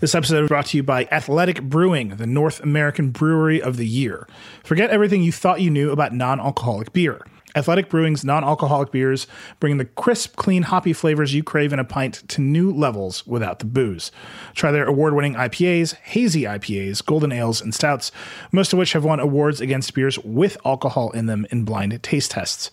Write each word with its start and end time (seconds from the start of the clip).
This 0.00 0.14
episode 0.14 0.44
is 0.44 0.48
brought 0.48 0.66
to 0.66 0.76
you 0.76 0.84
by 0.84 1.08
Athletic 1.10 1.60
Brewing, 1.60 2.10
the 2.10 2.26
North 2.26 2.60
American 2.60 3.10
Brewery 3.10 3.60
of 3.60 3.76
the 3.76 3.86
Year. 3.86 4.28
Forget 4.62 4.90
everything 4.90 5.24
you 5.24 5.32
thought 5.32 5.60
you 5.60 5.70
knew 5.70 5.90
about 5.90 6.14
non 6.14 6.38
alcoholic 6.38 6.92
beer. 6.92 7.20
Athletic 7.56 7.88
Brewing's 7.88 8.24
non 8.24 8.44
alcoholic 8.44 8.92
beers 8.92 9.26
bring 9.58 9.78
the 9.78 9.84
crisp, 9.84 10.36
clean, 10.36 10.62
hoppy 10.62 10.92
flavors 10.92 11.34
you 11.34 11.42
crave 11.42 11.72
in 11.72 11.80
a 11.80 11.84
pint 11.84 12.22
to 12.28 12.40
new 12.40 12.70
levels 12.70 13.26
without 13.26 13.58
the 13.58 13.64
booze. 13.64 14.12
Try 14.54 14.70
their 14.70 14.86
award 14.86 15.14
winning 15.14 15.34
IPAs, 15.34 15.96
hazy 15.96 16.42
IPAs, 16.42 17.04
golden 17.04 17.32
ales, 17.32 17.60
and 17.60 17.74
stouts, 17.74 18.12
most 18.52 18.72
of 18.72 18.78
which 18.78 18.92
have 18.92 19.04
won 19.04 19.18
awards 19.18 19.60
against 19.60 19.94
beers 19.94 20.16
with 20.20 20.56
alcohol 20.64 21.10
in 21.10 21.26
them 21.26 21.44
in 21.50 21.64
blind 21.64 22.00
taste 22.04 22.30
tests. 22.30 22.70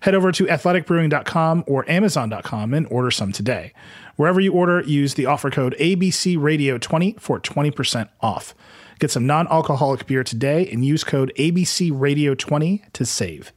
Head 0.00 0.14
over 0.14 0.32
to 0.32 0.44
athleticbrewing.com 0.44 1.64
or 1.66 1.88
amazon.com 1.90 2.74
and 2.74 2.86
order 2.90 3.10
some 3.10 3.32
today. 3.32 3.72
Wherever 4.16 4.40
you 4.40 4.52
order, 4.52 4.80
use 4.82 5.14
the 5.14 5.26
offer 5.26 5.50
code 5.50 5.76
ABCRadio20 5.78 7.20
for 7.20 7.40
20% 7.40 8.08
off. 8.20 8.54
Get 8.98 9.10
some 9.10 9.26
non 9.26 9.46
alcoholic 9.48 10.06
beer 10.06 10.24
today 10.24 10.68
and 10.70 10.84
use 10.84 11.04
code 11.04 11.32
ABCRadio20 11.38 12.92
to 12.92 13.04
save. 13.04 13.52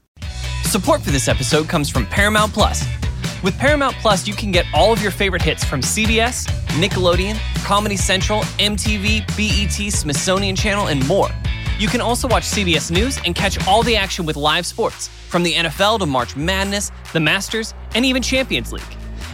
Support 0.63 1.01
for 1.01 1.09
this 1.09 1.27
episode 1.27 1.67
comes 1.67 1.89
from 1.89 2.05
Paramount 2.05 2.53
Plus. 2.53 2.85
With 3.43 3.57
Paramount 3.57 3.95
Plus, 3.95 4.27
you 4.27 4.35
can 4.35 4.51
get 4.51 4.65
all 4.73 4.93
of 4.93 5.01
your 5.01 5.11
favorite 5.11 5.41
hits 5.41 5.63
from 5.63 5.81
CBS, 5.81 6.47
Nickelodeon, 6.79 7.37
Comedy 7.63 7.97
Central, 7.97 8.41
MTV, 8.59 9.25
BET, 9.35 9.91
Smithsonian 9.91 10.55
Channel, 10.55 10.87
and 10.87 11.05
more. 11.07 11.29
You 11.81 11.87
can 11.87 11.99
also 11.99 12.27
watch 12.27 12.43
CBS 12.43 12.91
News 12.91 13.19
and 13.25 13.33
catch 13.33 13.67
all 13.67 13.81
the 13.81 13.95
action 13.95 14.23
with 14.23 14.35
live 14.35 14.67
sports, 14.67 15.07
from 15.07 15.41
the 15.41 15.53
NFL 15.53 15.97
to 15.97 16.05
March 16.05 16.35
Madness, 16.35 16.91
the 17.11 17.19
Masters, 17.19 17.73
and 17.95 18.05
even 18.05 18.21
Champions 18.21 18.71
League. 18.71 18.83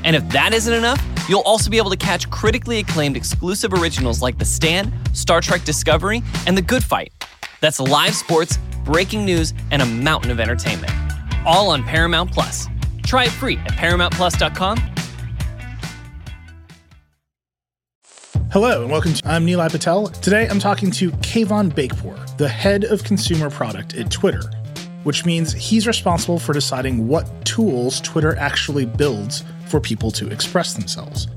And 0.06 0.16
if 0.16 0.30
that 0.30 0.54
isn't 0.54 0.73
enough, 0.73 1.06
you'll 1.28 1.42
also 1.42 1.70
be 1.70 1.76
able 1.76 1.90
to 1.90 1.98
catch 1.98 2.30
critically 2.30 2.80
acclaimed 2.80 3.18
exclusive 3.18 3.73
originals 3.73 4.22
like 4.22 4.38
The 4.38 4.46
Stand, 4.46 4.94
Star 5.12 5.42
Trek 5.42 5.66
Discovery, 5.66 6.23
and 6.46 6.58
The 6.58 6.62
Good 6.62 6.86
Fight. 6.86 7.12
That's 7.60 7.81
live 7.81 8.16
sports, 8.16 8.59
breaking 8.86 9.26
news, 9.26 9.54
and 9.72 9.82
a 9.82 9.86
mountain 9.86 10.32
of 10.32 10.39
entertainment. 10.39 10.94
All 11.45 11.70
on 11.72 11.84
Paramount 11.84 12.32
Plus. 12.32 12.70
Try 13.04 13.26
it 13.26 13.32
free 13.32 13.58
at 13.58 13.73
ParamountPlus.com. 13.73 14.97
Hello 18.50 18.81
and 18.81 18.90
welcome 18.90 19.14
to 19.14 19.28
I'm 19.28 19.45
Nilay 19.45 19.70
Patel. 19.70 20.08
Today 20.08 20.48
I'm 20.48 20.58
talking 20.58 20.90
to 20.92 21.12
Kayvon 21.12 21.70
Beykpour, 21.70 22.38
the 22.38 22.48
head 22.48 22.86
of 22.86 23.04
consumer 23.04 23.50
product 23.50 23.95
at 23.95 24.09
Twitter, 24.09 24.50
which 25.04 25.26
means 25.26 25.52
he's 25.52 25.86
responsible 25.86 26.39
for 26.39 26.54
deciding 26.54 27.09
what 27.09 27.30
tools 27.44 28.00
Twitter 28.00 28.38
actually 28.38 28.86
builds 28.86 29.44
for 29.67 29.81
people 29.81 30.12
to 30.12 30.30
express 30.30 30.73
themselves. 30.73 31.28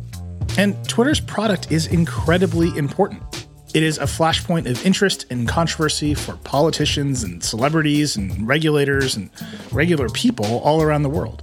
And 0.57 0.77
Twitter's 0.89 1.19
product 1.19 1.73
is 1.73 1.89
incredibly 1.89 2.69
important. 2.79 3.49
It 3.75 3.83
is 3.83 3.99
a 3.99 4.05
flashpoint 4.05 4.71
of 4.71 4.87
interest 4.87 5.27
and 5.31 5.49
controversy 5.49 6.15
for 6.15 6.37
politicians 6.37 7.25
and 7.25 7.43
celebrities 7.43 8.17
and 8.17 8.47
regulators 8.47 9.17
and 9.17 9.31
regular 9.73 10.09
people 10.11 10.61
all 10.61 10.81
around 10.81 11.03
the 11.03 11.11
world. 11.11 11.43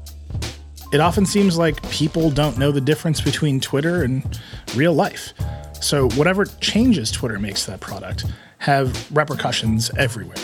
It 0.93 1.01
often 1.01 1.25
seems 1.25 1.57
like 1.57 1.81
people 1.89 2.31
don't 2.31 2.57
know 2.57 2.71
the 2.71 2.79
difference 2.79 3.19
between 3.19 3.59
Twitter 3.59 4.03
and 4.03 4.39
real 4.73 4.93
life. 4.93 5.33
So, 5.81 6.09
whatever 6.11 6.45
changes 6.45 7.11
Twitter 7.11 7.39
makes 7.39 7.65
to 7.65 7.71
that 7.71 7.81
product 7.81 8.25
have 8.59 9.11
repercussions 9.15 9.91
everywhere. 9.97 10.37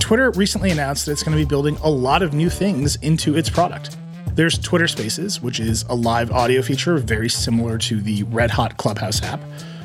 Twitter 0.00 0.30
recently 0.32 0.70
announced 0.70 1.06
that 1.06 1.12
it's 1.12 1.22
going 1.22 1.36
to 1.36 1.42
be 1.42 1.48
building 1.48 1.76
a 1.82 1.90
lot 1.90 2.22
of 2.22 2.34
new 2.34 2.50
things 2.50 2.96
into 2.96 3.36
its 3.36 3.48
product. 3.48 3.96
There's 4.34 4.58
Twitter 4.58 4.88
Spaces, 4.88 5.40
which 5.40 5.60
is 5.60 5.84
a 5.84 5.94
live 5.94 6.32
audio 6.32 6.60
feature 6.60 6.98
very 6.98 7.28
similar 7.28 7.78
to 7.78 8.00
the 8.00 8.24
Red 8.24 8.50
Hot 8.50 8.76
Clubhouse 8.78 9.22
app. 9.22 9.40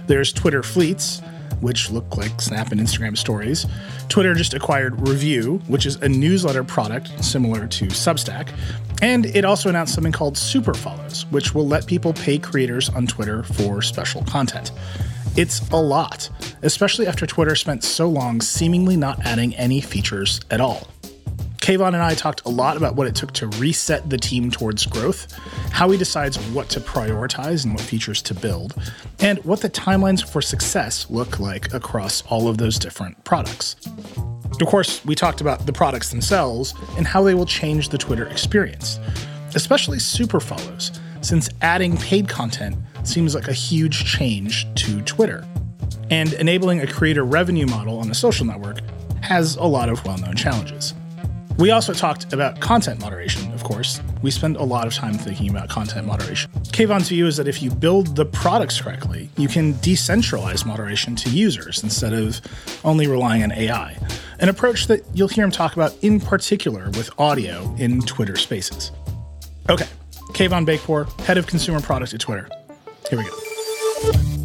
There's 0.07 0.33
Twitter 0.33 0.63
Fleets, 0.63 1.21
which 1.63 1.89
look 1.89 2.17
like 2.17 2.39
Snap 2.39 2.71
and 2.71 2.79
Instagram 2.79 3.17
stories. 3.17 3.65
Twitter 4.09 4.35
just 4.35 4.53
acquired 4.53 5.07
Revue, 5.07 5.57
which 5.67 5.87
is 5.87 5.95
a 5.95 6.09
newsletter 6.09 6.63
product 6.63 7.23
similar 7.23 7.65
to 7.67 7.85
Substack. 7.85 8.49
And 9.01 9.25
it 9.25 9.45
also 9.45 9.69
announced 9.69 9.95
something 9.95 10.13
called 10.13 10.37
Super 10.37 10.73
Follows, 10.73 11.25
which 11.31 11.55
will 11.55 11.67
let 11.67 11.87
people 11.87 12.13
pay 12.13 12.37
creators 12.37 12.89
on 12.89 13.07
Twitter 13.07 13.43
for 13.43 13.81
special 13.81 14.23
content. 14.25 14.71
It's 15.35 15.67
a 15.71 15.77
lot, 15.77 16.29
especially 16.61 17.07
after 17.07 17.25
Twitter 17.25 17.55
spent 17.55 17.83
so 17.83 18.07
long 18.07 18.39
seemingly 18.39 18.95
not 18.95 19.25
adding 19.25 19.55
any 19.55 19.81
features 19.81 20.39
at 20.51 20.61
all. 20.61 20.87
Kayvon 21.63 21.93
and 21.93 22.03
I 22.03 22.13
talked 22.13 22.41
a 22.43 22.49
lot 22.49 22.75
about 22.75 22.97
what 22.97 23.07
it 23.07 23.15
took 23.15 23.31
to 23.35 23.47
reset 23.47 24.09
the 24.09 24.17
team 24.17 24.51
towards 24.51 24.85
growth, 24.85 25.31
how 25.71 25.89
he 25.89 25.97
decides 25.97 26.37
what 26.49 26.67
to 26.71 26.81
prioritize 26.81 27.63
and 27.63 27.73
what 27.73 27.81
features 27.81 28.21
to 28.23 28.33
build, 28.33 28.75
and 29.21 29.41
what 29.45 29.61
the 29.61 29.69
timelines 29.69 30.21
for 30.27 30.41
success 30.41 31.09
look 31.09 31.39
like 31.39 31.73
across 31.73 32.21
all 32.23 32.49
of 32.49 32.57
those 32.57 32.77
different 32.77 33.23
products. 33.23 33.77
Of 34.59 34.67
course, 34.67 35.05
we 35.05 35.15
talked 35.15 35.39
about 35.39 35.65
the 35.65 35.71
products 35.71 36.09
themselves 36.09 36.73
and 36.97 37.07
how 37.07 37.23
they 37.23 37.33
will 37.33 37.45
change 37.45 37.87
the 37.87 37.97
Twitter 37.97 38.27
experience, 38.27 38.99
especially 39.55 39.99
super 39.99 40.41
follows, 40.41 40.91
since 41.21 41.49
adding 41.61 41.95
paid 41.95 42.27
content 42.27 42.75
seems 43.03 43.33
like 43.33 43.47
a 43.47 43.53
huge 43.53 44.03
change 44.03 44.67
to 44.83 45.01
Twitter. 45.03 45.47
And 46.09 46.33
enabling 46.33 46.81
a 46.81 46.87
creator 46.87 47.23
revenue 47.23 47.67
model 47.67 47.99
on 47.99 48.11
a 48.11 48.13
social 48.13 48.45
network 48.45 48.81
has 49.21 49.55
a 49.55 49.63
lot 49.63 49.87
of 49.87 50.03
well 50.03 50.17
known 50.17 50.35
challenges. 50.35 50.93
We 51.63 51.71
also 51.71 51.93
talked 51.93 52.33
about 52.33 52.59
content 52.59 52.99
moderation, 52.99 53.49
of 53.53 53.63
course. 53.63 54.01
We 54.21 54.31
spend 54.31 54.57
a 54.57 54.63
lot 54.63 54.85
of 54.85 54.93
time 54.93 55.13
thinking 55.13 55.49
about 55.49 55.69
content 55.69 56.05
moderation. 56.05 56.51
Kayvon's 56.73 57.07
view 57.07 57.25
is 57.25 57.37
that 57.37 57.47
if 57.47 57.63
you 57.63 57.71
build 57.71 58.17
the 58.17 58.25
products 58.25 58.81
correctly, 58.81 59.29
you 59.37 59.47
can 59.47 59.75
decentralize 59.75 60.65
moderation 60.65 61.15
to 61.15 61.29
users 61.29 61.81
instead 61.81 62.11
of 62.11 62.41
only 62.83 63.07
relying 63.07 63.43
on 63.43 63.53
AI, 63.53 63.97
an 64.39 64.49
approach 64.49 64.87
that 64.87 65.05
you'll 65.13 65.29
hear 65.29 65.45
him 65.45 65.51
talk 65.51 65.73
about 65.73 65.95
in 66.03 66.19
particular 66.19 66.89
with 66.97 67.09
audio 67.17 67.73
in 67.79 68.01
Twitter 68.01 68.35
Spaces. 68.35 68.91
Okay, 69.69 69.87
Kayvon 70.33 70.65
Beykpour, 70.67 71.17
head 71.21 71.37
of 71.37 71.47
consumer 71.47 71.79
product 71.79 72.13
at 72.13 72.19
Twitter. 72.19 72.49
Here 73.09 73.19
we 73.19 73.23
go. 73.23 74.42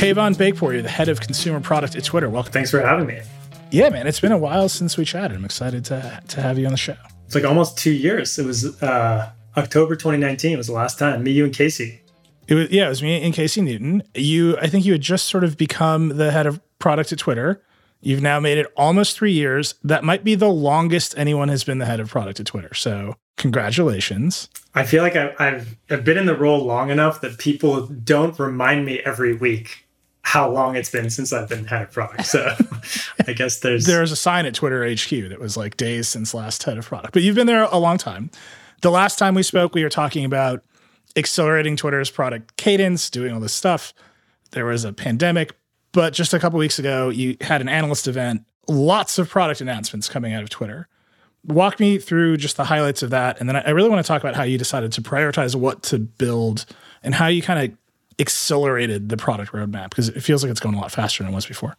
Kayvon 0.00 0.34
Beykpour 0.34 0.72
you're 0.72 0.80
the 0.80 0.88
head 0.88 1.10
of 1.10 1.20
consumer 1.20 1.60
product 1.60 1.94
at 1.94 2.04
Twitter. 2.04 2.30
Welcome. 2.30 2.52
Thanks 2.52 2.70
for 2.70 2.80
having 2.80 3.06
me. 3.06 3.20
Yeah, 3.70 3.90
man, 3.90 4.06
it's 4.06 4.18
been 4.18 4.32
a 4.32 4.38
while 4.38 4.70
since 4.70 4.96
we 4.96 5.04
chatted. 5.04 5.36
I'm 5.36 5.44
excited 5.44 5.84
to 5.84 6.22
to 6.26 6.40
have 6.40 6.58
you 6.58 6.64
on 6.64 6.72
the 6.72 6.78
show. 6.78 6.96
It's 7.26 7.34
like 7.34 7.44
almost 7.44 7.76
two 7.76 7.90
years. 7.90 8.38
It 8.38 8.46
was 8.46 8.82
uh, 8.82 9.30
October 9.58 9.96
2019 9.96 10.54
It 10.54 10.56
was 10.56 10.68
the 10.68 10.72
last 10.72 10.98
time. 10.98 11.22
Me, 11.22 11.32
you, 11.32 11.44
and 11.44 11.54
Casey. 11.54 12.00
It 12.48 12.54
was 12.54 12.70
yeah, 12.70 12.86
it 12.86 12.88
was 12.88 13.02
me 13.02 13.22
and 13.22 13.34
Casey 13.34 13.60
Newton. 13.60 14.02
You, 14.14 14.56
I 14.56 14.68
think 14.68 14.86
you 14.86 14.92
had 14.92 15.02
just 15.02 15.26
sort 15.26 15.44
of 15.44 15.58
become 15.58 16.16
the 16.16 16.30
head 16.30 16.46
of 16.46 16.62
product 16.78 17.12
at 17.12 17.18
Twitter. 17.18 17.62
You've 18.00 18.22
now 18.22 18.40
made 18.40 18.56
it 18.56 18.72
almost 18.78 19.18
three 19.18 19.32
years. 19.32 19.74
That 19.84 20.02
might 20.02 20.24
be 20.24 20.34
the 20.34 20.48
longest 20.48 21.14
anyone 21.18 21.50
has 21.50 21.62
been 21.62 21.76
the 21.76 21.84
head 21.84 22.00
of 22.00 22.08
product 22.08 22.40
at 22.40 22.46
Twitter. 22.46 22.72
So 22.72 23.16
congratulations. 23.36 24.48
I 24.74 24.84
feel 24.84 25.02
like 25.02 25.14
I've, 25.14 25.76
I've 25.90 26.04
been 26.06 26.16
in 26.16 26.24
the 26.24 26.38
role 26.38 26.64
long 26.64 26.88
enough 26.88 27.20
that 27.20 27.36
people 27.36 27.86
don't 27.86 28.38
remind 28.38 28.86
me 28.86 29.00
every 29.00 29.34
week 29.34 29.86
how 30.22 30.50
long 30.50 30.76
it's 30.76 30.90
been 30.90 31.10
since 31.10 31.32
I've 31.32 31.48
been 31.48 31.64
head 31.64 31.82
of 31.82 31.92
product. 31.92 32.26
So 32.26 32.54
I 33.26 33.32
guess 33.32 33.60
there's 33.60 33.86
there's 33.86 34.12
a 34.12 34.16
sign 34.16 34.46
at 34.46 34.54
Twitter 34.54 34.88
HQ 34.88 35.28
that 35.28 35.40
was 35.40 35.56
like 35.56 35.76
days 35.76 36.08
since 36.08 36.34
last 36.34 36.62
head 36.62 36.78
of 36.78 36.86
product. 36.86 37.12
But 37.12 37.22
you've 37.22 37.36
been 37.36 37.46
there 37.46 37.64
a 37.64 37.78
long 37.78 37.98
time. 37.98 38.30
The 38.82 38.90
last 38.90 39.18
time 39.18 39.34
we 39.34 39.42
spoke, 39.42 39.74
we 39.74 39.82
were 39.82 39.90
talking 39.90 40.24
about 40.24 40.62
accelerating 41.16 41.76
Twitter's 41.76 42.10
product 42.10 42.56
cadence, 42.56 43.10
doing 43.10 43.32
all 43.32 43.40
this 43.40 43.52
stuff. 43.52 43.92
There 44.52 44.64
was 44.64 44.84
a 44.84 44.92
pandemic, 44.92 45.52
but 45.92 46.12
just 46.12 46.34
a 46.34 46.38
couple 46.38 46.58
weeks 46.58 46.78
ago, 46.78 47.08
you 47.08 47.36
had 47.40 47.60
an 47.60 47.68
analyst 47.68 48.08
event. 48.08 48.44
Lots 48.68 49.18
of 49.18 49.28
product 49.28 49.60
announcements 49.60 50.08
coming 50.08 50.32
out 50.32 50.42
of 50.42 50.50
Twitter. 50.50 50.88
Walk 51.44 51.80
me 51.80 51.98
through 51.98 52.36
just 52.36 52.56
the 52.56 52.64
highlights 52.64 53.02
of 53.02 53.10
that, 53.10 53.40
and 53.40 53.48
then 53.48 53.56
I 53.56 53.70
really 53.70 53.88
want 53.88 54.04
to 54.04 54.06
talk 54.06 54.22
about 54.22 54.36
how 54.36 54.42
you 54.42 54.58
decided 54.58 54.92
to 54.92 55.02
prioritize 55.02 55.54
what 55.54 55.82
to 55.84 55.98
build 55.98 56.66
and 57.02 57.14
how 57.14 57.28
you 57.28 57.40
kind 57.42 57.72
of 57.72 57.78
accelerated 58.20 59.08
the 59.08 59.16
product 59.16 59.52
roadmap 59.52 59.90
because 59.90 60.08
it 60.08 60.20
feels 60.20 60.42
like 60.42 60.50
it's 60.50 60.60
going 60.60 60.74
a 60.74 60.78
lot 60.78 60.92
faster 60.92 61.22
than 61.22 61.32
it 61.32 61.34
was 61.34 61.46
before. 61.46 61.76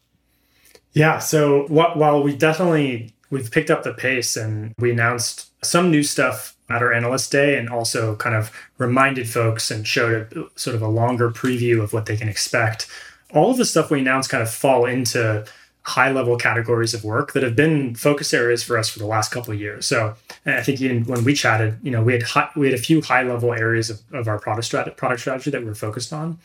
Yeah. 0.94 1.20
So 1.20 1.68
wh- 1.68 1.96
while 1.96 2.22
we 2.22 2.36
definitely 2.36 3.14
we've 3.30 3.52
picked 3.52 3.70
up 3.72 3.84
the 3.84 3.94
pace 3.94 4.36
and 4.36 4.74
we 4.78 4.92
announced 4.92 5.52
some 5.64 5.90
new 5.90 6.04
stuff 6.04 6.56
at 6.70 6.82
our 6.82 6.92
analyst 6.92 7.32
day 7.32 7.58
and 7.58 7.70
also 7.70 8.16
kind 8.16 8.36
of 8.36 8.52
reminded 8.78 9.30
folks 9.30 9.72
and 9.72 9.88
showed 9.88 10.34
a, 10.34 10.60
sort 10.60 10.76
of 10.76 10.82
a 10.82 10.88
longer 10.88 11.30
preview 11.30 11.82
of 11.82 11.94
what 11.94 12.06
they 12.06 12.18
can 12.18 12.28
expect. 12.28 12.88
All 13.34 13.52
of 13.52 13.58
the 13.58 13.66
stuff 13.66 13.90
we 13.90 14.00
announced 14.00 14.30
kind 14.30 14.44
of 14.44 14.50
fall 14.50 14.86
into 14.86 15.46
high 15.84 16.12
level 16.12 16.38
categories 16.38 16.94
of 16.94 17.04
work 17.04 17.34
that 17.34 17.42
have 17.42 17.56
been 17.56 17.96
focus 17.96 18.34
areas 18.34 18.64
for 18.64 18.78
us 18.78 18.90
for 18.90 19.00
the 19.00 19.06
last 19.06 19.32
couple 19.32 19.52
of 19.54 19.60
years. 19.60 19.86
So 19.86 20.16
I 20.46 20.62
think 20.62 20.80
even 20.80 21.06
when 21.06 21.24
we 21.24 21.34
chatted, 21.34 21.80
you 21.82 21.90
know, 21.90 22.04
we 22.04 22.14
had 22.14 22.24
high, 22.24 22.50
we 22.56 22.68
had 22.68 22.80
a 22.80 22.82
few 22.82 23.02
high 23.02 23.24
level 23.24 23.54
areas 23.54 23.90
of, 23.90 24.02
of 24.14 24.28
our 24.28 24.40
product 24.40 24.66
strategy, 24.66 24.96
product 24.96 25.22
strategy 25.22 25.50
that 25.50 25.66
we're 25.66 25.74
focused 25.74 26.14
on. 26.14 26.38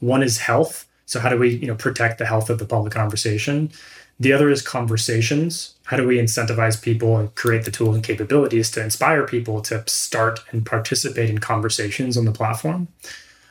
One 0.00 0.22
is 0.22 0.38
health. 0.38 0.86
So 1.06 1.20
how 1.20 1.28
do 1.28 1.38
we, 1.38 1.50
you 1.50 1.66
know, 1.66 1.74
protect 1.74 2.18
the 2.18 2.26
health 2.26 2.50
of 2.50 2.58
the 2.58 2.64
public 2.64 2.92
conversation? 2.92 3.70
The 4.18 4.32
other 4.32 4.50
is 4.50 4.60
conversations. 4.60 5.74
How 5.84 5.96
do 5.96 6.06
we 6.06 6.18
incentivize 6.18 6.80
people 6.80 7.16
and 7.16 7.34
create 7.34 7.64
the 7.64 7.70
tools 7.70 7.94
and 7.94 8.04
capabilities 8.04 8.70
to 8.72 8.82
inspire 8.82 9.26
people 9.26 9.62
to 9.62 9.82
start 9.86 10.40
and 10.50 10.64
participate 10.66 11.30
in 11.30 11.38
conversations 11.38 12.16
on 12.16 12.26
the 12.26 12.32
platform? 12.32 12.88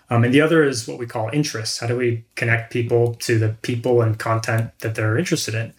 Um, 0.09 0.23
and 0.23 0.33
the 0.33 0.41
other 0.41 0.63
is 0.63 0.87
what 0.87 0.97
we 0.97 1.05
call 1.05 1.29
interests. 1.31 1.79
How 1.79 1.87
do 1.87 1.95
we 1.95 2.23
connect 2.35 2.73
people 2.73 3.15
to 3.15 3.37
the 3.37 3.49
people 3.61 4.01
and 4.01 4.17
content 4.17 4.71
that 4.79 4.95
they're 4.95 5.17
interested 5.17 5.53
in? 5.53 5.73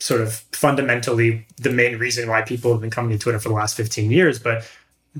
Sort 0.00 0.20
of 0.20 0.34
fundamentally 0.52 1.46
the 1.56 1.70
main 1.70 1.98
reason 1.98 2.28
why 2.28 2.42
people 2.42 2.72
have 2.72 2.80
been 2.80 2.90
coming 2.90 3.16
to 3.16 3.18
Twitter 3.18 3.38
for 3.38 3.48
the 3.48 3.54
last 3.54 3.76
15 3.76 4.10
years, 4.10 4.38
but 4.38 4.68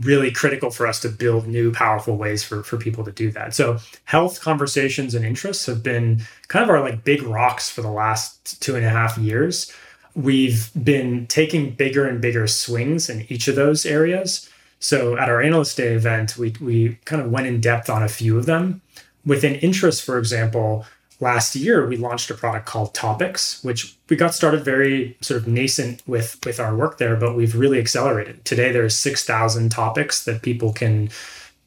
really 0.00 0.30
critical 0.30 0.70
for 0.70 0.86
us 0.86 1.00
to 1.00 1.08
build 1.08 1.46
new 1.46 1.72
powerful 1.72 2.16
ways 2.16 2.44
for, 2.44 2.62
for 2.62 2.76
people 2.76 3.04
to 3.04 3.12
do 3.12 3.30
that 3.30 3.54
so 3.54 3.78
health 4.04 4.40
conversations 4.40 5.14
and 5.14 5.24
interests 5.24 5.66
have 5.66 5.82
been 5.82 6.20
kind 6.48 6.62
of 6.62 6.68
our 6.68 6.80
like 6.80 7.02
big 7.04 7.22
rocks 7.22 7.70
for 7.70 7.82
the 7.82 7.90
last 7.90 8.60
two 8.60 8.76
and 8.76 8.84
a 8.84 8.90
half 8.90 9.16
years 9.16 9.72
we've 10.14 10.70
been 10.82 11.26
taking 11.28 11.70
bigger 11.70 12.06
and 12.06 12.20
bigger 12.20 12.46
swings 12.46 13.08
in 13.08 13.24
each 13.28 13.48
of 13.48 13.56
those 13.56 13.86
areas 13.86 14.50
so 14.86 15.18
at 15.18 15.28
our 15.28 15.42
analyst 15.42 15.76
day 15.76 15.94
event 15.94 16.38
we, 16.38 16.54
we 16.60 16.96
kind 17.04 17.20
of 17.20 17.28
went 17.28 17.48
in 17.48 17.60
depth 17.60 17.90
on 17.90 18.04
a 18.04 18.08
few 18.08 18.38
of 18.38 18.46
them. 18.46 18.80
Within 19.24 19.56
interest 19.56 20.04
for 20.04 20.16
example 20.16 20.86
last 21.18 21.56
year 21.56 21.84
we 21.88 21.96
launched 21.96 22.30
a 22.30 22.34
product 22.34 22.66
called 22.66 22.94
topics 22.94 23.64
which 23.64 23.96
we 24.08 24.14
got 24.14 24.32
started 24.32 24.64
very 24.64 25.16
sort 25.20 25.40
of 25.40 25.48
nascent 25.48 26.02
with 26.06 26.38
with 26.46 26.60
our 26.60 26.76
work 26.76 26.98
there 26.98 27.16
but 27.16 27.34
we've 27.34 27.56
really 27.56 27.80
accelerated. 27.80 28.44
Today 28.44 28.70
there's 28.70 28.94
6000 28.94 29.70
topics 29.70 30.24
that 30.24 30.42
people 30.42 30.72
can 30.72 31.10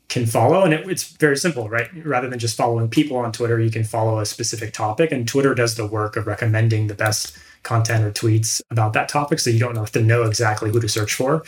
can 0.08 0.26
follow 0.26 0.64
and 0.64 0.74
it, 0.74 0.90
it's 0.90 1.12
very 1.18 1.36
simple 1.36 1.68
right? 1.68 1.90
Rather 2.06 2.30
than 2.30 2.40
just 2.40 2.56
following 2.56 2.88
people 2.88 3.18
on 3.18 3.34
twitter 3.34 3.60
you 3.60 3.70
can 3.70 3.84
follow 3.84 4.20
a 4.20 4.26
specific 4.26 4.72
topic 4.72 5.12
and 5.12 5.28
twitter 5.28 5.54
does 5.54 5.76
the 5.76 5.86
work 5.86 6.16
of 6.16 6.26
recommending 6.26 6.88
the 6.88 6.96
best 6.96 7.38
content 7.64 8.06
or 8.06 8.12
tweets 8.12 8.62
about 8.72 8.94
that 8.94 9.10
topic 9.10 9.40
so 9.40 9.50
you 9.50 9.60
don't 9.60 9.76
have 9.76 9.92
to 9.92 10.02
know 10.02 10.24
exactly 10.24 10.72
who 10.72 10.80
to 10.80 10.88
search 10.88 11.14
for 11.14 11.44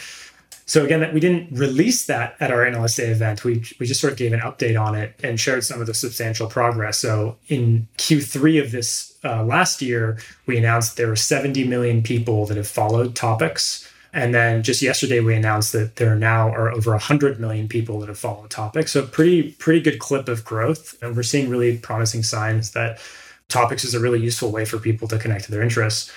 so 0.66 0.86
again, 0.86 1.14
we 1.14 1.20
didn't 1.20 1.52
release 1.58 2.06
that 2.06 2.36
at 2.40 2.52
our 2.52 2.66
analyst 2.66 2.98
day 2.98 3.08
event. 3.08 3.44
We 3.44 3.64
we 3.80 3.86
just 3.86 4.00
sort 4.00 4.14
of 4.14 4.20
gave 4.20 4.34
an 4.34 4.40
update 4.40 4.80
on 4.80 4.96
it 4.96 5.20
and 5.24 5.40
shared 5.40 5.64
some 5.64 5.82
of 5.82 5.88
the 5.88 5.94
substantial 5.94 6.48
progress. 6.48 6.98
So 6.98 7.38
in 7.48 7.88
Q3 7.98 8.64
of 8.64 8.72
this 8.72 9.18
uh, 9.24 9.44
last 9.44 9.82
year, 9.82 10.18
we 10.46 10.58
announced 10.58 10.98
there 10.98 11.08
were 11.08 11.16
70 11.16 11.68
million 11.68 12.02
people 12.02 12.46
that 12.46 12.58
have 12.58 12.68
followed 12.68 13.16
topics. 13.16 13.88
And 14.14 14.36
then 14.36 14.62
just 14.62 14.82
yesterday, 14.82 15.22
we 15.22 15.36
announced 15.36 15.72
that 15.72 15.96
there 15.96 16.16
now 16.16 16.50
are 16.50 16.70
over 16.70 16.92
100 16.92 17.40
million 17.40 17.68
people 17.68 18.00
that 18.00 18.10
have 18.10 18.20
followed 18.20 18.50
topics. 18.50 18.92
So 18.92 19.06
pretty 19.06 19.52
pretty 19.54 19.82
good 19.82 20.00
clip 20.00 20.28
of 20.28 20.44
growth, 20.44 21.02
and 21.02 21.16
we're 21.16 21.24
seeing 21.24 21.50
really 21.50 21.78
promising 21.78 22.24
signs 22.24 22.72
that 22.72 23.00
topics 23.48 23.84
is 23.84 23.94
a 23.94 24.00
really 24.00 24.20
useful 24.20 24.52
way 24.52 24.66
for 24.66 24.80
people 24.80 25.08
to 25.10 25.18
connect 25.18 25.46
to 25.46 25.52
their 25.52 25.62
interests. 25.62 26.12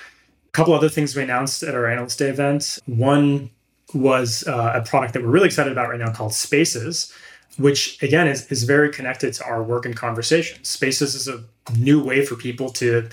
A 0.49 0.52
couple 0.52 0.75
other 0.75 0.88
things 0.88 1.14
we 1.14 1.23
announced 1.23 1.62
at 1.62 1.75
our 1.75 1.87
analyst 1.87 2.19
day 2.19 2.29
event. 2.29 2.79
One 2.87 3.50
was 3.94 4.44
uh, 4.46 4.73
a 4.75 4.82
product 4.82 5.14
that 5.14 5.23
we're 5.23 5.31
really 5.31 5.46
excited 5.46 5.73
about 5.73 5.88
right 5.88 6.00
now 6.00 6.12
called 6.12 6.35
Spaces, 6.35 7.12
which 7.58 8.02
again 8.02 8.26
is, 8.26 8.50
is 8.50 8.64
very 8.64 8.91
connected 8.91 9.32
to 9.35 9.44
our 9.44 9.62
work 9.62 9.87
and 9.87 9.96
conversation. 9.96 10.62
Spaces 10.64 11.14
is 11.14 11.29
a 11.29 11.44
new 11.76 12.02
way 12.02 12.25
for 12.25 12.35
people 12.37 12.70
to 12.70 13.08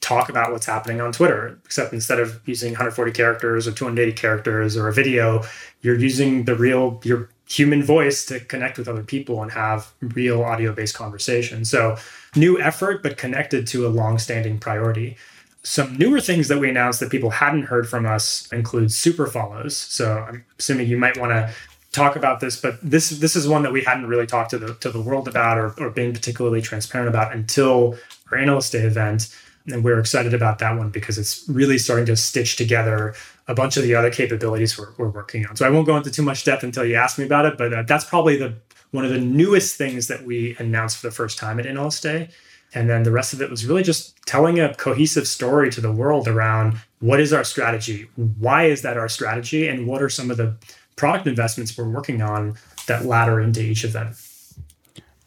talk 0.00 0.28
about 0.28 0.52
what's 0.52 0.66
happening 0.66 1.00
on 1.00 1.12
Twitter, 1.12 1.58
except 1.64 1.92
instead 1.94 2.20
of 2.20 2.40
using 2.46 2.72
140 2.72 3.10
characters 3.12 3.66
or 3.66 3.72
280 3.72 4.12
characters 4.12 4.76
or 4.76 4.88
a 4.88 4.92
video, 4.92 5.42
you're 5.80 5.98
using 5.98 6.44
the 6.44 6.54
real, 6.54 7.00
your 7.04 7.30
human 7.48 7.82
voice 7.82 8.26
to 8.26 8.40
connect 8.40 8.76
with 8.76 8.86
other 8.86 9.02
people 9.02 9.42
and 9.42 9.50
have 9.52 9.92
real 10.00 10.42
audio 10.42 10.72
based 10.74 10.94
conversation. 10.94 11.64
So, 11.64 11.96
new 12.36 12.60
effort, 12.60 13.02
but 13.02 13.16
connected 13.16 13.66
to 13.68 13.86
a 13.86 13.88
long 13.88 14.18
standing 14.18 14.58
priority. 14.58 15.16
Some 15.64 15.96
newer 15.96 16.20
things 16.20 16.48
that 16.48 16.58
we 16.58 16.68
announced 16.68 17.00
that 17.00 17.10
people 17.10 17.30
hadn't 17.30 17.64
heard 17.64 17.88
from 17.88 18.06
us 18.06 18.50
include 18.52 18.92
super 18.92 19.26
follows. 19.26 19.76
So 19.76 20.18
I'm 20.18 20.44
assuming 20.58 20.88
you 20.88 20.98
might 20.98 21.16
want 21.18 21.32
to 21.32 21.52
talk 21.90 22.16
about 22.16 22.40
this, 22.40 22.60
but 22.60 22.78
this 22.82 23.10
this 23.10 23.34
is 23.36 23.48
one 23.48 23.62
that 23.62 23.72
we 23.72 23.82
hadn't 23.82 24.06
really 24.06 24.26
talked 24.26 24.50
to 24.50 24.58
the 24.58 24.74
to 24.74 24.90
the 24.90 25.00
world 25.00 25.26
about 25.28 25.56
or, 25.56 25.72
or 25.78 25.90
been 25.90 26.12
particularly 26.12 26.60
transparent 26.60 27.08
about 27.08 27.32
until 27.32 27.96
our 28.30 28.38
analyst 28.38 28.72
day 28.72 28.80
event. 28.80 29.34
And 29.66 29.82
we're 29.82 29.98
excited 29.98 30.34
about 30.34 30.58
that 30.58 30.76
one 30.76 30.90
because 30.90 31.16
it's 31.16 31.48
really 31.48 31.78
starting 31.78 32.04
to 32.06 32.16
stitch 32.16 32.56
together 32.56 33.14
a 33.48 33.54
bunch 33.54 33.78
of 33.78 33.82
the 33.82 33.94
other 33.94 34.10
capabilities 34.10 34.76
we're, 34.76 34.92
we're 34.98 35.08
working 35.08 35.46
on. 35.46 35.56
So 35.56 35.66
I 35.66 35.70
won't 35.70 35.86
go 35.86 35.96
into 35.96 36.10
too 36.10 36.22
much 36.22 36.44
depth 36.44 36.62
until 36.62 36.84
you 36.84 36.96
ask 36.96 37.18
me 37.18 37.24
about 37.24 37.46
it, 37.46 37.56
but 37.56 37.72
uh, 37.72 37.82
that's 37.82 38.04
probably 38.04 38.36
the 38.36 38.54
one 38.90 39.04
of 39.04 39.10
the 39.10 39.18
newest 39.18 39.76
things 39.76 40.08
that 40.08 40.24
we 40.24 40.56
announced 40.58 40.98
for 40.98 41.08
the 41.08 41.14
first 41.14 41.38
time 41.38 41.58
at 41.58 41.66
Analyst 41.66 42.02
Day. 42.02 42.28
And 42.74 42.90
then 42.90 43.04
the 43.04 43.12
rest 43.12 43.32
of 43.32 43.40
it 43.40 43.50
was 43.50 43.64
really 43.64 43.82
just 43.82 44.16
telling 44.26 44.58
a 44.58 44.74
cohesive 44.74 45.28
story 45.28 45.70
to 45.70 45.80
the 45.80 45.92
world 45.92 46.26
around 46.26 46.80
what 46.98 47.20
is 47.20 47.32
our 47.32 47.44
strategy? 47.44 48.08
Why 48.16 48.64
is 48.64 48.82
that 48.82 48.96
our 48.96 49.08
strategy? 49.08 49.68
And 49.68 49.86
what 49.86 50.02
are 50.02 50.08
some 50.08 50.30
of 50.30 50.36
the 50.36 50.56
product 50.96 51.26
investments 51.26 51.76
we're 51.76 51.88
working 51.88 52.20
on 52.20 52.56
that 52.86 53.04
ladder 53.04 53.40
into 53.40 53.60
each 53.60 53.84
of 53.84 53.92
them? 53.92 54.14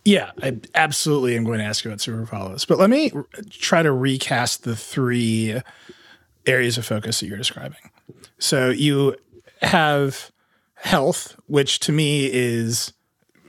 Yeah, 0.03 0.31
I 0.41 0.57
absolutely 0.73 1.35
am 1.35 1.43
going 1.43 1.59
to 1.59 1.65
ask 1.65 1.83
you 1.83 1.91
about 1.91 2.01
super 2.01 2.25
follows. 2.25 2.65
But 2.65 2.79
let 2.79 2.89
me 2.89 3.11
try 3.49 3.83
to 3.83 3.91
recast 3.91 4.63
the 4.63 4.75
three 4.75 5.61
areas 6.45 6.77
of 6.77 6.85
focus 6.85 7.19
that 7.19 7.27
you're 7.27 7.37
describing. 7.37 7.91
So 8.39 8.69
you 8.69 9.15
have 9.61 10.31
health, 10.75 11.35
which 11.47 11.79
to 11.79 11.91
me 11.91 12.29
is 12.31 12.93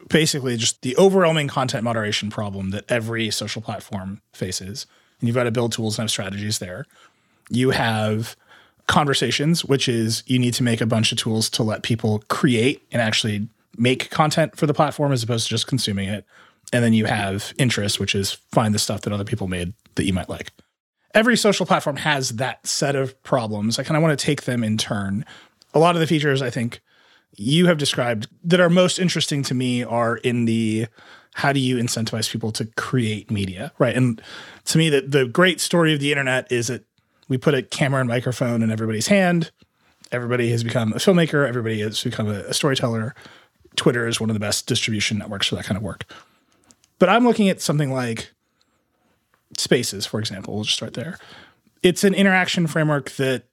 basically 0.09 0.57
just 0.57 0.83
the 0.83 0.97
overwhelming 0.97 1.49
content 1.49 1.85
moderation 1.85 2.31
problem 2.31 2.71
that 2.71 2.85
every 2.89 3.31
social 3.31 3.63
platform 3.63 4.21
faces. 4.33 4.87
And 5.21 5.29
you've 5.29 5.35
got 5.35 5.45
to 5.45 5.51
build 5.51 5.73
tools 5.73 5.99
and 5.99 6.05
have 6.05 6.11
strategies 6.11 6.59
there. 6.59 6.87
You 7.51 7.71
have 7.71 8.37
conversations, 8.87 9.65
which 9.65 9.89
is 9.89 10.23
you 10.27 10.39
need 10.39 10.55
to 10.55 10.63
make 10.63 10.81
a 10.81 10.87
bunch 10.87 11.13
of 11.13 11.19
tools 11.19 11.51
to 11.51 11.63
let 11.63 11.83
people 11.83 12.23
create 12.29 12.83
and 12.91 13.03
actually 13.03 13.49
make 13.77 14.11
content 14.11 14.57
for 14.57 14.67
the 14.67 14.75
platform 14.75 15.13
as 15.13 15.23
opposed 15.23 15.47
to 15.47 15.51
just 15.51 15.67
consuming 15.67 16.09
it. 16.09 16.25
And 16.73 16.85
then 16.85 16.93
you 16.93 17.07
have 17.07 17.55
interest, 17.59 18.01
which 18.01 18.15
is 18.15 18.33
find 18.53 18.75
the 18.75 18.79
stuff 18.79 19.03
that 19.03 19.13
other 19.13 19.25
people 19.25 19.49
made 19.49 19.73
that 19.95 20.05
you 20.05 20.13
might 20.13 20.29
like. 20.29 20.53
Every 21.15 21.37
social 21.37 21.65
platform 21.65 21.97
has 21.97 22.31
that 22.37 22.67
set 22.67 22.95
of 22.95 23.21
problems. 23.23 23.79
I 23.79 23.83
kind 23.83 23.97
of 23.97 24.03
want 24.03 24.19
to 24.19 24.25
take 24.25 24.43
them 24.43 24.63
in 24.63 24.77
turn. 24.77 25.25
A 25.73 25.79
lot 25.79 25.97
of 25.97 26.01
the 26.01 26.07
features 26.07 26.43
I 26.43 26.51
think 26.51 26.81
you 27.39 27.67
have 27.67 27.79
described 27.79 28.29
that 28.45 28.61
are 28.61 28.69
most 28.69 28.99
interesting 28.99 29.43
to 29.45 29.55
me 29.55 29.85
are 29.85 30.17
in 30.19 30.45
the 30.45 30.87
how 31.35 31.53
do 31.53 31.61
you 31.61 31.77
incentivize 31.77 32.31
people 32.31 32.51
to 32.51 32.67
create 32.77 33.31
media, 33.31 33.73
right? 33.79 33.97
And 33.97 34.21
to 34.65 34.79
me, 34.79 34.91
that 34.91 35.13
the 35.13 35.27
great 35.27 35.61
story 35.61 35.95
of 35.95 36.01
the 36.01 36.11
internet 36.11 36.51
is 36.51 36.67
that 36.67 36.85
we 37.29 37.39
put 37.39 37.55
a 37.55 37.63
camera 37.63 38.01
and 38.01 38.09
microphone 38.09 38.63
in 38.63 38.73
everybody's 38.73 39.07
hand. 39.07 39.53
Everybody 40.11 40.51
has 40.51 40.65
become 40.65 40.93
a 40.93 40.97
filmmaker. 40.97 41.47
Everybody 41.47 41.81
has 41.81 42.03
become 42.03 42.29
a, 42.29 42.41
a 42.41 42.55
storyteller. 42.55 43.15
Twitter 43.77 44.09
is 44.09 44.21
one 44.21 44.31
of 44.31 44.35
the 44.35 44.41
best 44.41 44.67
distribution 44.67 45.19
networks 45.19 45.47
for 45.47 45.55
that 45.55 45.65
kind 45.65 45.77
of 45.77 45.85
work. 45.85 46.07
But 46.99 47.09
I'm 47.09 47.25
looking 47.25 47.49
at 47.49 47.61
something 47.61 47.93
like 47.93 48.33
Spaces, 49.57 50.07
for 50.07 50.19
example. 50.19 50.55
We'll 50.55 50.65
just 50.65 50.77
start 50.77 50.95
there. 50.95 51.19
It's 51.83 52.03
an 52.03 52.15
interaction 52.15 52.67
framework 52.67 53.11
that 53.13 53.45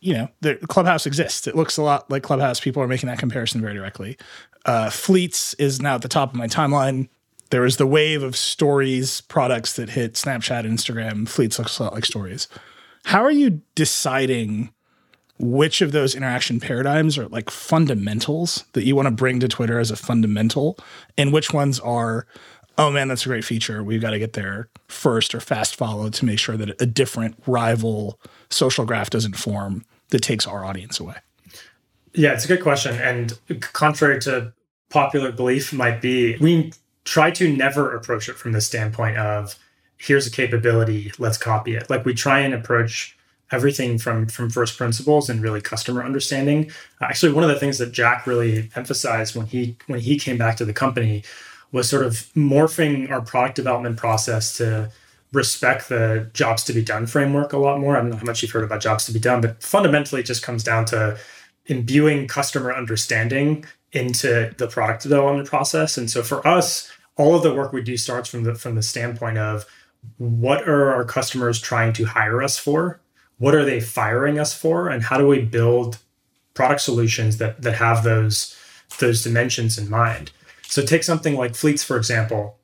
you 0.00 0.14
know, 0.14 0.28
the 0.40 0.56
Clubhouse 0.56 1.06
exists. 1.06 1.46
It 1.46 1.56
looks 1.56 1.76
a 1.76 1.82
lot 1.82 2.10
like 2.10 2.22
Clubhouse. 2.22 2.60
People 2.60 2.82
are 2.82 2.88
making 2.88 3.08
that 3.08 3.18
comparison 3.18 3.60
very 3.60 3.74
directly. 3.74 4.16
Uh, 4.64 4.90
Fleets 4.90 5.54
is 5.54 5.80
now 5.80 5.96
at 5.96 6.02
the 6.02 6.08
top 6.08 6.30
of 6.30 6.36
my 6.36 6.46
timeline. 6.46 7.08
There 7.50 7.62
was 7.62 7.78
the 7.78 7.86
wave 7.86 8.22
of 8.22 8.36
stories 8.36 9.22
products 9.22 9.72
that 9.74 9.90
hit 9.90 10.14
Snapchat 10.14 10.66
Instagram. 10.66 11.28
Fleets 11.28 11.58
looks 11.58 11.78
a 11.78 11.84
lot 11.84 11.94
like 11.94 12.04
stories. 12.04 12.46
How 13.04 13.22
are 13.24 13.30
you 13.30 13.62
deciding 13.74 14.70
which 15.38 15.80
of 15.80 15.92
those 15.92 16.14
interaction 16.14 16.60
paradigms 16.60 17.16
are 17.16 17.28
like 17.28 17.48
fundamentals 17.48 18.64
that 18.72 18.84
you 18.84 18.96
want 18.96 19.06
to 19.06 19.12
bring 19.12 19.40
to 19.40 19.48
Twitter 19.48 19.78
as 19.78 19.90
a 19.90 19.96
fundamental, 19.96 20.76
and 21.16 21.32
which 21.32 21.52
ones 21.52 21.78
are, 21.80 22.26
oh 22.76 22.90
man, 22.90 23.08
that's 23.08 23.24
a 23.24 23.28
great 23.28 23.44
feature. 23.44 23.82
We've 23.82 24.00
got 24.00 24.10
to 24.10 24.18
get 24.18 24.32
there 24.34 24.68
first 24.88 25.34
or 25.34 25.40
fast 25.40 25.76
follow 25.76 26.10
to 26.10 26.24
make 26.24 26.38
sure 26.38 26.56
that 26.56 26.80
a 26.82 26.86
different 26.86 27.36
rival 27.46 28.20
social 28.50 28.84
graph 28.84 29.10
doesn't 29.10 29.36
form 29.36 29.84
that 30.10 30.20
takes 30.20 30.46
our 30.46 30.64
audience 30.64 30.98
away? 31.00 31.16
Yeah, 32.14 32.32
it's 32.32 32.44
a 32.44 32.48
good 32.48 32.62
question. 32.62 32.96
And 32.96 33.38
contrary 33.60 34.20
to 34.22 34.52
popular 34.90 35.32
belief, 35.32 35.72
might 35.72 36.00
be 36.00 36.36
we 36.38 36.72
try 37.04 37.30
to 37.32 37.54
never 37.54 37.94
approach 37.94 38.28
it 38.28 38.34
from 38.34 38.52
the 38.52 38.60
standpoint 38.60 39.18
of 39.18 39.56
here's 39.98 40.26
a 40.26 40.30
capability, 40.30 41.12
let's 41.18 41.38
copy 41.38 41.74
it. 41.74 41.90
Like 41.90 42.04
we 42.04 42.14
try 42.14 42.40
and 42.40 42.54
approach 42.54 43.16
everything 43.50 43.98
from 43.98 44.26
from 44.26 44.50
first 44.50 44.76
principles 44.76 45.28
and 45.30 45.42
really 45.42 45.60
customer 45.60 46.04
understanding. 46.04 46.70
Actually, 47.00 47.32
one 47.32 47.44
of 47.44 47.50
the 47.50 47.58
things 47.58 47.78
that 47.78 47.92
Jack 47.92 48.26
really 48.26 48.70
emphasized 48.74 49.34
when 49.34 49.46
he 49.46 49.76
when 49.86 50.00
he 50.00 50.18
came 50.18 50.38
back 50.38 50.56
to 50.56 50.64
the 50.64 50.72
company 50.72 51.24
was 51.72 51.88
sort 51.88 52.04
of 52.04 52.12
morphing 52.34 53.10
our 53.10 53.20
product 53.20 53.56
development 53.56 53.96
process 53.96 54.56
to 54.56 54.90
respect 55.32 55.88
the 55.88 56.30
jobs 56.32 56.64
to 56.64 56.72
be 56.72 56.82
done 56.82 57.06
framework 57.06 57.52
a 57.52 57.58
lot 57.58 57.80
more. 57.80 57.96
I 57.96 58.00
don't 58.00 58.10
know 58.10 58.16
how 58.16 58.24
much 58.24 58.42
you've 58.42 58.50
heard 58.50 58.64
about 58.64 58.80
jobs 58.80 59.04
to 59.06 59.12
be 59.12 59.20
done, 59.20 59.40
but 59.40 59.62
fundamentally 59.62 60.22
it 60.22 60.26
just 60.26 60.42
comes 60.42 60.64
down 60.64 60.86
to 60.86 61.18
imbuing 61.66 62.26
customer 62.26 62.72
understanding 62.72 63.64
into 63.92 64.54
the 64.56 64.66
product 64.66 65.02
development 65.02 65.48
process. 65.48 65.98
And 65.98 66.10
so 66.10 66.22
for 66.22 66.46
us, 66.46 66.90
all 67.16 67.34
of 67.34 67.42
the 67.42 67.54
work 67.54 67.72
we 67.72 67.82
do 67.82 67.96
starts 67.96 68.28
from 68.28 68.44
the 68.44 68.54
from 68.54 68.74
the 68.74 68.82
standpoint 68.82 69.38
of 69.38 69.66
what 70.16 70.66
are 70.68 70.92
our 70.92 71.04
customers 71.04 71.60
trying 71.60 71.92
to 71.94 72.04
hire 72.04 72.42
us 72.42 72.58
for? 72.58 73.00
what 73.38 73.54
are 73.54 73.64
they 73.64 73.80
firing 73.80 74.38
us 74.38 74.52
for 74.52 74.88
and 74.88 75.02
how 75.04 75.16
do 75.16 75.26
we 75.26 75.40
build 75.40 75.98
product 76.54 76.80
solutions 76.80 77.38
that 77.38 77.62
that 77.62 77.74
have 77.74 78.04
those 78.04 78.56
those 79.00 79.22
dimensions 79.22 79.78
in 79.78 79.88
mind. 79.88 80.30
So 80.62 80.82
take 80.82 81.04
something 81.04 81.36
like 81.36 81.54
fleets, 81.54 81.84
for 81.84 81.96
example. 81.96 82.57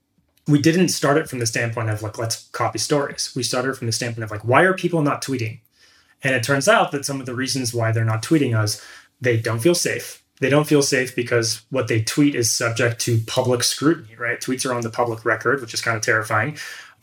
We 0.47 0.61
didn't 0.61 0.89
start 0.89 1.17
it 1.17 1.29
from 1.29 1.39
the 1.39 1.47
standpoint 1.47 1.91
of 1.91 2.03
like, 2.03 2.19
let's 2.19 2.49
copy 2.49 2.79
stories. 2.79 3.33
We 3.35 3.43
started 3.43 3.77
from 3.77 3.87
the 3.87 3.93
standpoint 3.93 4.25
of 4.25 4.31
like, 4.31 4.45
why 4.45 4.63
are 4.63 4.75
people 4.75 5.03
not 5.03 5.23
tweeting? 5.23 5.61
And 6.23 6.35
it 6.35 6.43
turns 6.43 6.69
out 6.69 6.93
that 6.93 7.05
some 7.05 7.21
of 7.21 7.27
the 7.27 7.35
reasons 7.35 7.75
why 7.75 7.93
they're 7.93 8.05
not 8.05 8.23
tweeting 8.23 8.57
us, 8.57 8.85
they 9.21 9.37
don't 9.37 9.61
feel 9.61 9.75
safe. 9.75 10.23
They 10.41 10.51
don't 10.51 10.67
feel 10.67 10.83
safe 10.83 11.15
because 11.15 11.63
what 11.71 11.89
they 11.89 12.03
tweet 12.03 12.35
is 12.35 12.51
subject 12.53 13.01
to 13.03 13.21
public 13.27 13.63
scrutiny, 13.63 14.17
right? 14.17 14.41
Tweets 14.41 14.69
are 14.69 14.75
on 14.75 14.83
the 14.83 14.91
public 14.91 15.25
record, 15.25 15.61
which 15.61 15.75
is 15.75 15.81
kind 15.81 15.97
of 15.97 16.03
terrifying. 16.03 16.59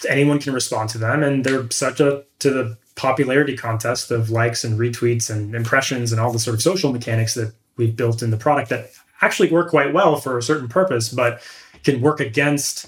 Anyone 0.09 0.39
can 0.39 0.53
respond 0.53 0.89
to 0.89 0.97
them, 0.97 1.23
and 1.23 1.43
they're 1.43 1.69
subject 1.69 2.27
to 2.39 2.49
the 2.49 2.77
popularity 2.95 3.55
contest 3.55 4.11
of 4.11 4.29
likes 4.29 4.63
and 4.63 4.77
retweets 4.77 5.29
and 5.29 5.55
impressions 5.55 6.11
and 6.11 6.19
all 6.19 6.33
the 6.33 6.39
sort 6.39 6.55
of 6.55 6.61
social 6.61 6.91
mechanics 6.91 7.35
that 7.35 7.53
we've 7.77 7.95
built 7.95 8.21
in 8.21 8.31
the 8.31 8.37
product 8.37 8.69
that 8.69 8.91
actually 9.21 9.49
work 9.49 9.69
quite 9.69 9.93
well 9.93 10.17
for 10.17 10.37
a 10.37 10.43
certain 10.43 10.67
purpose, 10.67 11.09
but 11.09 11.41
can 11.83 12.01
work 12.01 12.19
against 12.19 12.87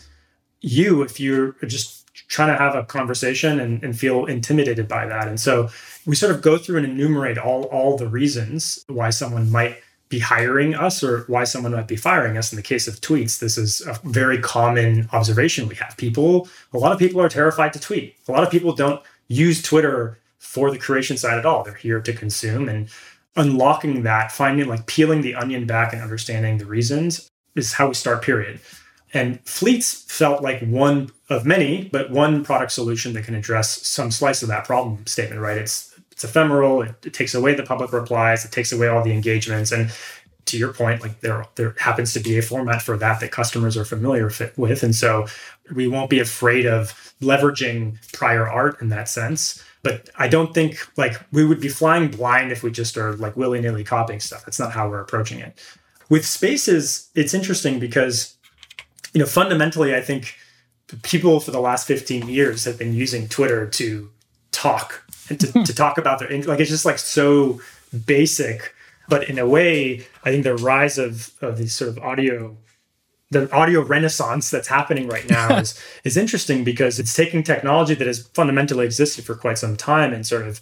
you 0.63 1.03
if 1.03 1.19
you're 1.19 1.51
just 1.67 2.07
trying 2.29 2.55
to 2.55 2.57
have 2.57 2.73
a 2.73 2.83
conversation 2.83 3.59
and, 3.59 3.83
and 3.83 3.97
feel 3.97 4.25
intimidated 4.25 4.87
by 4.87 5.05
that. 5.05 5.27
And 5.27 5.39
so 5.39 5.69
we 6.05 6.15
sort 6.15 6.33
of 6.33 6.41
go 6.41 6.57
through 6.57 6.77
and 6.77 6.85
enumerate 6.85 7.37
all, 7.37 7.63
all 7.65 7.97
the 7.97 8.07
reasons 8.07 8.83
why 8.87 9.09
someone 9.09 9.51
might 9.51 9.77
be 10.09 10.19
hiring 10.19 10.75
us 10.75 11.03
or 11.03 11.21
why 11.21 11.43
someone 11.43 11.71
might 11.71 11.87
be 11.87 11.95
firing 11.95 12.37
us. 12.37 12.51
In 12.51 12.55
the 12.55 12.61
case 12.61 12.87
of 12.87 13.01
tweets, 13.01 13.39
this 13.39 13.57
is 13.57 13.81
a 13.81 13.99
very 14.03 14.37
common 14.37 15.09
observation 15.11 15.67
we 15.67 15.75
have. 15.75 15.97
People, 15.97 16.47
a 16.71 16.77
lot 16.77 16.91
of 16.91 16.99
people 16.99 17.21
are 17.21 17.29
terrified 17.29 17.73
to 17.73 17.79
tweet. 17.79 18.15
A 18.27 18.31
lot 18.31 18.43
of 18.43 18.51
people 18.51 18.73
don't 18.73 19.01
use 19.27 19.61
Twitter 19.61 20.19
for 20.39 20.71
the 20.71 20.77
creation 20.77 21.17
side 21.17 21.37
at 21.37 21.45
all. 21.45 21.63
They're 21.63 21.73
here 21.73 21.99
to 22.01 22.13
consume 22.13 22.69
and 22.69 22.89
unlocking 23.35 24.03
that, 24.03 24.31
finding 24.31 24.67
like 24.67 24.85
peeling 24.85 25.21
the 25.21 25.35
onion 25.35 25.65
back 25.65 25.93
and 25.93 26.01
understanding 26.01 26.57
the 26.57 26.65
reasons 26.65 27.29
is 27.55 27.73
how 27.73 27.87
we 27.87 27.93
start, 27.95 28.21
period. 28.21 28.59
And 29.13 29.39
Fleets 29.47 30.03
felt 30.11 30.41
like 30.41 30.61
one 30.61 31.11
of 31.29 31.45
many, 31.45 31.89
but 31.91 32.09
one 32.09 32.43
product 32.43 32.71
solution 32.71 33.13
that 33.13 33.25
can 33.25 33.35
address 33.35 33.85
some 33.85 34.11
slice 34.11 34.41
of 34.41 34.49
that 34.49 34.65
problem 34.65 35.05
statement, 35.05 35.41
right? 35.41 35.57
It's 35.57 35.91
it's 36.11 36.23
ephemeral, 36.23 36.83
it, 36.83 36.95
it 37.05 37.13
takes 37.13 37.33
away 37.33 37.55
the 37.55 37.63
public 37.63 37.91
replies, 37.91 38.45
it 38.45 38.51
takes 38.51 38.71
away 38.71 38.87
all 38.87 39.03
the 39.03 39.11
engagements. 39.11 39.71
And 39.71 39.91
to 40.45 40.57
your 40.57 40.73
point, 40.73 41.01
like 41.01 41.21
there 41.21 41.45
there 41.55 41.75
happens 41.79 42.13
to 42.13 42.19
be 42.19 42.37
a 42.37 42.41
format 42.41 42.81
for 42.81 42.97
that 42.97 43.19
that 43.19 43.31
customers 43.31 43.77
are 43.77 43.85
familiar 43.85 44.31
with. 44.57 44.83
And 44.83 44.95
so 44.95 45.27
we 45.73 45.87
won't 45.87 46.09
be 46.09 46.19
afraid 46.19 46.65
of 46.65 47.13
leveraging 47.21 47.97
prior 48.13 48.47
art 48.47 48.81
in 48.81 48.89
that 48.89 49.09
sense 49.09 49.63
but 49.83 50.09
I 50.15 50.29
don't 50.29 50.53
think 50.53 50.77
like 50.97 51.19
we 51.31 51.45
would 51.45 51.59
be 51.59 51.67
flying 51.67 52.09
blind 52.09 52.51
if 52.51 52.63
we 52.63 52.71
just 52.71 52.97
are 52.97 53.15
like 53.17 53.35
willy 53.35 53.61
nilly 53.61 53.83
copying 53.83 54.21
stuff. 54.21 54.45
That's 54.45 54.59
not 54.59 54.71
how 54.71 54.89
we're 54.89 55.01
approaching 55.01 55.39
it. 55.39 55.59
With 56.09 56.25
spaces, 56.25 57.09
it's 57.15 57.33
interesting 57.33 57.79
because, 57.79 58.32
you 59.13 59.19
know, 59.19 59.25
fundamentally, 59.25 59.95
I 59.95 60.01
think 60.01 60.35
people 61.01 61.39
for 61.39 61.51
the 61.51 61.61
last 61.61 61.87
15 61.87 62.27
years 62.27 62.65
have 62.65 62.77
been 62.77 62.93
using 62.93 63.27
Twitter 63.27 63.67
to 63.67 64.09
talk 64.51 65.03
and 65.29 65.39
to, 65.39 65.47
hmm. 65.47 65.63
to 65.63 65.73
talk 65.73 65.97
about 65.97 66.19
their, 66.19 66.29
like, 66.43 66.59
it's 66.59 66.69
just 66.69 66.85
like 66.85 66.99
so 66.99 67.61
basic. 68.05 68.73
But 69.09 69.29
in 69.29 69.37
a 69.37 69.47
way, 69.47 70.05
I 70.23 70.31
think 70.31 70.43
the 70.43 70.55
rise 70.55 70.97
of, 70.97 71.31
of 71.41 71.57
these 71.57 71.73
sort 71.73 71.89
of 71.89 71.99
audio 71.99 72.57
the 73.33 73.51
audio 73.51 73.81
renaissance 73.81 74.49
that's 74.49 74.67
happening 74.67 75.07
right 75.07 75.27
now 75.27 75.57
is 75.59 75.77
is 76.03 76.15
interesting 76.15 76.63
because 76.63 76.99
it's 76.99 77.13
taking 77.13 77.43
technology 77.43 77.95
that 77.95 78.07
has 78.07 78.27
fundamentally 78.27 78.85
existed 78.85 79.25
for 79.25 79.35
quite 79.35 79.57
some 79.57 79.75
time 79.75 80.13
and 80.13 80.25
sort 80.25 80.47
of 80.47 80.61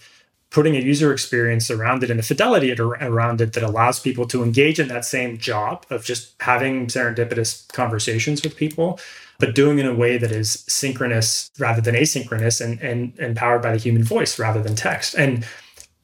putting 0.52 0.76
a 0.76 0.80
user 0.80 1.12
experience 1.12 1.72
around 1.72 2.04
it 2.04 2.12
and 2.12 2.20
a 2.20 2.24
fidelity 2.24 2.72
around 2.74 3.42
it 3.42 3.54
that 3.54 3.64
allows 3.64 4.00
people 4.00 4.28
to 4.28 4.44
engage 4.44 4.80
in 4.80 4.88
that 4.90 5.06
same 5.06 5.38
job 5.38 5.86
of 5.90 6.06
just 6.06 6.34
having 6.42 6.88
serendipitous 6.88 7.68
conversations 7.74 8.44
with 8.44 8.56
people 8.56 9.00
but 9.40 9.56
doing 9.56 9.80
it 9.80 9.86
in 9.86 9.92
a 9.92 9.96
way 9.96 10.20
that 10.20 10.32
is 10.32 10.64
synchronous 10.68 11.50
rather 11.58 11.82
than 11.82 11.96
asynchronous 11.96 12.64
and 12.64 12.80
and, 12.82 13.18
and 13.18 13.36
powered 13.36 13.62
by 13.62 13.72
the 13.72 13.80
human 13.80 14.04
voice 14.04 14.38
rather 14.38 14.62
than 14.62 14.76
text 14.76 15.16
and 15.16 15.46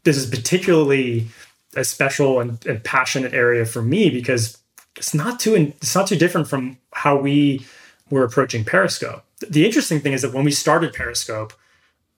this 0.03 0.17
is 0.17 0.25
particularly 0.29 1.27
a 1.75 1.83
special 1.83 2.39
and, 2.39 2.65
and 2.65 2.83
passionate 2.83 3.33
area 3.33 3.65
for 3.65 3.81
me 3.81 4.09
because 4.09 4.57
it's 4.95 5.13
not 5.13 5.39
too 5.39 5.55
it's 5.55 5.95
not 5.95 6.07
too 6.07 6.15
different 6.15 6.47
from 6.47 6.77
how 6.93 7.15
we 7.17 7.65
were 8.09 8.23
approaching 8.23 8.63
Periscope. 8.63 9.23
The 9.47 9.65
interesting 9.65 9.99
thing 9.99 10.13
is 10.13 10.21
that 10.21 10.33
when 10.33 10.45
we 10.45 10.51
started 10.51 10.93
Periscope, 10.93 11.53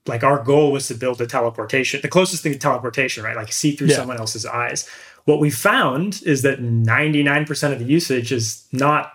like 0.05 0.23
our 0.23 0.43
goal 0.43 0.71
was 0.71 0.87
to 0.87 0.95
build 0.95 1.21
a 1.21 1.27
teleportation, 1.27 1.99
the 2.01 2.07
closest 2.07 2.43
thing 2.43 2.53
to 2.53 2.59
teleportation, 2.59 3.23
right? 3.23 3.35
Like 3.35 3.51
see 3.51 3.75
through 3.75 3.87
yeah. 3.87 3.97
someone 3.97 4.17
else's 4.17 4.45
eyes. 4.45 4.87
What 5.25 5.39
we 5.39 5.49
found 5.49 6.21
is 6.25 6.41
that 6.41 6.61
99% 6.61 7.71
of 7.71 7.79
the 7.79 7.85
usage 7.85 8.31
is 8.31 8.65
not 8.71 9.13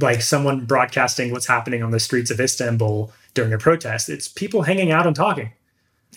like 0.00 0.22
someone 0.22 0.64
broadcasting 0.64 1.32
what's 1.32 1.46
happening 1.46 1.82
on 1.82 1.90
the 1.90 2.00
streets 2.00 2.30
of 2.30 2.40
Istanbul 2.40 3.12
during 3.34 3.52
a 3.52 3.58
protest. 3.58 4.08
It's 4.08 4.28
people 4.28 4.62
hanging 4.62 4.90
out 4.90 5.06
and 5.06 5.14
talking. 5.14 5.52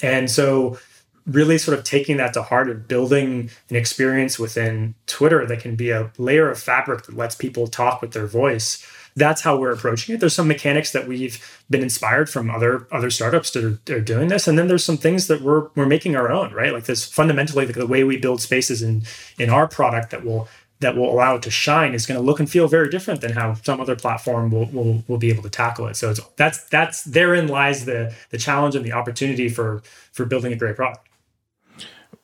And 0.01 0.29
so 0.29 0.79
really 1.25 1.57
sort 1.57 1.77
of 1.77 1.83
taking 1.83 2.17
that 2.17 2.33
to 2.33 2.41
heart 2.41 2.69
and 2.69 2.87
building 2.87 3.49
an 3.69 3.75
experience 3.75 4.39
within 4.39 4.95
Twitter 5.05 5.45
that 5.45 5.59
can 5.59 5.75
be 5.75 5.91
a 5.91 6.11
layer 6.17 6.49
of 6.49 6.59
fabric 6.59 7.05
that 7.05 7.15
lets 7.15 7.35
people 7.35 7.67
talk 7.67 8.01
with 8.01 8.13
their 8.13 8.27
voice. 8.27 8.85
That's 9.19 9.41
how 9.41 9.57
we're 9.57 9.71
approaching 9.71 10.15
it. 10.15 10.19
There's 10.19 10.33
some 10.33 10.47
mechanics 10.47 10.91
that 10.93 11.07
we've 11.07 11.63
been 11.69 11.81
inspired 11.81 12.29
from 12.29 12.49
other 12.49 12.87
other 12.91 13.09
startups 13.09 13.51
that 13.51 13.63
are, 13.63 13.93
are 13.93 14.01
doing 14.01 14.29
this, 14.29 14.47
and 14.47 14.57
then 14.57 14.67
there's 14.67 14.83
some 14.83 14.97
things 14.97 15.27
that 15.27 15.41
we're 15.41 15.67
we're 15.75 15.85
making 15.85 16.15
our 16.15 16.31
own. 16.31 16.53
Right, 16.53 16.73
like 16.73 16.85
this 16.85 17.05
fundamentally 17.05 17.65
the, 17.65 17.73
the 17.73 17.87
way 17.87 18.03
we 18.03 18.17
build 18.17 18.41
spaces 18.41 18.81
in 18.81 19.03
in 19.37 19.49
our 19.49 19.67
product 19.67 20.11
that 20.11 20.25
will 20.25 20.47
that 20.79 20.95
will 20.95 21.11
allow 21.11 21.35
it 21.35 21.43
to 21.43 21.51
shine 21.51 21.93
is 21.93 22.05
going 22.05 22.19
to 22.19 22.25
look 22.25 22.39
and 22.39 22.49
feel 22.49 22.67
very 22.67 22.89
different 22.89 23.21
than 23.21 23.33
how 23.33 23.53
some 23.53 23.81
other 23.81 23.95
platform 23.95 24.49
will, 24.49 24.65
will, 24.67 25.03
will 25.07 25.17
be 25.17 25.29
able 25.29 25.43
to 25.43 25.49
tackle 25.49 25.87
it. 25.87 25.95
So 25.95 26.09
it's, 26.09 26.21
that's 26.37 26.63
that's 26.69 27.03
therein 27.03 27.47
lies 27.47 27.85
the 27.85 28.15
the 28.29 28.37
challenge 28.37 28.75
and 28.75 28.85
the 28.85 28.93
opportunity 28.93 29.49
for 29.49 29.81
for 30.11 30.25
building 30.25 30.53
a 30.53 30.55
great 30.55 30.75
product. 30.75 31.07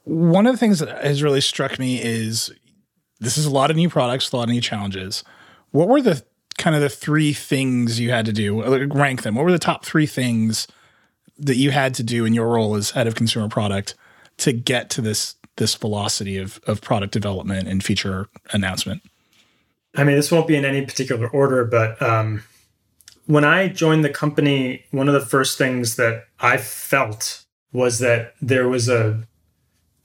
One 0.04 0.46
of 0.48 0.54
the 0.54 0.58
things 0.58 0.80
that 0.80 1.04
has 1.04 1.22
really 1.22 1.42
struck 1.42 1.80
me 1.80 2.02
is 2.02 2.52
this 3.20 3.38
is 3.38 3.46
a 3.46 3.52
lot 3.52 3.72
of 3.72 3.76
new 3.76 3.90
products, 3.90 4.32
a 4.32 4.38
lot 4.38 4.44
of 4.44 4.50
new 4.50 4.62
challenges. 4.62 5.24
What 5.72 5.90
were 5.90 6.02
the 6.02 6.24
kind 6.58 6.76
of 6.76 6.82
the 6.82 6.90
three 6.90 7.34
things 7.34 8.00
you 8.00 8.12
had 8.12 8.26
to 8.26 8.34
do? 8.34 8.88
Rank 8.88 9.24
them. 9.24 9.36
What 9.36 9.46
were 9.46 9.52
the 9.52 9.60
top 9.60 9.86
three 9.86 10.06
things 10.06 10.68
that 11.38 11.56
you 11.56 11.72
had 11.72 11.94
to 11.96 12.04
do 12.04 12.26
in 12.26 12.34
your 12.34 12.50
role 12.50 12.76
as 12.76 12.92
head 12.92 13.08
of 13.08 13.16
consumer 13.16 13.50
product 13.50 13.96
to 14.38 14.54
get 14.54 14.90
to 14.92 15.02
this 15.02 15.36
this 15.58 15.76
velocity 15.76 16.38
of 16.38 16.60
of 16.68 16.82
product 16.82 17.14
development 17.14 17.68
and 17.68 17.84
feature 17.84 18.28
announcement? 18.52 19.02
I 19.96 20.04
mean, 20.04 20.16
this 20.16 20.32
won't 20.32 20.48
be 20.48 20.56
in 20.56 20.66
any 20.66 20.86
particular 20.86 21.28
order, 21.30 21.64
but 21.64 22.02
um, 22.02 22.44
when 23.28 23.46
I 23.46 23.70
joined 23.70 24.04
the 24.04 24.10
company, 24.10 24.84
one 24.92 25.08
of 25.08 25.14
the 25.14 25.26
first 25.26 25.58
things 25.58 25.96
that 25.96 26.26
I 26.40 26.58
felt 26.58 27.44
was 27.72 28.00
that 28.00 28.34
there 28.42 28.68
was 28.68 28.90
a 28.90 29.24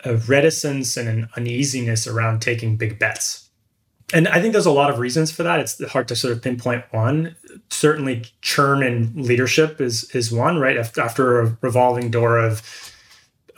a 0.04 0.16
reticence 0.16 0.96
and 0.96 1.08
an 1.08 1.28
uneasiness 1.36 2.06
around 2.06 2.40
taking 2.40 2.76
big 2.76 2.98
bets. 2.98 3.49
And 4.12 4.26
I 4.28 4.40
think 4.40 4.52
there's 4.52 4.66
a 4.66 4.72
lot 4.72 4.90
of 4.90 4.98
reasons 4.98 5.30
for 5.30 5.42
that. 5.44 5.60
It's 5.60 5.84
hard 5.92 6.08
to 6.08 6.16
sort 6.16 6.32
of 6.32 6.42
pinpoint 6.42 6.84
one. 6.90 7.36
Certainly, 7.70 8.24
churn 8.42 8.82
in 8.82 9.12
leadership 9.14 9.80
is 9.80 10.10
is 10.14 10.32
one. 10.32 10.58
Right 10.58 10.76
after 10.76 11.40
a 11.40 11.56
revolving 11.60 12.10
door 12.10 12.38
of 12.38 12.62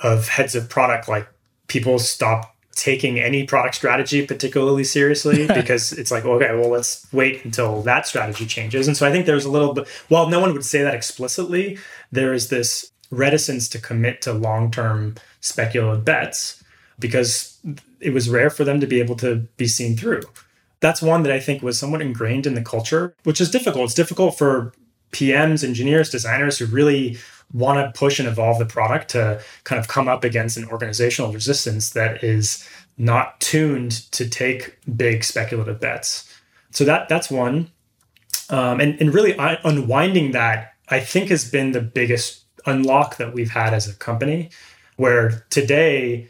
of 0.03 0.29
heads 0.29 0.55
of 0.55 0.69
product, 0.69 1.09
like 1.09 1.27
people 1.69 1.99
stop 1.99 2.53
taking 2.75 3.21
any 3.21 3.45
product 3.45 3.75
strategy 3.75 4.27
particularly 4.27 4.85
seriously 4.85 5.47
because 5.55 5.93
it's 5.93 6.11
like 6.11 6.25
okay 6.25 6.55
well 6.55 6.71
let's 6.71 7.07
wait 7.13 7.45
until 7.45 7.83
that 7.83 8.07
strategy 8.07 8.47
changes 8.47 8.87
and 8.89 8.97
so 8.97 9.07
i 9.07 9.13
think 9.13 9.27
there's 9.27 9.45
a 9.45 9.51
little 9.51 9.75
bit 9.75 9.87
while 10.09 10.29
no 10.29 10.41
one 10.41 10.53
would 10.53 10.65
say 10.65 10.83
that 10.83 10.95
explicitly 10.95 11.79
there 12.11 12.33
is 12.33 12.49
this 12.49 12.91
reticence 13.11 13.69
to 13.69 13.79
commit 13.79 14.23
to 14.23 14.33
long-term 14.33 15.15
speculative 15.41 16.05
bets 16.05 16.62
because 16.99 17.59
it 18.01 18.13
was 18.13 18.29
rare 18.29 18.51
for 18.51 18.65
them 18.65 18.81
to 18.81 18.87
be 18.87 19.01
able 19.01 19.17
to 19.17 19.37
be 19.57 19.67
seen 19.67 19.97
through. 19.97 20.23
That's 20.81 21.01
one 21.01 21.23
that 21.23 21.33
I 21.33 21.41
think 21.41 21.63
was 21.63 21.79
somewhat 21.79 22.03
ingrained 22.03 22.47
in 22.47 22.55
the 22.55 22.63
culture, 22.63 23.15
which 23.25 23.41
is 23.41 23.51
difficult. 23.51 23.85
It's 23.85 23.95
difficult 23.95 24.37
for 24.37 24.73
PMs, 25.13 25.63
engineers, 25.63 26.11
designers 26.11 26.59
who 26.59 26.67
really 26.67 27.19
want 27.53 27.79
to 27.79 27.99
push 27.99 28.19
and 28.19 28.27
evolve 28.27 28.59
the 28.59 28.67
product 28.67 29.11
to 29.11 29.41
kind 29.65 29.79
of 29.79 29.87
come 29.87 30.09
up 30.09 30.25
against 30.25 30.57
an 30.57 30.67
organizational 30.69 31.33
resistance 31.33 31.91
that 31.91 32.25
is 32.25 32.67
not 32.99 33.41
tuned 33.41 34.11
to 34.13 34.29
take 34.29 34.79
big 34.97 35.23
speculative 35.23 35.81
bets. 35.81 36.29
So 36.71 36.85
that 36.85 37.09
that's 37.09 37.31
one. 37.31 37.71
Um, 38.49 38.81
and, 38.81 39.01
and 39.01 39.15
really 39.15 39.35
unwinding 39.39 40.33
that, 40.33 40.75
I 40.89 41.01
think, 41.01 41.29
has 41.31 41.49
been 41.49 41.73
the 41.73 41.81
biggest 41.81 42.45
unlock 42.67 43.17
that 43.17 43.33
we've 43.33 43.51
had 43.51 43.73
as 43.73 43.89
a 43.89 43.95
company 43.95 44.51
where 44.97 45.45
today, 45.51 46.29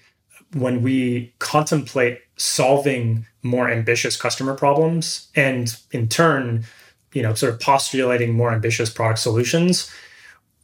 when 0.54 0.82
we 0.82 1.32
contemplate 1.38 2.20
solving 2.36 3.26
more 3.42 3.70
ambitious 3.70 4.16
customer 4.16 4.54
problems 4.54 5.28
and 5.34 5.76
in 5.90 6.08
turn, 6.08 6.64
you 7.12 7.22
know, 7.22 7.34
sort 7.34 7.52
of 7.52 7.60
postulating 7.60 8.34
more 8.34 8.52
ambitious 8.52 8.90
product 8.90 9.18
solutions, 9.18 9.90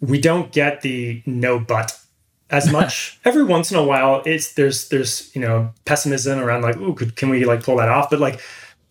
we 0.01 0.21
don't 0.21 0.53
get 0.53 0.83
the 0.83 1.23
no 1.27 1.59
but 1.59 1.99
as 2.51 2.71
much. 2.73 3.19
Every 3.25 3.45
once 3.45 3.71
in 3.71 3.79
a 3.79 3.83
while, 3.83 4.23
it's 4.25 4.55
there's 4.55 4.89
there's 4.89 5.35
you 5.35 5.41
know 5.41 5.73
pessimism 5.85 6.39
around 6.39 6.63
like, 6.63 6.77
oh, 6.77 6.95
can 6.95 7.31
we 7.31 7.45
like 7.45 7.63
pull 7.63 7.77
that 7.77 7.89
off? 7.89 8.11
But 8.11 8.21
like 8.21 8.41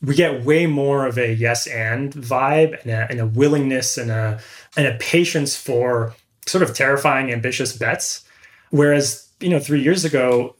we 0.01 0.15
get 0.15 0.45
way 0.45 0.67
more 0.67 1.07
of 1.07 1.17
a 1.17 1.33
yes 1.33 1.65
and 1.67 2.13
vibe 2.13 2.79
and 2.83 2.91
a, 2.91 3.07
and 3.09 3.19
a 3.19 3.25
willingness 3.25 3.97
and 3.97 4.11
a 4.11 4.39
and 4.75 4.87
a 4.87 4.95
patience 4.97 5.55
for 5.55 6.13
sort 6.45 6.63
of 6.63 6.75
terrifying, 6.75 7.31
ambitious 7.31 7.75
bets. 7.75 8.23
Whereas 8.69 9.27
you 9.39 9.49
know 9.49 9.59
three 9.59 9.81
years 9.81 10.05
ago, 10.05 10.55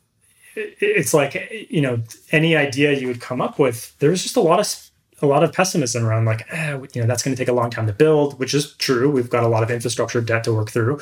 it's 0.57 1.13
like 1.13 1.67
you 1.69 1.81
know 1.81 2.01
any 2.31 2.55
idea 2.55 2.93
you 2.93 3.07
would 3.07 3.21
come 3.21 3.41
up 3.41 3.59
with, 3.59 3.97
there 3.99 4.09
was 4.09 4.23
just 4.23 4.35
a 4.35 4.41
lot 4.41 4.59
of 4.59 4.89
a 5.21 5.25
lot 5.25 5.43
of 5.43 5.51
pessimism 5.51 6.05
around 6.05 6.25
like 6.25 6.45
eh, 6.51 6.77
you 6.93 7.01
know 7.01 7.07
that's 7.07 7.23
going 7.23 7.35
to 7.35 7.39
take 7.39 7.47
a 7.47 7.53
long 7.53 7.69
time 7.69 7.87
to 7.87 7.93
build 7.93 8.39
which 8.39 8.53
is 8.53 8.73
true. 8.75 9.09
We've 9.09 9.29
got 9.29 9.43
a 9.43 9.47
lot 9.47 9.63
of 9.63 9.71
infrastructure 9.71 10.21
debt 10.21 10.43
to 10.45 10.53
work 10.53 10.69
through. 10.69 10.99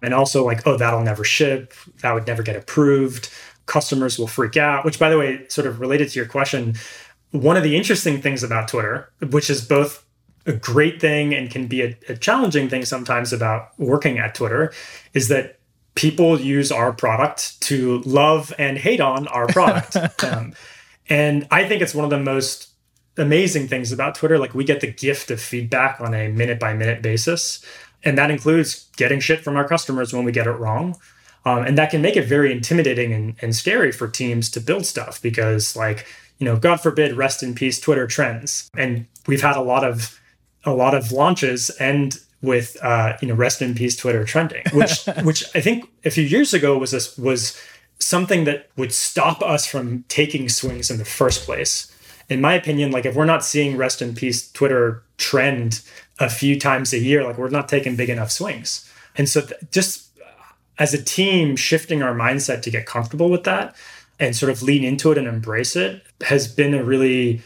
And 0.00 0.14
also 0.14 0.44
like 0.44 0.66
oh 0.66 0.76
that'll 0.76 1.02
never 1.02 1.24
ship. 1.24 1.74
That 2.02 2.14
would 2.14 2.26
never 2.26 2.42
get 2.42 2.56
approved. 2.56 3.30
Customers 3.66 4.18
will 4.18 4.28
freak 4.28 4.56
out 4.56 4.84
which 4.84 4.98
by 4.98 5.10
the 5.10 5.18
way 5.18 5.46
sort 5.48 5.66
of 5.66 5.80
related 5.80 6.08
to 6.10 6.18
your 6.18 6.26
question 6.26 6.74
one 7.30 7.58
of 7.58 7.62
the 7.62 7.76
interesting 7.76 8.22
things 8.22 8.42
about 8.42 8.68
twitter 8.68 9.12
which 9.30 9.50
is 9.50 9.62
both 9.62 10.02
a 10.46 10.52
great 10.52 10.98
thing 10.98 11.34
and 11.34 11.50
can 11.50 11.66
be 11.66 11.82
a, 11.82 11.94
a 12.08 12.16
challenging 12.16 12.70
thing 12.70 12.86
sometimes 12.86 13.34
about 13.34 13.78
working 13.78 14.18
at 14.18 14.34
twitter 14.34 14.72
is 15.12 15.28
that 15.28 15.57
people 15.98 16.40
use 16.40 16.70
our 16.70 16.92
product 16.92 17.60
to 17.60 17.98
love 18.06 18.54
and 18.58 18.78
hate 18.78 19.00
on 19.00 19.26
our 19.28 19.46
product 19.48 19.96
um, 20.24 20.54
and 21.08 21.46
i 21.50 21.66
think 21.68 21.82
it's 21.82 21.94
one 21.94 22.04
of 22.04 22.10
the 22.10 22.18
most 22.18 22.68
amazing 23.18 23.68
things 23.68 23.92
about 23.92 24.14
Twitter. 24.14 24.38
Like 24.38 24.54
we 24.54 24.64
get 24.64 24.80
the 24.80 24.90
gift 24.90 25.30
of 25.30 25.40
feedback 25.40 26.00
on 26.00 26.14
a 26.14 26.28
minute 26.28 26.58
by 26.58 26.72
minute 26.72 27.02
basis. 27.02 27.64
And 28.04 28.16
that 28.16 28.30
includes 28.30 28.88
getting 28.96 29.20
shit 29.20 29.42
from 29.42 29.56
our 29.56 29.66
customers 29.66 30.12
when 30.12 30.24
we 30.24 30.32
get 30.32 30.46
it 30.46 30.52
wrong. 30.52 30.96
Um, 31.44 31.64
and 31.64 31.76
that 31.78 31.90
can 31.90 32.02
make 32.02 32.16
it 32.16 32.26
very 32.26 32.52
intimidating 32.52 33.12
and, 33.12 33.34
and 33.42 33.54
scary 33.54 33.90
for 33.90 34.08
teams 34.08 34.50
to 34.50 34.60
build 34.60 34.86
stuff 34.86 35.20
because, 35.20 35.74
like, 35.76 36.06
you 36.38 36.44
know, 36.44 36.56
God 36.56 36.80
forbid, 36.80 37.16
rest 37.16 37.42
in 37.42 37.54
peace, 37.54 37.80
Twitter 37.80 38.06
trends. 38.06 38.68
And 38.76 39.06
we've 39.26 39.42
had 39.42 39.56
a 39.56 39.62
lot 39.62 39.84
of 39.84 40.20
a 40.64 40.72
lot 40.72 40.94
of 40.94 41.12
launches 41.12 41.70
and 41.80 42.18
with 42.40 42.76
uh, 42.82 43.16
you 43.20 43.28
know, 43.28 43.34
rest 43.34 43.62
in 43.62 43.74
peace, 43.74 43.96
Twitter 43.96 44.24
trending, 44.24 44.64
which 44.72 45.06
which 45.22 45.44
I 45.54 45.60
think 45.60 45.88
a 46.04 46.10
few 46.10 46.24
years 46.24 46.54
ago 46.54 46.78
was 46.78 46.92
this 46.92 47.16
was 47.18 47.60
something 47.98 48.44
that 48.44 48.68
would 48.76 48.92
stop 48.92 49.42
us 49.42 49.66
from 49.66 50.04
taking 50.08 50.48
swings 50.48 50.90
in 50.90 50.98
the 50.98 51.04
first 51.04 51.44
place 51.44 51.92
in 52.28 52.40
my 52.40 52.54
opinion, 52.54 52.90
like 52.90 53.06
if 53.06 53.14
we're 53.14 53.24
not 53.24 53.44
seeing 53.44 53.76
rest 53.76 54.02
in 54.02 54.14
peace 54.14 54.50
Twitter 54.52 55.02
trend 55.16 55.80
a 56.18 56.28
few 56.28 56.58
times 56.58 56.92
a 56.92 56.98
year, 56.98 57.24
like 57.24 57.38
we're 57.38 57.48
not 57.48 57.68
taking 57.68 57.96
big 57.96 58.10
enough 58.10 58.30
swings. 58.30 58.90
And 59.16 59.28
so 59.28 59.40
th- 59.40 59.60
just 59.70 60.10
as 60.78 60.94
a 60.94 61.02
team, 61.02 61.56
shifting 61.56 62.02
our 62.02 62.14
mindset 62.14 62.62
to 62.62 62.70
get 62.70 62.86
comfortable 62.86 63.30
with 63.30 63.44
that 63.44 63.74
and 64.20 64.36
sort 64.36 64.50
of 64.50 64.62
lean 64.62 64.84
into 64.84 65.10
it 65.10 65.18
and 65.18 65.26
embrace 65.26 65.74
it 65.74 66.02
has 66.22 66.52
been 66.52 66.74
a 66.74 66.84
really 66.84 67.38
uh, 67.38 67.42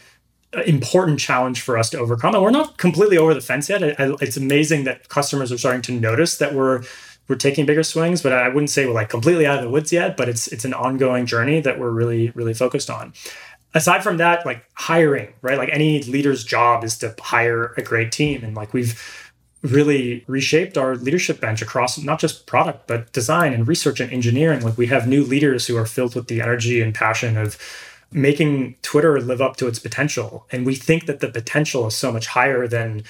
important 0.65 1.19
challenge 1.19 1.61
for 1.61 1.77
us 1.77 1.89
to 1.91 1.99
overcome. 1.99 2.35
And 2.35 2.43
we're 2.43 2.51
not 2.51 2.77
completely 2.77 3.17
over 3.17 3.33
the 3.33 3.41
fence 3.41 3.69
yet. 3.69 3.83
I, 3.83 3.89
I, 4.03 4.15
it's 4.21 4.37
amazing 4.37 4.83
that 4.85 5.09
customers 5.09 5.51
are 5.51 5.57
starting 5.57 5.81
to 5.83 5.91
notice 5.91 6.37
that 6.37 6.53
we're 6.53 6.83
we're 7.29 7.35
taking 7.35 7.65
bigger 7.65 7.83
swings, 7.83 8.21
but 8.21 8.33
I 8.33 8.49
wouldn't 8.49 8.69
say 8.69 8.85
we're 8.85 8.93
like 8.93 9.07
completely 9.07 9.45
out 9.45 9.57
of 9.57 9.63
the 9.63 9.69
woods 9.69 9.93
yet. 9.93 10.17
But 10.17 10.29
it's 10.29 10.47
it's 10.47 10.65
an 10.65 10.73
ongoing 10.73 11.25
journey 11.25 11.61
that 11.61 11.79
we're 11.79 11.91
really 11.91 12.31
really 12.31 12.53
focused 12.53 12.89
on 12.89 13.13
aside 13.73 14.03
from 14.03 14.17
that, 14.17 14.45
like 14.45 14.65
hiring, 14.73 15.33
right? 15.41 15.57
Like 15.57 15.69
any 15.71 16.03
leader's 16.03 16.43
job 16.43 16.83
is 16.83 16.97
to 16.99 17.15
hire 17.19 17.73
a 17.77 17.81
great 17.81 18.11
team. 18.11 18.43
And 18.43 18.55
like 18.55 18.73
we've 18.73 19.31
really 19.61 20.23
reshaped 20.27 20.77
our 20.77 20.95
leadership 20.95 21.39
bench 21.39 21.61
across 21.61 21.97
not 21.97 22.19
just 22.19 22.45
product, 22.45 22.87
but 22.87 23.11
design 23.13 23.53
and 23.53 23.67
research 23.67 23.99
and 23.99 24.11
engineering. 24.11 24.61
Like 24.61 24.77
we 24.77 24.87
have 24.87 25.07
new 25.07 25.23
leaders 25.23 25.67
who 25.67 25.77
are 25.77 25.85
filled 25.85 26.15
with 26.15 26.27
the 26.27 26.41
energy 26.41 26.81
and 26.81 26.93
passion 26.93 27.37
of 27.37 27.57
making 28.13 28.75
Twitter 28.81 29.19
live 29.19 29.41
up 29.41 29.57
to 29.57 29.67
its 29.67 29.79
potential. 29.79 30.45
And 30.51 30.65
we 30.65 30.75
think 30.75 31.05
that 31.05 31.19
the 31.19 31.29
potential 31.29 31.87
is 31.87 31.95
so 31.95 32.11
much 32.11 32.27
higher 32.27 32.67
than 32.67 33.03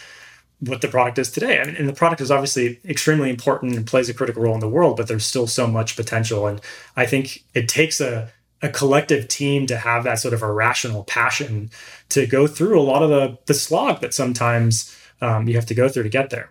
what 0.60 0.82
the 0.82 0.88
product 0.88 1.20
is 1.20 1.30
today. 1.30 1.60
I 1.60 1.66
mean, 1.66 1.76
and 1.76 1.90
the 1.90 1.94
product 1.94 2.22
is 2.22 2.32
obviously 2.32 2.80
extremely 2.86 3.30
important 3.30 3.76
and 3.76 3.86
plays 3.86 4.10
a 4.10 4.14
critical 4.14 4.44
role 4.44 4.54
in 4.54 4.62
the 4.62 4.70
world, 4.70 4.98
but 4.98 5.08
there's 5.08 5.26
still 5.26 5.48
so 5.48 5.68
much 5.68 5.96
potential. 5.96 6.48
And 6.48 6.62
I 6.96 7.06
think 7.06 7.44
it 7.54 7.68
takes 7.68 8.00
a 8.00 8.32
a 8.62 8.70
collective 8.70 9.28
team 9.28 9.68
to 9.68 9.76
have 9.76 10.06
that 10.06 10.20
sort 10.20 10.34
of 10.34 10.42
irrational 10.42 11.04
passion 11.04 11.70
to 12.08 12.26
go 12.26 12.48
through 12.48 12.80
a 12.80 12.82
lot 12.82 13.04
of 13.04 13.10
the 13.10 13.38
the 13.46 13.54
slog 13.54 14.00
that 14.00 14.14
sometimes 14.14 14.98
um, 15.22 15.48
you 15.48 15.56
have 15.56 15.66
to 15.66 15.76
go 15.76 15.90
through 15.90 16.04
to 16.04 16.10
get 16.10 16.30
there. 16.30 16.50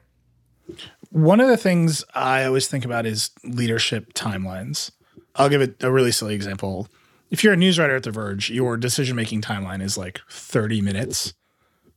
One 1.10 1.40
of 1.40 1.48
the 1.48 1.56
things 1.56 2.04
I 2.14 2.44
always 2.44 2.68
think 2.68 2.84
about 2.84 3.06
is 3.06 3.30
leadership 3.44 4.12
timelines. 4.12 4.90
I'll 5.36 5.48
give 5.48 5.62
it 5.62 5.82
a 5.82 5.90
really 5.90 6.12
silly 6.12 6.34
example. 6.34 6.88
If 7.32 7.42
you're 7.42 7.54
a 7.54 7.56
news 7.56 7.78
writer 7.78 7.96
at 7.96 8.02
The 8.02 8.10
Verge, 8.10 8.50
your 8.50 8.76
decision 8.76 9.16
making 9.16 9.40
timeline 9.40 9.82
is 9.82 9.96
like 9.96 10.20
30 10.28 10.82
minutes, 10.82 11.32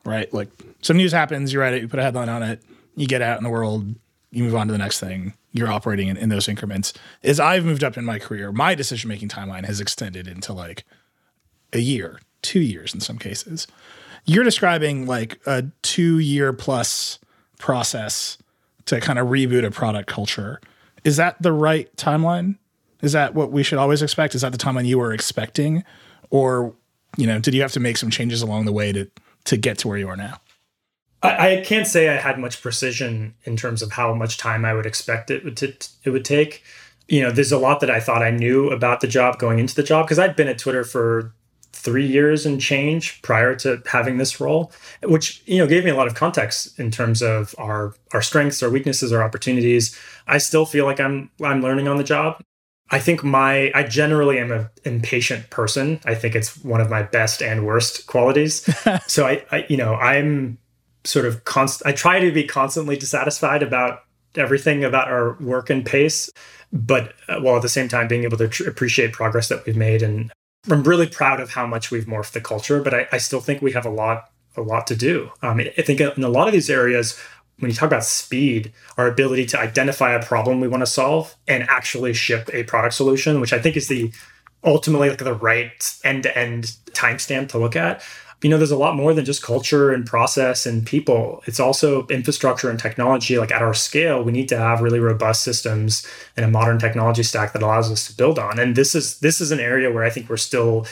right? 0.06 0.34
Like 0.34 0.48
some 0.82 0.96
news 0.96 1.12
happens, 1.12 1.52
you 1.52 1.60
write 1.60 1.74
it, 1.74 1.82
you 1.82 1.90
put 1.90 2.00
a 2.00 2.04
headline 2.04 2.30
on 2.30 2.42
it, 2.42 2.64
you 2.96 3.06
get 3.06 3.22
out 3.22 3.38
in 3.38 3.44
the 3.44 3.50
world, 3.50 3.96
you 4.32 4.46
move 4.46 4.56
on 4.56 4.68
to 4.68 4.72
the 4.72 4.78
next 4.80 5.02
thing 5.02 5.34
you're 5.52 5.72
operating 5.72 6.08
in, 6.08 6.16
in 6.16 6.30
those 6.30 6.48
increments. 6.48 6.94
As 7.22 7.40
I've 7.40 7.66
moved 7.66 7.84
up 7.84 7.98
in 7.98 8.06
my 8.06 8.18
career, 8.18 8.54
my 8.54 8.76
decision 8.76 9.10
making 9.10 9.28
timeline 9.28 9.66
has 9.66 9.82
extended 9.82 10.26
into 10.26 10.54
like 10.54 10.86
a 11.74 11.80
year, 11.80 12.20
two 12.42 12.62
years 12.62 12.94
in 12.94 13.02
some 13.02 13.18
cases. 13.18 13.68
You're 14.26 14.44
describing 14.46 15.06
like 15.06 15.40
a 15.46 15.66
two 15.82 16.20
year 16.20 16.54
plus 16.54 17.20
process 17.60 18.38
to 18.86 19.02
kind 19.02 19.20
of 19.20 19.28
reboot 19.28 19.66
a 19.66 19.72
product 19.72 20.08
culture. 20.08 20.62
Is 21.04 21.18
that 21.18 21.42
the 21.42 21.52
right 21.52 21.94
timeline? 21.98 22.58
Is 23.02 23.12
that 23.12 23.34
what 23.34 23.52
we 23.52 23.64
should 23.64 23.78
always 23.78 24.02
expect? 24.02 24.36
Is 24.36 24.42
that 24.42 24.52
the 24.52 24.58
timeline 24.58 24.86
you 24.86 24.98
were 24.98 25.14
expecting? 25.14 25.84
Or, 26.30 26.74
you 27.18 27.28
know, 27.28 27.40
did 27.40 27.54
you 27.54 27.62
have 27.62 27.74
to 27.74 27.80
make 27.80 27.98
some 27.98 28.10
changes 28.10 28.42
along 28.42 28.66
the 28.66 28.72
way 28.72 28.92
to 28.92 29.10
to 29.46 29.58
get 29.58 29.78
to 29.80 29.88
where 29.88 29.98
you 29.98 30.10
are 30.10 30.18
now? 30.18 30.40
I, 31.22 31.58
I, 31.58 31.62
can't 31.62 31.88
say 31.88 32.10
I 32.10 32.16
had 32.16 32.40
much 32.40 32.62
precision 32.62 33.36
in 33.44 33.56
terms 33.56 33.82
of 33.82 33.92
how 33.92 34.14
much 34.14 34.38
time 34.38 34.66
I 34.66 34.74
would 34.74 34.86
expect 34.86 35.32
it 35.32 35.44
would 35.44 35.58
t- 35.58 35.74
it 36.04 36.10
would 36.10 36.26
take. 36.26 36.64
You 37.08 37.22
know, 37.22 37.32
there's 37.32 37.52
a 37.52 37.60
lot 37.60 37.80
that 37.82 37.92
I 37.92 38.00
thought 38.00 38.24
I 38.24 38.32
knew 38.32 38.70
about 38.72 39.02
the 39.02 39.08
job 39.08 39.38
going 39.38 39.60
into 39.60 39.76
the 39.76 39.84
job 39.84 40.06
because 40.06 40.18
I'd 40.18 40.36
been 40.36 40.48
at 40.48 40.58
Twitter 40.58 40.84
for 40.84 41.34
three 41.74 42.06
years 42.06 42.46
and 42.46 42.60
change 42.60 43.22
prior 43.22 43.56
to 43.56 43.82
having 43.86 44.18
this 44.18 44.40
role, 44.40 44.72
which 45.04 45.44
you 45.46 45.58
know 45.58 45.68
gave 45.68 45.84
me 45.84 45.92
a 45.92 45.96
lot 45.96 46.08
of 46.08 46.16
context 46.16 46.80
in 46.80 46.90
terms 46.90 47.22
of 47.22 47.54
our 47.58 47.94
our 48.14 48.22
strengths, 48.22 48.64
our 48.64 48.70
weaknesses, 48.70 49.12
our 49.12 49.24
opportunities. 49.24 49.98
I 50.28 50.38
still 50.38 50.66
feel 50.66 50.86
like 50.86 51.00
I'm 51.00 51.30
I'm 51.44 51.62
learning 51.62 51.88
on 51.88 51.98
the 51.98 52.04
job. 52.04 52.42
I 52.92 53.00
think 53.00 53.24
my 53.24 53.72
I 53.74 53.84
generally 53.84 54.38
am 54.40 54.52
an 54.52 54.70
impatient 54.84 55.50
person. 55.50 56.00
I 56.06 56.16
think 56.16 56.36
it's 56.36 56.64
one 56.64 56.82
of 56.82 56.90
my 56.90 57.04
best 57.04 57.42
and 57.42 57.66
worst 57.66 58.08
qualities. 58.08 58.68
so 59.08 59.26
I, 59.26 59.44
I 59.52 59.66
you 59.70 59.78
know 59.78 59.96
I'm 59.96 60.58
sort 61.04 61.26
of 61.26 61.46
const 61.46 61.82
I 61.86 61.92
try 61.92 62.20
to 62.20 62.32
be 62.32 62.44
constantly 62.44 62.96
dissatisfied 62.96 63.64
about 63.64 64.02
everything 64.38 64.84
about 64.84 65.08
our 65.08 65.34
work 65.40 65.70
and 65.70 65.86
pace, 65.86 66.30
but 66.72 67.14
uh, 67.28 67.40
while 67.40 67.56
at 67.56 67.62
the 67.62 67.70
same 67.70 67.88
time 67.88 68.08
being 68.08 68.24
able 68.24 68.38
to 68.38 68.48
tr- 68.48 68.68
appreciate 68.68 69.14
progress 69.14 69.50
that 69.50 69.66
we've 69.66 69.78
made. 69.78 70.02
And 70.02 70.32
I'm 70.70 70.84
really 70.84 71.08
proud 71.08 71.40
of 71.40 71.52
how 71.52 71.66
much 71.66 71.92
we've 71.92 72.06
morphed 72.06 72.32
the 72.32 72.42
culture, 72.42 72.82
but 72.82 72.94
I, 72.94 73.08
I 73.12 73.18
still 73.18 73.40
think 73.40 73.62
we 73.62 73.72
have 73.72 73.86
a 73.86 73.90
lot, 73.90 74.30
a 74.58 74.62
lot 74.62 74.88
to 74.88 74.96
do. 74.96 75.32
Um, 75.42 75.60
I 75.60 75.82
think 75.82 76.00
in 76.00 76.24
a 76.24 76.30
lot 76.30 76.48
of 76.48 76.54
these 76.54 76.70
areas, 76.70 77.20
when 77.60 77.72
you 77.72 77.76
talk 77.76 77.88
about 77.88 78.04
speed, 78.04 78.74
our 78.98 79.08
ability 79.08 79.46
to 79.48 79.60
identify 79.60 80.12
a 80.12 80.24
problem 80.24 80.60
we 80.60 80.68
want 80.68 80.82
to 80.82 80.88
solve 80.88 81.36
and 81.48 81.64
actually 81.64 82.14
ship 82.14 82.50
a 82.54 82.64
product 82.64 82.94
solution, 82.94 83.40
which 83.40 83.54
I 83.54 83.60
think 83.60 83.78
is 83.78 83.88
the 83.88 84.12
ultimately 84.64 85.10
like 85.10 85.20
the 85.20 85.34
right 85.34 85.98
end-to-end 86.04 86.76
timestamp 86.94 87.50
to 87.50 87.58
look 87.58 87.76
at 87.76 88.02
you 88.46 88.50
know, 88.50 88.58
there's 88.58 88.70
a 88.70 88.78
lot 88.78 88.96
more 88.96 89.12
than 89.14 89.26
just 89.26 89.42
culture 89.42 89.92
and 89.92 90.06
process 90.06 90.68
and 90.68 90.86
people. 90.86 91.42
It's 91.48 91.60
also 91.60 92.06
infrastructure 92.08 92.70
and 92.70 92.78
technology. 92.78 93.40
Like 93.40 93.52
at 93.52 93.64
our 93.64 93.74
scale, 93.74 94.24
we 94.24 94.32
need 94.32 94.50
to 94.50 94.58
have 94.58 94.82
really 94.82 95.00
robust 95.00 95.44
systems 95.44 96.06
and 96.36 96.46
a 96.46 96.50
modern 96.50 96.78
technology 96.78 97.24
stack 97.24 97.54
that 97.54 97.64
allows 97.64 97.92
us 97.92 98.06
to 98.08 98.16
build 98.16 98.38
on. 98.38 98.60
And 98.60 98.76
this 98.76 98.94
is 98.94 99.20
this 99.20 99.42
is 99.42 99.52
an 99.52 99.60
area 99.60 99.92
where 99.92 100.04
I 100.04 100.12
think 100.12 100.30
we're 100.30 100.38
still 100.38 100.86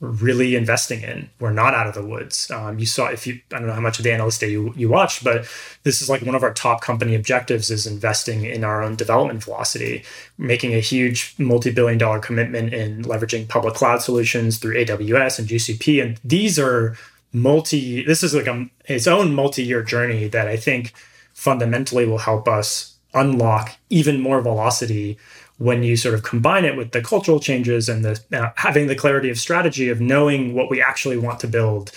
really 0.00 0.56
investing 0.56 1.02
in. 1.02 1.28
We're 1.38 1.52
not 1.52 1.74
out 1.74 1.86
of 1.86 1.94
the 1.94 2.04
woods. 2.04 2.50
Um, 2.50 2.78
you 2.78 2.86
saw 2.86 3.08
if 3.08 3.26
you 3.26 3.40
I 3.52 3.58
don't 3.58 3.66
know 3.66 3.74
how 3.74 3.80
much 3.80 3.98
of 3.98 4.04
the 4.04 4.12
analyst 4.12 4.40
day 4.40 4.50
you, 4.50 4.72
you 4.74 4.88
watched, 4.88 5.22
but 5.22 5.46
this 5.82 6.00
is 6.00 6.08
like 6.08 6.22
one 6.22 6.34
of 6.34 6.42
our 6.42 6.54
top 6.54 6.80
company 6.80 7.14
objectives 7.14 7.70
is 7.70 7.86
investing 7.86 8.44
in 8.44 8.64
our 8.64 8.82
own 8.82 8.96
development 8.96 9.44
velocity, 9.44 10.02
making 10.38 10.74
a 10.74 10.80
huge 10.80 11.34
multi-billion 11.38 11.98
dollar 11.98 12.18
commitment 12.18 12.72
in 12.72 13.02
leveraging 13.04 13.48
public 13.48 13.74
cloud 13.74 14.00
solutions 14.00 14.58
through 14.58 14.76
AWS 14.84 15.38
and 15.38 15.48
GCP. 15.48 16.02
And 16.02 16.18
these 16.24 16.58
are 16.58 16.96
multi 17.32 18.02
this 18.02 18.22
is 18.22 18.34
like 18.34 18.46
a, 18.46 18.68
its 18.86 19.06
own 19.06 19.34
multi-year 19.34 19.82
journey 19.82 20.28
that 20.28 20.48
I 20.48 20.56
think 20.56 20.94
fundamentally 21.34 22.06
will 22.06 22.18
help 22.18 22.48
us 22.48 22.96
unlock 23.12 23.76
even 23.90 24.20
more 24.20 24.40
velocity 24.40 25.18
when 25.60 25.82
you 25.82 25.96
sort 25.96 26.14
of 26.14 26.22
combine 26.22 26.64
it 26.64 26.76
with 26.76 26.92
the 26.92 27.02
cultural 27.02 27.38
changes 27.38 27.88
and 27.88 28.04
the 28.04 28.20
uh, 28.32 28.50
having 28.56 28.86
the 28.86 28.96
clarity 28.96 29.30
of 29.30 29.38
strategy 29.38 29.88
of 29.88 30.00
knowing 30.00 30.54
what 30.54 30.70
we 30.70 30.82
actually 30.82 31.16
want 31.16 31.38
to 31.38 31.46
build 31.46 31.92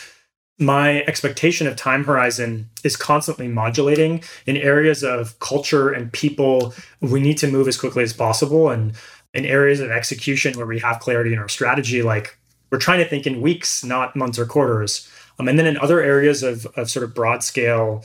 my 0.59 1.01
expectation 1.03 1.65
of 1.67 1.75
time 1.75 2.03
horizon 2.03 2.69
is 2.83 2.95
constantly 2.95 3.47
modulating 3.47 4.23
in 4.45 4.57
areas 4.57 5.03
of 5.03 5.37
culture 5.39 5.89
and 5.91 6.13
people. 6.13 6.73
We 7.01 7.19
need 7.19 7.37
to 7.39 7.47
move 7.47 7.67
as 7.67 7.77
quickly 7.77 8.03
as 8.03 8.13
possible 8.13 8.69
and 8.69 8.93
in 9.33 9.45
areas 9.45 9.79
of 9.79 9.89
execution 9.89 10.55
where 10.55 10.67
we 10.67 10.79
have 10.79 10.99
clarity 10.99 11.33
in 11.33 11.39
our 11.39 11.49
strategy 11.49 12.03
like 12.03 12.37
we're 12.69 12.77
trying 12.77 12.99
to 12.99 13.09
think 13.09 13.25
in 13.25 13.41
weeks 13.41 13.83
not 13.83 14.15
months 14.15 14.37
or 14.37 14.45
quarters. 14.45 15.09
Um, 15.39 15.47
and 15.47 15.57
then 15.57 15.65
in 15.65 15.77
other 15.77 16.01
areas 16.01 16.43
of, 16.43 16.67
of 16.77 16.89
sort 16.89 17.03
of 17.03 17.15
broad 17.15 17.43
scale 17.43 18.03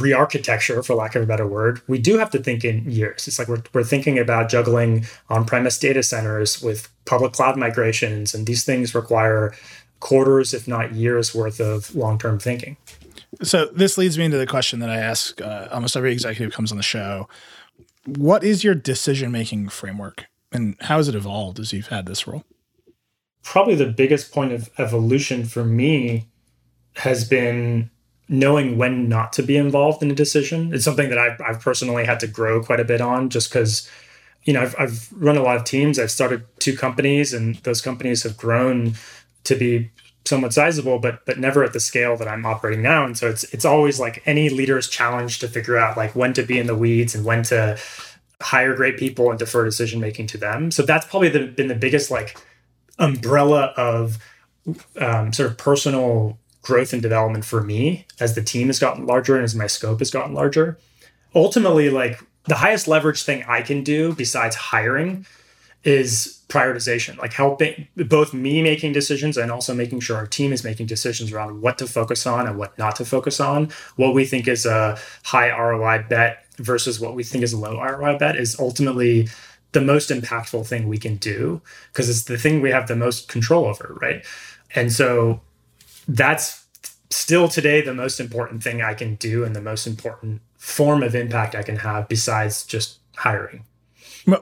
re-architecture 0.00 0.82
for 0.82 0.94
lack 0.94 1.14
of 1.14 1.22
a 1.22 1.26
better 1.26 1.46
word 1.46 1.80
we 1.86 1.98
do 1.98 2.18
have 2.18 2.30
to 2.30 2.38
think 2.38 2.64
in 2.64 2.88
years 2.90 3.26
it's 3.26 3.38
like 3.38 3.48
we're, 3.48 3.62
we're 3.72 3.84
thinking 3.84 4.18
about 4.18 4.48
juggling 4.48 5.04
on-premise 5.28 5.78
data 5.78 6.02
centers 6.02 6.62
with 6.62 6.88
public 7.04 7.32
cloud 7.32 7.56
migrations 7.56 8.34
and 8.34 8.46
these 8.46 8.64
things 8.64 8.94
require 8.94 9.52
quarters, 10.02 10.52
if 10.52 10.68
not 10.68 10.92
years 10.92 11.34
worth 11.34 11.60
of 11.60 11.94
long 11.94 12.18
term 12.18 12.38
thinking. 12.38 12.76
So 13.42 13.66
this 13.66 13.96
leads 13.96 14.18
me 14.18 14.26
into 14.26 14.36
the 14.36 14.46
question 14.46 14.80
that 14.80 14.90
I 14.90 14.98
ask 14.98 15.40
uh, 15.40 15.68
almost 15.72 15.96
every 15.96 16.12
executive 16.12 16.52
comes 16.52 16.70
on 16.70 16.76
the 16.76 16.82
show. 16.82 17.28
What 18.04 18.44
is 18.44 18.62
your 18.62 18.74
decision 18.74 19.32
making 19.32 19.70
framework, 19.70 20.26
and 20.50 20.76
how 20.80 20.98
has 20.98 21.08
it 21.08 21.14
evolved 21.14 21.58
as 21.58 21.72
you've 21.72 21.86
had 21.86 22.04
this 22.04 22.26
role? 22.26 22.44
Probably 23.42 23.74
the 23.74 23.86
biggest 23.86 24.32
point 24.32 24.52
of 24.52 24.68
evolution 24.76 25.44
for 25.44 25.64
me 25.64 26.28
has 26.96 27.26
been 27.26 27.90
knowing 28.32 28.78
when 28.78 29.08
not 29.08 29.32
to 29.34 29.42
be 29.42 29.56
involved 29.56 30.02
in 30.02 30.10
a 30.10 30.14
decision. 30.14 30.72
It's 30.72 30.84
something 30.84 31.10
that 31.10 31.18
I've, 31.18 31.40
I've 31.40 31.60
personally 31.60 32.06
had 32.06 32.18
to 32.20 32.26
grow 32.26 32.62
quite 32.62 32.80
a 32.80 32.84
bit 32.84 33.00
on, 33.00 33.28
just 33.28 33.50
because 33.50 33.88
you 34.44 34.52
know 34.52 34.62
I've, 34.62 34.74
I've 34.78 35.12
run 35.12 35.36
a 35.36 35.42
lot 35.42 35.56
of 35.56 35.64
teams. 35.64 35.98
I've 35.98 36.10
started 36.10 36.44
two 36.58 36.76
companies, 36.76 37.32
and 37.32 37.56
those 37.56 37.80
companies 37.80 38.22
have 38.22 38.36
grown 38.36 38.94
to 39.44 39.54
be 39.54 39.90
somewhat 40.24 40.54
sizable, 40.54 40.98
but 40.98 41.24
but 41.26 41.38
never 41.38 41.62
at 41.62 41.74
the 41.74 41.80
scale 41.80 42.16
that 42.16 42.26
I'm 42.26 42.46
operating 42.46 42.82
now. 42.82 43.04
And 43.04 43.16
so 43.16 43.28
it's 43.28 43.44
it's 43.52 43.66
always 43.66 44.00
like 44.00 44.22
any 44.24 44.48
leader's 44.48 44.88
challenge 44.88 45.38
to 45.40 45.48
figure 45.48 45.76
out 45.76 45.96
like 45.96 46.16
when 46.16 46.32
to 46.32 46.42
be 46.42 46.58
in 46.58 46.66
the 46.66 46.76
weeds 46.76 47.14
and 47.14 47.24
when 47.24 47.42
to 47.44 47.78
hire 48.40 48.74
great 48.74 48.96
people 48.96 49.30
and 49.30 49.38
defer 49.38 49.64
decision 49.64 50.00
making 50.00 50.26
to 50.28 50.38
them. 50.38 50.70
So 50.70 50.82
that's 50.82 51.06
probably 51.06 51.28
the, 51.28 51.46
been 51.46 51.68
the 51.68 51.74
biggest 51.74 52.10
like 52.10 52.36
umbrella 52.98 53.72
of 53.76 54.18
um, 54.98 55.32
sort 55.32 55.50
of 55.50 55.58
personal 55.58 56.38
growth 56.62 56.92
and 56.92 57.02
development 57.02 57.44
for 57.44 57.62
me 57.62 58.06
as 58.20 58.34
the 58.34 58.42
team 58.42 58.68
has 58.68 58.78
gotten 58.78 59.06
larger 59.06 59.34
and 59.34 59.44
as 59.44 59.54
my 59.54 59.66
scope 59.66 59.98
has 59.98 60.10
gotten 60.10 60.34
larger. 60.34 60.78
Ultimately, 61.34 61.90
like 61.90 62.20
the 62.44 62.56
highest 62.56 62.88
leverage 62.88 63.24
thing 63.24 63.44
I 63.46 63.62
can 63.62 63.82
do 63.82 64.14
besides 64.14 64.56
hiring 64.56 65.26
is 65.84 66.40
prioritization, 66.48 67.18
like 67.18 67.32
helping 67.32 67.88
both 67.96 68.32
me 68.32 68.62
making 68.62 68.92
decisions 68.92 69.36
and 69.36 69.50
also 69.50 69.74
making 69.74 70.00
sure 70.00 70.16
our 70.16 70.26
team 70.26 70.52
is 70.52 70.62
making 70.62 70.86
decisions 70.86 71.32
around 71.32 71.60
what 71.60 71.78
to 71.78 71.86
focus 71.86 72.26
on 72.26 72.46
and 72.46 72.56
what 72.56 72.76
not 72.78 72.94
to 72.96 73.04
focus 73.04 73.40
on. 73.40 73.70
What 73.96 74.14
we 74.14 74.24
think 74.24 74.46
is 74.46 74.64
a 74.64 74.98
high 75.24 75.50
ROI 75.50 76.06
bet 76.08 76.44
versus 76.58 77.00
what 77.00 77.14
we 77.14 77.24
think 77.24 77.42
is 77.42 77.52
a 77.52 77.58
low 77.58 77.80
ROI 77.80 78.18
bet 78.18 78.36
is 78.36 78.58
ultimately 78.60 79.28
the 79.72 79.80
most 79.80 80.10
impactful 80.10 80.66
thing 80.66 80.86
we 80.86 80.98
can 80.98 81.16
do 81.16 81.60
because 81.92 82.08
it's 82.08 82.24
the 82.24 82.38
thing 82.38 82.60
we 82.60 82.70
have 82.70 82.86
the 82.86 82.96
most 82.96 83.28
control 83.28 83.64
over, 83.64 83.96
right? 84.00 84.24
And 84.74 84.92
so 84.92 85.40
that's 86.08 86.64
still 87.10 87.48
today 87.48 87.80
the 87.80 87.94
most 87.94 88.20
important 88.20 88.62
thing 88.62 88.82
I 88.82 88.94
can 88.94 89.16
do 89.16 89.44
and 89.44 89.54
the 89.54 89.60
most 89.60 89.86
important 89.86 90.40
form 90.56 91.02
of 91.02 91.14
impact 91.14 91.54
I 91.54 91.62
can 91.62 91.76
have 91.76 92.08
besides 92.08 92.64
just 92.64 92.98
hiring. 93.16 93.64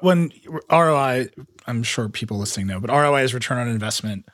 When 0.00 0.30
ROI, 0.70 1.28
I'm 1.66 1.82
sure 1.82 2.08
people 2.08 2.38
listening 2.38 2.66
know, 2.66 2.80
but 2.80 2.90
ROI 2.90 3.22
is 3.22 3.34
return 3.34 3.58
on 3.58 3.68
investment. 3.68 4.28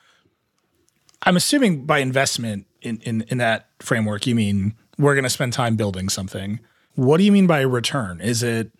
I'm 1.23 1.37
assuming 1.37 1.85
by 1.85 1.99
investment 1.99 2.67
in, 2.81 2.99
in, 3.01 3.21
in 3.29 3.37
that 3.37 3.69
framework, 3.79 4.27
you 4.27 4.35
mean 4.35 4.75
we're 4.97 5.15
going 5.15 5.23
to 5.23 5.29
spend 5.29 5.53
time 5.53 5.75
building 5.75 6.09
something. 6.09 6.59
What 6.95 7.17
do 7.17 7.23
you 7.23 7.31
mean 7.31 7.47
by 7.47 7.61
return? 7.61 8.19
Is 8.19 8.43
it 8.43 8.71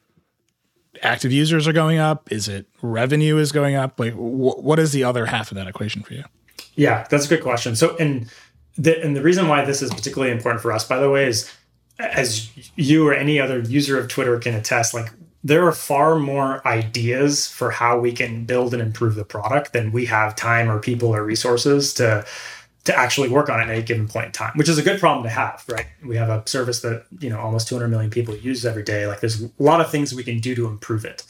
active 1.01 1.31
users 1.31 1.67
are 1.67 1.73
going 1.73 1.97
up? 1.99 2.31
Is 2.31 2.47
it 2.47 2.67
revenue 2.81 3.37
is 3.37 3.51
going 3.51 3.75
up? 3.75 3.99
Like, 3.99 4.13
wh- 4.13 4.63
what 4.63 4.79
is 4.79 4.91
the 4.91 5.03
other 5.03 5.27
half 5.27 5.51
of 5.51 5.55
that 5.55 5.67
equation 5.67 6.03
for 6.03 6.13
you? 6.13 6.23
Yeah, 6.77 7.05
that's 7.09 7.25
a 7.25 7.29
good 7.29 7.43
question. 7.43 7.75
So, 7.75 7.97
and 7.97 8.29
the 8.77 9.03
and 9.03 9.15
the 9.15 9.21
reason 9.21 9.47
why 9.49 9.65
this 9.65 9.81
is 9.81 9.89
particularly 9.93 10.31
important 10.31 10.61
for 10.61 10.71
us, 10.71 10.87
by 10.87 10.99
the 10.99 11.09
way, 11.09 11.27
is 11.27 11.51
as 11.99 12.49
you 12.75 13.07
or 13.07 13.13
any 13.13 13.39
other 13.39 13.59
user 13.59 13.99
of 13.99 14.07
Twitter 14.07 14.39
can 14.39 14.53
attest, 14.53 14.93
like 14.93 15.11
there 15.43 15.65
are 15.65 15.71
far 15.71 16.17
more 16.17 16.65
ideas 16.67 17.47
for 17.47 17.71
how 17.71 17.99
we 17.99 18.11
can 18.11 18.45
build 18.45 18.73
and 18.73 18.81
improve 18.81 19.15
the 19.15 19.25
product 19.25 19.73
than 19.73 19.91
we 19.91 20.05
have 20.05 20.35
time 20.35 20.69
or 20.69 20.79
people 20.79 21.09
or 21.09 21.23
resources 21.23 21.93
to 21.95 22.25
to 22.85 22.97
actually 22.97 23.27
work 23.27 23.49
on 23.49 23.59
at 23.59 23.69
any 23.69 23.81
given 23.81 24.07
point 24.07 24.27
in 24.27 24.31
time, 24.31 24.53
which 24.55 24.69
is 24.69 24.77
a 24.77 24.81
good 24.81 24.99
problem 24.99 25.23
to 25.23 25.29
have, 25.29 25.61
right? 25.67 25.87
We 26.05 26.15
have 26.15 26.29
a 26.29 26.47
service 26.47 26.81
that 26.81 27.05
you 27.19 27.29
know 27.29 27.39
almost 27.39 27.67
200 27.67 27.87
million 27.87 28.11
people 28.11 28.35
use 28.35 28.65
every 28.65 28.83
day. 28.83 29.07
Like 29.07 29.19
there's 29.19 29.43
a 29.43 29.49
lot 29.57 29.81
of 29.81 29.89
things 29.89 30.13
we 30.13 30.23
can 30.23 30.39
do 30.39 30.53
to 30.53 30.67
improve 30.67 31.05
it, 31.05 31.23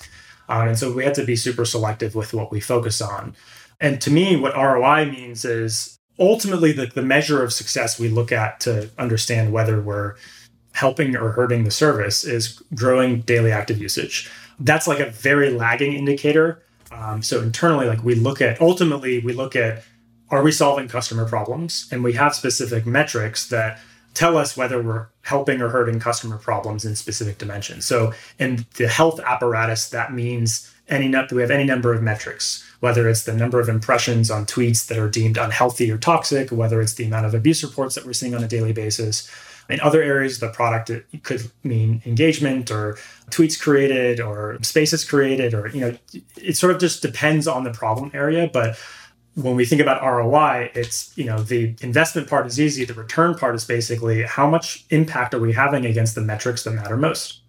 um, 0.50 0.68
and 0.68 0.78
so 0.78 0.92
we 0.92 1.06
have 1.06 1.14
to 1.14 1.26
be 1.26 1.38
super 1.38 1.64
selective 1.64 2.16
with 2.16 2.34
what 2.34 2.52
we 2.52 2.60
focus 2.60 3.02
on. 3.02 3.34
And 3.80 4.02
to 4.02 4.12
me, 4.12 4.36
what 4.36 4.56
ROI 4.56 5.06
means 5.06 5.46
is 5.46 5.98
ultimately 6.20 6.72
the, 6.72 6.88
the 6.88 7.02
measure 7.02 7.44
of 7.44 7.54
success 7.54 8.00
we 8.00 8.10
look 8.10 8.32
at 8.32 8.60
to 8.62 8.90
understand 8.98 9.54
whether 9.54 9.80
we're 9.82 10.16
helping 10.74 11.16
or 11.16 11.32
hurting 11.32 11.64
the 11.64 11.72
service 11.72 12.24
is 12.24 12.62
growing 12.76 13.22
daily 13.22 13.52
active 13.52 13.80
usage. 13.80 14.30
That's 14.60 14.88
like 14.88 15.00
a 15.00 15.10
very 15.10 15.50
lagging 15.52 15.94
indicator. 15.94 16.64
Um, 16.92 17.22
so 17.22 17.42
internally, 17.42 17.88
like 17.88 18.04
we 18.04 18.16
look 18.16 18.42
at 18.42 18.62
ultimately, 18.62 19.20
we 19.20 19.34
look 19.34 19.56
at 19.56 19.84
are 20.30 20.44
we 20.44 20.52
solving 20.52 20.88
customer 20.88 21.26
problems, 21.26 21.88
and 21.92 22.04
we 22.04 22.14
have 22.14 22.36
specific 22.36 22.86
metrics 22.86 23.48
that 23.48 23.80
tell 24.14 24.38
us 24.38 24.58
whether 24.58 24.82
we're 24.82 25.08
helping 25.22 25.62
or 25.62 25.70
hurting 25.70 26.00
customer 26.00 26.38
problems 26.38 26.84
in 26.86 26.96
specific 26.96 27.38
dimensions. 27.38 27.86
So 27.86 28.14
in 28.40 28.66
the 28.76 28.88
health 28.88 29.20
apparatus, 29.20 29.90
that 29.90 30.12
means 30.12 30.74
any 30.90 31.10
that 31.12 31.32
we 31.32 31.42
have 31.42 31.52
any 31.52 31.64
number 31.64 31.94
of 31.94 32.02
metrics, 32.02 32.67
whether 32.80 33.10
it's 33.10 33.24
the 33.24 33.34
number 33.34 33.60
of 33.60 33.70
impressions 33.70 34.30
on 34.30 34.46
tweets 34.46 34.88
that 34.88 34.98
are 34.98 35.10
deemed 35.10 35.38
unhealthy 35.38 35.92
or 35.92 35.98
toxic, 35.98 36.52
whether 36.52 36.82
it's 36.82 36.94
the 36.94 37.06
amount 37.06 37.26
of 37.26 37.34
abuse 37.34 37.64
reports 37.64 37.96
that 37.96 38.06
we're 38.06 38.14
seeing 38.14 38.36
on 38.36 38.44
a 38.44 38.48
daily 38.48 38.74
basis, 38.74 39.30
in 39.70 39.82
other 39.82 40.02
areas 40.02 40.40
the 40.40 40.50
product, 40.50 40.92
could 41.24 41.52
mean 41.64 42.02
engagement 42.06 42.72
or 42.72 42.98
tweets 43.32 43.60
created 43.60 44.20
or 44.20 44.58
spaces 44.62 45.04
created, 45.04 45.54
or, 45.54 45.68
you 45.68 45.82
know, 45.82 45.98
it 46.38 46.56
sort 46.56 46.74
of 46.74 46.80
just 46.80 47.02
depends 47.02 47.48
on 47.48 47.64
the 47.64 47.72
problem 47.72 48.12
area. 48.14 48.50
But 48.52 48.78
when 49.36 49.56
we 49.56 49.66
think 49.66 49.82
about 49.82 50.02
ROI, 50.02 50.72
it's, 50.74 51.16
you 51.18 51.26
know, 51.26 51.40
the 51.44 51.76
investment 51.82 52.30
part 52.30 52.48
is 52.48 52.60
easy. 52.60 52.86
The 52.86 52.94
return 52.94 53.36
part 53.36 53.56
is 53.56 53.66
basically 53.66 54.24
how 54.24 54.50
much 54.50 54.86
impact 54.90 55.34
are 55.34 55.40
we 55.40 55.54
having 55.54 55.86
against 55.86 56.16
the 56.16 56.22
metrics 56.22 56.64
that 56.64 56.72
matter 56.72 56.96
most? 56.96 57.42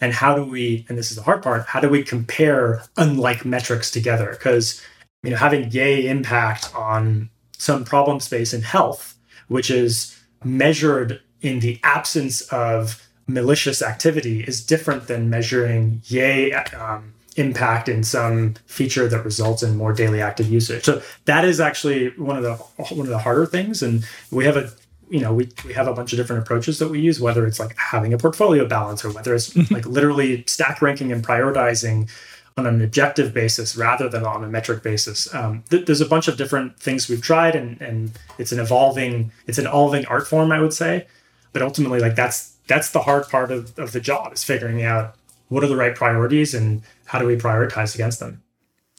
And 0.00 0.12
how 0.12 0.34
do 0.34 0.44
we, 0.44 0.84
and 0.88 0.98
this 0.98 1.10
is 1.10 1.16
the 1.16 1.22
hard 1.22 1.42
part, 1.42 1.66
how 1.66 1.80
do 1.80 1.88
we 1.88 2.02
compare 2.02 2.82
unlike 2.96 3.44
metrics 3.44 3.90
together? 3.90 4.30
Because, 4.32 4.82
you 5.22 5.30
know, 5.30 5.36
having 5.36 5.70
yay 5.70 6.06
impact 6.06 6.74
on 6.74 7.30
some 7.56 7.84
problem 7.84 8.20
space 8.20 8.52
in 8.52 8.62
health, 8.62 9.14
which 9.48 9.70
is 9.70 10.18
measured 10.44 11.20
in 11.40 11.60
the 11.60 11.80
absence 11.82 12.42
of 12.42 13.02
malicious 13.26 13.82
activity 13.82 14.42
is 14.42 14.64
different 14.64 15.08
than 15.08 15.30
measuring 15.30 16.00
yay 16.04 16.52
um, 16.52 17.14
impact 17.36 17.88
in 17.88 18.02
some 18.02 18.54
feature 18.66 19.08
that 19.08 19.24
results 19.24 19.62
in 19.62 19.76
more 19.76 19.92
daily 19.92 20.22
active 20.22 20.48
usage. 20.50 20.84
So 20.84 21.02
that 21.26 21.44
is 21.44 21.60
actually 21.60 22.08
one 22.10 22.36
of 22.36 22.42
the 22.42 22.54
one 22.94 23.06
of 23.06 23.08
the 23.08 23.18
harder 23.18 23.46
things, 23.46 23.82
and 23.82 24.04
we 24.30 24.44
have 24.44 24.56
a 24.56 24.70
you 25.08 25.20
know 25.20 25.32
we, 25.32 25.48
we 25.64 25.72
have 25.72 25.86
a 25.86 25.92
bunch 25.92 26.12
of 26.12 26.16
different 26.16 26.42
approaches 26.42 26.78
that 26.78 26.88
we 26.88 27.00
use 27.00 27.20
whether 27.20 27.46
it's 27.46 27.60
like 27.60 27.76
having 27.76 28.12
a 28.12 28.18
portfolio 28.18 28.66
balance 28.66 29.04
or 29.04 29.10
whether 29.10 29.34
it's 29.34 29.54
like 29.70 29.86
literally 29.86 30.44
stack 30.46 30.82
ranking 30.82 31.12
and 31.12 31.24
prioritizing 31.24 32.08
on 32.56 32.66
an 32.66 32.80
objective 32.80 33.34
basis 33.34 33.76
rather 33.76 34.08
than 34.08 34.24
on 34.24 34.42
a 34.42 34.48
metric 34.48 34.82
basis. 34.82 35.32
Um, 35.34 35.62
th- 35.68 35.84
there's 35.84 36.00
a 36.00 36.06
bunch 36.06 36.26
of 36.26 36.38
different 36.38 36.80
things 36.80 37.08
we've 37.08 37.22
tried, 37.22 37.54
and 37.54 37.80
and 37.80 38.12
it's 38.38 38.52
an 38.52 38.58
evolving 38.58 39.30
it's 39.46 39.58
an 39.58 39.66
evolving 39.66 40.06
art 40.06 40.26
form, 40.26 40.52
I 40.52 40.60
would 40.60 40.72
say. 40.72 41.06
But 41.52 41.62
ultimately 41.62 42.00
like 42.00 42.14
that's 42.14 42.56
that's 42.66 42.90
the 42.90 43.02
hard 43.02 43.28
part 43.28 43.50
of, 43.50 43.78
of 43.78 43.92
the 43.92 44.00
job 44.00 44.32
is 44.32 44.42
figuring 44.42 44.82
out 44.82 45.14
what 45.48 45.62
are 45.62 45.68
the 45.68 45.76
right 45.76 45.94
priorities 45.94 46.54
and 46.54 46.82
how 47.04 47.18
do 47.18 47.26
we 47.26 47.36
prioritize 47.36 47.94
against 47.94 48.18
them 48.18 48.42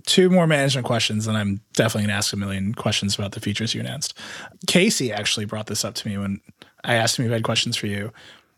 two 0.07 0.29
more 0.29 0.47
management 0.47 0.85
questions 0.85 1.27
and 1.27 1.37
i'm 1.37 1.61
definitely 1.73 2.01
going 2.01 2.09
to 2.09 2.15
ask 2.15 2.33
a 2.33 2.37
million 2.37 2.73
questions 2.73 3.15
about 3.15 3.33
the 3.33 3.39
features 3.39 3.75
you 3.75 3.81
announced 3.81 4.17
casey 4.65 5.11
actually 5.11 5.45
brought 5.45 5.67
this 5.67 5.85
up 5.85 5.93
to 5.93 6.07
me 6.07 6.17
when 6.17 6.41
i 6.83 6.95
asked 6.95 7.19
him 7.19 7.25
if 7.25 7.29
he 7.29 7.33
had 7.33 7.43
questions 7.43 7.77
for 7.77 7.87
you 7.87 8.11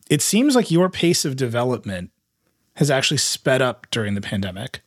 it 0.09 0.21
seems 0.21 0.55
like 0.55 0.71
your 0.71 0.89
pace 0.89 1.25
of 1.25 1.35
development 1.35 2.11
has 2.75 2.89
actually 2.89 3.17
sped 3.17 3.61
up 3.61 3.85
during 3.91 4.15
the 4.15 4.21
pandemic 4.21 4.81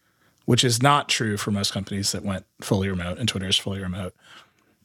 which 0.46 0.64
is 0.64 0.82
not 0.82 1.08
true 1.08 1.36
for 1.36 1.50
most 1.50 1.72
companies 1.72 2.12
that 2.12 2.24
went 2.24 2.46
fully 2.60 2.88
remote 2.88 3.18
and 3.18 3.28
twitter 3.28 3.46
is 3.46 3.56
fully 3.56 3.80
remote 3.80 4.14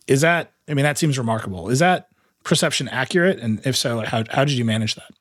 is 0.08 0.22
that 0.22 0.52
i 0.68 0.74
mean 0.74 0.84
that 0.84 0.98
seems 0.98 1.18
remarkable 1.18 1.70
is 1.70 1.80
that 1.80 2.10
perception 2.48 2.88
accurate? 2.88 3.40
And 3.40 3.62
if 3.66 3.76
so, 3.76 4.00
how, 4.00 4.24
how 4.30 4.46
did 4.46 4.58
you 4.58 4.66
manage 4.66 4.96
that? 4.96 5.12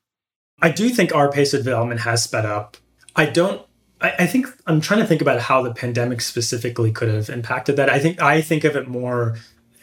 I 0.62 0.70
do 0.70 0.88
think 0.88 1.14
our 1.14 1.30
pace 1.30 1.52
of 1.52 1.64
development 1.64 2.00
has 2.00 2.22
sped 2.22 2.46
up. 2.46 2.78
I 3.14 3.26
don't 3.26 3.62
I, 4.00 4.12
I 4.20 4.26
think 4.26 4.46
I'm 4.66 4.80
trying 4.80 5.00
to 5.00 5.06
think 5.06 5.20
about 5.20 5.40
how 5.40 5.62
the 5.62 5.72
pandemic 5.72 6.20
specifically 6.20 6.92
could 6.92 7.08
have 7.08 7.28
impacted 7.28 7.76
that. 7.76 7.90
I 7.90 7.98
think 7.98 8.20
I 8.20 8.40
think 8.40 8.64
of 8.64 8.76
it 8.76 8.88
more 8.88 9.36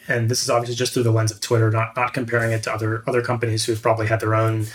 and 0.06 0.28
this 0.28 0.42
is 0.42 0.50
obviously 0.50 0.74
just 0.74 0.92
through 0.92 1.02
the 1.02 1.10
lens 1.10 1.32
of 1.32 1.40
Twitter, 1.40 1.70
not 1.70 1.96
not 1.96 2.12
comparing 2.12 2.52
it 2.52 2.62
to 2.64 2.72
other 2.72 3.02
other 3.06 3.22
companies 3.22 3.64
who've 3.64 3.80
probably 3.80 4.06
had 4.06 4.20
their 4.20 4.34
own 4.34 4.66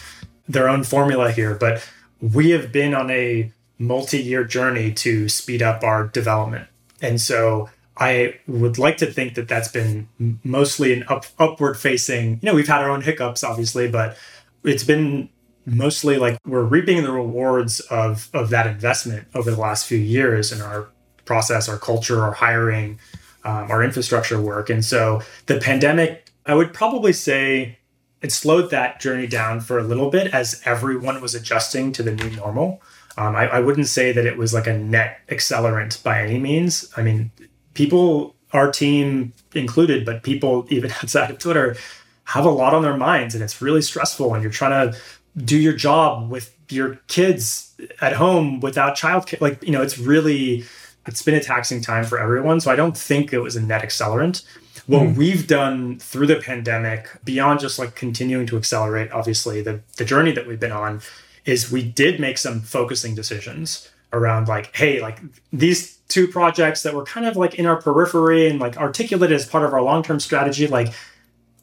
their 0.48 0.68
own 0.68 0.84
formula 0.84 1.32
here, 1.32 1.54
but 1.54 1.88
we 2.22 2.50
have 2.52 2.72
been 2.72 2.94
on 2.94 3.10
a 3.12 3.52
multi-year 3.78 4.44
journey 4.44 4.92
to 4.92 5.30
speed 5.30 5.62
up 5.62 5.84
our 5.84 6.08
development. 6.08 6.68
And 7.02 7.22
so 7.22 7.70
I 7.96 8.40
would 8.48 8.78
like 8.78 8.98
to 8.98 9.06
think 9.06 9.36
that 9.36 9.48
that's 9.48 9.70
been 9.70 10.10
mostly 10.44 10.92
an 10.94 11.06
up, 11.08 11.26
upward 11.38 11.78
facing. 11.78 12.40
You 12.42 12.48
know, 12.48 12.56
we've 12.56 12.68
had 12.68 12.82
our 12.82 12.90
own 12.90 13.02
hiccups, 13.02 13.44
obviously, 13.44 13.90
but 13.90 14.18
it's 14.64 14.84
been 14.84 15.30
mostly 15.76 16.18
like 16.18 16.38
we're 16.46 16.64
reaping 16.64 17.04
the 17.04 17.12
rewards 17.12 17.80
of 17.80 18.30
of 18.34 18.50
that 18.50 18.68
investment 18.68 19.28
over 19.34 19.52
the 19.52 19.60
last 19.60 19.88
few 19.88 19.98
years 19.98 20.52
in 20.52 20.62
our 20.62 20.90
process, 21.26 21.70
our 21.70 21.78
culture, 21.78 22.24
our 22.24 22.32
hiring, 22.32 23.00
um, 23.44 23.70
our 23.70 23.84
infrastructure 23.84 24.42
work. 24.42 24.70
And 24.70 24.84
so 24.84 25.22
the 25.46 25.60
pandemic, 25.60 26.32
I 26.46 26.56
would 26.56 26.74
probably 26.74 27.14
say, 27.14 27.78
it 28.22 28.32
slowed 28.32 28.72
that 28.72 29.00
journey 29.00 29.28
down 29.28 29.62
for 29.62 29.78
a 29.80 29.84
little 29.84 30.10
bit 30.10 30.34
as 30.34 30.62
everyone 30.66 31.22
was 31.22 31.36
adjusting 31.36 31.92
to 31.94 32.04
the 32.04 32.12
new 32.12 32.32
normal. 32.32 32.82
Um, 33.18 33.36
I, 33.36 33.48
I 33.48 33.60
wouldn't 33.60 33.88
say 33.88 34.12
that 34.12 34.26
it 34.26 34.38
was 34.38 34.54
like 34.54 34.68
a 34.68 34.78
net 34.78 35.22
accelerant 35.30 36.02
by 36.04 36.22
any 36.22 36.40
means. 36.40 36.92
I 36.98 37.02
mean, 37.02 37.32
people, 37.76 38.36
our 38.52 38.72
team 38.72 39.34
included, 39.54 40.06
but 40.06 40.24
people 40.24 40.66
even 40.70 40.92
outside 41.04 41.30
of 41.30 41.38
Twitter 41.38 41.78
have 42.26 42.46
a 42.46 42.50
lot 42.50 42.74
on 42.74 42.82
their 42.82 42.98
minds 42.98 43.34
and 43.34 43.44
it's 43.44 43.62
really 43.62 43.82
stressful 43.82 44.34
and 44.34 44.44
you're 44.44 44.52
trying 44.52 44.92
to 44.92 44.98
do 45.44 45.58
your 45.58 45.74
job 45.74 46.30
with 46.30 46.56
your 46.70 46.96
kids 47.08 47.74
at 48.02 48.14
home 48.14 48.60
without 48.60 48.96
childcare. 48.96 49.42
Like, 49.42 49.64
you 49.64 49.72
know, 49.72 49.82
it's 49.82 49.98
really, 49.98 50.66
it's 51.06 51.22
been 51.22 51.36
a 51.36 51.40
taxing 51.42 51.82
time 51.82 52.04
for 52.04 52.20
everyone. 52.20 52.60
So 52.60 52.72
I 52.72 52.76
don't 52.76 52.98
think 52.98 53.34
it 53.34 53.40
was 53.40 53.56
a 53.56 53.62
net 53.62 53.82
accelerant. 53.82 54.44
What 54.88 55.04
mm-hmm. 55.04 55.20
we've 55.20 55.48
done 55.48 56.00
through 56.00 56.28
the 56.28 56.38
pandemic, 56.38 57.10
beyond 57.24 57.60
just 57.60 57.80
like 57.80 57.96
continuing 57.96 58.48
to 58.48 58.58
accelerate, 58.58 59.12
obviously, 59.12 59.62
the, 59.62 59.82
the 59.98 60.06
journey 60.06 60.32
that 60.32 60.48
we've 60.48 60.60
been 60.60 60.72
on, 60.72 61.02
is 61.46 61.72
we 61.72 61.84
did 61.84 62.20
make 62.20 62.38
some 62.38 62.62
focusing 62.62 63.16
decisions 63.16 63.90
around 64.12 64.48
like, 64.48 64.76
hey, 64.76 65.02
like 65.02 65.20
these 65.54 65.98
two 66.08 66.28
projects 66.28 66.82
that 66.84 66.94
were 66.94 67.04
kind 67.04 67.28
of 67.28 67.38
like 67.38 67.56
in 67.56 67.66
our 67.66 67.80
periphery 67.80 68.50
and 68.50 68.60
like 68.60 68.78
articulated 68.78 69.36
as 69.36 69.46
part 69.46 69.64
of 69.64 69.74
our 69.74 69.82
long-term 69.82 70.20
strategy, 70.20 70.68
like 70.68 70.92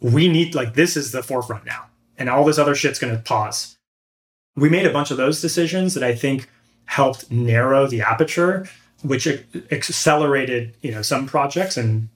we 0.01 0.29
need 0.29 0.55
like 0.55 0.75
this 0.75 0.97
is 0.97 1.13
the 1.13 1.23
forefront 1.23 1.65
now. 1.65 1.87
And 2.19 2.29
all 2.29 2.45
this 2.45 2.59
other 2.59 2.75
shit's 2.75 2.99
gonna 2.99 3.19
pause. 3.19 3.77
We 4.55 4.69
made 4.69 4.87
a 4.87 4.93
bunch 4.93 5.11
of 5.11 5.17
those 5.17 5.41
decisions 5.41 5.95
that 5.95 6.03
I 6.03 6.15
think 6.15 6.49
helped 6.87 7.31
narrow 7.31 7.87
the 7.87 8.01
aperture, 8.01 8.69
which 9.03 9.27
accelerated, 9.71 10.75
you 10.81 10.93
know, 10.93 11.03
some 11.03 11.27
projects 11.27 11.77
and 11.77 12.09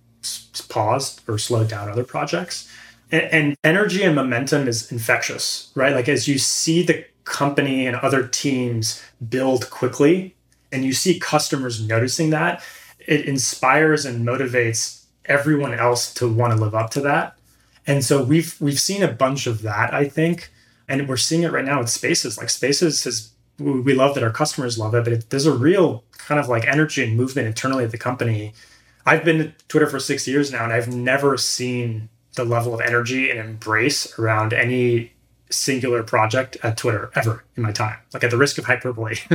paused 0.68 1.20
or 1.28 1.38
slowed 1.38 1.68
down 1.68 1.88
other 1.88 2.04
projects. 2.04 2.70
And, 3.12 3.22
and 3.24 3.56
energy 3.64 4.02
and 4.02 4.14
momentum 4.14 4.68
is 4.68 4.90
infectious, 4.90 5.70
right? 5.74 5.94
Like 5.94 6.08
as 6.08 6.28
you 6.28 6.38
see 6.38 6.82
the 6.82 7.04
company 7.24 7.86
and 7.86 7.96
other 7.96 8.26
teams 8.26 9.02
build 9.28 9.70
quickly 9.70 10.34
and 10.72 10.84
you 10.84 10.92
see 10.92 11.18
customers 11.18 11.86
noticing 11.86 12.30
that, 12.30 12.62
it 13.06 13.26
inspires 13.26 14.04
and 14.04 14.26
motivates 14.26 15.04
everyone 15.24 15.74
else 15.74 16.12
to 16.14 16.28
want 16.28 16.52
to 16.52 16.58
live 16.60 16.74
up 16.74 16.90
to 16.90 17.00
that. 17.00 17.36
And 17.86 18.04
so 18.04 18.22
we've 18.22 18.56
we've 18.60 18.80
seen 18.80 19.02
a 19.02 19.12
bunch 19.12 19.46
of 19.46 19.62
that, 19.62 19.92
I 19.94 20.08
think, 20.08 20.50
and 20.88 21.08
we're 21.08 21.16
seeing 21.16 21.42
it 21.42 21.52
right 21.52 21.64
now 21.64 21.80
with 21.80 21.88
Spaces. 21.88 22.38
Like 22.38 22.50
Spaces 22.50 23.04
has 23.04 23.30
we 23.58 23.94
love 23.94 24.14
that 24.14 24.24
our 24.24 24.30
customers 24.30 24.78
love 24.78 24.94
it, 24.94 25.04
but 25.04 25.12
it, 25.12 25.30
there's 25.30 25.46
a 25.46 25.52
real 25.52 26.04
kind 26.12 26.40
of 26.40 26.48
like 26.48 26.66
energy 26.66 27.04
and 27.04 27.16
movement 27.16 27.46
internally 27.46 27.84
at 27.84 27.90
the 27.90 27.98
company. 27.98 28.54
I've 29.04 29.24
been 29.24 29.40
at 29.40 29.68
Twitter 29.68 29.86
for 29.86 29.98
six 29.98 30.26
years 30.26 30.52
now, 30.52 30.64
and 30.64 30.72
I've 30.72 30.88
never 30.88 31.36
seen 31.36 32.08
the 32.36 32.44
level 32.44 32.72
of 32.72 32.80
energy 32.80 33.30
and 33.30 33.38
embrace 33.38 34.18
around 34.18 34.52
any 34.52 35.12
singular 35.50 36.02
project 36.02 36.56
at 36.62 36.76
Twitter 36.76 37.10
ever 37.14 37.44
in 37.56 37.62
my 37.62 37.72
time, 37.72 37.98
like 38.14 38.22
at 38.22 38.30
the 38.30 38.36
risk 38.36 38.56
of 38.56 38.64
hyperbole. 38.66 39.16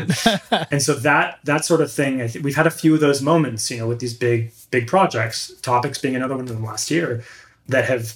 and 0.72 0.82
so 0.82 0.94
that 0.94 1.40
that 1.44 1.66
sort 1.66 1.82
of 1.82 1.92
thing, 1.92 2.22
I 2.22 2.28
think 2.28 2.46
we've 2.46 2.56
had 2.56 2.68
a 2.68 2.72
few 2.72 2.94
of 2.94 3.02
those 3.02 3.22
moments, 3.22 3.70
you 3.70 3.78
know, 3.78 3.88
with 3.88 4.00
these 4.00 4.14
big 4.14 4.54
big 4.72 4.88
projects, 4.88 5.54
topics 5.62 6.00
being 6.00 6.16
another 6.16 6.36
one 6.36 6.46
of 6.46 6.54
them 6.54 6.64
last 6.64 6.90
year, 6.90 7.24
that 7.68 7.86
have 7.86 8.16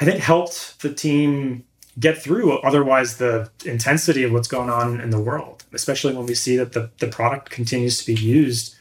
I 0.00 0.04
think 0.04 0.20
helped 0.20 0.80
the 0.80 0.92
team 0.92 1.64
get 1.98 2.20
through 2.20 2.58
otherwise 2.58 3.18
the 3.18 3.50
intensity 3.64 4.24
of 4.24 4.32
what's 4.32 4.48
going 4.48 4.70
on 4.70 5.00
in 5.00 5.10
the 5.10 5.20
world, 5.20 5.64
especially 5.72 6.14
when 6.14 6.26
we 6.26 6.34
see 6.34 6.56
that 6.56 6.72
the, 6.72 6.90
the 6.98 7.06
product 7.06 7.50
continues 7.50 7.98
to 7.98 8.06
be 8.12 8.20
used 8.20 8.74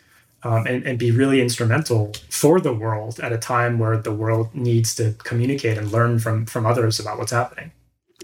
um, 0.44 0.66
and, 0.66 0.86
and 0.86 1.00
be 1.00 1.12
really 1.12 1.42
instrumental 1.42 2.14
for 2.30 2.60
the 2.60 2.74
world 2.74 3.20
at 3.20 3.32
a 3.32 3.38
time 3.38 3.80
where 3.80 3.98
the 3.98 4.12
world 4.12 4.54
needs 4.54 4.96
to 4.96 5.14
communicate 5.20 5.78
and 5.78 5.92
learn 5.92 6.20
from 6.20 6.46
from 6.46 6.66
others 6.66 7.00
about 7.00 7.18
what's 7.18 7.32
happening. 7.32 7.72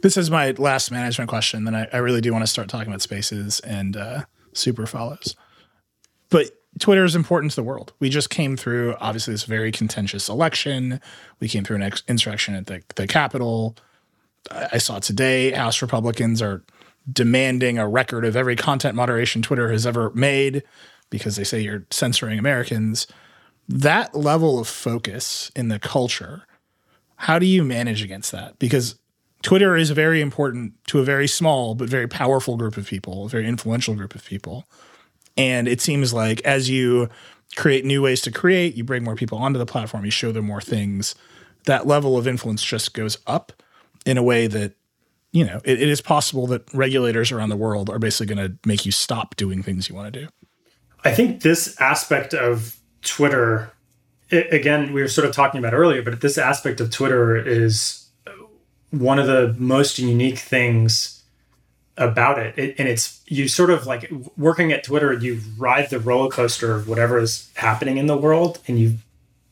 This 0.01 0.17
is 0.17 0.31
my 0.31 0.51
last 0.51 0.91
management 0.91 1.29
question. 1.29 1.65
Then 1.65 1.75
I, 1.75 1.87
I 1.93 1.97
really 1.97 2.21
do 2.21 2.31
want 2.31 2.43
to 2.43 2.47
start 2.47 2.67
talking 2.67 2.87
about 2.87 3.01
spaces 3.01 3.59
and 3.61 3.95
uh, 3.95 4.23
super 4.53 4.85
follows. 4.85 5.35
But 6.29 6.51
Twitter 6.79 7.03
is 7.03 7.15
important 7.15 7.51
to 7.51 7.55
the 7.55 7.63
world. 7.63 7.93
We 7.99 8.09
just 8.09 8.29
came 8.29 8.57
through, 8.57 8.95
obviously, 8.99 9.33
this 9.33 9.43
very 9.43 9.71
contentious 9.71 10.29
election. 10.29 11.01
We 11.39 11.47
came 11.47 11.63
through 11.63 11.77
an 11.77 11.83
ex- 11.83 12.03
insurrection 12.07 12.55
at 12.55 12.67
the, 12.67 12.81
the 12.95 13.07
Capitol. 13.07 13.75
I, 14.51 14.67
I 14.73 14.77
saw 14.77 14.99
today 14.99 15.51
House 15.51 15.81
Republicans 15.81 16.41
are 16.41 16.63
demanding 17.11 17.77
a 17.77 17.87
record 17.87 18.25
of 18.25 18.35
every 18.35 18.55
content 18.55 18.95
moderation 18.95 19.41
Twitter 19.41 19.71
has 19.71 19.85
ever 19.85 20.11
made 20.11 20.63
because 21.09 21.35
they 21.35 21.43
say 21.43 21.59
you're 21.59 21.85
censoring 21.91 22.39
Americans. 22.39 23.07
That 23.67 24.15
level 24.15 24.59
of 24.59 24.67
focus 24.67 25.51
in 25.55 25.69
the 25.69 25.79
culture, 25.79 26.43
how 27.15 27.39
do 27.39 27.45
you 27.45 27.63
manage 27.63 28.01
against 28.03 28.31
that? 28.31 28.59
Because 28.59 28.95
Twitter 29.41 29.75
is 29.75 29.91
very 29.91 30.21
important 30.21 30.73
to 30.87 30.99
a 30.99 31.03
very 31.03 31.27
small 31.27 31.75
but 31.75 31.89
very 31.89 32.07
powerful 32.07 32.57
group 32.57 32.77
of 32.77 32.87
people, 32.87 33.25
a 33.25 33.29
very 33.29 33.47
influential 33.47 33.95
group 33.95 34.15
of 34.15 34.25
people. 34.25 34.65
And 35.39 35.69
it 35.69 35.79
seems 35.79 36.13
like 36.13 36.41
as 36.41 36.69
you 36.69 37.09
create 37.55 37.85
new 37.85 38.01
ways 38.01 38.21
to 38.21 38.31
create, 38.31 38.75
you 38.75 38.83
bring 38.83 39.05
more 39.05 39.15
people 39.15 39.37
onto 39.37 39.57
the 39.57 39.65
platform, 39.65 40.03
you 40.03 40.11
show 40.11 40.33
them 40.33 40.45
more 40.45 40.59
things, 40.59 41.15
that 41.65 41.87
level 41.87 42.17
of 42.17 42.27
influence 42.27 42.63
just 42.63 42.93
goes 42.93 43.17
up 43.25 43.53
in 44.05 44.17
a 44.17 44.23
way 44.23 44.47
that, 44.47 44.73
you 45.31 45.45
know, 45.45 45.61
it, 45.63 45.81
it 45.81 45.87
is 45.87 46.01
possible 46.01 46.45
that 46.47 46.71
regulators 46.73 47.31
around 47.31 47.49
the 47.49 47.55
world 47.55 47.89
are 47.89 47.99
basically 47.99 48.35
going 48.35 48.49
to 48.49 48.57
make 48.67 48.85
you 48.85 48.91
stop 48.91 49.37
doing 49.37 49.63
things 49.63 49.87
you 49.87 49.95
want 49.95 50.13
to 50.13 50.19
do. 50.19 50.27
I 51.05 51.11
think 51.13 51.41
this 51.41 51.79
aspect 51.79 52.33
of 52.33 52.77
Twitter, 53.01 53.71
it, 54.29 54.53
again, 54.53 54.91
we 54.91 55.01
were 55.01 55.07
sort 55.07 55.25
of 55.25 55.33
talking 55.33 55.59
about 55.59 55.73
earlier, 55.73 56.01
but 56.01 56.19
this 56.19 56.37
aspect 56.37 56.81
of 56.81 56.91
Twitter 56.91 57.37
is 57.37 58.09
one 58.91 59.19
of 59.19 59.27
the 59.27 59.55
most 59.57 59.99
unique 59.99 60.39
things 60.39 61.18
about 61.99 62.39
it. 62.39 62.57
it. 62.57 62.75
and 62.79 62.87
it's 62.87 63.21
you 63.27 63.47
sort 63.47 63.69
of 63.69 63.85
like 63.85 64.11
working 64.37 64.71
at 64.71 64.83
twitter 64.83 65.13
you 65.13 65.39
ride 65.57 65.89
the 65.89 65.99
roller 65.99 66.29
coaster 66.29 66.73
of 66.73 66.87
whatever 66.87 67.19
is 67.19 67.49
happening 67.55 67.97
in 67.97 68.07
the 68.07 68.17
world 68.17 68.59
and 68.67 68.79
you 68.79 68.97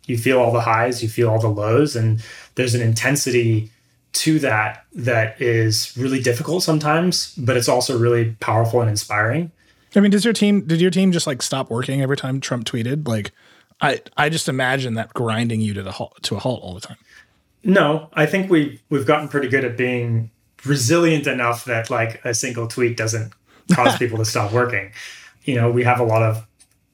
you 0.06 0.18
feel 0.18 0.40
all 0.40 0.52
the 0.52 0.62
highs 0.62 1.04
you 1.04 1.10
feel 1.10 1.30
all 1.30 1.40
the 1.40 1.48
lows 1.48 1.96
and 1.96 2.24
there's 2.56 2.74
an 2.74 2.82
intensity 2.82 3.70
to 4.14 4.40
that 4.40 4.86
that 4.94 5.40
is 5.42 5.96
really 5.98 6.22
difficult 6.22 6.64
sometimes 6.64 7.36
but 7.36 7.56
it's 7.56 7.70
also 7.70 7.98
really 7.98 8.36
powerful 8.40 8.82
and 8.82 8.90
inspiring 8.90 9.52
i 9.96 10.00
mean 10.00 10.10
does 10.10 10.26
your 10.26 10.34
team 10.34 10.62
did 10.66 10.82
your 10.82 10.92
team 10.92 11.12
just 11.12 11.28
like 11.28 11.42
stop 11.42 11.70
working 11.70 12.02
every 12.02 12.18
time 12.18 12.40
trump 12.40 12.66
tweeted 12.66 13.08
like 13.08 13.32
i 13.82 14.02
i 14.16 14.30
just 14.30 14.48
imagine 14.48 14.94
that 14.96 15.14
grinding 15.14 15.62
you 15.62 15.74
to 15.74 15.84
the 15.84 15.92
halt 15.92 16.18
to 16.24 16.36
a 16.36 16.40
halt 16.40 16.64
all 16.64 16.74
the 16.74 16.82
time 16.82 16.98
no, 17.68 18.10
I 18.14 18.26
think 18.26 18.50
we 18.50 18.80
we've 18.90 19.06
gotten 19.06 19.28
pretty 19.28 19.50
good 19.50 19.66
at 19.66 19.76
being 19.76 20.32
resilient 20.66 21.28
enough 21.28 21.66
that 21.66 21.90
like 21.90 22.24
a 22.26 22.34
single 22.34 22.68
tweet 22.68 22.98
doesn't 22.98 23.34
cause 23.74 23.98
people 24.00 24.18
to 24.18 24.26
stop 24.26 24.52
working. 24.52 24.92
You 25.44 25.56
know, 25.56 25.72
we 25.72 25.84
have 25.84 26.00
a 26.00 26.04
lot 26.04 26.24
of 26.24 26.46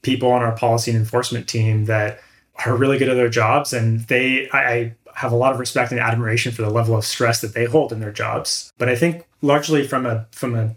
people 0.02 0.32
on 0.32 0.42
our 0.42 0.56
policy 0.56 0.92
and 0.92 1.00
enforcement 1.00 1.48
team 1.48 1.86
that 1.86 2.20
are 2.66 2.76
really 2.76 2.98
good 2.98 3.10
at 3.10 3.16
their 3.16 3.30
jobs 3.30 3.74
and 3.74 4.02
they 4.02 4.48
I, 4.52 4.74
I 4.74 4.96
have 5.16 5.32
a 5.32 5.36
lot 5.36 5.54
of 5.54 5.60
respect 5.60 5.92
and 5.92 6.00
admiration 6.00 6.52
for 6.52 6.62
the 6.62 6.70
level 6.70 6.96
of 6.96 7.06
stress 7.06 7.42
that 7.42 7.54
they 7.54 7.66
hold 7.66 7.92
in 7.92 8.00
their 8.00 8.12
jobs. 8.12 8.72
But 8.78 8.90
I 8.90 8.96
think 8.96 9.26
largely 9.42 9.88
from 9.88 10.06
a 10.06 10.28
from 10.32 10.56
a 10.56 10.76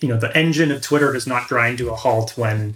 you 0.00 0.08
know 0.08 0.18
the 0.18 0.36
engine 0.36 0.70
of 0.70 0.82
Twitter 0.82 1.12
does 1.12 1.26
not 1.26 1.48
grind 1.48 1.78
to 1.78 1.90
a 1.90 1.96
halt 1.96 2.36
when 2.36 2.74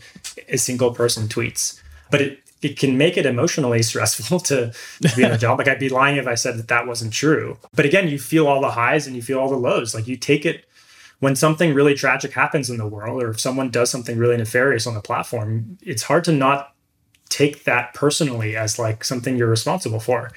a 0.48 0.56
single 0.56 0.94
person 0.94 1.28
tweets. 1.28 1.80
But 2.10 2.22
it 2.22 2.40
it 2.62 2.78
can 2.78 2.98
make 2.98 3.16
it 3.16 3.26
emotionally 3.26 3.82
stressful 3.90 4.40
to, 4.40 4.72
to 5.02 5.16
be 5.16 5.24
on 5.24 5.32
a 5.32 5.38
job. 5.44 5.58
Like 5.58 5.68
I'd 5.68 5.78
be 5.78 5.88
lying 5.88 6.16
if 6.16 6.26
I 6.26 6.34
said 6.34 6.56
that 6.58 6.68
that 6.68 6.86
wasn't 6.86 7.12
true. 7.12 7.58
But 7.74 7.84
again, 7.84 8.08
you 8.08 8.18
feel 8.18 8.46
all 8.46 8.60
the 8.60 8.70
highs 8.70 9.06
and 9.06 9.16
you 9.16 9.22
feel 9.22 9.38
all 9.38 9.50
the 9.50 9.56
lows. 9.56 9.94
Like 9.94 10.06
you 10.06 10.16
take 10.16 10.44
it 10.44 10.66
when 11.20 11.36
something 11.36 11.74
really 11.74 11.94
tragic 11.94 12.32
happens 12.32 12.70
in 12.70 12.78
the 12.78 12.86
world, 12.86 13.22
or 13.22 13.30
if 13.30 13.40
someone 13.40 13.70
does 13.70 13.90
something 13.90 14.16
really 14.16 14.36
nefarious 14.36 14.86
on 14.86 14.94
the 14.94 15.00
platform. 15.00 15.78
It's 15.82 16.02
hard 16.02 16.24
to 16.24 16.32
not 16.32 16.74
take 17.28 17.64
that 17.64 17.94
personally 17.94 18.56
as 18.56 18.78
like 18.78 19.04
something 19.04 19.36
you're 19.36 19.48
responsible 19.48 20.00
for. 20.00 20.32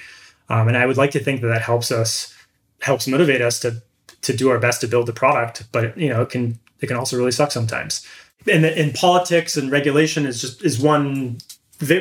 Um, 0.50 0.68
and 0.68 0.78
I 0.78 0.86
would 0.86 0.98
like 0.98 1.12
to 1.12 1.20
think 1.20 1.42
that 1.42 1.48
that 1.48 1.62
helps 1.62 1.92
us, 1.92 2.36
helps 2.82 3.08
motivate 3.08 3.42
us 3.42 3.60
to 3.62 3.82
to 4.24 4.36
do 4.36 4.50
our 4.50 4.60
best 4.60 4.82
to 4.82 4.88
build 4.88 5.06
the 5.06 5.14
product. 5.14 5.68
But 5.72 5.98
you 5.98 6.10
know, 6.10 6.22
it 6.22 6.30
can 6.30 6.60
it 6.80 6.88
can 6.88 6.98
also 6.98 7.18
really 7.18 7.32
suck 7.32 7.52
sometimes. 7.52 8.06
And 8.52 8.66
in 8.66 8.92
politics 8.92 9.56
and 9.56 9.72
regulation 9.72 10.26
is 10.26 10.42
just 10.42 10.64
is 10.64 10.80
one 10.80 11.38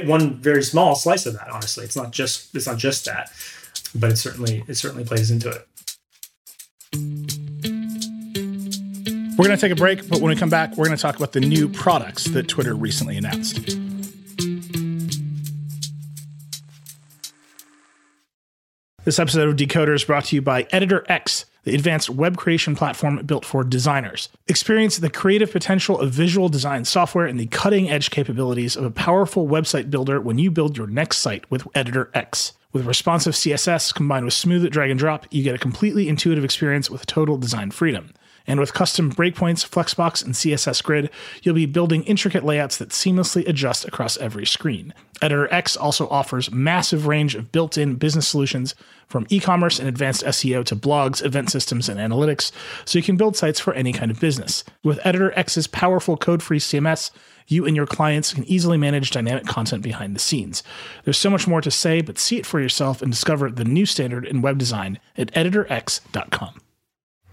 one 0.06 0.40
very 0.40 0.62
small 0.62 0.94
slice 0.94 1.26
of 1.26 1.34
that. 1.34 1.48
Honestly, 1.50 1.84
it's 1.84 1.96
not 1.96 2.12
just 2.12 2.54
it's 2.54 2.66
not 2.66 2.78
just 2.78 3.04
that, 3.06 3.30
but 3.94 4.10
it 4.10 4.16
certainly 4.16 4.64
it 4.68 4.74
certainly 4.74 5.04
plays 5.04 5.30
into 5.30 5.48
it. 5.50 5.68
We're 9.38 9.46
going 9.46 9.56
to 9.56 9.60
take 9.60 9.72
a 9.72 9.76
break, 9.76 10.08
but 10.08 10.20
when 10.20 10.30
we 10.30 10.36
come 10.36 10.50
back, 10.50 10.76
we're 10.76 10.84
going 10.84 10.96
to 10.96 11.00
talk 11.00 11.16
about 11.16 11.32
the 11.32 11.40
new 11.40 11.66
products 11.66 12.26
that 12.26 12.48
Twitter 12.48 12.74
recently 12.74 13.16
announced. 13.16 13.56
This 19.04 19.18
episode 19.18 19.48
of 19.48 19.56
Decoder 19.56 19.94
is 19.94 20.04
brought 20.04 20.26
to 20.26 20.36
you 20.36 20.42
by 20.42 20.68
Editor 20.70 21.04
X, 21.08 21.46
the 21.64 21.74
advanced 21.74 22.10
web 22.10 22.36
creation 22.36 22.74
platform 22.74 23.24
built 23.24 23.44
for 23.44 23.64
designers. 23.64 24.28
Experience 24.48 24.96
the 24.96 25.10
creative 25.10 25.52
potential 25.52 25.98
of 25.98 26.10
visual 26.10 26.48
design 26.48 26.84
software 26.84 27.26
and 27.26 27.38
the 27.38 27.46
cutting 27.46 27.90
edge 27.90 28.10
capabilities 28.10 28.76
of 28.76 28.84
a 28.84 28.90
powerful 28.90 29.46
website 29.46 29.90
builder 29.90 30.20
when 30.20 30.38
you 30.38 30.50
build 30.50 30.76
your 30.76 30.86
next 30.86 31.18
site 31.18 31.48
with 31.50 31.66
Editor 31.74 32.10
X. 32.14 32.52
With 32.72 32.86
responsive 32.86 33.34
CSS 33.34 33.94
combined 33.94 34.24
with 34.24 34.34
smooth 34.34 34.70
drag 34.70 34.90
and 34.90 34.98
drop, 34.98 35.26
you 35.30 35.42
get 35.42 35.54
a 35.54 35.58
completely 35.58 36.08
intuitive 36.08 36.44
experience 36.44 36.90
with 36.90 37.04
total 37.06 37.36
design 37.36 37.70
freedom. 37.70 38.14
And 38.46 38.58
with 38.58 38.74
custom 38.74 39.12
breakpoints, 39.12 39.68
Flexbox, 39.68 40.24
and 40.24 40.34
CSS 40.34 40.82
Grid, 40.82 41.10
you'll 41.42 41.54
be 41.54 41.66
building 41.66 42.02
intricate 42.04 42.44
layouts 42.44 42.76
that 42.78 42.90
seamlessly 42.90 43.46
adjust 43.48 43.84
across 43.84 44.16
every 44.18 44.46
screen. 44.46 44.92
Editor 45.20 45.52
X 45.52 45.76
also 45.76 46.08
offers 46.08 46.50
massive 46.50 47.06
range 47.06 47.34
of 47.34 47.52
built-in 47.52 47.94
business 47.94 48.26
solutions 48.26 48.74
from 49.06 49.26
e-commerce 49.28 49.78
and 49.78 49.88
advanced 49.88 50.24
SEO 50.24 50.64
to 50.64 50.74
blogs, 50.74 51.24
event 51.24 51.50
systems, 51.50 51.88
and 51.88 52.00
analytics, 52.00 52.50
so 52.84 52.98
you 52.98 53.02
can 53.02 53.16
build 53.16 53.36
sites 53.36 53.60
for 53.60 53.74
any 53.74 53.92
kind 53.92 54.10
of 54.10 54.18
business. 54.18 54.64
With 54.82 55.04
Editor 55.04 55.32
X's 55.38 55.66
powerful 55.66 56.16
code-free 56.16 56.58
CMS, 56.58 57.10
you 57.46 57.66
and 57.66 57.76
your 57.76 57.86
clients 57.86 58.32
can 58.32 58.44
easily 58.44 58.78
manage 58.78 59.10
dynamic 59.10 59.46
content 59.46 59.82
behind 59.82 60.16
the 60.16 60.20
scenes. 60.20 60.62
There's 61.04 61.18
so 61.18 61.30
much 61.30 61.46
more 61.46 61.60
to 61.60 61.70
say, 61.70 62.00
but 62.00 62.18
see 62.18 62.38
it 62.38 62.46
for 62.46 62.60
yourself 62.60 63.02
and 63.02 63.12
discover 63.12 63.50
the 63.50 63.64
new 63.64 63.86
standard 63.86 64.24
in 64.24 64.42
web 64.42 64.58
design 64.58 64.98
at 65.16 65.32
editorx.com. 65.34 66.60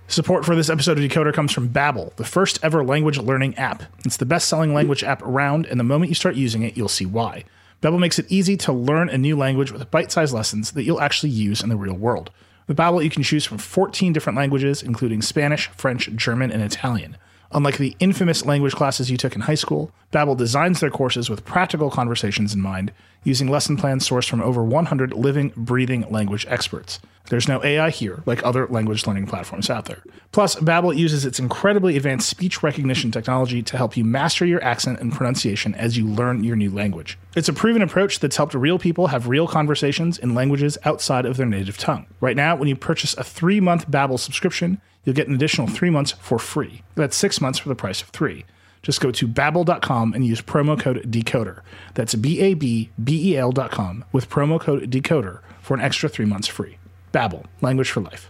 Support 0.10 0.44
for 0.44 0.56
this 0.56 0.72
episode 0.72 0.98
of 0.98 1.04
Decoder 1.04 1.32
comes 1.32 1.52
from 1.52 1.70
Babbel, 1.70 2.16
the 2.16 2.26
first 2.26 2.58
ever 2.64 2.84
language 2.84 3.20
learning 3.20 3.56
app. 3.60 3.84
It's 4.04 4.18
the 4.18 4.26
best-selling 4.26 4.74
language 4.74 5.04
app 5.04 5.22
around, 5.22 5.68
and 5.68 5.80
the 5.80 5.84
moment 5.84 6.10
you 6.10 6.16
start 6.16 6.34
using 6.34 6.64
it, 6.64 6.76
you'll 6.76 6.88
see 6.88 7.06
why. 7.06 7.46
Babbel 7.84 8.00
makes 8.00 8.18
it 8.18 8.26
easy 8.28 8.58
to 8.58 8.74
learn 8.74 9.10
a 9.10 9.20
new 9.20 9.38
language 9.38 9.72
with 9.72 9.92
bite-sized 9.92 10.34
lessons 10.34 10.72
that 10.72 10.82
you'll 10.82 11.00
actually 11.00 11.30
use 11.30 11.62
in 11.62 11.70
the 11.70 11.78
real 11.78 11.94
world. 11.94 12.32
With 12.66 12.76
Babbel, 12.76 13.04
you 13.04 13.12
can 13.12 13.22
choose 13.22 13.46
from 13.46 13.60
14 13.60 14.12
different 14.12 14.36
languages, 14.36 14.82
including 14.82 15.22
Spanish, 15.22 15.68
French, 15.78 16.10
German, 16.16 16.52
and 16.52 16.64
Italian. 16.64 17.16
Unlike 17.52 17.78
the 17.78 17.96
infamous 18.00 18.46
language 18.46 18.76
classes 18.76 19.10
you 19.10 19.18
took 19.18 19.34
in 19.34 19.42
high 19.42 19.56
school, 19.56 19.92
Babbel 20.12 20.38
designs 20.38 20.80
their 20.80 20.92
courses 20.92 21.30
with 21.30 21.46
practical 21.46 21.90
conversations 21.90 22.54
in 22.54 22.62
mind, 22.62 22.92
using 23.24 23.50
lesson 23.50 23.76
plans 23.76 24.08
sourced 24.08 24.30
from 24.30 24.42
over 24.42 24.64
100 24.64 25.14
living, 25.14 25.52
breathing 25.56 26.06
language 26.12 26.46
experts. 26.48 27.00
There's 27.30 27.48
no 27.48 27.64
AI 27.64 27.90
here, 27.90 28.24
like 28.26 28.44
other 28.44 28.68
language 28.68 29.06
learning 29.06 29.28
platforms 29.28 29.70
out 29.70 29.86
there. 29.86 30.04
Plus, 30.32 30.56
Babbel 30.56 30.96
uses 30.96 31.26
its 31.26 31.40
incredibly 31.40 31.96
advanced 31.96 32.30
speech 32.30 32.64
recognition 32.64 33.12
technology 33.12 33.62
to 33.64 33.78
help 33.78 33.98
you 33.98 34.04
master 34.04 34.46
your 34.46 34.64
accent 34.64 35.00
and 35.00 35.12
pronunciation 35.12 35.76
as 35.76 35.98
you 35.98 36.08
learn 36.08 36.44
your 36.44 36.56
new 36.56 36.72
language. 36.72 37.18
It's 37.36 37.50
a 37.50 37.54
proven 37.54 37.82
approach 37.82 38.20
that's 38.20 38.38
helped 38.38 38.54
real 38.54 38.80
people 38.80 39.08
have 39.08 39.28
real 39.28 39.48
conversations 39.48 40.18
in 40.18 40.34
languages 40.34 40.78
outside 40.86 41.26
of 41.26 41.38
their 41.38 41.46
native 41.46 41.78
tongue. 41.78 42.08
Right 42.20 42.36
now, 42.36 42.56
when 42.56 42.68
you 42.68 42.76
purchase 42.76 43.16
a 43.16 43.24
three-month 43.24 43.90
Babbel 43.90 44.20
subscription, 44.20 44.82
you'll 45.04 45.16
get 45.16 45.28
an 45.28 45.36
additional 45.36 45.68
three 45.68 45.90
months 45.90 46.12
for 46.12 46.40
free. 46.40 46.84
That's 46.96 47.16
six 47.16 47.42
months 47.42 47.60
for 47.60 47.70
the 47.70 47.76
price 47.76 48.02
of 48.02 48.10
three. 48.10 48.46
Just 48.82 49.02
go 49.02 49.12
to 49.12 49.28
babbel.com 49.28 50.14
and 50.14 50.26
use 50.26 50.42
promo 50.42 50.80
code 50.80 51.12
DECODER. 51.12 51.62
That's 51.96 52.16
B-A-B-B-E-L.com 52.16 54.06
with 54.12 54.30
promo 54.30 54.60
code 54.60 54.90
DECODER 54.90 55.42
for 55.62 55.74
an 55.74 55.82
extra 55.82 56.08
three 56.08 56.26
months 56.26 56.48
free. 56.48 56.78
Babbel, 57.12 57.46
language 57.62 57.92
for 57.92 58.02
life. 58.02 58.30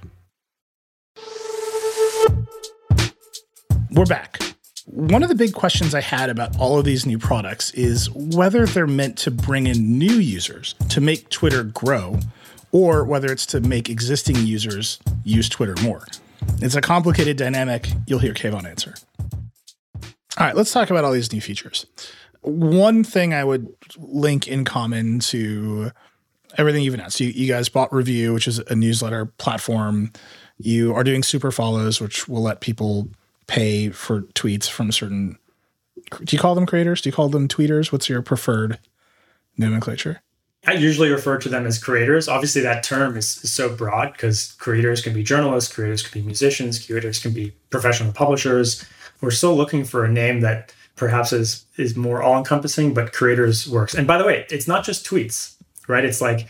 We're 3.92 4.06
back. 4.06 4.42
One 4.86 5.22
of 5.22 5.30
the 5.30 5.36
big 5.36 5.54
questions 5.54 5.94
I 5.94 6.02
had 6.02 6.30
about 6.30 6.58
all 6.60 6.80
of 6.80 6.86
these 6.86 7.06
new 7.06 7.20
products 7.20 7.72
is 7.72 8.10
whether 8.10 8.66
they're 8.66 8.88
meant 8.88 9.18
to 9.20 9.32
bring 9.32 9.68
in 9.68 10.00
new 10.00 10.14
users 10.14 10.74
to 10.90 11.00
make 11.00 11.30
Twitter 11.30 11.64
grow, 11.64 12.20
or 12.72 13.04
whether 13.04 13.32
it's 13.32 13.46
to 13.48 13.60
make 13.62 13.90
existing 13.90 14.38
users 14.38 15.00
use 15.24 15.48
Twitter 15.48 15.76
more. 15.84 16.06
It's 16.62 16.76
a 16.76 16.82
complicated 16.82 17.38
dynamic. 17.38 17.88
You'll 18.08 18.20
hear 18.20 18.34
Kayvon 18.34 18.66
answer. 18.66 18.96
All 20.38 20.46
right, 20.46 20.56
let's 20.56 20.72
talk 20.72 20.90
about 20.90 21.04
all 21.04 21.12
these 21.12 21.34
new 21.34 21.42
features. 21.42 21.86
One 22.42 23.04
thing 23.04 23.34
I 23.34 23.44
would 23.44 23.74
link 23.98 24.48
in 24.48 24.66
common 24.66 25.20
to 25.20 25.92
everything 26.58 26.84
you've 26.84 26.94
announced. 26.94 27.20
You, 27.20 27.30
you 27.30 27.48
guys 27.48 27.70
bought 27.70 27.92
Revue, 27.92 28.34
which 28.34 28.48
is 28.48 28.60
a 28.60 28.76
newsletter 28.76 29.26
platform. 29.26 30.12
You 30.58 30.94
are 30.94 31.04
doing 31.04 31.24
super 31.24 31.52
follows, 31.52 32.02
which 32.02 32.28
will 32.28 32.42
let 32.42 32.62
people 32.62 33.10
pay 33.48 33.90
for 33.90 34.22
tweets 34.22 34.70
from 34.70 34.92
certain. 34.92 35.38
Do 36.24 36.36
you 36.36 36.40
call 36.40 36.56
them 36.56 36.66
creators? 36.66 37.02
Do 37.02 37.10
you 37.10 37.14
call 37.14 37.30
them 37.30 37.48
tweeters? 37.48 37.92
What's 37.92 38.10
your 38.10 38.22
preferred 38.22 38.80
nomenclature? 39.58 40.22
I 40.68 40.74
usually 40.74 41.10
refer 41.10 41.38
to 41.38 41.50
them 41.50 41.66
as 41.66 41.82
creators. 41.82 42.28
Obviously, 42.28 42.62
that 42.62 42.84
term 42.84 43.18
is, 43.18 43.44
is 43.44 43.52
so 43.52 43.74
broad 43.74 44.12
because 44.12 44.54
creators 44.60 45.02
can 45.02 45.14
be 45.14 45.24
journalists, 45.24 45.74
creators 45.74 46.02
can 46.06 46.22
be 46.22 46.26
musicians, 46.26 46.86
creators 46.86 47.20
can 47.20 47.32
be 47.32 47.54
professional 47.70 48.12
publishers. 48.12 48.86
We're 49.22 49.32
still 49.32 49.56
looking 49.56 49.86
for 49.86 50.04
a 50.04 50.12
name 50.12 50.42
that 50.42 50.74
perhaps 50.96 51.32
is 51.32 51.66
is 51.78 51.96
more 51.96 52.22
all 52.22 52.38
encompassing, 52.38 52.94
but 52.94 53.14
creators 53.14 53.68
works. 53.70 53.94
And 53.94 54.06
by 54.06 54.18
the 54.18 54.26
way, 54.26 54.46
it's 54.50 54.68
not 54.68 54.84
just 54.84 55.06
tweets 55.06 55.56
right? 55.90 56.06
It's 56.06 56.22
like 56.22 56.48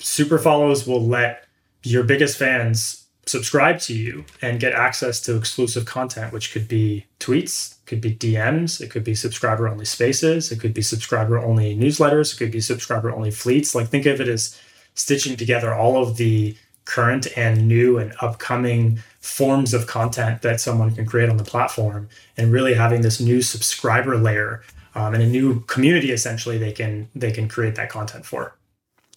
super 0.00 0.38
follows 0.38 0.86
will 0.86 1.06
let 1.06 1.44
your 1.84 2.02
biggest 2.02 2.36
fans 2.36 3.06
subscribe 3.28 3.78
to 3.80 3.94
you 3.94 4.24
and 4.42 4.60
get 4.60 4.72
access 4.72 5.20
to 5.22 5.36
exclusive 5.36 5.84
content, 5.84 6.32
which 6.32 6.52
could 6.52 6.68
be 6.68 7.06
tweets, 7.20 7.76
could 7.86 8.00
be 8.00 8.14
DMs, 8.14 8.80
it 8.80 8.90
could 8.90 9.04
be 9.04 9.14
subscriber 9.14 9.68
only 9.68 9.84
spaces, 9.84 10.50
it 10.50 10.60
could 10.60 10.74
be 10.74 10.82
subscriber 10.82 11.38
only 11.38 11.76
newsletters, 11.76 12.34
it 12.34 12.38
could 12.38 12.50
be 12.50 12.60
subscriber 12.60 13.12
only 13.12 13.30
fleets. 13.30 13.74
Like 13.74 13.88
think 13.88 14.06
of 14.06 14.20
it 14.20 14.28
as 14.28 14.58
stitching 14.94 15.36
together 15.36 15.74
all 15.74 16.02
of 16.02 16.16
the 16.16 16.56
current 16.84 17.28
and 17.36 17.68
new 17.68 17.98
and 17.98 18.14
upcoming 18.20 18.98
forms 19.20 19.74
of 19.74 19.86
content 19.86 20.40
that 20.42 20.60
someone 20.60 20.94
can 20.94 21.04
create 21.04 21.28
on 21.28 21.36
the 21.36 21.44
platform 21.44 22.08
and 22.36 22.50
really 22.50 22.74
having 22.74 23.02
this 23.02 23.20
new 23.20 23.42
subscriber 23.42 24.16
layer 24.16 24.62
um, 24.94 25.12
and 25.12 25.22
a 25.22 25.26
new 25.26 25.60
community 25.60 26.12
essentially 26.12 26.56
they 26.56 26.72
can 26.72 27.06
they 27.14 27.30
can 27.30 27.46
create 27.46 27.74
that 27.74 27.90
content 27.90 28.24
for 28.24 28.54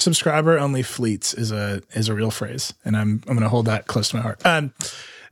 subscriber 0.01 0.57
only 0.57 0.83
fleets 0.83 1.33
is 1.33 1.51
a 1.51 1.81
is 1.93 2.09
a 2.09 2.13
real 2.13 2.31
phrase, 2.31 2.73
and 2.83 2.97
I'm 2.97 3.21
I'm 3.27 3.33
going 3.33 3.41
to 3.41 3.49
hold 3.49 3.67
that 3.67 3.87
close 3.87 4.09
to 4.09 4.17
my 4.17 4.21
heart. 4.21 4.45
Um, 4.45 4.73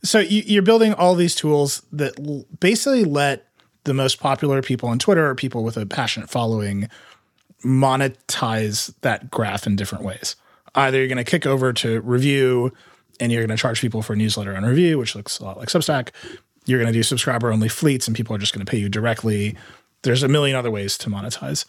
so 0.03 0.19
you, 0.19 0.43
you're 0.45 0.61
building 0.61 0.93
all 0.93 1.15
these 1.15 1.35
tools 1.35 1.81
that 1.91 2.13
basically 2.59 3.03
let 3.03 3.47
the 3.83 3.93
most 3.93 4.19
popular 4.19 4.61
people 4.61 4.89
on 4.89 4.99
Twitter 4.99 5.27
or 5.27 5.35
people 5.35 5.63
with 5.63 5.77
a 5.77 5.85
passionate 5.85 6.29
following 6.29 6.89
monetize 7.63 8.93
that 9.01 9.29
graph 9.29 9.67
in 9.67 9.75
different 9.75 10.03
ways. 10.03 10.35
Either 10.75 10.97
you're 10.97 11.07
going 11.07 11.17
to 11.17 11.23
kick 11.23 11.45
over 11.45 11.73
to 11.73 11.99
Revue 12.01 12.71
and 13.19 13.31
you're 13.31 13.45
going 13.45 13.55
to 13.55 13.61
charge 13.61 13.81
people 13.81 14.01
for 14.01 14.13
a 14.13 14.15
newsletter 14.15 14.55
on 14.55 14.63
Revue, 14.63 14.97
which 14.97 15.15
looks 15.15 15.39
a 15.39 15.43
lot 15.43 15.57
like 15.57 15.67
Substack. 15.67 16.09
You're 16.65 16.79
going 16.79 16.91
to 16.91 16.97
do 16.97 17.03
subscriber 17.03 17.51
only 17.51 17.67
fleets 17.67 18.07
and 18.07 18.15
people 18.15 18.35
are 18.35 18.39
just 18.39 18.53
going 18.53 18.65
to 18.65 18.69
pay 18.69 18.77
you 18.77 18.87
directly. 18.87 19.57
There's 20.03 20.23
a 20.23 20.29
million 20.29 20.55
other 20.55 20.71
ways 20.71 20.97
to 20.99 21.09
monetize 21.09 21.65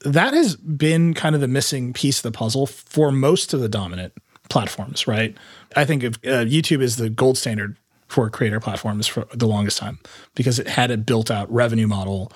that 0.00 0.34
has 0.34 0.56
been 0.56 1.14
kind 1.14 1.34
of 1.34 1.40
the 1.40 1.48
missing 1.48 1.92
piece 1.92 2.18
of 2.18 2.22
the 2.24 2.36
puzzle 2.36 2.66
for 2.66 3.10
most 3.10 3.54
of 3.54 3.60
the 3.60 3.68
dominant 3.68 4.12
platforms, 4.48 5.06
right? 5.06 5.36
I 5.74 5.84
think 5.84 6.04
uh, 6.04 6.08
YouTube 6.44 6.82
is 6.82 6.96
the 6.96 7.10
gold 7.10 7.38
standard 7.38 7.76
for 8.08 8.30
creator 8.30 8.60
platforms 8.60 9.06
for 9.06 9.26
the 9.34 9.48
longest 9.48 9.78
time 9.78 9.98
because 10.34 10.58
it 10.58 10.68
had 10.68 10.90
a 10.90 10.96
built 10.96 11.30
out 11.30 11.52
revenue 11.52 11.88
model 11.88 12.30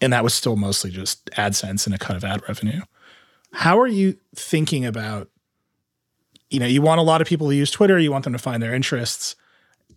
and 0.00 0.12
that 0.12 0.24
was 0.24 0.34
still 0.34 0.56
mostly 0.56 0.90
just 0.90 1.26
AdSense 1.30 1.86
and 1.86 1.94
a 1.94 1.98
cut 1.98 2.16
of 2.16 2.24
ad 2.24 2.42
revenue. 2.48 2.82
How 3.52 3.80
are 3.80 3.86
you 3.86 4.16
thinking 4.34 4.84
about 4.84 5.28
you 6.50 6.60
know, 6.60 6.66
you 6.66 6.82
want 6.82 7.00
a 7.00 7.02
lot 7.02 7.22
of 7.22 7.26
people 7.26 7.48
to 7.48 7.54
use 7.54 7.70
Twitter, 7.70 7.98
you 7.98 8.12
want 8.12 8.24
them 8.24 8.34
to 8.34 8.38
find 8.38 8.62
their 8.62 8.74
interests, 8.74 9.36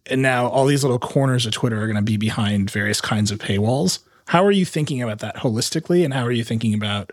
and 0.06 0.22
now 0.22 0.48
all 0.48 0.66
these 0.66 0.86
little 0.86 1.00
corners 1.00 1.46
of 1.46 1.52
Twitter 1.52 1.82
are 1.82 1.86
going 1.86 1.98
to 1.98 2.02
be 2.02 2.16
behind 2.16 2.72
various 2.72 3.02
kinds 3.02 3.30
of 3.30 3.40
paywalls. 3.40 4.00
How 4.26 4.44
are 4.46 4.52
you 4.52 4.66
thinking 4.66 5.02
about 5.02 5.20
that 5.20 5.38
holistically? 5.38 6.04
And 6.04 6.14
how 6.14 6.26
are 6.26 6.32
you 6.32 6.44
thinking 6.44 6.74
about, 6.74 7.12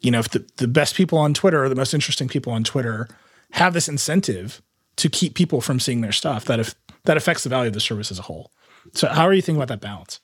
you 0.00 0.10
know, 0.10 0.20
if 0.20 0.30
the, 0.30 0.46
the 0.56 0.68
best 0.68 0.94
people 0.94 1.18
on 1.18 1.34
Twitter 1.34 1.64
or 1.64 1.68
the 1.68 1.74
most 1.74 1.94
interesting 1.94 2.28
people 2.28 2.52
on 2.52 2.64
Twitter 2.64 3.08
have 3.52 3.74
this 3.74 3.88
incentive 3.88 4.62
to 4.96 5.08
keep 5.08 5.34
people 5.34 5.60
from 5.60 5.78
seeing 5.78 6.00
their 6.00 6.12
stuff, 6.12 6.44
that 6.46 6.60
if 6.60 6.74
that 7.04 7.16
affects 7.16 7.42
the 7.42 7.48
value 7.48 7.68
of 7.68 7.74
the 7.74 7.80
service 7.80 8.10
as 8.10 8.18
a 8.18 8.22
whole. 8.22 8.50
So 8.94 9.08
how 9.08 9.24
are 9.24 9.32
you 9.32 9.42
thinking 9.42 9.60
about 9.60 9.68
that 9.68 9.80
balance? 9.80 10.20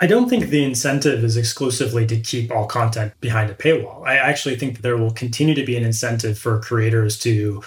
I 0.00 0.06
don't 0.06 0.28
think 0.28 0.46
the 0.46 0.64
incentive 0.64 1.24
is 1.24 1.36
exclusively 1.36 2.06
to 2.06 2.20
keep 2.20 2.50
all 2.50 2.66
content 2.66 3.14
behind 3.20 3.50
a 3.50 3.54
paywall. 3.54 4.06
I 4.06 4.16
actually 4.16 4.56
think 4.56 4.76
that 4.76 4.82
there 4.82 4.96
will 4.96 5.10
continue 5.10 5.54
to 5.54 5.64
be 5.64 5.76
an 5.76 5.84
incentive 5.84 6.38
for 6.38 6.60
creators 6.60 7.18
to 7.20 7.62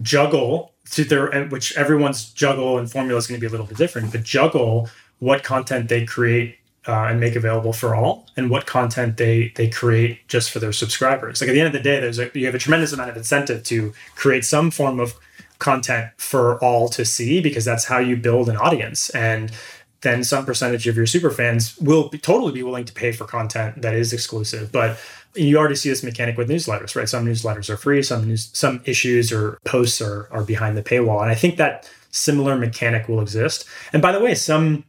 juggle 0.00 0.72
to 0.92 1.04
their 1.04 1.46
which 1.48 1.76
everyone's 1.76 2.30
juggle 2.32 2.78
and 2.78 2.90
formula 2.90 3.18
is 3.18 3.26
going 3.26 3.38
to 3.38 3.40
be 3.40 3.46
a 3.46 3.50
little 3.50 3.66
bit 3.66 3.76
different, 3.76 4.12
but 4.12 4.22
juggle 4.22 4.88
what 5.18 5.42
content 5.42 5.88
they 5.88 6.04
create 6.04 6.56
uh, 6.90 7.06
and 7.08 7.20
make 7.20 7.36
available 7.36 7.72
for 7.72 7.94
all, 7.94 8.26
and 8.36 8.50
what 8.50 8.66
content 8.66 9.16
they 9.16 9.52
they 9.54 9.68
create 9.68 10.26
just 10.26 10.50
for 10.50 10.58
their 10.58 10.72
subscribers. 10.72 11.40
Like 11.40 11.50
at 11.50 11.52
the 11.52 11.60
end 11.60 11.68
of 11.68 11.72
the 11.72 11.80
day, 11.80 12.00
there's 12.00 12.18
a, 12.18 12.30
you 12.34 12.46
have 12.46 12.54
a 12.54 12.58
tremendous 12.58 12.92
amount 12.92 13.10
of 13.10 13.16
incentive 13.16 13.62
to 13.64 13.92
create 14.16 14.44
some 14.44 14.70
form 14.70 14.98
of 14.98 15.14
content 15.60 16.10
for 16.16 16.58
all 16.64 16.88
to 16.88 17.04
see 17.04 17.40
because 17.40 17.64
that's 17.64 17.84
how 17.84 17.98
you 17.98 18.16
build 18.16 18.48
an 18.48 18.56
audience. 18.56 19.10
And 19.10 19.52
then 20.00 20.24
some 20.24 20.44
percentage 20.44 20.88
of 20.88 20.96
your 20.96 21.06
super 21.06 21.30
fans 21.30 21.78
will 21.78 22.08
be, 22.08 22.18
totally 22.18 22.52
be 22.52 22.62
willing 22.62 22.86
to 22.86 22.92
pay 22.92 23.12
for 23.12 23.26
content 23.26 23.82
that 23.82 23.94
is 23.94 24.12
exclusive. 24.12 24.72
But 24.72 24.98
you 25.34 25.58
already 25.58 25.76
see 25.76 25.90
this 25.90 26.02
mechanic 26.02 26.36
with 26.36 26.48
newsletters 26.48 26.96
right? 26.96 27.08
Some 27.08 27.26
newsletters 27.26 27.70
are 27.70 27.76
free 27.76 28.02
some 28.02 28.26
news 28.26 28.50
some 28.52 28.80
issues 28.84 29.30
or 29.30 29.58
posts 29.64 30.00
are, 30.00 30.26
are 30.32 30.42
behind 30.42 30.76
the 30.76 30.82
paywall. 30.82 31.22
And 31.22 31.30
i 31.30 31.36
think 31.36 31.56
that 31.58 31.88
similar 32.10 32.56
mechanic 32.56 33.08
will 33.08 33.20
exist. 33.20 33.64
And 33.92 34.02
by 34.02 34.10
the 34.10 34.18
way 34.18 34.34
some 34.34 34.84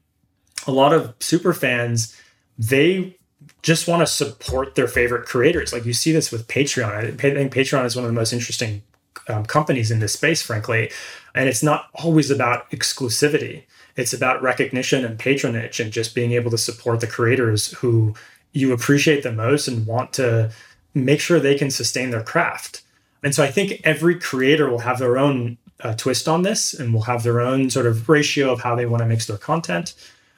a 0.67 0.71
lot 0.71 0.93
of 0.93 1.13
super 1.19 1.53
fans 1.53 2.15
they 2.57 3.15
just 3.63 3.87
want 3.87 4.01
to 4.01 4.07
support 4.07 4.75
their 4.75 4.87
favorite 4.87 5.25
creators 5.25 5.73
like 5.73 5.85
you 5.85 5.93
see 5.93 6.11
this 6.11 6.31
with 6.31 6.47
patreon 6.47 6.93
i 6.93 7.11
think 7.11 7.53
patreon 7.53 7.85
is 7.85 7.95
one 7.95 8.05
of 8.05 8.09
the 8.09 8.19
most 8.19 8.33
interesting 8.33 8.81
um, 9.27 9.45
companies 9.45 9.91
in 9.91 9.99
this 9.99 10.13
space, 10.13 10.41
frankly. 10.41 10.91
And 11.35 11.47
it's 11.47 11.63
not 11.63 11.87
always 11.95 12.31
about 12.31 12.69
exclusivity. 12.71 13.63
It's 13.95 14.13
about 14.13 14.41
recognition 14.41 15.05
and 15.05 15.17
patronage 15.17 15.79
and 15.79 15.91
just 15.91 16.15
being 16.15 16.31
able 16.33 16.51
to 16.51 16.57
support 16.57 16.99
the 16.99 17.07
creators 17.07 17.71
who 17.73 18.15
you 18.53 18.73
appreciate 18.73 19.23
the 19.23 19.31
most 19.31 19.67
and 19.67 19.85
want 19.85 20.13
to 20.13 20.51
make 20.93 21.19
sure 21.21 21.39
they 21.39 21.55
can 21.55 21.71
sustain 21.71 22.09
their 22.09 22.23
craft. 22.23 22.81
And 23.23 23.33
so 23.33 23.43
I 23.43 23.51
think 23.51 23.81
every 23.83 24.19
creator 24.19 24.69
will 24.69 24.79
have 24.79 24.99
their 24.99 25.17
own 25.17 25.57
uh, 25.81 25.93
twist 25.93 26.27
on 26.27 26.41
this 26.41 26.73
and 26.73 26.93
will 26.93 27.03
have 27.03 27.23
their 27.23 27.39
own 27.39 27.69
sort 27.69 27.85
of 27.85 28.09
ratio 28.09 28.51
of 28.51 28.61
how 28.61 28.75
they 28.75 28.85
want 28.85 29.01
to 29.01 29.07
mix 29.07 29.27
their 29.27 29.37
content 29.37 29.93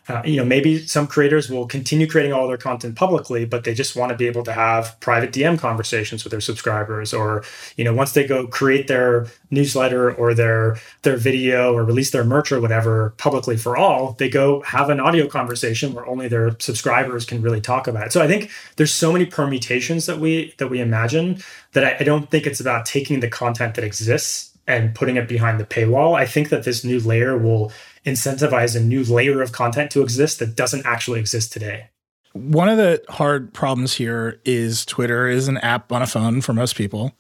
uh, 0.09 0.21
you 0.25 0.35
know 0.35 0.43
maybe 0.43 0.85
some 0.85 1.07
creators 1.07 1.49
will 1.49 1.65
continue 1.65 2.07
creating 2.07 2.33
all 2.33 2.47
their 2.47 2.57
content 2.57 2.95
publicly 2.95 3.45
but 3.45 3.63
they 3.63 3.73
just 3.73 3.95
want 3.95 4.09
to 4.09 4.17
be 4.17 4.27
able 4.27 4.43
to 4.43 4.51
have 4.51 4.99
private 4.99 5.31
dm 5.31 5.57
conversations 5.57 6.23
with 6.23 6.31
their 6.31 6.41
subscribers 6.41 7.13
or 7.13 7.43
you 7.77 7.83
know 7.83 7.93
once 7.93 8.11
they 8.13 8.25
go 8.25 8.45
create 8.45 8.87
their 8.87 9.27
newsletter 9.49 10.13
or 10.13 10.33
their 10.33 10.77
their 11.03 11.15
video 11.15 11.73
or 11.73 11.83
release 11.83 12.11
their 12.11 12.23
merch 12.23 12.51
or 12.51 12.59
whatever 12.59 13.13
publicly 13.17 13.55
for 13.55 13.77
all 13.77 14.13
they 14.13 14.29
go 14.29 14.61
have 14.61 14.89
an 14.89 14.99
audio 14.99 15.27
conversation 15.27 15.93
where 15.93 16.05
only 16.05 16.27
their 16.27 16.55
subscribers 16.59 17.25
can 17.25 17.41
really 17.41 17.61
talk 17.61 17.87
about 17.87 18.07
it. 18.07 18.11
So 18.11 18.21
i 18.21 18.27
think 18.27 18.51
there's 18.75 18.93
so 18.93 19.11
many 19.11 19.25
permutations 19.25 20.05
that 20.05 20.19
we 20.19 20.53
that 20.57 20.69
we 20.69 20.79
imagine 20.81 21.41
that 21.73 21.83
I, 21.83 21.97
I 21.99 22.03
don't 22.03 22.29
think 22.29 22.45
it's 22.45 22.59
about 22.59 22.85
taking 22.85 23.19
the 23.19 23.29
content 23.29 23.75
that 23.75 23.83
exists 23.83 24.53
and 24.67 24.95
putting 24.95 25.17
it 25.17 25.27
behind 25.27 25.59
the 25.59 25.65
paywall. 25.65 26.15
I 26.15 26.25
think 26.25 26.49
that 26.49 26.63
this 26.63 26.83
new 26.85 26.99
layer 26.99 27.37
will 27.37 27.71
incentivize 28.05 28.75
a 28.75 28.79
new 28.79 29.03
layer 29.03 29.41
of 29.41 29.51
content 29.51 29.91
to 29.91 30.01
exist 30.01 30.39
that 30.39 30.55
doesn't 30.55 30.85
actually 30.85 31.19
exist 31.19 31.53
today. 31.53 31.89
One 32.33 32.67
of 32.67 32.77
the 32.77 33.03
hard 33.09 33.53
problems 33.53 33.93
here 33.93 34.41
is 34.43 34.85
Twitter 34.85 35.27
is 35.27 35.47
an 35.47 35.57
app 35.57 35.91
on 35.91 36.01
a 36.01 36.07
phone 36.07 36.41
for 36.41 36.53
most 36.53 36.75
people. 36.75 37.13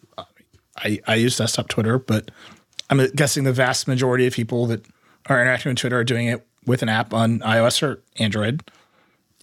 I, 0.77 0.99
I 1.07 1.15
use 1.15 1.37
desktop 1.37 1.67
Twitter, 1.67 1.99
but 1.99 2.31
I'm 2.89 3.05
guessing 3.15 3.43
the 3.43 3.53
vast 3.53 3.87
majority 3.87 4.25
of 4.25 4.33
people 4.33 4.65
that 4.67 4.85
are 5.27 5.39
interacting 5.39 5.69
with 5.69 5.77
Twitter 5.77 5.99
are 5.99 6.03
doing 6.03 6.27
it 6.27 6.45
with 6.65 6.81
an 6.81 6.89
app 6.89 7.13
on 7.13 7.39
iOS 7.39 7.83
or 7.83 8.01
Android. 8.17 8.63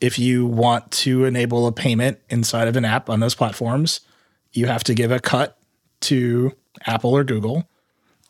If 0.01 0.18
you 0.18 0.47
want 0.47 0.91
to 0.93 1.24
enable 1.24 1.66
a 1.66 1.72
payment 1.72 2.18
inside 2.30 2.68
of 2.68 2.76
an 2.76 2.84
app 2.84 3.09
on 3.09 3.20
those 3.20 3.34
platforms, 3.34 4.01
you 4.53 4.66
have 4.66 4.82
to 4.84 4.95
give 4.95 5.11
a 5.11 5.20
cut 5.20 5.57
to 6.01 6.53
Apple 6.86 7.16
or 7.16 7.22
Google. 7.22 7.68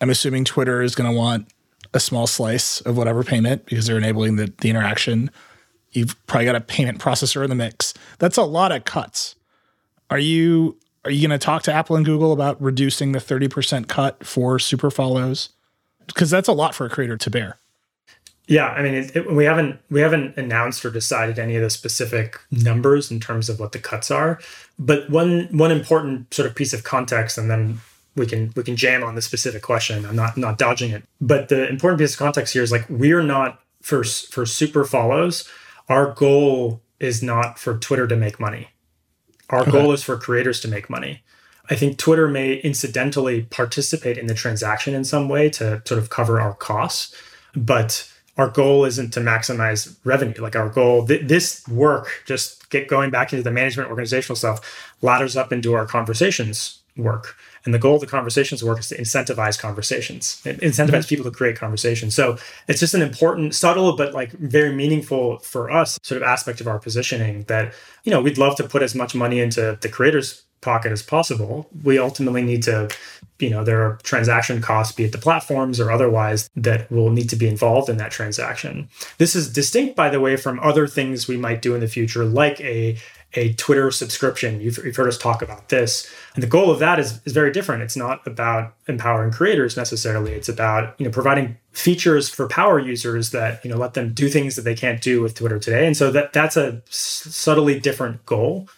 I'm 0.00 0.10
assuming 0.10 0.44
Twitter 0.44 0.82
is 0.82 0.94
going 0.94 1.10
to 1.10 1.16
want 1.16 1.48
a 1.92 2.00
small 2.00 2.26
slice 2.26 2.80
of 2.82 2.96
whatever 2.96 3.22
payment 3.22 3.66
because 3.66 3.86
they're 3.86 3.98
enabling 3.98 4.36
the, 4.36 4.52
the 4.60 4.70
interaction. 4.70 5.30
You've 5.92 6.14
probably 6.26 6.46
got 6.46 6.56
a 6.56 6.60
payment 6.60 6.98
processor 6.98 7.42
in 7.42 7.50
the 7.50 7.56
mix. 7.56 7.94
That's 8.18 8.36
a 8.36 8.44
lot 8.44 8.72
of 8.72 8.84
cuts. 8.84 9.34
Are 10.08 10.18
you 10.18 10.76
are 11.04 11.10
you 11.10 11.26
going 11.26 11.38
to 11.38 11.44
talk 11.44 11.62
to 11.62 11.72
Apple 11.72 11.96
and 11.96 12.04
Google 12.04 12.32
about 12.32 12.60
reducing 12.60 13.12
the 13.12 13.18
30% 13.18 13.88
cut 13.88 14.24
for 14.24 14.58
super 14.58 14.90
follows? 14.90 15.48
Because 16.06 16.28
that's 16.28 16.48
a 16.48 16.52
lot 16.52 16.74
for 16.74 16.84
a 16.84 16.90
creator 16.90 17.16
to 17.16 17.30
bear. 17.30 17.58
Yeah, 18.46 18.66
I 18.66 18.82
mean, 18.82 18.94
it, 18.94 19.16
it, 19.16 19.32
we 19.32 19.44
haven't 19.44 19.78
we 19.90 20.00
haven't 20.00 20.36
announced 20.36 20.84
or 20.84 20.90
decided 20.90 21.38
any 21.38 21.54
of 21.54 21.62
the 21.62 21.70
specific 21.70 22.40
numbers 22.50 23.10
in 23.10 23.20
terms 23.20 23.48
of 23.48 23.60
what 23.60 23.70
the 23.70 23.78
cuts 23.78 24.10
are. 24.10 24.40
But 24.76 25.08
one 25.08 25.48
one 25.52 25.70
important 25.70 26.34
sort 26.34 26.48
of 26.48 26.56
piece 26.56 26.72
of 26.72 26.82
context, 26.82 27.38
and 27.38 27.48
then 27.48 27.80
we 28.16 28.26
can 28.26 28.52
we 28.56 28.62
can 28.62 28.76
jam 28.76 29.02
on 29.02 29.14
the 29.14 29.22
specific 29.22 29.62
question. 29.62 30.04
I'm 30.04 30.16
not 30.16 30.36
not 30.36 30.58
dodging 30.58 30.90
it. 30.90 31.04
But 31.20 31.48
the 31.48 31.68
important 31.68 32.00
piece 32.00 32.12
of 32.12 32.18
context 32.18 32.52
here 32.52 32.62
is 32.62 32.72
like 32.72 32.86
we're 32.88 33.22
not 33.22 33.60
for 33.82 34.04
for 34.04 34.46
super 34.46 34.84
follows. 34.84 35.48
Our 35.88 36.12
goal 36.12 36.82
is 36.98 37.22
not 37.22 37.58
for 37.58 37.78
Twitter 37.78 38.06
to 38.06 38.16
make 38.16 38.38
money. 38.38 38.68
Our 39.48 39.62
okay. 39.62 39.70
goal 39.70 39.92
is 39.92 40.02
for 40.02 40.16
creators 40.16 40.60
to 40.60 40.68
make 40.68 40.88
money. 40.88 41.22
I 41.68 41.76
think 41.76 41.98
Twitter 41.98 42.28
may 42.28 42.54
incidentally 42.54 43.42
participate 43.42 44.18
in 44.18 44.26
the 44.26 44.34
transaction 44.34 44.94
in 44.94 45.04
some 45.04 45.28
way 45.28 45.48
to 45.50 45.82
sort 45.84 45.98
of 45.98 46.10
cover 46.10 46.40
our 46.40 46.54
costs, 46.54 47.14
but 47.54 48.10
our 48.36 48.48
goal 48.48 48.84
isn't 48.84 49.12
to 49.12 49.20
maximize 49.20 49.96
revenue. 50.04 50.40
Like 50.40 50.56
our 50.56 50.68
goal, 50.68 51.06
th- 51.06 51.28
this 51.28 51.66
work, 51.68 52.22
just 52.26 52.70
get 52.70 52.88
going 52.88 53.10
back 53.10 53.32
into 53.32 53.42
the 53.42 53.50
management 53.50 53.88
organizational 53.88 54.36
stuff, 54.36 54.94
ladders 55.02 55.36
up 55.36 55.52
into 55.52 55.74
our 55.74 55.86
conversations 55.86 56.80
work. 56.96 57.36
And 57.64 57.74
the 57.74 57.78
goal 57.78 57.96
of 57.96 58.00
the 58.00 58.06
conversations 58.06 58.64
work 58.64 58.80
is 58.80 58.88
to 58.88 58.96
incentivize 58.98 59.58
conversations, 59.58 60.40
incentivize 60.44 60.88
mm-hmm. 60.88 61.08
people 61.08 61.24
to 61.24 61.30
create 61.30 61.56
conversations. 61.56 62.14
So 62.14 62.38
it's 62.68 62.80
just 62.80 62.94
an 62.94 63.02
important, 63.02 63.54
subtle, 63.54 63.96
but 63.96 64.14
like 64.14 64.32
very 64.32 64.74
meaningful 64.74 65.38
for 65.38 65.70
us 65.70 65.98
sort 66.02 66.22
of 66.22 66.26
aspect 66.26 66.60
of 66.60 66.66
our 66.66 66.78
positioning 66.78 67.44
that, 67.44 67.74
you 68.04 68.10
know, 68.10 68.20
we'd 68.22 68.38
love 68.38 68.56
to 68.56 68.64
put 68.64 68.82
as 68.82 68.94
much 68.94 69.14
money 69.14 69.40
into 69.40 69.78
the 69.80 69.88
creators 69.88 70.44
pocket 70.60 70.92
as 70.92 71.02
possible. 71.02 71.68
We 71.82 71.98
ultimately 71.98 72.42
need 72.42 72.62
to, 72.64 72.90
you 73.38 73.50
know, 73.50 73.64
there 73.64 73.82
are 73.82 73.98
transaction 74.02 74.60
costs, 74.60 74.94
be 74.94 75.04
it 75.04 75.12
the 75.12 75.18
platforms 75.18 75.80
or 75.80 75.90
otherwise, 75.90 76.50
that 76.54 76.90
will 76.90 77.10
need 77.10 77.30
to 77.30 77.36
be 77.36 77.48
involved 77.48 77.88
in 77.88 77.96
that 77.96 78.10
transaction. 78.10 78.88
This 79.18 79.34
is 79.34 79.52
distinct, 79.52 79.96
by 79.96 80.10
the 80.10 80.20
way, 80.20 80.36
from 80.36 80.60
other 80.60 80.86
things 80.86 81.26
we 81.26 81.38
might 81.38 81.62
do 81.62 81.74
in 81.74 81.80
the 81.80 81.88
future, 81.88 82.24
like 82.24 82.60
a 82.60 82.98
a 83.34 83.52
Twitter 83.54 83.90
subscription. 83.90 84.60
You've, 84.60 84.78
you've 84.84 84.96
heard 84.96 85.08
us 85.08 85.18
talk 85.18 85.40
about 85.42 85.68
this. 85.68 86.10
And 86.34 86.42
the 86.42 86.48
goal 86.48 86.70
of 86.70 86.78
that 86.80 86.98
is, 86.98 87.20
is 87.24 87.32
very 87.32 87.52
different. 87.52 87.82
It's 87.82 87.96
not 87.96 88.26
about 88.26 88.74
empowering 88.88 89.30
creators 89.30 89.76
necessarily. 89.76 90.32
It's 90.32 90.48
about, 90.48 90.94
you 90.98 91.04
know, 91.04 91.12
providing 91.12 91.56
features 91.72 92.28
for 92.28 92.48
power 92.48 92.78
users 92.78 93.30
that, 93.30 93.64
you 93.64 93.70
know, 93.70 93.76
let 93.76 93.94
them 93.94 94.12
do 94.12 94.28
things 94.28 94.56
that 94.56 94.62
they 94.62 94.74
can't 94.74 95.00
do 95.00 95.22
with 95.22 95.34
Twitter 95.34 95.58
today. 95.58 95.86
And 95.86 95.96
so 95.96 96.10
that 96.10 96.32
that's 96.32 96.56
a 96.56 96.82
subtly 96.88 97.78
different 97.78 98.26
goal. 98.26 98.68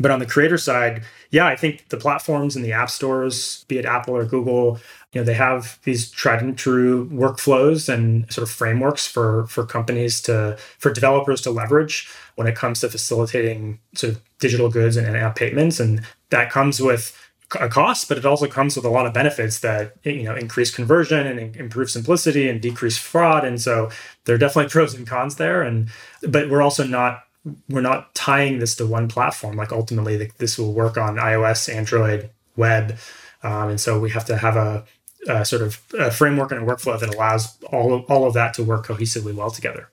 But 0.00 0.10
on 0.10 0.20
the 0.20 0.26
creator 0.26 0.56
side, 0.56 1.02
yeah, 1.30 1.46
I 1.46 1.54
think 1.54 1.88
the 1.90 1.98
platforms 1.98 2.56
and 2.56 2.64
the 2.64 2.72
app 2.72 2.90
stores, 2.90 3.64
be 3.68 3.78
it 3.78 3.84
Apple 3.84 4.16
or 4.16 4.24
Google, 4.24 4.78
you 5.12 5.20
know, 5.20 5.24
they 5.24 5.34
have 5.34 5.78
these 5.84 6.10
tried 6.10 6.42
and 6.42 6.56
true 6.56 7.08
workflows 7.10 7.92
and 7.92 8.30
sort 8.32 8.48
of 8.48 8.50
frameworks 8.50 9.06
for 9.06 9.46
for 9.46 9.64
companies 9.64 10.22
to 10.22 10.56
for 10.78 10.90
developers 10.90 11.42
to 11.42 11.50
leverage 11.50 12.08
when 12.36 12.46
it 12.46 12.56
comes 12.56 12.80
to 12.80 12.88
facilitating 12.88 13.78
sort 13.94 14.14
of 14.14 14.22
digital 14.40 14.70
goods 14.70 14.96
and, 14.96 15.14
app 15.16 15.36
payments. 15.36 15.78
And 15.78 16.02
that 16.30 16.50
comes 16.50 16.80
with 16.80 17.16
a 17.60 17.68
cost, 17.68 18.08
but 18.08 18.16
it 18.16 18.24
also 18.24 18.46
comes 18.46 18.74
with 18.74 18.86
a 18.86 18.88
lot 18.88 19.04
of 19.04 19.12
benefits 19.12 19.58
that 19.58 19.96
you 20.02 20.22
know 20.22 20.34
increase 20.34 20.74
conversion 20.74 21.26
and 21.26 21.56
improve 21.56 21.90
simplicity 21.90 22.48
and 22.48 22.62
decrease 22.62 22.96
fraud. 22.96 23.44
And 23.44 23.60
so 23.60 23.90
there 24.24 24.34
are 24.34 24.38
definitely 24.38 24.70
pros 24.72 24.94
and 24.94 25.06
cons 25.06 25.36
there. 25.36 25.62
And 25.62 25.90
but 26.26 26.48
we're 26.48 26.62
also 26.62 26.84
not 26.84 27.24
we're 27.68 27.82
not 27.82 28.14
tying 28.14 28.60
this 28.60 28.76
to 28.76 28.86
one 28.86 29.08
platform. 29.08 29.56
Like 29.56 29.72
ultimately, 29.72 30.30
this 30.38 30.58
will 30.58 30.72
work 30.72 30.96
on 30.96 31.16
iOS, 31.16 31.70
Android, 31.70 32.30
web, 32.56 32.96
um, 33.42 33.70
and 33.70 33.80
so 33.80 33.98
we 33.98 34.10
have 34.10 34.24
to 34.26 34.36
have 34.36 34.56
a, 34.56 34.84
a, 35.28 35.44
sort 35.44 35.62
of 35.62 35.80
a 35.98 36.10
framework 36.10 36.52
and 36.52 36.62
a 36.62 36.64
workflow 36.64 36.98
that 36.98 37.14
allows 37.14 37.56
all 37.64 37.94
of, 37.94 38.04
all 38.10 38.26
of 38.26 38.34
that 38.34 38.54
to 38.54 38.64
work 38.64 38.86
cohesively 38.86 39.34
well 39.34 39.50
together. 39.50 39.90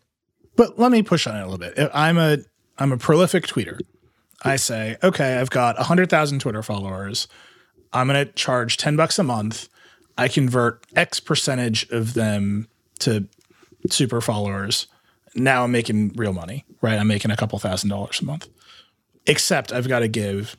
But 0.56 0.78
let 0.78 0.92
me 0.92 1.04
push 1.04 1.28
on 1.28 1.36
it 1.36 1.42
a 1.42 1.48
little 1.48 1.58
bit. 1.58 1.90
I'm 1.94 2.18
a 2.18 2.40
I'm 2.78 2.92
a 2.92 2.98
prolific 2.98 3.46
tweeter. 3.46 3.80
I 4.44 4.56
say, 4.56 4.98
okay, 5.04 5.38
I've 5.38 5.50
got 5.50 5.76
100,000 5.78 6.40
Twitter 6.40 6.64
followers. 6.64 7.28
I'm 7.92 8.08
going 8.08 8.26
to 8.26 8.32
charge 8.32 8.78
10 8.78 8.96
bucks 8.96 9.20
a 9.20 9.24
month. 9.24 9.68
I 10.18 10.30
convert 10.30 10.86
X 10.96 11.20
percentage 11.20 11.90
of 11.90 12.14
them 12.14 12.70
to 13.00 13.28
super 13.90 14.22
followers 14.22 14.88
now 15.36 15.64
I'm 15.64 15.72
making 15.72 16.14
real 16.16 16.34
money, 16.34 16.66
right? 16.82 16.98
I'm 16.98 17.08
making 17.08 17.32
a 17.32 17.36
couple 17.36 17.60
thousand 17.60 17.90
dollars 17.90 18.22
a 18.22 18.26
month. 18.26 18.48
Except 19.26 19.72
I've 19.72 19.88
got 19.88 20.00
to 20.00 20.08
give 20.08 20.58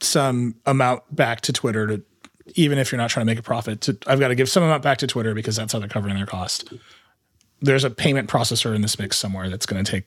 some 0.00 0.56
amount 0.66 1.14
back 1.14 1.40
to 1.42 1.52
Twitter 1.52 1.86
to 1.86 2.02
even 2.54 2.78
if 2.78 2.90
you're 2.92 3.00
not 3.00 3.10
trying 3.10 3.26
to 3.26 3.30
make 3.30 3.38
a 3.38 3.42
profit, 3.42 3.80
to, 3.82 3.96
I've 4.06 4.20
got 4.20 4.28
to 4.28 4.34
give 4.34 4.48
some 4.48 4.62
amount 4.62 4.82
back 4.82 4.98
to 4.98 5.06
Twitter 5.06 5.34
because 5.34 5.56
that's 5.56 5.72
how 5.72 5.78
they're 5.78 5.88
covering 5.88 6.16
their 6.16 6.26
cost. 6.26 6.72
There's 7.60 7.84
a 7.84 7.90
payment 7.90 8.28
processor 8.28 8.74
in 8.74 8.82
this 8.82 8.98
mix 8.98 9.16
somewhere 9.16 9.48
that's 9.50 9.66
going 9.66 9.84
to 9.84 9.90
take 9.90 10.04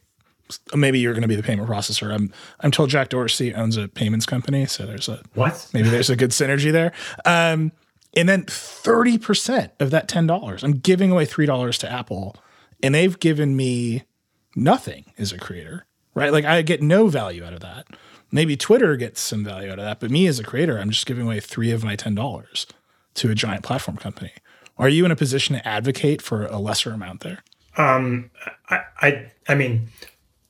maybe 0.75 0.99
you're 0.99 1.13
going 1.13 1.21
to 1.21 1.27
be 1.29 1.35
the 1.35 1.43
payment 1.43 1.69
processor. 1.69 2.13
I'm 2.13 2.33
I'm 2.59 2.71
told 2.71 2.89
Jack 2.89 3.09
Dorsey 3.09 3.53
owns 3.53 3.77
a 3.77 3.87
payments 3.87 4.25
company, 4.25 4.65
so 4.65 4.85
there's 4.85 5.07
a 5.07 5.21
what? 5.33 5.67
Maybe 5.73 5.89
there's 5.89 6.09
a 6.09 6.15
good 6.15 6.31
synergy 6.31 6.71
there. 6.71 6.91
Um, 7.25 7.71
and 8.15 8.27
then 8.27 8.43
30% 8.43 9.71
of 9.79 9.91
that 9.91 10.09
$10, 10.09 10.63
I'm 10.63 10.73
giving 10.73 11.11
away 11.11 11.25
$3 11.25 11.77
to 11.77 11.91
Apple 11.91 12.35
and 12.83 12.93
they've 12.93 13.17
given 13.19 13.55
me 13.55 14.03
nothing 14.55 15.05
as 15.17 15.31
a 15.31 15.37
creator. 15.37 15.85
right? 16.13 16.31
Like 16.31 16.45
I 16.45 16.61
get 16.61 16.81
no 16.81 17.07
value 17.07 17.43
out 17.43 17.53
of 17.53 17.61
that. 17.61 17.87
Maybe 18.31 18.55
Twitter 18.55 18.95
gets 18.95 19.19
some 19.19 19.43
value 19.43 19.71
out 19.71 19.79
of 19.79 19.85
that, 19.85 19.99
but 19.99 20.09
me 20.11 20.27
as 20.27 20.39
a 20.39 20.43
creator, 20.43 20.77
I'm 20.77 20.89
just 20.89 21.05
giving 21.05 21.25
away 21.25 21.39
three 21.39 21.71
of 21.71 21.83
my 21.83 21.95
$10 21.95 22.65
to 23.15 23.29
a 23.29 23.35
giant 23.35 23.63
platform 23.63 23.97
company. 23.97 24.31
Are 24.77 24.89
you 24.89 25.03
in 25.05 25.11
a 25.11 25.15
position 25.15 25.55
to 25.55 25.67
advocate 25.67 26.21
for 26.21 26.45
a 26.45 26.57
lesser 26.57 26.91
amount 26.91 27.21
there? 27.21 27.43
Um, 27.77 28.31
I, 28.69 28.81
I, 29.01 29.31
I 29.47 29.55
mean, 29.55 29.89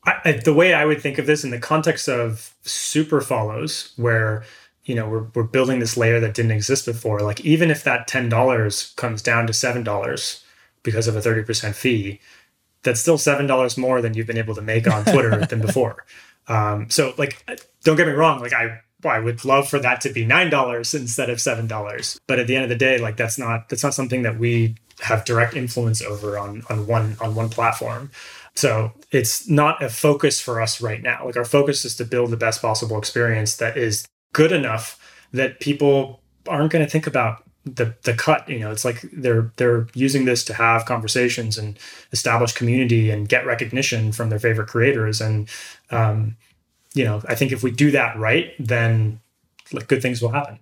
I, 0.05 0.39
the 0.43 0.53
way 0.53 0.73
I 0.73 0.85
would 0.85 1.01
think 1.01 1.17
of 1.17 1.25
this 1.25 1.43
in 1.43 1.51
the 1.51 1.59
context 1.59 2.07
of 2.07 2.55
super 2.63 3.21
follows, 3.21 3.93
where 3.97 4.43
you 4.85 4.95
know 4.95 5.07
we're, 5.07 5.27
we're 5.35 5.43
building 5.43 5.79
this 5.79 5.95
layer 5.95 6.19
that 6.19 6.33
didn't 6.33 6.51
exist 6.51 6.85
before. 6.85 7.19
Like 7.19 7.41
even 7.41 7.69
if 7.69 7.83
that 7.83 8.07
ten 8.07 8.29
dollars 8.29 8.93
comes 8.95 9.21
down 9.21 9.45
to 9.47 9.53
seven 9.53 9.83
dollars 9.83 10.43
because 10.81 11.07
of 11.07 11.15
a 11.15 11.21
thirty 11.21 11.43
percent 11.43 11.75
fee, 11.75 12.19
that's 12.81 12.99
still 12.99 13.19
seven 13.19 13.45
dollars 13.45 13.77
more 13.77 14.01
than 14.01 14.15
you've 14.15 14.27
been 14.27 14.39
able 14.39 14.55
to 14.55 14.61
make 14.61 14.87
on 14.87 15.05
Twitter 15.05 15.45
than 15.49 15.61
before. 15.61 16.05
Um, 16.47 16.89
so 16.89 17.13
like, 17.17 17.45
don't 17.83 17.97
get 17.97 18.07
me 18.07 18.13
wrong. 18.13 18.39
Like 18.39 18.53
I, 18.53 18.81
I 19.05 19.19
would 19.19 19.43
love 19.45 19.67
for 19.67 19.79
that 19.79 20.01
to 20.01 20.09
be 20.11 20.25
nine 20.25 20.49
dollars 20.49 20.93
instead 20.93 21.29
of 21.29 21.41
seven 21.41 21.67
dollars. 21.67 22.19
But 22.27 22.39
at 22.39 22.47
the 22.47 22.55
end 22.55 22.63
of 22.63 22.69
the 22.69 22.75
day, 22.75 22.97
like 22.97 23.17
that's 23.17 23.37
not 23.37 23.69
that's 23.69 23.83
not 23.83 23.93
something 23.93 24.23
that 24.23 24.37
we 24.37 24.75
have 25.01 25.25
direct 25.25 25.55
influence 25.55 26.01
over 26.01 26.37
on 26.37 26.63
on 26.69 26.87
one 26.87 27.17
on 27.19 27.35
one 27.35 27.49
platform. 27.49 28.11
So 28.55 28.91
it's 29.11 29.47
not 29.47 29.81
a 29.81 29.89
focus 29.89 30.41
for 30.41 30.61
us 30.61 30.81
right 30.81 31.01
now. 31.01 31.25
Like 31.25 31.37
our 31.37 31.45
focus 31.45 31.85
is 31.85 31.95
to 31.95 32.05
build 32.05 32.31
the 32.31 32.37
best 32.37 32.61
possible 32.61 32.97
experience 32.97 33.57
that 33.57 33.77
is 33.77 34.05
good 34.33 34.51
enough 34.51 34.99
that 35.31 35.59
people 35.59 36.21
aren't 36.47 36.71
going 36.71 36.83
to 36.83 36.89
think 36.89 37.07
about 37.07 37.43
the 37.63 37.93
the 38.03 38.13
cut 38.13 38.49
you 38.49 38.57
know 38.57 38.71
it's 38.71 38.83
like 38.83 39.01
they're 39.13 39.51
they're 39.57 39.85
using 39.93 40.25
this 40.25 40.43
to 40.43 40.53
have 40.53 40.85
conversations 40.85 41.59
and 41.59 41.77
establish 42.11 42.53
community 42.53 43.11
and 43.11 43.29
get 43.29 43.45
recognition 43.45 44.11
from 44.11 44.29
their 44.29 44.39
favorite 44.39 44.67
creators 44.67 45.21
and 45.21 45.47
um, 45.91 46.35
you 46.93 47.03
know 47.03 47.21
i 47.27 47.35
think 47.35 47.51
if 47.51 47.63
we 47.63 47.71
do 47.71 47.91
that 47.91 48.17
right 48.17 48.53
then 48.59 49.19
like 49.71 49.87
good 49.87 50.01
things 50.01 50.21
will 50.21 50.31
happen 50.31 50.59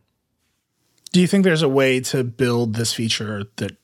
do 1.11 1.19
you 1.19 1.27
think 1.27 1.43
there's 1.43 1.61
a 1.61 1.69
way 1.69 1.99
to 1.99 2.23
build 2.23 2.75
this 2.75 2.93
feature 2.93 3.43
that 3.57 3.75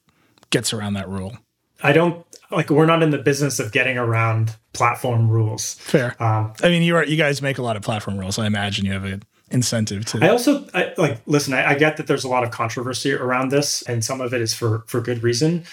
gets 0.50 0.74
around 0.74 0.94
that 0.94 1.08
rule 1.08 1.38
i 1.84 1.92
don't 1.92 2.26
like 2.52 2.70
we're 2.70 2.86
not 2.86 3.02
in 3.02 3.10
the 3.10 3.18
business 3.18 3.60
of 3.60 3.72
getting 3.72 3.98
around 3.98 4.56
platform 4.74 5.30
rules 5.30 5.76
fair 5.76 6.16
um, 6.22 6.54
i 6.64 6.70
mean 6.70 6.82
you 6.82 6.96
are 6.96 7.06
you 7.06 7.18
guys 7.18 7.42
make 7.42 7.58
a 7.58 7.62
lot 7.62 7.76
of 7.76 7.82
platform 7.82 8.18
rules 8.18 8.38
i 8.38 8.46
imagine 8.46 8.86
you 8.86 8.92
have 8.92 9.06
an 9.06 9.24
incentive 9.52 10.06
to. 10.06 10.24
I 10.24 10.30
also 10.30 10.68
I, 10.74 10.94
like 10.98 11.22
listen. 11.26 11.54
I, 11.54 11.72
I 11.72 11.76
get 11.76 11.98
that 11.98 12.08
there's 12.08 12.24
a 12.24 12.30
lot 12.30 12.44
of 12.44 12.52
controversy 12.52 13.14
around 13.14 13.50
this, 13.50 13.82
and 13.84 14.04
some 14.04 14.22
of 14.22 14.34
it 14.34 14.42
is 14.42 14.54
for 14.54 14.84
for 14.88 15.02
good 15.02 15.24
reason. 15.24 15.66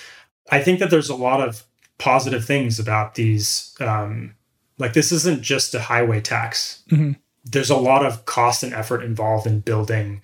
I 0.51 0.63
think 0.63 0.79
that 0.81 0.91
there's 0.91 1.09
a 1.09 1.15
lot 1.15 1.47
of 1.47 1.65
positive 1.99 2.45
things 2.45 2.79
about 2.79 3.15
these. 3.15 3.75
Um, 3.81 4.35
like 4.79 4.93
this 4.93 5.13
isn't 5.13 5.43
just 5.43 5.75
a 5.75 5.81
highway 5.81 6.21
tax. 6.21 6.83
Mm-hmm. 6.91 7.13
There's 7.45 7.71
a 7.71 7.77
lot 7.77 8.05
of 8.05 8.25
cost 8.25 8.63
and 8.63 8.73
effort 8.73 9.03
involved 9.03 9.47
in 9.47 9.61
building 9.61 10.23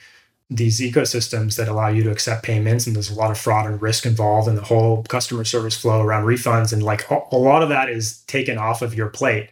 these 0.51 0.80
ecosystems 0.80 1.57
that 1.57 1.68
allow 1.68 1.88
you 1.88 2.03
to 2.03 2.11
accept 2.11 2.42
payments 2.42 2.86
and 2.86 2.96
there's 2.96 3.11
a 3.11 3.14
lot 3.14 3.30
of 3.30 3.36
fraud 3.36 3.66
and 3.66 3.82
risk 3.82 4.07
involved 4.07 4.49
in 4.49 4.55
the 4.55 4.62
whole 4.62 5.03
customer 5.05 5.44
service 5.44 5.76
flow 5.76 6.01
around 6.01 6.24
refunds 6.24 6.72
and 6.72 6.82
like 6.82 7.07
a 7.11 7.36
lot 7.36 7.62
of 7.62 7.68
that 7.68 7.90
is 7.90 8.22
taken 8.22 8.57
off 8.57 8.80
of 8.80 8.94
your 8.94 9.11
plate 9.11 9.51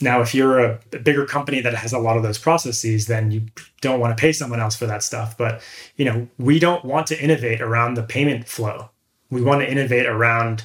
now, 0.00 0.20
if 0.20 0.34
you're 0.34 0.58
a, 0.58 0.80
a, 0.92 0.98
bigger 0.98 1.24
company 1.24 1.60
that 1.60 1.74
has 1.74 1.92
a 1.92 1.98
lot 1.98 2.16
of 2.16 2.22
those 2.22 2.38
processes, 2.38 3.06
then 3.06 3.30
you 3.30 3.42
don't 3.80 4.00
want 4.00 4.16
to 4.16 4.20
pay 4.20 4.32
someone 4.32 4.58
else 4.58 4.74
for 4.74 4.86
that 4.86 5.02
stuff. 5.02 5.36
But 5.36 5.62
you 5.96 6.04
know, 6.04 6.28
we 6.38 6.58
don't 6.58 6.84
want 6.84 7.06
to 7.08 7.22
innovate 7.22 7.60
around 7.60 7.94
the 7.94 8.02
payment 8.02 8.48
flow. 8.48 8.90
We 9.30 9.42
want 9.42 9.60
to 9.60 9.70
innovate 9.70 10.06
around 10.06 10.64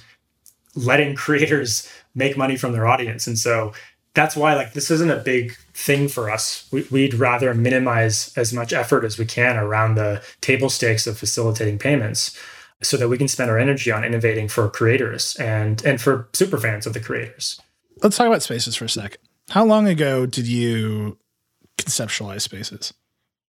letting 0.76 1.16
creators 1.16 1.92
make 2.20 2.38
money 2.38 2.56
from 2.56 2.74
their 2.74 2.86
audience. 2.86 3.26
And 3.26 3.40
so 3.40 3.74
that's 4.14 4.36
why 4.36 4.54
like 4.54 4.74
this 4.74 4.92
isn't 4.92 5.10
a 5.10 5.18
big 5.18 5.58
thing 5.74 6.08
for 6.08 6.30
us. 6.30 6.70
We, 6.72 6.86
would 6.92 7.16
rather 7.16 7.56
minimize 7.56 8.32
as 8.38 8.54
much 8.54 8.74
effort 8.74 9.04
as 9.04 9.18
we 9.18 9.26
can 9.26 9.58
around 9.58 9.96
the 9.96 10.24
table 10.42 10.70
stakes 10.70 11.08
of 11.08 11.18
facilitating 11.18 11.80
payments 11.80 12.38
so 12.84 12.96
that 12.98 13.10
we 13.10 13.18
can 13.18 13.28
spend 13.28 13.50
our 13.50 13.58
energy 13.58 13.92
on 13.92 14.06
innovating 14.06 14.48
for 14.48 14.70
creators 14.70 15.36
and 15.38 15.84
and 15.84 16.00
for 16.00 16.30
super 16.34 16.58
fans 16.58 16.86
of 16.86 16.94
the 16.94 17.00
creators 17.00 17.60
let's 18.04 18.18
talk 18.18 18.28
about 18.28 18.42
spaces 18.42 18.76
for 18.76 18.86
a 18.86 18.90
sec. 18.90 19.18
How 19.50 19.66
long 19.66 19.88
ago 19.88 20.26
did 20.26 20.48
you 20.48 21.18
conceptualize 21.78 22.42
spaces? 22.42 22.94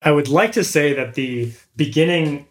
I 0.03 0.13
would 0.13 0.29
like 0.29 0.53
to 0.53 0.65
say 0.65 0.93
that 0.93 1.15
the 1.15 1.53
beginning 1.77 2.47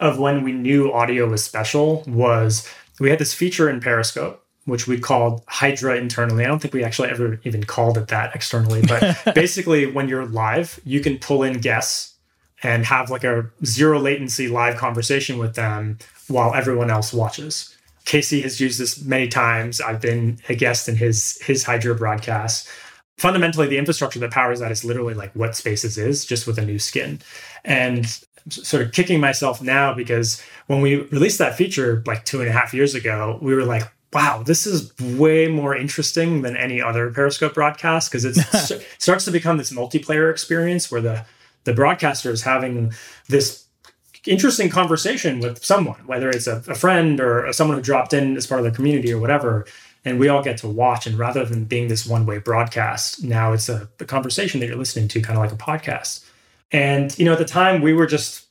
of 0.00 0.18
when 0.18 0.42
we 0.42 0.52
knew 0.52 0.92
audio 0.92 1.28
was 1.28 1.44
special 1.44 2.04
was 2.06 2.68
we 3.00 3.10
had 3.10 3.18
this 3.18 3.34
feature 3.34 3.70
in 3.70 3.80
Periscope, 3.80 4.44
which 4.68 4.86
we 4.86 4.98
called 4.98 5.42
Hydra 5.48 5.96
internally. 5.96 6.44
I 6.44 6.48
don't 6.48 6.58
think 6.60 6.74
we 6.74 6.84
actually 6.84 7.08
ever 7.08 7.40
even 7.44 7.64
called 7.64 7.96
it 7.96 8.08
that 8.08 8.34
externally, 8.34 8.82
but 8.82 9.18
basically, 9.34 9.90
when 9.90 10.08
you're 10.08 10.26
live, 10.26 10.78
you 10.84 11.00
can 11.00 11.18
pull 11.18 11.42
in 11.42 11.54
guests 11.54 12.14
and 12.62 12.84
have 12.84 13.08
like 13.08 13.24
a 13.24 13.50
zero 13.64 13.98
latency 13.98 14.48
live 14.48 14.76
conversation 14.76 15.38
with 15.38 15.54
them 15.54 15.98
while 16.28 16.54
everyone 16.54 16.90
else 16.90 17.14
watches. 17.14 17.74
Casey 18.04 18.42
has 18.42 18.60
used 18.60 18.78
this 18.78 19.02
many 19.04 19.28
times. 19.28 19.80
I've 19.80 20.00
been 20.00 20.38
a 20.48 20.54
guest 20.54 20.88
in 20.88 20.96
his 20.96 21.40
his 21.42 21.64
Hydra 21.64 21.94
broadcast. 21.94 22.68
Fundamentally, 23.16 23.66
the 23.66 23.78
infrastructure 23.78 24.18
that 24.20 24.30
powers 24.30 24.60
that 24.60 24.70
is 24.70 24.84
literally 24.84 25.14
like 25.14 25.32
what 25.34 25.56
Spaces 25.56 25.96
is, 25.96 26.24
just 26.26 26.46
with 26.46 26.58
a 26.58 26.64
new 26.64 26.78
skin. 26.78 27.20
And 27.64 28.06
I'm 28.44 28.50
sort 28.50 28.82
of 28.82 28.92
kicking 28.92 29.18
myself 29.18 29.62
now 29.62 29.94
because 29.94 30.42
when 30.66 30.82
we 30.82 30.96
released 30.96 31.38
that 31.38 31.56
feature 31.56 32.02
like 32.06 32.24
two 32.24 32.40
and 32.40 32.48
a 32.48 32.52
half 32.52 32.74
years 32.74 32.94
ago, 32.94 33.38
we 33.40 33.54
were 33.54 33.64
like, 33.64 33.90
wow, 34.12 34.42
this 34.42 34.66
is 34.66 34.92
way 34.98 35.48
more 35.48 35.76
interesting 35.76 36.42
than 36.42 36.56
any 36.56 36.80
other 36.80 37.10
Periscope 37.10 37.54
broadcast 37.54 38.10
because 38.10 38.24
it 38.24 38.34
starts 38.98 39.24
to 39.26 39.30
become 39.30 39.58
this 39.58 39.72
multiplayer 39.72 40.30
experience 40.30 40.90
where 40.90 41.00
the 41.00 41.24
the 41.64 41.74
broadcaster 41.74 42.30
is 42.30 42.42
having 42.42 42.92
this 43.28 43.66
interesting 44.26 44.68
conversation 44.68 45.40
with 45.40 45.62
someone, 45.64 46.00
whether 46.06 46.30
it's 46.30 46.46
a, 46.46 46.62
a 46.68 46.74
friend 46.74 47.20
or 47.20 47.52
someone 47.52 47.76
who 47.76 47.82
dropped 47.82 48.12
in 48.12 48.36
as 48.36 48.46
part 48.46 48.60
of 48.60 48.64
the 48.64 48.70
community 48.70 49.12
or 49.12 49.20
whatever. 49.20 49.66
And 50.04 50.18
we 50.18 50.28
all 50.28 50.42
get 50.42 50.58
to 50.58 50.68
watch. 50.68 51.06
And 51.06 51.18
rather 51.18 51.44
than 51.44 51.64
being 51.64 51.88
this 51.88 52.06
one 52.06 52.24
way 52.24 52.38
broadcast, 52.38 53.22
now 53.22 53.52
it's 53.52 53.68
a, 53.68 53.88
a 54.00 54.04
conversation 54.04 54.60
that 54.60 54.66
you're 54.66 54.76
listening 54.76 55.08
to, 55.08 55.20
kind 55.20 55.38
of 55.38 55.44
like 55.44 55.52
a 55.52 55.56
podcast. 55.62 56.24
And, 56.72 57.16
you 57.18 57.24
know, 57.24 57.32
at 57.32 57.38
the 57.38 57.44
time 57.44 57.82
we 57.82 57.92
were 57.92 58.06
just, 58.06 58.46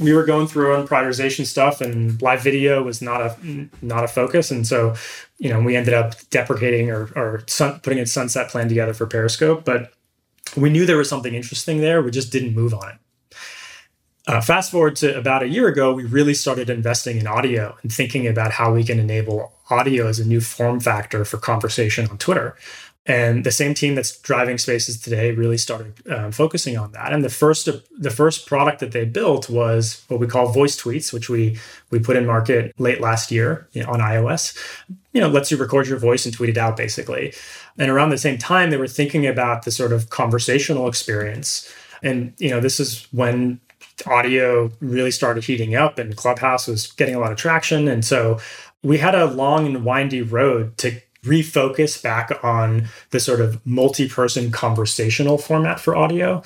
we 0.00 0.12
were 0.12 0.24
going 0.24 0.46
through 0.46 0.66
our 0.66 0.72
own 0.72 0.88
prioritization 0.88 1.46
stuff 1.46 1.80
and 1.80 2.20
live 2.22 2.42
video 2.42 2.82
was 2.82 3.02
not 3.02 3.20
a 3.20 3.68
not 3.82 4.04
a 4.04 4.08
focus. 4.08 4.50
And 4.50 4.66
so 4.66 4.94
you 5.38 5.50
know 5.50 5.60
we 5.60 5.76
ended 5.76 5.94
up 5.94 6.14
deprecating 6.30 6.90
or, 6.90 7.10
or 7.14 7.44
sun, 7.46 7.80
putting 7.80 7.98
a 7.98 8.06
sunset 8.06 8.48
plan 8.48 8.68
together 8.68 8.94
for 8.94 9.06
periscope 9.06 9.64
but 9.64 9.92
we 10.56 10.70
knew 10.70 10.86
there 10.86 10.96
was 10.96 11.08
something 11.08 11.34
interesting 11.34 11.80
there. 11.80 12.02
We 12.02 12.10
just 12.10 12.32
didn't 12.32 12.54
move 12.54 12.74
on 12.74 12.90
it. 12.90 12.96
Uh, 14.26 14.40
fast 14.40 14.70
forward 14.70 14.96
to 14.96 15.16
about 15.16 15.42
a 15.42 15.48
year 15.48 15.66
ago, 15.66 15.92
we 15.92 16.04
really 16.04 16.34
started 16.34 16.70
investing 16.70 17.18
in 17.18 17.26
audio 17.26 17.76
and 17.82 17.92
thinking 17.92 18.26
about 18.26 18.52
how 18.52 18.72
we 18.72 18.84
can 18.84 18.98
enable 18.98 19.52
audio 19.70 20.06
as 20.06 20.18
a 20.18 20.26
new 20.26 20.40
form 20.40 20.78
factor 20.78 21.24
for 21.24 21.38
conversation 21.38 22.06
on 22.08 22.18
Twitter. 22.18 22.56
And 23.06 23.44
the 23.44 23.50
same 23.50 23.72
team 23.74 23.94
that's 23.94 24.18
driving 24.18 24.58
Spaces 24.58 25.00
today 25.00 25.32
really 25.32 25.56
started 25.56 25.94
um, 26.08 26.32
focusing 26.32 26.76
on 26.76 26.92
that. 26.92 27.12
And 27.12 27.24
the 27.24 27.30
first 27.30 27.68
the 27.98 28.10
first 28.10 28.46
product 28.46 28.78
that 28.80 28.92
they 28.92 29.06
built 29.06 29.48
was 29.48 30.04
what 30.08 30.20
we 30.20 30.26
call 30.26 30.52
Voice 30.52 30.80
Tweets, 30.80 31.12
which 31.12 31.28
we 31.30 31.58
we 31.90 31.98
put 31.98 32.16
in 32.16 32.26
market 32.26 32.74
late 32.78 33.00
last 33.00 33.30
year 33.30 33.68
on 33.88 34.00
iOS. 34.00 34.56
You 35.12 35.20
know, 35.20 35.28
lets 35.28 35.50
you 35.50 35.56
record 35.56 35.88
your 35.88 35.98
voice 35.98 36.24
and 36.26 36.34
tweet 36.34 36.50
it 36.50 36.58
out 36.58 36.76
basically. 36.76 37.32
And 37.78 37.90
around 37.90 38.10
the 38.10 38.18
same 38.18 38.38
time, 38.38 38.70
they 38.70 38.76
were 38.76 38.86
thinking 38.86 39.26
about 39.26 39.64
the 39.64 39.70
sort 39.70 39.92
of 39.92 40.10
conversational 40.10 40.86
experience. 40.86 41.72
And 42.02 42.34
you 42.38 42.50
know, 42.50 42.60
this 42.60 42.78
is 42.78 43.08
when 43.12 43.60
audio 44.06 44.70
really 44.80 45.10
started 45.10 45.44
heating 45.44 45.74
up 45.74 45.98
and 45.98 46.16
Clubhouse 46.16 46.66
was 46.66 46.86
getting 46.92 47.14
a 47.14 47.18
lot 47.18 47.32
of 47.32 47.38
traction. 47.38 47.88
And 47.88 48.04
so 48.04 48.38
we 48.82 48.98
had 48.98 49.14
a 49.14 49.26
long 49.26 49.66
and 49.66 49.84
windy 49.84 50.22
road 50.22 50.76
to 50.78 51.00
refocus 51.24 52.02
back 52.02 52.42
on 52.42 52.88
the 53.10 53.20
sort 53.20 53.40
of 53.40 53.64
multi-person 53.66 54.50
conversational 54.50 55.38
format 55.38 55.80
for 55.80 55.96
audio. 55.96 56.42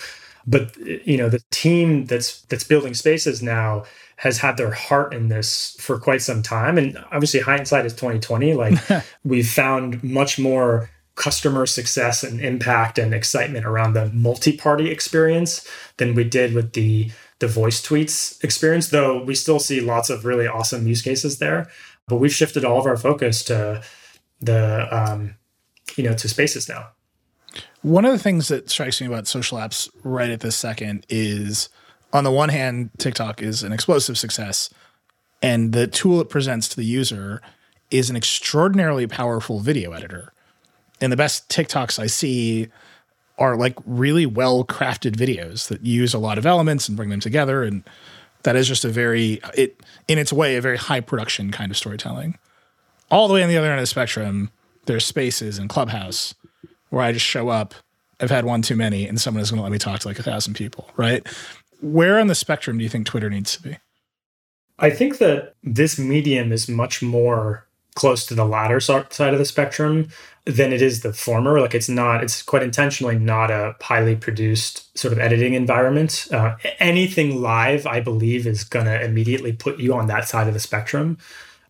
But 0.47 0.77
you 0.79 1.17
know, 1.17 1.29
the 1.29 1.43
team 1.51 2.07
that's 2.07 2.43
that's 2.43 2.65
building 2.65 2.95
spaces 2.95 3.43
now 3.43 3.85
has 4.17 4.39
had 4.39 4.57
their 4.57 4.71
heart 4.71 5.13
in 5.13 5.29
this 5.29 5.77
for 5.81 5.99
quite 5.99 6.23
some 6.23 6.43
time. 6.43 6.79
And 6.79 7.03
obviously 7.11 7.41
hindsight 7.41 7.87
is 7.87 7.95
2020. 7.95 8.55
Like 8.55 8.79
we've 9.25 9.49
found 9.49 10.03
much 10.05 10.39
more 10.39 10.91
customer 11.17 11.65
success 11.65 12.25
and 12.25 12.41
impact 12.41 12.99
and 12.99 13.15
excitement 13.15 13.65
around 13.65 13.93
the 13.93 14.07
multi-party 14.13 14.91
experience 14.91 15.67
than 15.97 16.15
we 16.15 16.25
did 16.25 16.55
with 16.55 16.73
the 16.73 17.11
the 17.41 17.49
voice 17.49 17.85
tweets 17.85 18.43
experience, 18.45 18.89
though 18.89 19.23
we 19.23 19.35
still 19.35 19.59
see 19.59 19.81
lots 19.81 20.09
of 20.09 20.25
really 20.25 20.47
awesome 20.47 20.87
use 20.87 21.03
cases 21.03 21.39
there. 21.39 21.69
But 22.07 22.17
we've 22.17 22.33
shifted 22.33 22.65
all 22.65 22.79
of 22.79 22.87
our 22.87 22.97
focus 22.97 23.43
to 23.45 23.83
the, 24.45 24.89
um, 24.91 25.37
you 25.97 26.05
know, 26.05 26.15
to 26.15 26.29
spaces 26.29 26.69
now. 26.69 26.89
One 27.83 28.05
of 28.05 28.13
the 28.13 28.19
things 28.19 28.49
that 28.49 28.71
strikes 28.71 29.01
me 29.01 29.07
about 29.07 29.27
social 29.27 29.59
apps 29.59 29.89
right 30.03 30.31
at 30.31 30.41
this 30.41 30.57
second 30.57 31.07
is 31.09 31.69
on 32.13 32.25
the 32.25 32.31
one 32.31 32.49
hand, 32.49 32.91
TikTok 32.99 33.43
is 33.43 33.63
an 33.63 33.73
explosive 33.73 34.17
success, 34.17 34.71
and 35.43 35.73
the 35.73 35.87
tool 35.87 36.21
it 36.21 36.31
presents 36.31 36.69
to 36.69 36.77
the 36.77 36.85
user 36.85 37.43
is 37.91 38.09
an 38.09 38.17
extraordinarily 38.17 39.07
powerful 39.07 39.61
video 39.61 39.93
editor. 39.93 40.33
And 41.01 41.13
the 41.13 41.17
best 41.17 41.49
TikToks 41.49 41.99
I 41.99 42.07
see 42.07 42.69
are 43.37 43.57
like 43.57 43.77
really 43.85 44.27
well 44.27 44.65
crafted 44.65 45.17
videos 45.17 45.69
that 45.69 45.85
use 45.85 46.15
a 46.15 46.19
lot 46.19 46.39
of 46.39 46.47
elements 46.47 46.89
and 46.89 46.97
bring 46.97 47.11
them 47.11 47.21
together. 47.21 47.63
And 47.63 47.83
that 48.45 48.57
is 48.57 48.69
just 48.69 48.85
a 48.85 48.89
very, 48.89 49.41
it 49.55 49.81
in 50.09 50.19
its 50.19 50.33
way, 50.33 50.57
a 50.57 50.61
very 50.61 50.77
high 50.77 51.01
production 51.01 51.51
kind 51.51 51.71
of 51.71 51.77
storytelling. 51.77 52.39
All 53.11 53.29
the 53.29 53.35
way 53.35 53.43
on 53.43 53.49
the 53.49 53.57
other 53.57 53.69
end 53.69 53.79
of 53.79 53.83
the 53.83 53.87
spectrum, 53.87 54.51
there's 54.87 55.05
spaces 55.05 55.59
and 55.59 55.69
Clubhouse 55.69 56.35
where 56.91 57.03
I 57.03 57.13
just 57.13 57.27
show 57.27 57.49
up. 57.49 57.75
I've 58.21 58.31
had 58.31 58.45
one 58.45 58.63
too 58.63 58.77
many, 58.77 59.07
and 59.07 59.21
someone 59.21 59.43
is 59.43 59.51
going 59.51 59.59
to 59.59 59.65
let 59.65 59.73
me 59.73 59.79
talk 59.79 60.01
to 60.01 60.09
like 60.09 60.19
a 60.19 60.23
thousand 60.23 60.55
people, 60.55 60.89
right? 60.97 61.27
Where 61.83 62.19
on 62.19 62.29
the 62.29 62.35
spectrum 62.35 62.79
do 62.79 62.85
you 62.85 62.91
think 62.91 63.07
Twitter 63.07 63.29
needs 63.29 63.57
to 63.57 63.63
be? 63.63 63.77
I 64.79 64.91
think 64.91 65.19
that 65.19 65.55
this 65.63 65.99
medium 65.99 66.53
is 66.53 66.69
much 66.69 67.03
more 67.03 67.67
close 67.95 68.27
to 68.27 68.35
the 68.35 68.45
latter 68.45 68.81
side 68.81 69.33
of 69.33 69.39
the 69.39 69.45
spectrum 69.45 70.09
than 70.47 70.73
it 70.73 70.83
is 70.83 71.01
the 71.01 71.13
former. 71.13 71.61
Like 71.61 71.75
it's 71.75 71.89
not, 71.89 72.23
it's 72.23 72.43
quite 72.43 72.63
intentionally 72.63 73.19
not 73.19 73.51
a 73.51 73.77
highly 73.81 74.17
produced 74.17 74.97
sort 74.99 75.13
of 75.13 75.19
editing 75.19 75.55
environment. 75.55 76.27
Uh, 76.33 76.57
anything 76.81 77.41
live, 77.41 77.87
I 77.87 78.01
believe, 78.01 78.47
is 78.47 78.65
going 78.65 78.87
to 78.87 79.05
immediately 79.05 79.53
put 79.53 79.79
you 79.79 79.95
on 79.95 80.09
that 80.09 80.29
side 80.29 80.49
of 80.49 80.55
the 80.55 80.61
spectrum. 80.61 81.19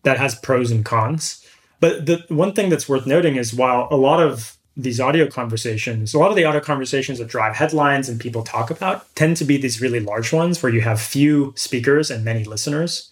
That 0.05 0.17
has 0.17 0.35
pros 0.35 0.71
and 0.71 0.85
cons. 0.85 1.45
But 1.79 2.05
the 2.05 2.23
one 2.29 2.53
thing 2.53 2.69
that's 2.69 2.87
worth 2.87 3.05
noting 3.05 3.35
is 3.35 3.53
while 3.53 3.87
a 3.91 3.97
lot 3.97 4.21
of 4.21 4.57
these 4.77 4.99
audio 4.99 5.27
conversations, 5.27 6.13
a 6.13 6.19
lot 6.19 6.29
of 6.29 6.35
the 6.35 6.43
audio 6.43 6.61
conversations 6.61 7.19
that 7.19 7.27
drive 7.27 7.55
headlines 7.55 8.09
and 8.09 8.19
people 8.19 8.43
talk 8.43 8.69
about 8.69 9.13
tend 9.15 9.37
to 9.37 9.45
be 9.45 9.57
these 9.57 9.81
really 9.81 9.99
large 9.99 10.33
ones 10.33 10.61
where 10.61 10.71
you 10.71 10.81
have 10.81 10.99
few 10.99 11.53
speakers 11.55 12.11
and 12.11 12.25
many 12.25 12.43
listeners. 12.43 13.11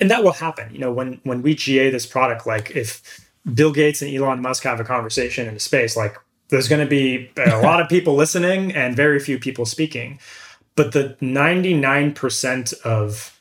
And 0.00 0.10
that 0.10 0.22
will 0.24 0.32
happen. 0.32 0.72
You 0.72 0.78
know, 0.78 0.92
when 0.92 1.20
when 1.24 1.42
we 1.42 1.54
GA 1.54 1.90
this 1.90 2.06
product, 2.06 2.46
like 2.46 2.70
if 2.70 3.26
Bill 3.54 3.72
Gates 3.72 4.02
and 4.02 4.14
Elon 4.14 4.42
Musk 4.42 4.62
have 4.64 4.80
a 4.80 4.84
conversation 4.84 5.48
in 5.48 5.56
a 5.56 5.60
space, 5.60 5.96
like 5.96 6.16
there's 6.48 6.68
going 6.68 6.84
to 6.84 6.88
be 6.88 7.30
a 7.36 7.58
lot 7.62 7.80
of 7.80 7.88
people 7.88 8.14
listening 8.14 8.72
and 8.72 8.94
very 8.96 9.18
few 9.18 9.38
people 9.38 9.66
speaking. 9.66 10.18
But 10.74 10.92
the 10.92 11.16
99% 11.22 12.80
of 12.82 13.35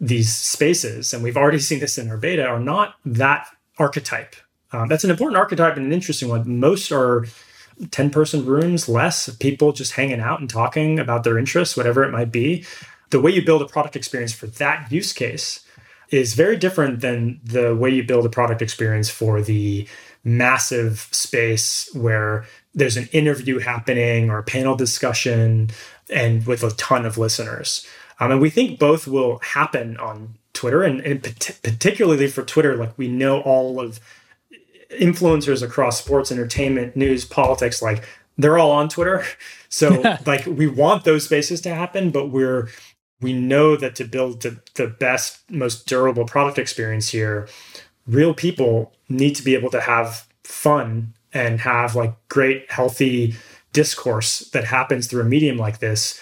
these 0.00 0.34
spaces, 0.34 1.12
and 1.12 1.22
we've 1.22 1.36
already 1.36 1.58
seen 1.58 1.80
this 1.80 1.98
in 1.98 2.10
our 2.10 2.16
beta, 2.16 2.46
are 2.46 2.60
not 2.60 2.94
that 3.04 3.48
archetype 3.78 4.36
um, 4.72 4.88
that's 4.88 5.04
an 5.04 5.10
important 5.10 5.38
archetype 5.38 5.76
and 5.76 5.86
an 5.86 5.92
interesting 5.92 6.28
one. 6.28 6.58
Most 6.60 6.92
are 6.92 7.26
10 7.90 8.10
person 8.10 8.44
rooms, 8.44 8.88
less 8.88 9.34
people 9.36 9.72
just 9.72 9.92
hanging 9.92 10.20
out 10.20 10.40
and 10.40 10.50
talking 10.50 10.98
about 10.98 11.24
their 11.24 11.38
interests, 11.38 11.76
whatever 11.76 12.04
it 12.04 12.10
might 12.10 12.30
be. 12.32 12.64
The 13.10 13.20
way 13.20 13.30
you 13.30 13.44
build 13.44 13.62
a 13.62 13.66
product 13.66 13.96
experience 13.96 14.32
for 14.32 14.46
that 14.46 14.92
use 14.92 15.12
case 15.12 15.64
is 16.10 16.34
very 16.34 16.56
different 16.56 17.00
than 17.00 17.40
the 17.44 17.74
way 17.74 17.90
you 17.90 18.02
build 18.02 18.26
a 18.26 18.30
product 18.30 18.60
experience 18.60 19.08
for 19.08 19.40
the 19.40 19.86
massive 20.24 21.08
space 21.12 21.88
where 21.94 22.44
there's 22.74 22.96
an 22.96 23.08
interview 23.12 23.58
happening 23.58 24.28
or 24.28 24.38
a 24.38 24.42
panel 24.42 24.76
discussion 24.76 25.70
and 26.10 26.46
with 26.46 26.62
a 26.62 26.70
ton 26.72 27.06
of 27.06 27.16
listeners. 27.16 27.86
Um, 28.20 28.32
and 28.32 28.40
we 28.40 28.50
think 28.50 28.78
both 28.78 29.06
will 29.06 29.38
happen 29.38 29.96
on 29.98 30.34
Twitter 30.52 30.82
and, 30.82 31.00
and 31.00 31.22
particularly 31.22 32.26
for 32.26 32.42
Twitter, 32.42 32.76
like 32.76 32.96
we 32.96 33.08
know 33.08 33.40
all 33.42 33.80
of 33.80 34.00
influencers 34.90 35.62
across 35.62 35.98
sports, 35.98 36.32
entertainment, 36.32 36.96
news, 36.96 37.24
politics, 37.24 37.80
like 37.80 38.04
they're 38.36 38.58
all 38.58 38.72
on 38.72 38.88
Twitter. 38.88 39.24
So 39.70 40.16
like 40.26 40.46
we 40.46 40.66
want 40.66 41.04
those 41.04 41.26
spaces 41.26 41.60
to 41.60 41.74
happen, 41.74 42.10
but 42.10 42.28
we're 42.28 42.70
we 43.20 43.34
know 43.34 43.76
that 43.76 43.94
to 43.96 44.04
build 44.04 44.40
the, 44.40 44.60
the 44.76 44.86
best, 44.86 45.40
most 45.50 45.86
durable 45.86 46.24
product 46.24 46.58
experience 46.58 47.10
here, 47.10 47.46
real 48.06 48.32
people 48.32 48.94
need 49.10 49.34
to 49.34 49.42
be 49.42 49.54
able 49.54 49.68
to 49.68 49.80
have 49.82 50.26
fun 50.42 51.12
and 51.34 51.60
have 51.60 51.94
like 51.94 52.14
great, 52.28 52.70
healthy 52.70 53.34
discourse 53.74 54.38
that 54.50 54.64
happens 54.64 55.06
through 55.06 55.20
a 55.20 55.26
medium 55.26 55.58
like 55.58 55.80
this 55.80 56.18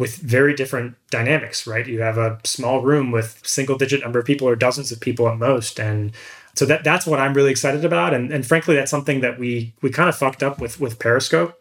with 0.00 0.16
very 0.16 0.54
different 0.54 0.96
dynamics, 1.10 1.66
right? 1.66 1.86
You 1.86 2.00
have 2.00 2.16
a 2.16 2.40
small 2.42 2.80
room 2.80 3.10
with 3.10 3.38
single 3.46 3.76
digit 3.76 4.00
number 4.00 4.18
of 4.18 4.24
people 4.24 4.48
or 4.48 4.56
dozens 4.56 4.90
of 4.90 4.98
people 4.98 5.28
at 5.28 5.36
most. 5.36 5.78
And 5.78 6.12
so 6.54 6.64
that 6.64 6.84
that's 6.84 7.06
what 7.06 7.20
I'm 7.20 7.34
really 7.34 7.50
excited 7.50 7.84
about. 7.84 8.14
And, 8.14 8.32
and 8.32 8.46
frankly, 8.46 8.74
that's 8.74 8.90
something 8.90 9.20
that 9.20 9.38
we 9.38 9.74
we 9.82 9.90
kind 9.90 10.08
of 10.08 10.16
fucked 10.16 10.42
up 10.42 10.58
with 10.58 10.80
with 10.80 10.98
Periscope, 10.98 11.54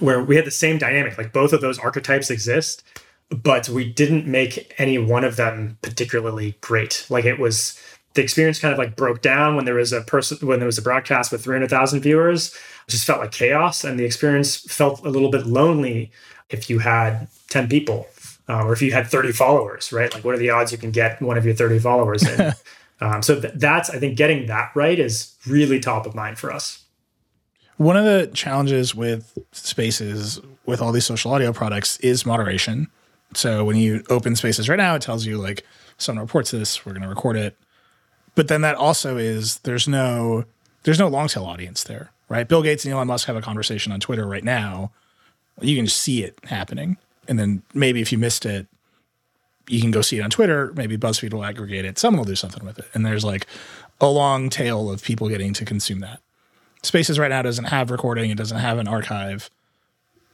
where 0.00 0.22
we 0.22 0.36
had 0.36 0.44
the 0.44 0.50
same 0.50 0.76
dynamic. 0.76 1.16
Like 1.16 1.32
both 1.32 1.54
of 1.54 1.62
those 1.62 1.78
archetypes 1.78 2.28
exist, 2.28 2.84
but 3.30 3.70
we 3.70 3.90
didn't 3.90 4.26
make 4.26 4.74
any 4.76 4.98
one 4.98 5.24
of 5.24 5.36
them 5.36 5.78
particularly 5.80 6.58
great. 6.60 7.06
Like 7.08 7.24
it 7.24 7.38
was 7.38 7.80
the 8.12 8.22
experience 8.22 8.58
kind 8.58 8.72
of 8.72 8.78
like 8.78 8.96
broke 8.96 9.22
down 9.22 9.56
when 9.56 9.64
there 9.64 9.76
was 9.76 9.94
a 9.94 10.02
person 10.02 10.46
when 10.46 10.58
there 10.58 10.66
was 10.66 10.76
a 10.76 10.82
broadcast 10.82 11.32
with 11.32 11.42
300,000 11.42 12.02
viewers. 12.02 12.54
It 12.86 12.90
just 12.90 13.06
felt 13.06 13.20
like 13.20 13.32
chaos, 13.32 13.82
and 13.82 13.98
the 13.98 14.04
experience 14.04 14.56
felt 14.56 15.06
a 15.06 15.08
little 15.08 15.30
bit 15.30 15.46
lonely 15.46 16.10
if 16.52 16.70
you 16.70 16.78
had 16.78 17.28
10 17.50 17.68
people. 17.68 18.06
Um, 18.48 18.66
or 18.66 18.72
if 18.72 18.82
you 18.82 18.92
had 18.92 19.06
30 19.06 19.32
followers, 19.32 19.92
right? 19.92 20.12
Like, 20.12 20.24
what 20.24 20.34
are 20.34 20.38
the 20.38 20.50
odds 20.50 20.72
you 20.72 20.78
can 20.78 20.90
get 20.90 21.22
one 21.22 21.38
of 21.38 21.44
your 21.46 21.54
30 21.54 21.78
followers 21.78 22.28
in? 22.28 22.52
Um, 23.02 23.20
so 23.20 23.40
th- 23.40 23.54
that's, 23.56 23.90
I 23.90 23.98
think, 23.98 24.16
getting 24.16 24.46
that 24.46 24.70
right 24.76 24.96
is 24.96 25.34
really 25.44 25.80
top 25.80 26.06
of 26.06 26.14
mind 26.14 26.38
for 26.38 26.52
us. 26.52 26.84
One 27.76 27.96
of 27.96 28.04
the 28.04 28.30
challenges 28.32 28.94
with 28.94 29.36
spaces 29.50 30.40
with 30.66 30.80
all 30.80 30.92
these 30.92 31.06
social 31.06 31.32
audio 31.32 31.52
products 31.52 31.96
is 31.98 32.24
moderation. 32.24 32.86
So 33.34 33.64
when 33.64 33.74
you 33.76 34.04
open 34.08 34.36
spaces 34.36 34.68
right 34.68 34.76
now, 34.76 34.94
it 34.94 35.02
tells 35.02 35.26
you 35.26 35.36
like 35.36 35.66
someone 35.98 36.24
reports 36.24 36.52
this, 36.52 36.86
we're 36.86 36.92
going 36.92 37.02
to 37.02 37.08
record 37.08 37.36
it. 37.36 37.56
But 38.36 38.46
then 38.46 38.60
that 38.60 38.76
also 38.76 39.16
is 39.16 39.58
there's 39.60 39.88
no 39.88 40.44
there's 40.84 40.98
no 40.98 41.08
long 41.08 41.26
tail 41.26 41.44
audience 41.44 41.82
there, 41.82 42.12
right? 42.28 42.48
Bill 42.48 42.62
Gates 42.62 42.84
and 42.84 42.94
Elon 42.94 43.08
Musk 43.08 43.26
have 43.26 43.36
a 43.36 43.42
conversation 43.42 43.92
on 43.92 43.98
Twitter 44.00 44.26
right 44.26 44.44
now. 44.44 44.92
You 45.62 45.76
can 45.76 45.86
see 45.86 46.22
it 46.24 46.38
happening, 46.44 46.96
and 47.28 47.38
then 47.38 47.62
maybe 47.74 48.00
if 48.00 48.12
you 48.12 48.18
missed 48.18 48.44
it, 48.46 48.66
you 49.68 49.80
can 49.80 49.90
go 49.90 50.02
see 50.02 50.18
it 50.18 50.22
on 50.22 50.30
Twitter. 50.30 50.72
Maybe 50.74 50.96
BuzzFeed 50.96 51.32
will 51.32 51.44
aggregate 51.44 51.84
it. 51.84 51.98
Someone 51.98 52.18
will 52.18 52.24
do 52.24 52.36
something 52.36 52.64
with 52.64 52.78
it. 52.78 52.86
And 52.94 53.06
there's 53.06 53.24
like 53.24 53.46
a 54.00 54.08
long 54.08 54.50
tail 54.50 54.90
of 54.90 55.02
people 55.02 55.28
getting 55.28 55.52
to 55.54 55.64
consume 55.64 56.00
that. 56.00 56.20
Spaces 56.82 57.18
right 57.18 57.28
now 57.28 57.42
doesn't 57.42 57.66
have 57.66 57.90
recording, 57.90 58.30
it 58.30 58.36
doesn't 58.36 58.58
have 58.58 58.78
an 58.78 58.88
archive, 58.88 59.50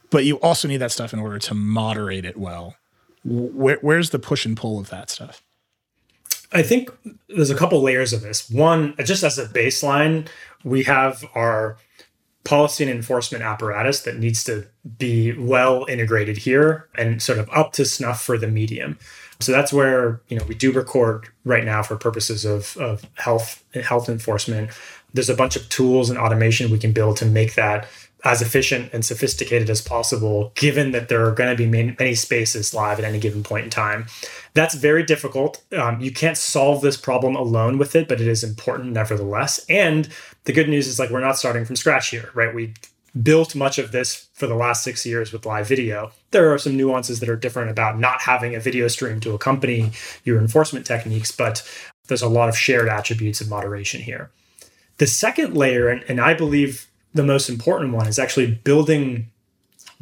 but 0.09 0.25
you 0.25 0.37
also 0.37 0.67
need 0.67 0.77
that 0.77 0.91
stuff 0.91 1.13
in 1.13 1.19
order 1.19 1.37
to 1.37 1.53
moderate 1.53 2.25
it 2.25 2.37
well. 2.37 2.75
Where, 3.23 3.77
where's 3.81 4.09
the 4.09 4.17
push 4.17 4.45
and 4.45 4.57
pull 4.57 4.79
of 4.79 4.89
that 4.89 5.11
stuff? 5.11 5.43
I 6.51 6.63
think 6.63 6.89
there's 7.27 7.51
a 7.51 7.55
couple 7.55 7.79
layers 7.83 8.13
of 8.13 8.21
this. 8.21 8.49
One, 8.49 8.95
just 9.05 9.23
as 9.23 9.37
a 9.37 9.45
baseline, 9.45 10.27
we 10.63 10.83
have 10.83 11.23
our 11.35 11.77
policy 12.43 12.83
and 12.83 12.91
enforcement 12.91 13.43
apparatus 13.43 14.01
that 14.01 14.17
needs 14.17 14.43
to 14.45 14.65
be 14.97 15.33
well 15.33 15.85
integrated 15.89 16.37
here 16.37 16.87
and 16.95 17.21
sort 17.21 17.37
of 17.37 17.49
up 17.51 17.73
to 17.73 17.85
snuff 17.85 18.21
for 18.21 18.37
the 18.37 18.47
medium. 18.47 18.97
So 19.39 19.51
that's 19.51 19.71
where 19.71 20.21
you 20.27 20.37
know 20.37 20.45
we 20.45 20.55
do 20.55 20.71
record 20.71 21.29
right 21.45 21.63
now 21.63 21.83
for 21.83 21.95
purposes 21.95 22.45
of, 22.45 22.75
of 22.77 23.05
health 23.15 23.63
health 23.73 24.09
enforcement. 24.09 24.71
There's 25.13 25.29
a 25.29 25.35
bunch 25.35 25.55
of 25.55 25.67
tools 25.69 26.09
and 26.09 26.19
automation 26.19 26.71
we 26.71 26.77
can 26.77 26.91
build 26.91 27.17
to 27.17 27.25
make 27.25 27.55
that 27.55 27.87
as 28.25 28.41
efficient 28.41 28.91
and 28.91 29.05
sophisticated 29.05 29.69
as 29.69 29.81
possible, 29.81 30.51
given 30.55 30.91
that 30.91 31.07
there 31.07 31.25
are 31.25 31.31
going 31.31 31.49
to 31.49 31.55
be 31.55 31.69
many, 31.69 31.95
many 31.97 32.15
spaces 32.15 32.73
live 32.73 32.99
at 32.99 33.05
any 33.05 33.19
given 33.19 33.43
point 33.43 33.63
in 33.63 33.69
time. 33.69 34.07
That's 34.53 34.75
very 34.75 35.03
difficult. 35.03 35.63
Um, 35.71 36.01
you 36.01 36.11
can't 36.11 36.37
solve 36.37 36.81
this 36.81 36.97
problem 36.97 37.35
alone 37.35 37.77
with 37.77 37.95
it, 37.95 38.07
but 38.07 38.19
it 38.19 38.27
is 38.27 38.43
important 38.43 38.91
nevertheless. 38.91 39.65
And 39.69 40.09
the 40.43 40.53
good 40.53 40.67
news 40.67 40.87
is 40.87 40.99
like 40.99 41.09
we're 41.09 41.21
not 41.21 41.37
starting 41.37 41.63
from 41.63 41.77
scratch 41.77 42.09
here, 42.09 42.29
right? 42.33 42.53
We 42.53 42.73
built 43.23 43.55
much 43.55 43.79
of 43.79 43.91
this 43.91 44.27
for 44.33 44.47
the 44.47 44.55
last 44.55 44.83
six 44.83 45.05
years 45.05 45.31
with 45.31 45.45
live 45.45 45.67
video. 45.67 46.11
There 46.31 46.53
are 46.53 46.57
some 46.57 46.77
nuances 46.77 47.19
that 47.19 47.29
are 47.29 47.35
different 47.35 47.71
about 47.71 47.99
not 47.99 48.21
having 48.21 48.53
a 48.53 48.59
video 48.59 48.87
stream 48.87 49.19
to 49.21 49.33
accompany 49.33 49.91
your 50.23 50.39
enforcement 50.39 50.85
techniques, 50.85 51.31
but 51.31 51.67
there's 52.07 52.21
a 52.21 52.27
lot 52.27 52.49
of 52.49 52.57
shared 52.57 52.89
attributes 52.89 53.41
of 53.41 53.49
moderation 53.49 54.01
here. 54.01 54.29
The 54.97 55.07
second 55.07 55.55
layer, 55.55 55.87
and, 55.87 56.03
and 56.09 56.19
I 56.19 56.33
believe 56.33 56.88
the 57.13 57.23
most 57.23 57.49
important 57.49 57.93
one 57.93 58.07
is 58.07 58.19
actually 58.19 58.51
building 58.63 59.29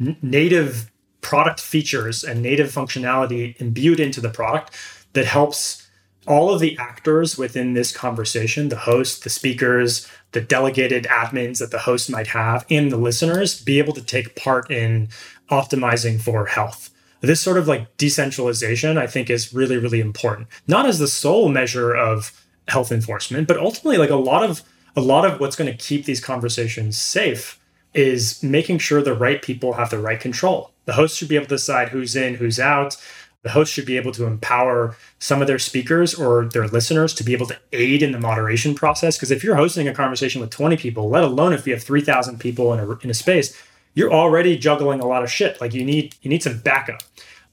n- 0.00 0.16
native 0.22 0.90
product 1.20 1.60
features 1.60 2.24
and 2.24 2.42
native 2.42 2.68
functionality 2.68 3.60
imbued 3.60 4.00
into 4.00 4.20
the 4.20 4.30
product 4.30 4.76
that 5.12 5.26
helps 5.26 5.88
all 6.26 6.52
of 6.52 6.60
the 6.60 6.76
actors 6.78 7.38
within 7.38 7.72
this 7.72 7.90
conversation 7.90 8.68
the 8.68 8.76
host, 8.76 9.24
the 9.24 9.30
speakers, 9.30 10.06
the 10.32 10.40
delegated 10.40 11.04
admins 11.04 11.58
that 11.58 11.70
the 11.70 11.78
host 11.78 12.10
might 12.10 12.28
have, 12.28 12.66
and 12.70 12.92
the 12.92 12.96
listeners 12.96 13.62
be 13.62 13.78
able 13.78 13.94
to 13.94 14.02
take 14.02 14.36
part 14.36 14.70
in 14.70 15.08
optimizing 15.50 16.20
for 16.20 16.44
health. 16.46 16.90
This 17.20 17.40
sort 17.40 17.56
of 17.56 17.66
like 17.66 17.96
decentralization, 17.96 18.98
I 18.98 19.06
think, 19.06 19.30
is 19.30 19.52
really, 19.52 19.78
really 19.78 20.00
important. 20.00 20.48
Not 20.68 20.86
as 20.86 20.98
the 20.98 21.08
sole 21.08 21.48
measure 21.48 21.94
of 21.94 22.32
health 22.68 22.92
enforcement, 22.92 23.48
but 23.48 23.56
ultimately, 23.56 23.96
like 23.96 24.10
a 24.10 24.16
lot 24.16 24.48
of 24.48 24.62
a 24.98 25.00
lot 25.00 25.24
of 25.24 25.38
what's 25.38 25.54
going 25.54 25.70
to 25.70 25.76
keep 25.76 26.06
these 26.06 26.20
conversations 26.20 26.96
safe 26.96 27.60
is 27.94 28.42
making 28.42 28.78
sure 28.78 29.00
the 29.00 29.14
right 29.14 29.40
people 29.40 29.74
have 29.74 29.90
the 29.90 29.98
right 29.98 30.18
control. 30.18 30.72
The 30.86 30.94
host 30.94 31.16
should 31.16 31.28
be 31.28 31.36
able 31.36 31.46
to 31.46 31.54
decide 31.54 31.90
who's 31.90 32.16
in, 32.16 32.34
who's 32.34 32.58
out. 32.58 32.96
The 33.42 33.50
host 33.50 33.72
should 33.72 33.86
be 33.86 33.96
able 33.96 34.10
to 34.12 34.26
empower 34.26 34.96
some 35.20 35.40
of 35.40 35.46
their 35.46 35.60
speakers 35.60 36.14
or 36.14 36.46
their 36.46 36.66
listeners 36.66 37.14
to 37.14 37.24
be 37.24 37.32
able 37.32 37.46
to 37.46 37.56
aid 37.72 38.02
in 38.02 38.10
the 38.10 38.18
moderation 38.18 38.74
process. 38.74 39.16
Because 39.16 39.30
if 39.30 39.44
you're 39.44 39.54
hosting 39.54 39.86
a 39.86 39.94
conversation 39.94 40.40
with 40.40 40.50
20 40.50 40.76
people, 40.76 41.08
let 41.08 41.22
alone 41.22 41.52
if 41.52 41.64
you 41.64 41.72
have 41.72 41.82
3,000 41.82 42.40
people 42.40 42.72
in 42.72 42.80
a, 42.80 42.90
in 42.98 43.10
a 43.10 43.14
space, 43.14 43.56
you're 43.94 44.12
already 44.12 44.58
juggling 44.58 44.98
a 44.98 45.06
lot 45.06 45.22
of 45.22 45.30
shit. 45.30 45.60
Like 45.60 45.74
you 45.74 45.84
need 45.84 46.16
you 46.22 46.28
need 46.28 46.42
some 46.42 46.58
backup. 46.58 47.02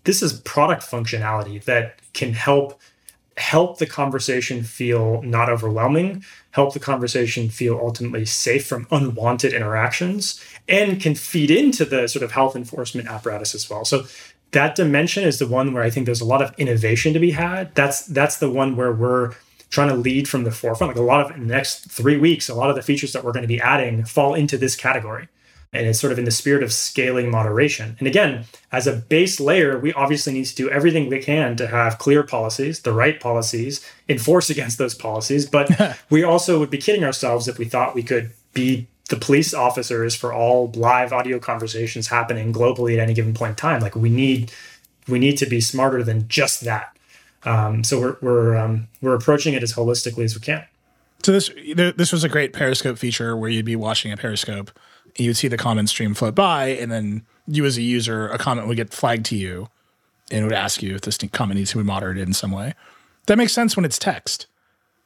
This 0.04 0.24
is 0.24 0.40
product 0.42 0.82
functionality 0.82 1.64
that 1.66 2.00
can 2.14 2.34
help 2.34 2.82
help 3.38 3.80
the 3.80 3.86
conversation 3.86 4.64
feel 4.64 5.22
not 5.22 5.50
overwhelming, 5.50 6.24
help 6.56 6.74
the 6.74 6.80
conversation 6.80 7.50
feel 7.50 7.78
ultimately 7.78 8.24
safe 8.24 8.66
from 8.66 8.88
unwanted 8.90 9.52
interactions, 9.52 10.42
and 10.70 11.02
can 11.02 11.14
feed 11.14 11.52
into 11.52 11.84
the 11.84 12.08
sort 12.08 12.24
of 12.24 12.32
health 12.32 12.56
enforcement 12.56 13.10
apparatus 13.10 13.54
as 13.54 13.70
well. 13.70 13.84
So 13.84 14.06
that 14.52 14.74
dimension 14.74 15.26
is 15.26 15.38
the 15.38 15.48
one 15.48 15.74
where 15.74 15.84
I 15.84 15.90
think 15.90 16.06
there's 16.06 16.22
a 16.22 16.26
lot 16.34 16.42
of 16.42 16.58
innovation 16.58 17.12
to 17.12 17.20
be 17.20 17.32
had. 17.32 17.76
That's 17.76 18.06
that's 18.06 18.38
the 18.38 18.50
one 18.50 18.78
where 18.78 18.94
we're 18.94 19.34
trying 19.70 19.90
to 19.90 19.96
lead 19.96 20.30
from 20.30 20.46
the 20.46 20.52
forefront. 20.52 20.92
Like 20.92 21.02
a 21.02 21.06
lot 21.06 21.30
of 21.30 21.38
the 21.38 21.46
next 21.46 21.92
three 21.92 22.16
weeks, 22.16 22.48
a 22.48 22.56
lot 22.56 22.70
of 22.70 22.78
the 22.78 22.82
features 22.82 23.12
that 23.12 23.26
we're 23.26 23.34
going 23.34 23.44
to 23.44 23.56
be 23.56 23.60
adding 23.60 24.06
fall 24.06 24.34
into 24.34 24.58
this 24.58 24.78
category. 24.78 25.28
And 25.76 25.88
it's 25.88 26.00
sort 26.00 26.12
of 26.12 26.20
in 26.20 26.26
the 26.26 26.32
spirit 26.32 26.64
of 26.64 26.72
scaling 26.72 27.30
moderation. 27.30 27.96
And 28.00 28.08
again, 28.08 28.46
as 28.72 28.88
a 28.88 28.94
base 28.94 29.40
layer, 29.40 29.78
we 29.78 29.94
obviously 29.94 30.34
need 30.34 30.46
to 30.46 30.56
do 30.56 30.70
everything 30.70 31.10
we 31.10 31.20
can 31.20 31.56
to 31.58 31.68
have 31.68 31.98
clear 31.98 32.24
policies, 32.24 32.82
the 32.82 32.94
right 32.94 33.20
policies, 33.20 33.86
enforce 34.10 34.50
against 34.56 34.78
those 34.78 34.96
policies. 34.96 35.46
But 35.46 35.98
we 36.10 36.24
also 36.24 36.60
would 36.60 36.70
be 36.70 36.78
kidding 36.78 37.04
ourselves 37.04 37.48
if 37.48 37.58
we 37.58 37.66
thought 37.66 37.96
we 37.96 38.04
could 38.04 38.32
be 38.54 38.88
the 39.10 39.16
police 39.16 39.54
officers 39.54 40.16
for 40.16 40.34
all 40.34 40.72
live 40.76 41.14
audio 41.14 41.40
conversations 41.40 42.08
happening 42.08 42.52
globally 42.52 42.94
at 42.94 43.00
any 43.00 43.14
given 43.14 43.34
point 43.34 43.52
in 43.52 43.56
time. 43.56 43.82
Like 43.82 43.96
we 43.96 44.10
need 44.10 44.52
we 45.08 45.20
need 45.20 45.38
to 45.38 45.46
be 45.46 45.62
smarter 45.62 46.04
than 46.04 46.28
just 46.28 46.62
that. 46.62 46.98
Um, 47.44 47.84
so 47.84 48.00
we're 48.00 48.18
we're 48.22 48.56
um, 48.56 48.88
we're 49.02 49.14
approaching 49.14 49.54
it 49.54 49.62
as 49.62 49.74
holistically 49.74 50.24
as 50.24 50.36
we 50.36 50.42
can. 50.42 50.66
So 51.24 51.32
this 51.32 51.50
this 51.96 52.12
was 52.12 52.24
a 52.24 52.30
great 52.30 52.54
Periscope 52.54 52.98
feature 52.98 53.38
where 53.38 53.50
you'd 53.50 53.66
be 53.66 53.76
watching 53.76 54.12
a 54.12 54.18
Periscope 54.18 54.72
you'd 55.18 55.38
see 55.38 55.48
the 55.48 55.58
comment 55.58 55.90
stream 55.90 56.14
float 56.14 56.36
by, 56.36 56.68
and 56.68 56.92
then 56.92 57.26
you 57.48 57.66
as 57.66 57.78
a 57.78 57.82
user, 57.82 58.28
a 58.28 58.38
comment 58.38 58.68
would 58.68 58.78
get 58.78 58.94
flagged 58.94 59.26
to 59.28 59.36
you 59.36 59.70
and 60.32 60.42
it 60.42 60.44
would 60.44 60.54
ask 60.54 60.82
you 60.82 60.96
if 60.96 61.02
this 61.02 61.18
comment 61.32 61.58
needs 61.58 61.72
to 61.72 61.78
be 61.78 61.84
moderated 61.84 62.28
in 62.28 62.34
some 62.34 62.52
way. 62.52 62.74
That 63.28 63.38
makes 63.38 63.54
sense 63.54 63.76
when 63.76 63.86
it's 63.86 64.00
text. 64.00 64.48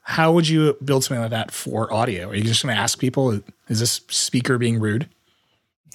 How 0.03 0.31
would 0.31 0.47
you 0.47 0.77
build 0.83 1.03
something 1.03 1.21
like 1.21 1.31
that 1.31 1.51
for 1.51 1.91
audio? 1.93 2.29
Are 2.29 2.35
you 2.35 2.43
just 2.43 2.63
going 2.63 2.73
to 2.73 2.81
ask 2.81 2.99
people, 2.99 3.41
is 3.67 3.79
this 3.79 4.01
speaker 4.07 4.57
being 4.57 4.79
rude? 4.79 5.09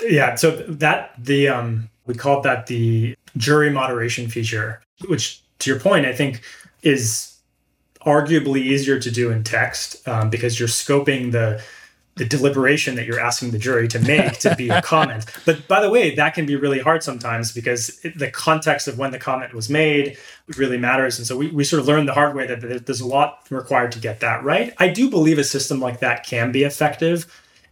Yeah. 0.02 0.34
So 0.34 0.50
that 0.68 1.12
the 1.18 1.48
um 1.48 1.88
we 2.06 2.14
called 2.14 2.44
that 2.44 2.66
the 2.66 3.16
jury 3.36 3.70
moderation 3.70 4.28
feature, 4.28 4.82
which 5.08 5.42
to 5.60 5.70
your 5.70 5.80
point, 5.80 6.04
I 6.04 6.12
think 6.12 6.42
is 6.82 7.36
arguably 8.04 8.60
easier 8.60 8.98
to 8.98 9.10
do 9.10 9.30
in 9.30 9.42
text 9.42 10.06
um, 10.06 10.28
because 10.28 10.58
you're 10.58 10.68
scoping 10.68 11.32
the 11.32 11.62
the 12.16 12.24
deliberation 12.24 12.94
that 12.94 13.06
you're 13.06 13.18
asking 13.18 13.50
the 13.50 13.58
jury 13.58 13.88
to 13.88 13.98
make 13.98 14.38
to 14.38 14.54
be 14.54 14.68
a 14.68 14.80
comment. 14.92 15.24
But 15.44 15.66
by 15.66 15.80
the 15.80 15.90
way, 15.90 16.14
that 16.14 16.34
can 16.34 16.46
be 16.46 16.54
really 16.54 16.78
hard 16.78 17.02
sometimes 17.02 17.50
because 17.52 18.00
it, 18.04 18.18
the 18.18 18.30
context 18.30 18.86
of 18.86 18.98
when 18.98 19.10
the 19.10 19.18
comment 19.18 19.52
was 19.52 19.68
made 19.68 20.16
really 20.56 20.78
matters. 20.78 21.18
And 21.18 21.26
so 21.26 21.36
we, 21.36 21.48
we 21.48 21.64
sort 21.64 21.80
of 21.80 21.86
learned 21.86 22.08
the 22.08 22.14
hard 22.14 22.36
way 22.36 22.46
that 22.46 22.86
there's 22.86 23.00
a 23.00 23.06
lot 23.06 23.46
required 23.50 23.92
to 23.92 23.98
get 23.98 24.20
that 24.20 24.44
right. 24.44 24.72
I 24.78 24.88
do 24.88 25.10
believe 25.10 25.38
a 25.38 25.44
system 25.44 25.80
like 25.80 26.00
that 26.00 26.24
can 26.24 26.52
be 26.52 26.62
effective 26.62 27.26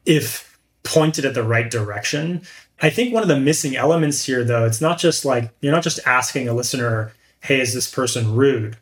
if 0.05 0.59
pointed 0.83 1.25
at 1.25 1.35
the 1.35 1.45
right 1.45 1.71
direction. 1.71 2.43
I 2.81 2.91
think 2.91 3.15
one 3.15 3.23
of 3.23 3.29
the 3.29 3.39
missing 3.39 3.77
elements 3.77 4.25
here, 4.25 4.43
though, 4.43 4.67
it's 4.67 4.81
not 4.81 4.99
just 4.99 5.25
like 5.25 5.53
you're 5.61 5.73
not 5.73 5.85
just 5.85 6.01
asking 6.05 6.49
a 6.49 6.53
listener, 6.53 7.13
hey, 7.41 7.61
is 7.61 7.75
this 7.75 7.89
person 7.89 8.35
rude? 8.35 8.77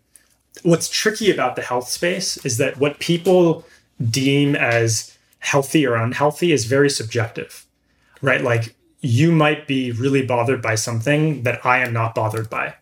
What's 0.63 0.89
tricky 0.89 1.31
about 1.31 1.57
the 1.57 1.63
health 1.63 1.89
space 1.89 2.43
is 2.45 2.57
that 2.57 2.79
what 2.79 2.99
people 2.99 3.67
deem 4.11 4.57
as 4.57 5.17
healthy 5.41 5.87
or 5.87 5.97
unhealthy 5.97 6.53
is 6.53 6.65
very 6.65 6.89
subjective, 6.89 7.67
right? 8.23 8.43
Like 8.43 8.75
you 9.01 9.33
might 9.33 9.67
be 9.67 9.91
really 9.93 10.25
bothered 10.25 10.63
by 10.63 10.75
something 10.75 11.43
that 11.43 11.65
I 11.65 11.79
am 11.79 11.93
not 11.93 12.15
bothered 12.15 12.49
by. 12.49 12.75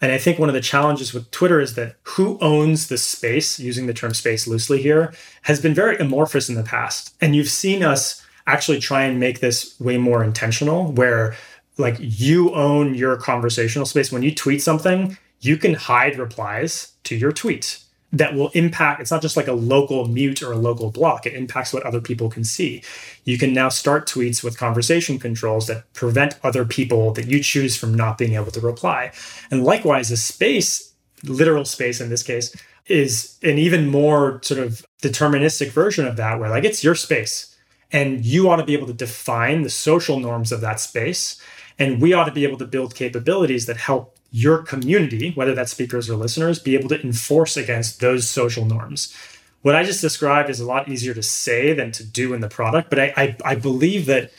And 0.00 0.10
I 0.10 0.18
think 0.18 0.38
one 0.38 0.48
of 0.48 0.54
the 0.54 0.60
challenges 0.60 1.14
with 1.14 1.30
Twitter 1.30 1.60
is 1.60 1.76
that 1.76 1.94
who 2.02 2.36
owns 2.40 2.88
the 2.88 2.98
space, 2.98 3.60
using 3.60 3.86
the 3.86 3.94
term 3.94 4.14
space 4.14 4.48
loosely 4.48 4.82
here, 4.82 5.14
has 5.42 5.60
been 5.60 5.74
very 5.74 5.96
amorphous 5.96 6.48
in 6.48 6.56
the 6.56 6.64
past. 6.64 7.14
And 7.20 7.36
you've 7.36 7.48
seen 7.48 7.84
us 7.84 8.20
actually 8.48 8.80
try 8.80 9.04
and 9.04 9.20
make 9.20 9.38
this 9.38 9.78
way 9.78 9.98
more 9.98 10.24
intentional, 10.24 10.90
where 10.90 11.36
like 11.78 11.96
you 12.00 12.52
own 12.52 12.96
your 12.96 13.16
conversational 13.16 13.86
space. 13.86 14.10
When 14.10 14.22
you 14.22 14.34
tweet 14.34 14.60
something, 14.60 15.16
you 15.40 15.56
can 15.56 15.74
hide 15.74 16.18
replies 16.18 16.92
to 17.04 17.16
your 17.16 17.30
tweet 17.30 17.81
that 18.12 18.34
will 18.34 18.48
impact 18.50 19.00
it's 19.00 19.10
not 19.10 19.22
just 19.22 19.36
like 19.36 19.48
a 19.48 19.52
local 19.52 20.06
mute 20.06 20.42
or 20.42 20.52
a 20.52 20.56
local 20.56 20.90
block 20.90 21.24
it 21.24 21.34
impacts 21.34 21.72
what 21.72 21.82
other 21.84 22.00
people 22.00 22.28
can 22.28 22.44
see. 22.44 22.82
You 23.24 23.38
can 23.38 23.52
now 23.52 23.68
start 23.68 24.08
tweets 24.08 24.44
with 24.44 24.58
conversation 24.58 25.18
controls 25.18 25.66
that 25.66 25.90
prevent 25.94 26.38
other 26.42 26.64
people 26.64 27.12
that 27.14 27.26
you 27.26 27.42
choose 27.42 27.76
from 27.76 27.94
not 27.94 28.18
being 28.18 28.34
able 28.34 28.50
to 28.52 28.60
reply. 28.60 29.12
And 29.50 29.64
likewise 29.64 30.10
a 30.10 30.16
space 30.16 30.92
literal 31.24 31.64
space 31.64 32.00
in 32.00 32.10
this 32.10 32.22
case 32.22 32.54
is 32.86 33.38
an 33.42 33.58
even 33.58 33.88
more 33.88 34.40
sort 34.42 34.60
of 34.60 34.84
deterministic 35.02 35.70
version 35.70 36.06
of 36.06 36.16
that 36.16 36.38
where 36.38 36.50
like 36.50 36.64
it's 36.64 36.82
your 36.82 36.94
space 36.94 37.56
and 37.92 38.24
you 38.24 38.50
ought 38.50 38.56
to 38.56 38.64
be 38.64 38.72
able 38.72 38.86
to 38.86 38.92
define 38.92 39.62
the 39.62 39.70
social 39.70 40.18
norms 40.18 40.50
of 40.50 40.60
that 40.60 40.80
space 40.80 41.40
and 41.78 42.00
we 42.02 42.12
ought 42.12 42.24
to 42.24 42.32
be 42.32 42.44
able 42.44 42.58
to 42.58 42.66
build 42.66 42.94
capabilities 42.94 43.66
that 43.66 43.76
help 43.76 44.16
your 44.32 44.58
community, 44.62 45.30
whether 45.34 45.54
that's 45.54 45.70
speakers 45.70 46.10
or 46.10 46.16
listeners, 46.16 46.58
be 46.58 46.74
able 46.74 46.88
to 46.88 47.00
enforce 47.02 47.56
against 47.56 48.00
those 48.00 48.28
social 48.28 48.64
norms. 48.64 49.14
What 49.60 49.76
I 49.76 49.84
just 49.84 50.00
described 50.00 50.50
is 50.50 50.58
a 50.58 50.66
lot 50.66 50.88
easier 50.88 51.14
to 51.14 51.22
say 51.22 51.72
than 51.72 51.92
to 51.92 52.04
do 52.04 52.34
in 52.34 52.40
the 52.40 52.48
product, 52.48 52.90
but 52.90 52.98
I, 52.98 53.12
I, 53.16 53.36
I 53.44 53.54
believe 53.54 54.06
that 54.06 54.32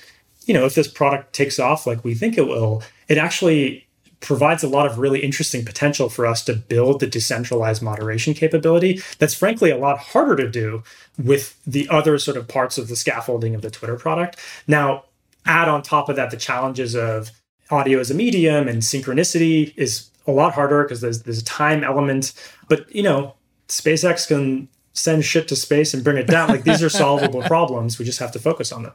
you 0.45 0.53
know 0.53 0.65
if 0.65 0.75
this 0.75 0.87
product 0.87 1.31
takes 1.31 1.59
off 1.59 1.87
like 1.87 2.03
we 2.03 2.15
think 2.15 2.37
it 2.37 2.47
will, 2.47 2.83
it 3.07 3.17
actually 3.17 3.87
provides 4.19 4.63
a 4.63 4.67
lot 4.67 4.85
of 4.85 4.97
really 4.97 5.19
interesting 5.19 5.65
potential 5.65 6.09
for 6.09 6.25
us 6.25 6.43
to 6.45 6.55
build 6.55 6.99
the 6.99 7.07
decentralized 7.07 7.81
moderation 7.81 8.33
capability 8.33 9.01
that's 9.19 9.33
frankly 9.33 9.69
a 9.69 9.77
lot 9.77 9.99
harder 9.99 10.35
to 10.35 10.49
do 10.49 10.81
with 11.21 11.61
the 11.65 11.87
other 11.89 12.17
sort 12.17 12.37
of 12.37 12.47
parts 12.47 12.77
of 12.77 12.87
the 12.87 12.95
scaffolding 12.95 13.53
of 13.53 13.61
the 13.61 13.69
Twitter 13.69 13.97
product. 13.97 14.39
Now, 14.65 15.03
add 15.45 15.67
on 15.67 15.81
top 15.81 16.07
of 16.07 16.15
that 16.15 16.31
the 16.31 16.37
challenges 16.37 16.95
of 16.95 17.31
audio 17.69 17.99
as 17.99 18.11
a 18.11 18.13
medium 18.13 18.67
and 18.67 18.81
synchronicity 18.81 19.73
is 19.77 20.09
a 20.27 20.31
lot 20.31 20.53
harder 20.53 20.83
because 20.83 21.01
there's 21.01 21.23
there's 21.23 21.39
a 21.39 21.45
time 21.45 21.83
element. 21.83 22.33
But 22.67 22.93
you 22.93 23.03
know, 23.03 23.35
SpaceX 23.67 24.27
can 24.27 24.67
send 24.93 25.25
shit 25.25 25.47
to 25.47 25.55
space 25.55 25.93
and 25.93 26.03
bring 26.03 26.17
it 26.17 26.27
down. 26.27 26.49
Like 26.49 26.63
these 26.63 26.83
are 26.83 26.89
solvable 27.03 27.41
problems. 27.43 27.97
We 27.99 28.05
just 28.05 28.19
have 28.19 28.31
to 28.33 28.39
focus 28.39 28.71
on 28.71 28.83
them. 28.83 28.93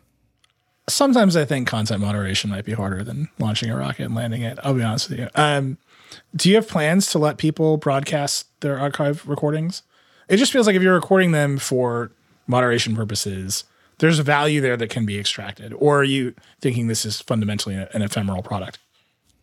Sometimes 0.89 1.37
I 1.37 1.45
think 1.45 1.69
content 1.69 2.01
moderation 2.01 2.49
might 2.49 2.65
be 2.65 2.73
harder 2.73 3.05
than 3.05 3.29
launching 3.39 3.71
a 3.71 3.77
rocket 3.77 4.05
and 4.05 4.15
landing 4.15 4.43
it. 4.43 4.59
I'll 4.63 4.75
be 4.75 4.83
honest 4.83 5.11
with 5.11 5.19
you. 5.19 5.29
Um, 5.35 5.77
do 6.35 6.49
you 6.49 6.55
have 6.55 6.67
plans 6.67 7.09
to 7.09 7.19
let 7.19 7.37
people 7.37 7.77
broadcast 7.77 8.47
their 8.61 8.79
archive 8.79 9.29
recordings? 9.29 9.83
It 10.29 10.39
just 10.39 10.51
feels 10.53 10.67
like 10.67 10.77
if 10.77 10.83
you're 10.83 10.95
recording 10.95 11.33
them 11.33 11.59
for 11.59 12.11
moderation 12.47 12.97
purposes, 12.97 13.65
there's 13.99 14.19
a 14.19 14.23
value 14.23 14.61
there 14.61 14.77
that 14.77 14.91
can 14.91 15.07
be 15.07 15.19
extracted. 15.19 15.73
Or 15.75 16.01
are 16.01 16.05
you 16.05 16.35
thinking 16.61 16.87
this 16.87 17.05
is 17.05 17.21
fundamentally 17.21 17.75
an 17.75 18.03
ephemeral 18.03 18.43
product? 18.43 18.79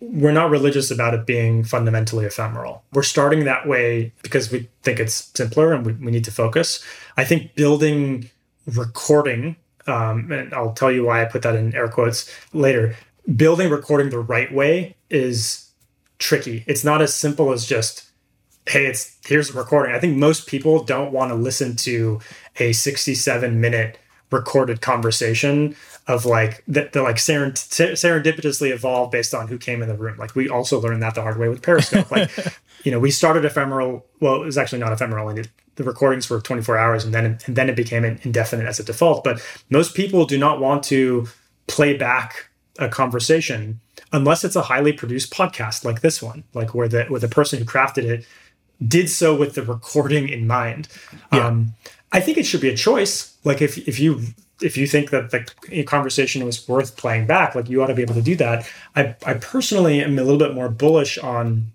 We're 0.01 0.33
not 0.33 0.49
religious 0.49 0.91
about 0.91 1.13
it 1.13 1.25
being 1.25 1.63
fundamentally 1.63 2.25
ephemeral. 2.25 2.83
We're 2.93 3.03
starting 3.03 3.45
that 3.45 3.67
way 3.67 4.13
because 4.23 4.51
we 4.51 4.69
think 4.83 4.99
it's 4.99 5.31
simpler 5.33 5.73
and 5.73 5.85
we, 5.85 5.93
we 5.93 6.11
need 6.11 6.25
to 6.25 6.31
focus. 6.31 6.83
I 7.17 7.23
think 7.23 7.55
building 7.55 8.29
recording 8.67 9.55
um, 9.87 10.31
and 10.31 10.53
i'll 10.53 10.73
tell 10.73 10.91
you 10.91 11.05
why 11.05 11.21
i 11.21 11.25
put 11.25 11.43
that 11.43 11.55
in 11.55 11.73
air 11.75 11.87
quotes 11.87 12.31
later. 12.53 12.95
Building 13.35 13.69
recording 13.69 14.09
the 14.09 14.19
right 14.19 14.53
way 14.53 14.95
is 15.09 15.71
tricky. 16.19 16.63
It's 16.67 16.83
not 16.83 17.01
as 17.01 17.13
simple 17.13 17.51
as 17.51 17.65
just 17.65 18.09
hey 18.67 18.85
it's 18.85 19.17
here's 19.25 19.49
a 19.49 19.53
recording. 19.53 19.95
I 19.95 19.99
think 19.99 20.17
most 20.17 20.47
people 20.47 20.83
don't 20.83 21.11
want 21.11 21.29
to 21.29 21.35
listen 21.35 21.75
to 21.77 22.19
a 22.57 22.73
67 22.73 23.61
minute 23.61 23.99
recorded 24.35 24.81
conversation 24.81 25.75
of 26.07 26.25
like 26.25 26.63
that 26.67 26.93
the 26.93 27.01
like 27.01 27.15
serendipitously 27.15 28.71
evolved 28.71 29.11
based 29.11 29.33
on 29.33 29.47
who 29.47 29.57
came 29.57 29.81
in 29.81 29.89
the 29.89 29.95
room. 29.95 30.17
Like 30.17 30.35
we 30.35 30.47
also 30.49 30.79
learned 30.79 31.01
that 31.01 31.15
the 31.15 31.21
hard 31.21 31.37
way 31.37 31.49
with 31.49 31.61
Periscope. 31.61 32.11
Like, 32.11 32.29
you 32.83 32.91
know, 32.91 32.99
we 32.99 33.11
started 33.11 33.45
ephemeral. 33.45 34.05
Well, 34.19 34.35
it 34.35 34.45
was 34.45 34.57
actually 34.57 34.79
not 34.79 34.93
ephemeral. 34.93 35.29
And 35.29 35.49
the 35.75 35.83
recordings 35.83 36.29
were 36.29 36.39
24 36.39 36.77
hours, 36.77 37.03
and 37.03 37.13
then 37.13 37.39
and 37.45 37.55
then 37.55 37.69
it 37.69 37.75
became 37.75 38.05
indefinite 38.05 38.67
as 38.67 38.79
a 38.79 38.83
default. 38.83 39.23
But 39.23 39.41
most 39.69 39.95
people 39.95 40.25
do 40.25 40.37
not 40.37 40.59
want 40.59 40.83
to 40.85 41.27
play 41.67 41.97
back 41.97 42.49
a 42.77 42.89
conversation 42.89 43.79
unless 44.11 44.43
it's 44.43 44.55
a 44.55 44.61
highly 44.61 44.93
produced 44.93 45.33
podcast 45.33 45.83
like 45.83 46.01
this 46.01 46.21
one, 46.21 46.43
like 46.53 46.75
where 46.75 46.87
the 46.87 47.05
where 47.05 47.19
the 47.19 47.27
person 47.27 47.59
who 47.59 47.65
crafted 47.65 48.03
it 48.03 48.25
did 48.85 49.09
so 49.09 49.35
with 49.35 49.55
the 49.55 49.63
recording 49.63 50.29
in 50.29 50.47
mind. 50.47 50.87
Yeah. 51.31 51.47
Um, 51.47 51.73
I 52.15 52.21
think 52.21 52.37
it 52.37 52.45
should 52.45 52.61
be 52.61 52.69
a 52.69 52.77
choice. 52.77 53.35
Like 53.43 53.61
if 53.61 53.77
if 53.89 53.99
you 53.99 54.21
if 54.61 54.77
you 54.77 54.87
think 54.87 55.09
that 55.09 55.31
the 55.31 55.83
conversation 55.83 56.45
was 56.45 56.65
worth 56.65 56.95
playing 56.95 57.27
back, 57.27 57.55
like 57.55 57.69
you 57.69 57.83
ought 57.83 57.87
to 57.87 57.93
be 57.93 58.01
able 58.01 58.13
to 58.13 58.21
do 58.21 58.37
that. 58.37 58.65
I 58.95 59.15
I 59.25 59.33
personally 59.33 60.01
am 60.01 60.17
a 60.17 60.23
little 60.23 60.39
bit 60.39 60.55
more 60.55 60.69
bullish 60.69 61.17
on 61.17 61.71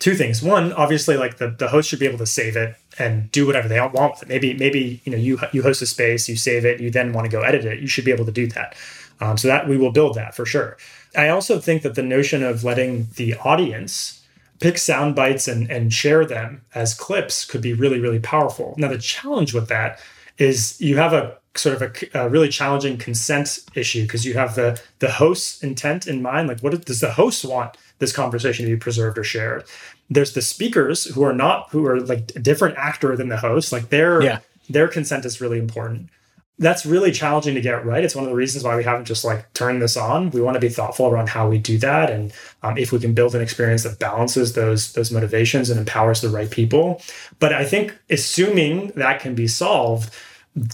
two 0.00 0.16
things. 0.16 0.42
One, 0.42 0.72
obviously, 0.72 1.16
like 1.16 1.38
the, 1.38 1.50
the 1.50 1.68
host 1.68 1.88
should 1.88 2.00
be 2.00 2.06
able 2.06 2.18
to 2.18 2.26
save 2.26 2.56
it 2.56 2.74
and 2.98 3.30
do 3.30 3.46
whatever 3.46 3.68
they 3.68 3.78
want 3.78 4.14
with 4.14 4.22
it. 4.24 4.28
Maybe 4.28 4.54
maybe 4.54 5.00
you 5.04 5.12
know 5.12 5.18
you 5.18 5.38
you 5.52 5.62
host 5.62 5.80
a 5.82 5.86
space, 5.86 6.28
you 6.28 6.34
save 6.34 6.64
it, 6.64 6.80
you 6.80 6.90
then 6.90 7.12
want 7.12 7.26
to 7.26 7.30
go 7.30 7.42
edit 7.42 7.64
it. 7.64 7.78
You 7.78 7.86
should 7.86 8.04
be 8.04 8.10
able 8.10 8.26
to 8.26 8.32
do 8.32 8.48
that. 8.48 8.74
Um, 9.20 9.38
so 9.38 9.46
that 9.46 9.68
we 9.68 9.76
will 9.78 9.92
build 9.92 10.14
that 10.14 10.34
for 10.34 10.44
sure. 10.44 10.76
I 11.16 11.28
also 11.28 11.60
think 11.60 11.82
that 11.82 11.94
the 11.94 12.02
notion 12.02 12.42
of 12.42 12.64
letting 12.64 13.06
the 13.14 13.36
audience 13.36 14.25
pick 14.60 14.78
sound 14.78 15.14
bites 15.14 15.48
and, 15.48 15.70
and 15.70 15.92
share 15.92 16.24
them 16.24 16.62
as 16.74 16.94
clips 16.94 17.44
could 17.44 17.60
be 17.60 17.72
really 17.72 18.00
really 18.00 18.20
powerful. 18.20 18.74
Now 18.78 18.88
the 18.88 18.98
challenge 18.98 19.54
with 19.54 19.68
that 19.68 20.00
is 20.38 20.80
you 20.80 20.96
have 20.96 21.12
a 21.12 21.38
sort 21.58 21.80
of 21.80 21.82
a, 21.82 22.18
a 22.24 22.28
really 22.28 22.48
challenging 22.48 22.96
consent 22.98 23.60
issue 23.74 24.02
because 24.02 24.24
you 24.24 24.34
have 24.34 24.54
the 24.54 24.80
the 24.98 25.10
host's 25.10 25.62
intent 25.62 26.06
in 26.06 26.22
mind. 26.22 26.48
Like, 26.48 26.60
what 26.60 26.84
does 26.84 27.00
the 27.00 27.12
host 27.12 27.44
want 27.44 27.76
this 27.98 28.12
conversation 28.12 28.64
to 28.66 28.70
be 28.70 28.76
preserved 28.76 29.18
or 29.18 29.24
shared? 29.24 29.64
There's 30.10 30.34
the 30.34 30.42
speakers 30.42 31.04
who 31.04 31.22
are 31.24 31.32
not 31.32 31.70
who 31.70 31.86
are 31.86 32.00
like 32.00 32.32
a 32.36 32.38
different 32.40 32.76
actor 32.76 33.16
than 33.16 33.28
the 33.28 33.36
host. 33.36 33.72
Like 33.72 33.88
their 33.88 34.22
yeah. 34.22 34.38
their 34.68 34.88
consent 34.88 35.24
is 35.24 35.40
really 35.40 35.58
important. 35.58 36.10
That's 36.58 36.86
really 36.86 37.12
challenging 37.12 37.54
to 37.54 37.60
get 37.60 37.84
right. 37.84 38.02
It's 38.02 38.14
one 38.14 38.24
of 38.24 38.30
the 38.30 38.36
reasons 38.36 38.64
why 38.64 38.76
we 38.76 38.84
haven't 38.84 39.04
just 39.04 39.24
like 39.24 39.52
turned 39.52 39.82
this 39.82 39.96
on. 39.96 40.30
We 40.30 40.40
want 40.40 40.54
to 40.54 40.60
be 40.60 40.70
thoughtful 40.70 41.06
around 41.06 41.28
how 41.28 41.48
we 41.48 41.58
do 41.58 41.76
that, 41.78 42.10
and 42.10 42.32
um, 42.62 42.78
if 42.78 42.92
we 42.92 42.98
can 42.98 43.12
build 43.12 43.34
an 43.34 43.42
experience 43.42 43.82
that 43.82 43.98
balances 43.98 44.54
those 44.54 44.92
those 44.94 45.12
motivations 45.12 45.68
and 45.68 45.78
empowers 45.78 46.22
the 46.22 46.30
right 46.30 46.50
people. 46.50 47.02
But 47.38 47.52
I 47.52 47.64
think 47.64 47.98
assuming 48.08 48.88
that 48.96 49.20
can 49.20 49.34
be 49.34 49.46
solved, 49.46 50.14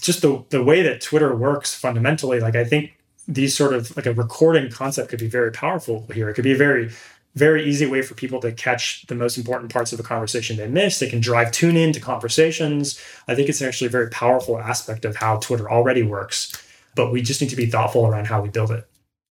just 0.01 0.23
the 0.23 0.45
the 0.51 0.63
way 0.63 0.83
that 0.83 1.01
Twitter 1.01 1.35
works 1.35 1.75
fundamentally, 1.75 2.39
like 2.39 2.55
I 2.55 2.65
think 2.65 2.97
these 3.29 3.57
sort 3.57 3.73
of 3.73 3.97
like 3.97 4.07
a 4.07 4.13
recording 4.13 4.71
concept 4.71 5.09
could 5.09 5.21
be 5.21 5.29
very 5.29 5.51
powerful 5.51 6.07
here. 6.13 6.29
It 6.29 6.35
could 6.35 6.45
be 6.45 6.53
a 6.53 6.57
very 6.57 6.91
very 7.35 7.65
easy 7.65 7.87
way 7.87 8.03
for 8.03 8.15
people 8.15 8.41
to 8.41 8.53
catch 8.53 9.07
the 9.07 9.15
most 9.15 9.39
important 9.39 9.73
parts 9.73 9.93
of 9.93 10.01
a 10.01 10.03
conversation 10.03 10.57
they 10.57 10.69
miss. 10.69 10.99
They 10.99 11.09
can 11.09 11.21
drive 11.21 11.51
tune 11.51 11.77
in 11.77 11.93
to 11.93 12.01
conversations. 12.01 13.01
I 13.27 13.35
think 13.35 13.49
it's 13.49 13.63
actually 13.63 13.87
a 13.87 13.91
very 13.91 14.11
powerful 14.11 14.59
aspect 14.59 15.05
of 15.05 15.17
how 15.17 15.39
Twitter 15.39 15.71
already 15.71 16.03
works, 16.03 16.53
but 16.95 17.11
we 17.11 17.23
just 17.23 17.41
need 17.41 17.51
to 17.51 17.57
be 17.57 17.67
thoughtful 17.67 18.07
around 18.07 18.27
how 18.27 18.43
we 18.43 18.51
build 18.51 18.71
it. 18.71 18.87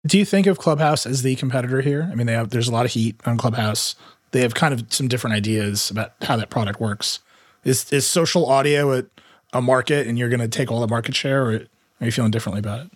Do 0.07 0.17
you 0.17 0.23
think 0.23 0.47
of 0.47 0.57
Clubhouse 0.57 1.05
as 1.05 1.23
the 1.23 1.35
competitor 1.35 1.81
here? 1.81 2.07
I 2.09 2.15
mean, 2.15 2.25
they 2.25 2.33
have 2.33 2.51
there's 2.51 2.69
a 2.69 2.71
lot 2.71 2.85
of 2.85 2.91
heat 2.91 3.19
on 3.25 3.37
Clubhouse. 3.37 3.95
They 4.31 4.41
have 4.41 4.53
kind 4.55 4.73
of 4.73 4.85
some 4.93 5.09
different 5.09 5.35
ideas 5.35 5.91
about 5.91 6.13
how 6.21 6.37
that 6.37 6.49
product 6.49 6.79
works. 6.79 7.19
Is 7.65 7.91
is 7.91 8.07
social 8.07 8.45
audio 8.45 8.93
at 8.93 9.07
a 9.51 9.61
market 9.61 10.07
and 10.07 10.17
you're 10.17 10.29
going 10.29 10.39
to 10.39 10.47
take 10.47 10.71
all 10.71 10.79
the 10.79 10.87
market 10.87 11.15
share, 11.15 11.43
or 11.43 11.51
are 11.99 12.05
you 12.05 12.11
feeling 12.11 12.31
differently 12.31 12.59
about 12.59 12.85
it? 12.85 12.91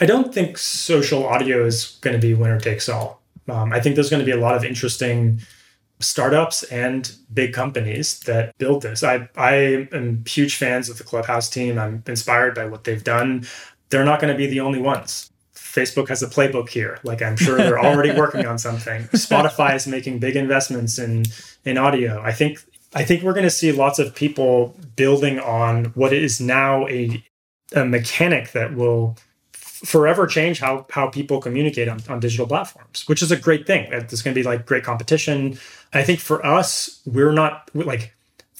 I 0.00 0.06
don't 0.06 0.34
think 0.34 0.58
social 0.58 1.26
audio 1.26 1.64
is 1.64 1.98
going 2.02 2.20
to 2.20 2.20
be 2.20 2.34
winner 2.34 2.60
takes 2.60 2.88
all. 2.90 3.22
Um, 3.48 3.72
I 3.72 3.80
think 3.80 3.94
there's 3.94 4.10
going 4.10 4.20
to 4.20 4.26
be 4.26 4.32
a 4.32 4.40
lot 4.40 4.54
of 4.54 4.64
interesting 4.64 5.40
startups 6.00 6.62
and 6.64 7.14
big 7.32 7.52
companies 7.52 8.20
that 8.20 8.56
build 8.58 8.82
this. 8.82 9.02
I 9.02 9.28
I 9.36 9.88
am 9.92 10.24
huge 10.26 10.56
fans 10.56 10.88
of 10.88 10.98
the 10.98 11.04
Clubhouse 11.04 11.48
team. 11.48 11.78
I'm 11.78 12.02
inspired 12.06 12.54
by 12.54 12.66
what 12.66 12.84
they've 12.84 13.04
done. 13.04 13.46
They're 13.90 14.04
not 14.04 14.20
going 14.20 14.32
to 14.32 14.38
be 14.38 14.46
the 14.46 14.60
only 14.60 14.80
ones. 14.80 15.30
Facebook 15.54 16.08
has 16.08 16.22
a 16.22 16.28
playbook 16.28 16.68
here. 16.68 16.98
Like 17.04 17.22
I'm 17.22 17.36
sure 17.36 17.56
they're 17.56 17.80
already 17.84 18.12
working 18.12 18.46
on 18.46 18.58
something. 18.58 19.04
Spotify 19.08 19.74
is 19.74 19.86
making 19.86 20.18
big 20.18 20.36
investments 20.36 20.98
in 20.98 21.24
in 21.64 21.78
audio. 21.78 22.20
I 22.22 22.32
think 22.32 22.58
I 22.94 23.04
think 23.04 23.22
we're 23.22 23.32
going 23.32 23.44
to 23.44 23.50
see 23.50 23.72
lots 23.72 23.98
of 23.98 24.14
people 24.14 24.76
building 24.94 25.40
on 25.40 25.86
what 25.94 26.12
is 26.12 26.40
now 26.40 26.86
a, 26.88 27.22
a 27.74 27.84
mechanic 27.84 28.52
that 28.52 28.74
will 28.74 29.16
forever 29.84 30.26
change 30.26 30.60
how 30.60 30.86
how 30.90 31.08
people 31.08 31.40
communicate 31.40 31.88
on, 31.88 32.00
on 32.08 32.20
digital 32.20 32.46
platforms, 32.46 33.04
which 33.06 33.22
is 33.22 33.30
a 33.30 33.36
great 33.36 33.66
thing. 33.66 33.90
There's 33.90 34.22
going 34.22 34.34
to 34.34 34.40
be 34.40 34.44
like 34.44 34.66
great 34.66 34.84
competition. 34.84 35.58
I 35.92 36.02
think 36.02 36.20
for 36.20 36.44
us, 36.44 37.00
we're 37.06 37.32
not 37.32 37.70
like 37.74 38.14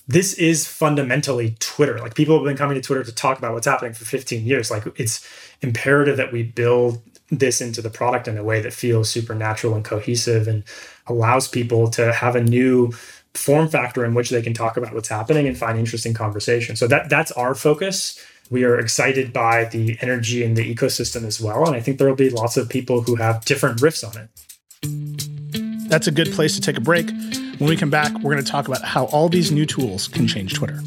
this 0.07 0.35
is 0.35 0.67
fundamentally 0.67 1.57
Twitter. 1.61 1.99
Like 1.99 2.15
people 2.15 2.37
have 2.37 2.45
been 2.45 2.57
coming 2.57 2.75
to 2.75 2.83
Twitter 2.83 3.05
to 3.05 3.15
talk 3.15 3.39
about 3.39 3.55
what's 3.55 3.67
happening 3.67 3.95
for 3.95 4.05
15 4.05 4.45
years. 4.45 4.71
Like 4.71 4.85
it's 4.97 5.27
imperative 5.63 6.17
that 6.19 6.33
we 6.33 6.43
build 6.43 7.01
this 7.31 7.61
into 7.61 7.81
the 7.81 7.91
product 7.91 8.29
in 8.29 8.37
a 8.37 8.45
way 8.45 8.61
that 8.61 8.73
feels 8.73 9.09
supernatural 9.09 9.75
and 9.75 9.85
cohesive 9.85 10.47
and 10.47 10.63
allows 11.07 11.49
people 11.49 11.89
to 11.91 12.13
have 12.13 12.37
a 12.37 12.43
new 12.43 12.93
form 13.33 13.67
factor 13.69 14.05
in 14.05 14.15
which 14.15 14.31
they 14.31 14.43
can 14.43 14.55
talk 14.55 14.77
about 14.77 14.95
what's 14.95 15.09
happening 15.09 15.47
and 15.47 15.59
find 15.59 15.79
interesting 15.79 16.15
conversation. 16.15 16.77
So 16.77 16.87
that 16.87 17.09
that's 17.09 17.33
our 17.33 17.55
focus. 17.55 18.23
We 18.51 18.65
are 18.65 18.79
excited 18.79 19.33
by 19.33 19.65
the 19.65 19.97
energy 20.01 20.45
in 20.45 20.55
the 20.55 20.75
ecosystem 20.75 21.25
as 21.25 21.41
well. 21.41 21.67
And 21.67 21.75
I 21.75 21.81
think 21.81 21.99
there 21.99 22.09
will 22.09 22.15
be 22.15 22.31
lots 22.31 22.57
of 22.57 22.69
people 22.69 23.03
who 23.03 23.17
have 23.17 23.45
different 23.45 23.79
riffs 23.79 24.05
on 24.07 24.21
it. 24.21 25.89
That's 25.89 26.07
a 26.07 26.13
good 26.13 26.31
place 26.33 26.55
to 26.55 26.61
take 26.61 26.77
a 26.77 26.81
break. 26.81 27.11
When 27.59 27.69
we 27.69 27.77
come 27.77 27.91
back, 27.91 28.13
we're 28.15 28.33
going 28.33 28.45
to 28.45 28.51
talk 28.51 28.69
about 28.69 28.83
how 28.83 29.07
all 29.07 29.29
these 29.29 29.51
new 29.51 29.65
tools 29.65 30.09
can 30.09 30.27
change 30.27 30.55
Twitter. 30.55 30.81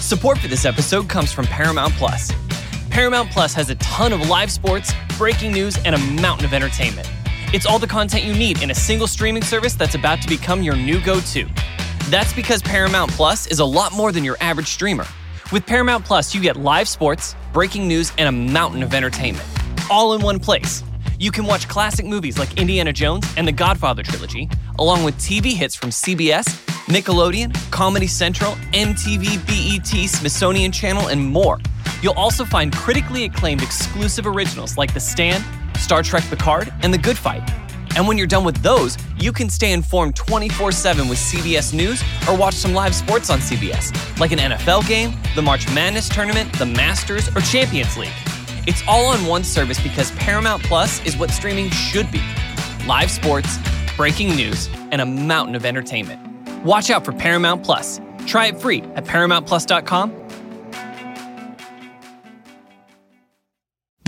Support 0.00 0.38
for 0.38 0.48
this 0.48 0.64
episode 0.64 1.08
comes 1.08 1.32
from 1.32 1.44
Paramount 1.46 1.92
Plus. 1.94 2.32
Paramount 2.88 3.30
Plus 3.30 3.52
has 3.52 3.68
a 3.68 3.74
ton 3.74 4.12
of 4.12 4.28
live 4.28 4.50
sports, 4.50 4.92
breaking 5.18 5.52
news, 5.52 5.76
and 5.84 5.94
a 5.94 5.98
mountain 5.98 6.46
of 6.46 6.54
entertainment. 6.54 7.10
It's 7.50 7.64
all 7.64 7.78
the 7.78 7.86
content 7.86 8.24
you 8.24 8.34
need 8.34 8.60
in 8.60 8.70
a 8.70 8.74
single 8.74 9.06
streaming 9.06 9.42
service 9.42 9.72
that's 9.72 9.94
about 9.94 10.20
to 10.20 10.28
become 10.28 10.62
your 10.62 10.76
new 10.76 11.00
go 11.00 11.18
to. 11.18 11.48
That's 12.10 12.30
because 12.34 12.60
Paramount 12.60 13.10
Plus 13.12 13.46
is 13.46 13.60
a 13.60 13.64
lot 13.64 13.94
more 13.94 14.12
than 14.12 14.22
your 14.22 14.36
average 14.42 14.66
streamer. 14.66 15.06
With 15.50 15.64
Paramount 15.64 16.04
Plus, 16.04 16.34
you 16.34 16.42
get 16.42 16.58
live 16.58 16.86
sports, 16.88 17.34
breaking 17.54 17.88
news, 17.88 18.12
and 18.18 18.28
a 18.28 18.32
mountain 18.32 18.82
of 18.82 18.92
entertainment, 18.92 19.46
all 19.90 20.12
in 20.12 20.20
one 20.20 20.38
place. 20.38 20.84
You 21.18 21.30
can 21.30 21.46
watch 21.46 21.66
classic 21.68 22.04
movies 22.04 22.38
like 22.38 22.58
Indiana 22.58 22.92
Jones 22.92 23.26
and 23.38 23.48
the 23.48 23.52
Godfather 23.52 24.02
trilogy, 24.02 24.50
along 24.78 25.04
with 25.04 25.14
TV 25.16 25.54
hits 25.54 25.74
from 25.74 25.88
CBS, 25.88 26.44
Nickelodeon, 26.84 27.54
Comedy 27.70 28.08
Central, 28.08 28.52
MTV, 28.74 29.38
BET, 29.46 30.10
Smithsonian 30.10 30.70
Channel, 30.70 31.08
and 31.08 31.24
more. 31.24 31.58
You'll 32.02 32.12
also 32.12 32.44
find 32.44 32.74
critically 32.74 33.24
acclaimed 33.24 33.62
exclusive 33.62 34.26
originals 34.26 34.76
like 34.76 34.92
The 34.92 35.00
Stand, 35.00 35.42
Star 35.78 36.02
Trek 36.02 36.24
Picard, 36.24 36.72
and 36.82 36.92
The 36.92 36.98
Good 36.98 37.16
Fight. 37.18 37.42
And 37.96 38.06
when 38.06 38.18
you're 38.18 38.26
done 38.26 38.44
with 38.44 38.56
those, 38.62 38.96
you 39.18 39.32
can 39.32 39.48
stay 39.48 39.72
informed 39.72 40.14
24 40.14 40.72
7 40.72 41.08
with 41.08 41.18
CBS 41.18 41.74
News 41.74 42.02
or 42.28 42.36
watch 42.36 42.54
some 42.54 42.74
live 42.74 42.94
sports 42.94 43.30
on 43.30 43.38
CBS, 43.40 43.92
like 44.20 44.32
an 44.32 44.38
NFL 44.38 44.86
game, 44.86 45.16
the 45.34 45.42
March 45.42 45.66
Madness 45.74 46.08
tournament, 46.08 46.52
the 46.58 46.66
Masters, 46.66 47.28
or 47.34 47.40
Champions 47.40 47.96
League. 47.96 48.12
It's 48.66 48.82
all 48.86 49.06
on 49.06 49.26
one 49.26 49.42
service 49.44 49.80
because 49.82 50.10
Paramount 50.12 50.62
Plus 50.62 51.04
is 51.06 51.16
what 51.16 51.30
streaming 51.30 51.70
should 51.70 52.10
be 52.12 52.22
live 52.86 53.10
sports, 53.10 53.58
breaking 53.96 54.36
news, 54.36 54.68
and 54.92 55.00
a 55.00 55.06
mountain 55.06 55.54
of 55.54 55.64
entertainment. 55.64 56.20
Watch 56.64 56.90
out 56.90 57.04
for 57.04 57.12
Paramount 57.12 57.64
Plus. 57.64 58.00
Try 58.26 58.46
it 58.46 58.60
free 58.60 58.82
at 58.94 59.04
ParamountPlus.com 59.04 60.27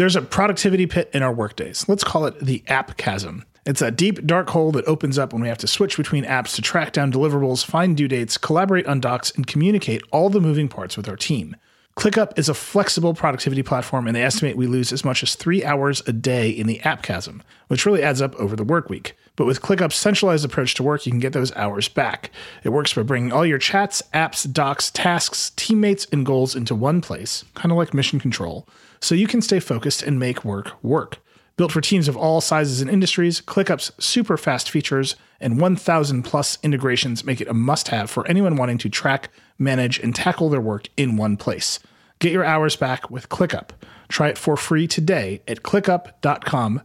There's 0.00 0.16
a 0.16 0.22
productivity 0.22 0.86
pit 0.86 1.10
in 1.12 1.22
our 1.22 1.30
workdays. 1.30 1.86
Let's 1.86 2.04
call 2.04 2.24
it 2.24 2.40
the 2.40 2.64
app 2.68 2.96
chasm. 2.96 3.44
It's 3.66 3.82
a 3.82 3.90
deep, 3.90 4.24
dark 4.24 4.48
hole 4.48 4.72
that 4.72 4.88
opens 4.88 5.18
up 5.18 5.34
when 5.34 5.42
we 5.42 5.48
have 5.48 5.58
to 5.58 5.66
switch 5.66 5.98
between 5.98 6.24
apps 6.24 6.54
to 6.54 6.62
track 6.62 6.94
down 6.94 7.12
deliverables, 7.12 7.62
find 7.62 7.94
due 7.98 8.08
dates, 8.08 8.38
collaborate 8.38 8.86
on 8.86 9.00
docs, 9.00 9.30
and 9.32 9.46
communicate 9.46 10.02
all 10.10 10.30
the 10.30 10.40
moving 10.40 10.68
parts 10.68 10.96
with 10.96 11.06
our 11.06 11.16
team. 11.16 11.54
ClickUp 11.98 12.38
is 12.38 12.48
a 12.48 12.54
flexible 12.54 13.12
productivity 13.12 13.62
platform, 13.62 14.06
and 14.06 14.16
they 14.16 14.22
estimate 14.22 14.56
we 14.56 14.66
lose 14.66 14.90
as 14.90 15.04
much 15.04 15.22
as 15.22 15.34
three 15.34 15.62
hours 15.62 16.00
a 16.06 16.14
day 16.14 16.48
in 16.48 16.66
the 16.66 16.80
app 16.80 17.02
chasm, 17.02 17.42
which 17.68 17.84
really 17.84 18.02
adds 18.02 18.22
up 18.22 18.34
over 18.36 18.56
the 18.56 18.64
work 18.64 18.88
week. 18.88 19.14
But 19.36 19.44
with 19.44 19.60
ClickUp's 19.60 19.96
centralized 19.96 20.46
approach 20.46 20.72
to 20.76 20.82
work, 20.82 21.04
you 21.04 21.12
can 21.12 21.20
get 21.20 21.34
those 21.34 21.54
hours 21.56 21.88
back. 21.88 22.30
It 22.64 22.70
works 22.70 22.94
by 22.94 23.02
bringing 23.02 23.32
all 23.32 23.44
your 23.44 23.58
chats, 23.58 24.02
apps, 24.14 24.50
docs, 24.50 24.90
tasks, 24.90 25.52
teammates, 25.56 26.06
and 26.06 26.24
goals 26.24 26.56
into 26.56 26.74
one 26.74 27.02
place, 27.02 27.44
kind 27.54 27.70
of 27.70 27.76
like 27.76 27.92
mission 27.92 28.18
control 28.18 28.66
so 29.00 29.14
you 29.14 29.26
can 29.26 29.40
stay 29.42 29.60
focused 29.60 30.02
and 30.02 30.18
make 30.18 30.44
work 30.44 30.82
work. 30.82 31.18
Built 31.56 31.72
for 31.72 31.80
teams 31.82 32.08
of 32.08 32.16
all 32.16 32.40
sizes 32.40 32.80
and 32.80 32.90
industries, 32.90 33.42
ClickUp's 33.42 33.92
super 33.98 34.38
fast 34.38 34.70
features 34.70 35.14
and 35.40 35.60
1,000 35.60 36.22
plus 36.22 36.58
integrations 36.62 37.22
make 37.24 37.40
it 37.40 37.48
a 37.48 37.54
must 37.54 37.88
have 37.88 38.10
for 38.10 38.26
anyone 38.26 38.56
wanting 38.56 38.78
to 38.78 38.88
track, 38.88 39.28
manage, 39.58 39.98
and 39.98 40.14
tackle 40.14 40.48
their 40.48 40.60
work 40.60 40.88
in 40.96 41.18
one 41.18 41.36
place. 41.36 41.78
Get 42.18 42.32
your 42.32 42.44
hours 42.44 42.76
back 42.76 43.10
with 43.10 43.28
ClickUp. 43.28 43.70
Try 44.08 44.28
it 44.28 44.38
for 44.38 44.56
free 44.56 44.86
today 44.86 45.42
at 45.46 45.62
clickup.com. 45.62 46.82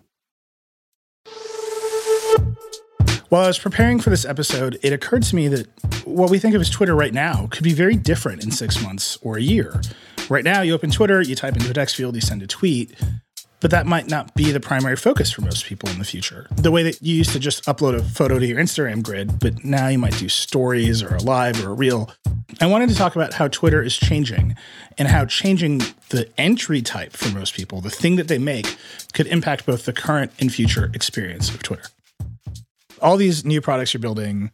While 3.30 3.44
I 3.44 3.48
was 3.48 3.60
preparing 3.60 4.00
for 4.00 4.10
this 4.10 4.24
episode, 4.26 4.78
it 4.84 4.94
occurred 4.94 5.24
to 5.24 5.36
me 5.36 5.48
that 5.48 5.68
what 6.06 6.30
we 6.30 6.38
think 6.38 6.54
of 6.54 6.62
as 6.62 6.70
Twitter 6.70 6.96
right 6.96 7.14
now 7.14 7.48
could 7.50 7.64
be 7.64 7.74
very 7.74 7.96
different 7.96 8.44
in 8.44 8.52
six 8.52 8.82
months 8.82 9.18
or 9.22 9.38
a 9.38 9.42
year. 9.42 9.82
Right 10.28 10.44
now, 10.44 10.62
you 10.62 10.74
open 10.74 10.90
Twitter, 10.90 11.22
you 11.22 11.36
type 11.36 11.56
into 11.56 11.70
a 11.70 11.74
text 11.74 11.96
field, 11.96 12.16
you 12.16 12.22
send 12.22 12.42
a 12.42 12.48
tweet, 12.48 12.96
but 13.60 13.70
that 13.70 13.86
might 13.86 14.08
not 14.10 14.34
be 14.34 14.52
the 14.52 14.60
primary 14.60 14.96
focus 14.96 15.32
for 15.32 15.42
most 15.42 15.66
people 15.66 15.88
in 15.90 16.00
the 16.00 16.06
future. 16.06 16.48
The 16.56 16.72
way 16.72 16.82
that 16.84 17.02
you 17.02 17.16
used 17.16 17.32
to 17.34 17.40
just 17.40 17.64
upload 17.66 17.96
a 17.96 18.04
photo 18.04 18.40
to 18.40 18.46
your 18.46 18.58
Instagram 18.60 19.04
grid, 19.04 19.40
but 19.40 19.64
now 19.64 19.88
you 19.88 20.00
might 20.00 20.18
do 20.18 20.28
stories 20.28 21.04
or 21.04 21.16
a 21.16 21.22
live 21.22 21.64
or 21.64 21.70
a 21.70 21.74
reel. 21.74 22.12
I 22.60 22.66
wanted 22.66 22.90
to 22.90 22.96
talk 22.96 23.16
about 23.16 23.34
how 23.34 23.48
Twitter 23.50 23.84
is 23.84 23.96
changing 23.96 24.56
and 24.98 25.08
how 25.08 25.26
changing 25.26 25.80
the 26.10 26.28
entry 26.40 26.82
type 26.82 27.14
for 27.14 27.30
most 27.30 27.54
people, 27.54 27.82
the 27.82 27.92
thing 27.92 28.16
that 28.16 28.28
they 28.28 28.40
make, 28.40 28.78
could 29.14 29.28
impact 29.28 29.68
both 29.68 29.86
the 29.86 29.94
current 29.94 30.32
and 30.40 30.52
future 30.52 30.90
experience 30.96 31.50
of 31.50 31.62
Twitter. 31.62 31.86
All 33.00 33.16
these 33.16 33.46
new 33.46 33.62
products 33.62 33.94
you're 33.94 34.02
building, 34.02 34.52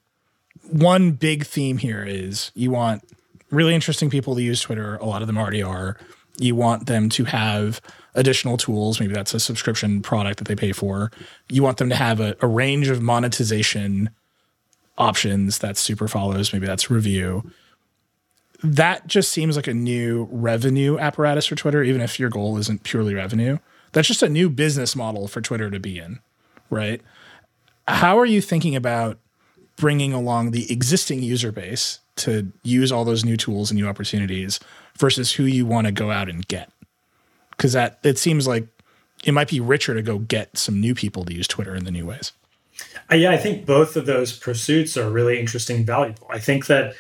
one 0.70 1.12
big 1.12 1.46
theme 1.46 1.78
here 1.78 2.04
is 2.04 2.52
you 2.56 2.72
want 2.72 3.04
really 3.52 3.76
interesting 3.76 4.10
people 4.10 4.36
to 4.36 4.42
use 4.42 4.62
Twitter. 4.62 4.96
A 4.96 5.06
lot 5.06 5.22
of 5.22 5.28
them 5.28 5.38
already 5.38 5.62
are. 5.62 5.98
You 6.38 6.56
want 6.56 6.88
them 6.88 7.10
to 7.10 7.26
have 7.26 7.82
additional 8.16 8.58
tools. 8.58 9.00
Maybe 9.00 9.14
that's 9.14 9.34
a 9.34 9.40
subscription 9.40 10.02
product 10.02 10.40
that 10.40 10.48
they 10.48 10.56
pay 10.56 10.72
for. 10.72 11.12
You 11.50 11.62
want 11.62 11.78
them 11.78 11.90
to 11.90 11.96
have 11.96 12.20
a, 12.20 12.36
a 12.42 12.48
range 12.48 12.88
of 12.90 13.02
monetization 13.02 14.10
options. 14.98 15.60
That's 15.60 15.80
super 15.80 16.08
follows. 16.08 16.54
Maybe 16.54 16.66
that's 16.66 16.90
Revue. 16.90 17.44
That 18.64 19.08
just 19.08 19.32
seems 19.32 19.56
like 19.56 19.68
a 19.68 19.74
new 19.74 20.28
revenue 20.32 20.98
apparatus 20.98 21.48
for 21.48 21.56
Twitter, 21.56 21.84
even 21.84 22.02
if 22.02 22.20
your 22.20 22.30
goal 22.30 22.58
isn't 22.58 22.84
purely 22.84 23.14
revenue. 23.14 23.58
That's 23.92 24.08
just 24.08 24.24
a 24.24 24.30
new 24.30 24.50
business 24.50 24.96
model 24.96 25.28
for 25.28 25.42
Twitter 25.42 25.70
to 25.70 25.80
be 25.80 25.98
in, 25.98 26.20
right? 26.70 27.02
How 27.88 28.20
are 28.20 28.26
you 28.26 28.40
thinking 28.40 28.76
about 28.76 29.18
bringing 29.78 30.14
along 30.14 30.52
the 30.52 30.72
existing 30.72 31.24
user 31.24 31.52
base 31.52 32.00
to 32.22 32.52
use 32.64 32.92
all 32.92 33.06
those 33.06 33.24
new 33.24 33.38
tools 33.38 33.72
and 33.72 33.80
new 33.80 33.88
opportunities 33.88 34.60
versus 34.98 35.34
who 35.34 35.44
you 35.44 35.66
want 35.66 35.88
to 35.88 35.92
go 35.92 36.12
out 36.12 36.30
and 36.30 36.48
get? 36.48 36.72
Because 37.52 37.74
that 37.74 38.00
it 38.04 38.18
seems 38.18 38.48
like 38.48 38.68
it 39.24 39.34
might 39.34 39.50
be 39.50 39.60
richer 39.60 39.94
to 39.94 40.02
go 40.02 40.20
get 40.20 40.58
some 40.58 40.80
new 40.80 40.96
people 40.96 41.26
to 41.26 41.34
use 41.34 41.48
Twitter 41.48 41.76
in 41.76 41.86
the 41.86 41.92
new 41.92 42.06
ways. 42.06 42.32
Uh, 43.12 43.16
yeah, 43.16 43.32
I 43.32 43.38
think 43.38 43.66
both 43.66 43.96
of 43.96 44.06
those 44.06 44.38
pursuits 44.38 44.98
are 44.98 45.10
really 45.10 45.40
interesting 45.40 45.78
and 45.78 45.86
valuable. 45.86 46.28
I 46.30 46.40
think 46.40 46.66
that 46.68 46.96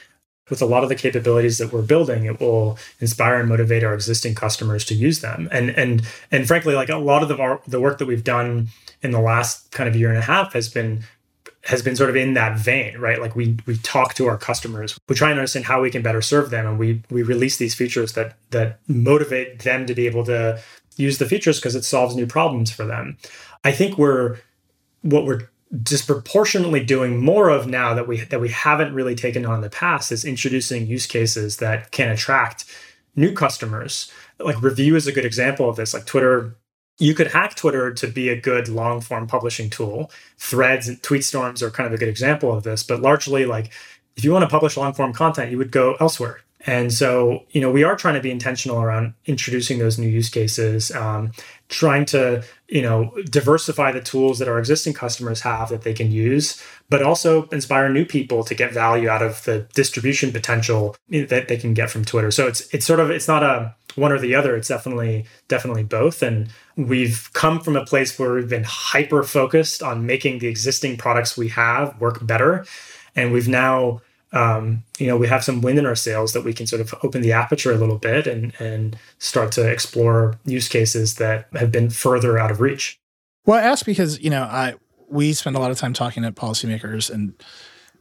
with 0.50 0.62
a 0.62 0.66
lot 0.66 0.84
of 0.84 0.90
the 0.90 0.96
capabilities 0.96 1.58
that 1.58 1.72
we're 1.72 1.82
building, 1.82 2.26
it 2.26 2.40
will 2.40 2.78
inspire 3.00 3.40
and 3.40 3.48
motivate 3.48 3.84
our 3.84 3.94
existing 3.94 4.36
customers 4.36 4.84
to 4.86 4.94
use 4.94 5.22
them. 5.22 5.48
And 5.52 5.72
and 5.72 6.04
and 6.30 6.46
frankly, 6.46 6.76
like 6.76 6.90
a 6.90 6.98
lot 6.98 7.24
of 7.24 7.30
the 7.30 7.60
the 7.68 7.80
work 7.80 7.98
that 7.98 8.06
we've 8.06 8.24
done 8.24 8.68
in 9.02 9.12
the 9.12 9.22
last 9.22 9.72
kind 9.72 9.90
of 9.90 9.96
year 9.96 10.10
and 10.10 10.18
a 10.18 10.22
half 10.22 10.54
has 10.54 10.70
been 10.70 11.04
has 11.64 11.82
been 11.82 11.96
sort 11.96 12.10
of 12.10 12.16
in 12.16 12.34
that 12.34 12.58
vein, 12.58 12.98
right? 12.98 13.22
Like 13.22 13.36
we 13.36 13.58
we 13.66 13.78
talk 13.78 14.14
to 14.16 14.28
our 14.28 14.38
customers, 14.38 14.98
we 15.08 15.16
try 15.16 15.30
and 15.30 15.40
understand 15.40 15.66
how 15.66 15.82
we 15.82 15.92
can 15.92 16.02
better 16.02 16.22
serve 16.22 16.50
them, 16.50 16.66
and 16.66 16.80
we 16.80 17.04
we 17.10 17.24
release 17.24 17.58
these 17.58 17.76
features 17.76 18.14
that 18.14 18.36
that 18.50 18.80
motivate 18.88 19.60
them 19.60 19.86
to 19.86 19.94
be 19.94 20.08
able 20.08 20.26
to 20.26 20.60
use 20.98 21.18
the 21.18 21.26
features 21.26 21.60
because 21.60 21.76
it 21.76 21.84
solves 21.84 22.16
new 22.16 22.28
problems 22.28 22.72
for 22.72 22.86
them. 22.86 23.18
I 23.64 23.72
think 23.72 23.98
we're 23.98 24.38
what 25.02 25.26
we're 25.26 25.50
disproportionately 25.84 26.84
doing 26.84 27.24
more 27.24 27.50
of 27.50 27.68
now 27.68 27.94
that 27.94 28.08
we 28.08 28.22
that 28.22 28.42
we 28.42 28.50
haven't 28.50 28.94
really 28.94 29.16
taken 29.16 29.46
on 29.46 29.56
in 29.56 29.62
the 29.62 29.70
past 29.70 30.12
is 30.12 30.26
introducing 30.26 30.86
use 30.88 31.08
cases 31.08 31.58
that 31.58 31.92
can 31.92 32.10
attract 32.10 32.66
new 33.16 33.34
customers. 33.34 34.12
Like 34.40 34.62
Revue 34.62 34.96
is 34.96 35.08
a 35.08 35.12
good 35.12 35.26
example 35.26 35.70
of 35.70 35.76
this. 35.76 35.94
Like 35.94 36.06
Twitter, 36.06 36.56
you 37.02 37.16
could 37.16 37.32
hack 37.32 37.56
Twitter 37.56 37.92
to 37.92 38.08
be 38.08 38.30
a 38.30 38.40
good 38.40 38.70
long 38.70 39.02
form 39.02 39.26
publishing 39.26 39.72
tool. 39.72 40.12
Threads 40.38 40.88
and 40.88 41.02
tweet 41.02 41.26
storms 41.26 41.64
are 41.64 41.72
kind 41.72 41.88
of 41.88 41.94
a 41.94 41.98
good 41.98 42.08
example 42.08 42.56
of 42.56 42.62
this, 42.62 42.84
but 42.84 43.02
largely 43.02 43.46
like 43.48 43.72
if 44.16 44.24
you 44.24 44.32
want 44.32 44.44
to 44.44 44.50
publish 44.50 44.78
long 44.78 44.94
form 44.94 45.12
content, 45.12 45.50
you 45.50 45.58
would 45.58 45.72
go 45.72 45.96
elsewhere. 46.00 46.42
And 46.68 46.94
so, 46.94 47.44
you 47.50 47.60
know, 47.60 47.72
we 47.72 47.84
are 47.84 47.96
trying 47.96 48.14
to 48.14 48.22
be 48.22 48.30
intentional 48.30 48.82
around 48.82 49.16
introducing 49.26 49.80
those 49.80 49.98
new 49.98 50.08
use 50.08 50.30
cases, 50.30 50.92
um, 50.92 51.32
trying 51.70 52.06
to, 52.06 52.44
you 52.68 52.84
know, 52.84 53.12
diversify 53.26 53.92
the 53.92 54.02
tools 54.02 54.38
that 54.38 54.48
our 54.48 54.60
existing 54.60 54.94
customers 54.94 55.42
have 55.42 55.70
that 55.70 55.82
they 55.82 55.94
can 55.94 56.12
use, 56.12 56.62
but 56.90 57.02
also 57.02 57.48
inspire 57.48 57.90
new 57.90 58.06
people 58.06 58.44
to 58.44 58.54
get 58.54 58.74
value 58.74 59.10
out 59.10 59.24
of 59.24 59.44
the 59.46 59.68
distribution 59.74 60.32
potential 60.32 60.96
that 61.10 61.48
they 61.48 61.58
can 61.58 61.74
get 61.74 61.90
from 61.90 62.06
Twitter. 62.06 62.30
So 62.30 62.48
it's 62.48 62.62
it's 62.74 62.86
sort 62.86 63.00
of 63.00 63.10
it's 63.10 63.28
not 63.28 63.42
a 63.42 63.76
one 63.98 64.12
or 64.12 64.20
the 64.20 64.36
other. 64.36 64.56
It's 64.56 64.68
definitely 64.68 65.26
definitely 65.48 65.84
both. 65.84 66.22
And 66.22 66.50
we've 66.76 67.30
come 67.34 67.60
from 67.60 67.76
a 67.76 67.86
place 67.86 68.18
where 68.18 68.34
we've 68.34 68.50
been 68.50 68.66
hyper 68.66 69.24
focused 69.24 69.84
on 69.84 70.06
making 70.06 70.40
the 70.40 70.48
existing 70.48 70.98
products 70.98 71.38
we 71.38 71.50
have 71.50 72.00
work 72.00 72.26
better, 72.26 72.66
and 73.16 73.32
we've 73.32 73.48
now 73.48 74.02
um, 74.34 74.84
you 74.98 75.08
know, 75.08 75.18
we 75.18 75.28
have 75.28 75.44
some 75.44 75.62
wind 75.62 75.78
in 75.78 75.86
our 75.86 75.96
sails 75.96 76.34
that 76.34 76.44
we 76.44 76.54
can 76.54 76.66
sort 76.66 76.82
of 76.82 76.94
open 77.04 77.22
the 77.22 77.34
aperture 77.34 77.72
a 77.72 77.78
little 77.78 77.98
bit 77.98 78.28
and 78.28 78.54
and 78.60 78.98
start 79.20 79.52
to 79.54 79.70
explore 79.70 80.40
use 80.46 80.70
cases 80.70 81.16
that 81.16 81.48
have 81.54 81.72
been 81.72 81.90
further 81.90 82.38
out 82.38 82.52
of 82.52 82.62
reach. 82.62 83.00
Well, 83.46 83.60
I 83.60 83.64
ask 83.64 83.86
because 83.86 84.20
you 84.22 84.30
know 84.30 84.44
I 84.44 84.76
we 85.10 85.34
spend 85.34 85.56
a 85.56 85.60
lot 85.60 85.72
of 85.72 85.78
time 85.78 85.94
talking 85.94 86.24
to 86.24 86.32
policymakers 86.32 87.10
and 87.10 87.34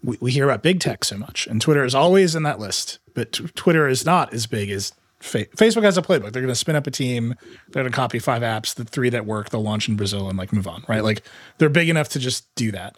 we, 0.03 0.17
we 0.21 0.31
hear 0.31 0.45
about 0.45 0.63
big 0.63 0.81
tech 0.81 1.05
so 1.05 1.17
much, 1.17 1.47
and 1.47 1.61
Twitter 1.61 1.85
is 1.85 1.95
always 1.95 2.35
in 2.35 2.45
that 2.45 2.61
list, 2.61 3.01
but 3.13 3.33
t- 3.33 3.49
Twitter 3.55 3.89
is 3.89 4.07
not 4.07 4.33
as 4.33 4.47
big 4.47 4.71
as 4.71 4.93
fa- 5.21 5.47
Facebook 5.47 5.85
has 5.85 5.97
a 5.97 6.03
playbook. 6.03 6.33
They're 6.33 6.43
going 6.43 6.49
to 6.49 6.55
spin 6.55 6.77
up 6.77 6.87
a 6.87 6.91
team, 6.91 7.35
they're 7.69 7.83
going 7.83 7.93
to 7.93 7.97
copy 7.97 8.19
five 8.19 8.43
apps, 8.43 8.75
the 8.75 8.85
three 8.85 9.11
that 9.11 9.27
work, 9.27 9.51
they'll 9.51 9.63
launch 9.63 9.89
in 9.89 9.97
Brazil 9.97 10.29
and 10.29 10.37
like 10.37 10.53
move 10.53 10.67
on, 10.67 10.85
right? 10.89 11.05
Like 11.05 11.23
they're 11.59 11.69
big 11.69 11.89
enough 11.89 12.09
to 12.11 12.19
just 12.19 12.53
do 12.55 12.73
that. 12.73 12.97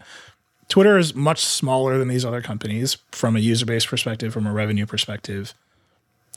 Twitter 0.69 0.97
is 0.97 1.15
much 1.15 1.45
smaller 1.45 1.99
than 1.99 2.09
these 2.09 2.25
other 2.25 2.41
companies 2.41 2.97
from 3.11 3.37
a 3.37 3.41
user 3.41 3.67
base 3.67 3.85
perspective, 3.85 4.33
from 4.33 4.47
a 4.47 4.53
revenue 4.53 4.87
perspective. 4.87 5.53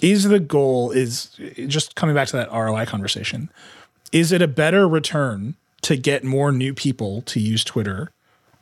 Is 0.01 0.25
the 0.25 0.41
goal 0.41 0.91
is 0.91 1.39
just 1.67 1.95
coming 1.95 2.15
back 2.15 2.27
to 2.29 2.38
that 2.38 2.51
ROI 2.51 2.86
conversation? 2.86 3.49
Is 4.11 4.33
it 4.33 4.41
a 4.41 4.47
better 4.47 4.89
return 4.89 5.55
to 5.83 5.95
get 5.95 6.23
more 6.23 6.51
new 6.51 6.73
people 6.73 7.21
to 7.21 7.39
use 7.39 7.63
Twitter 7.63 8.11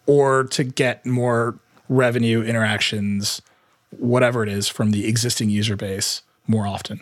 or 0.05 0.43
to 0.43 0.63
get 0.63 1.05
more 1.05 1.57
revenue 1.89 2.43
interactions, 2.43 3.41
whatever 3.89 4.43
it 4.43 4.49
is, 4.49 4.67
from 4.67 4.91
the 4.91 5.07
existing 5.07 5.49
user 5.49 5.75
base 5.75 6.21
more 6.45 6.67
often? 6.67 7.01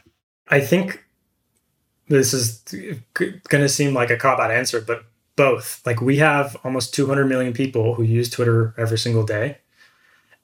I 0.51 0.59
think 0.59 1.03
this 2.09 2.33
is 2.33 2.61
going 3.13 3.63
to 3.63 3.69
seem 3.69 3.93
like 3.93 4.09
a 4.09 4.17
cop 4.17 4.39
out 4.39 4.51
answer, 4.51 4.81
but 4.81 5.05
both. 5.35 5.81
Like 5.85 6.01
we 6.01 6.17
have 6.17 6.57
almost 6.63 6.93
200 6.93 7.25
million 7.25 7.53
people 7.53 7.95
who 7.95 8.03
use 8.03 8.29
Twitter 8.29 8.75
every 8.77 8.97
single 8.97 9.23
day. 9.23 9.57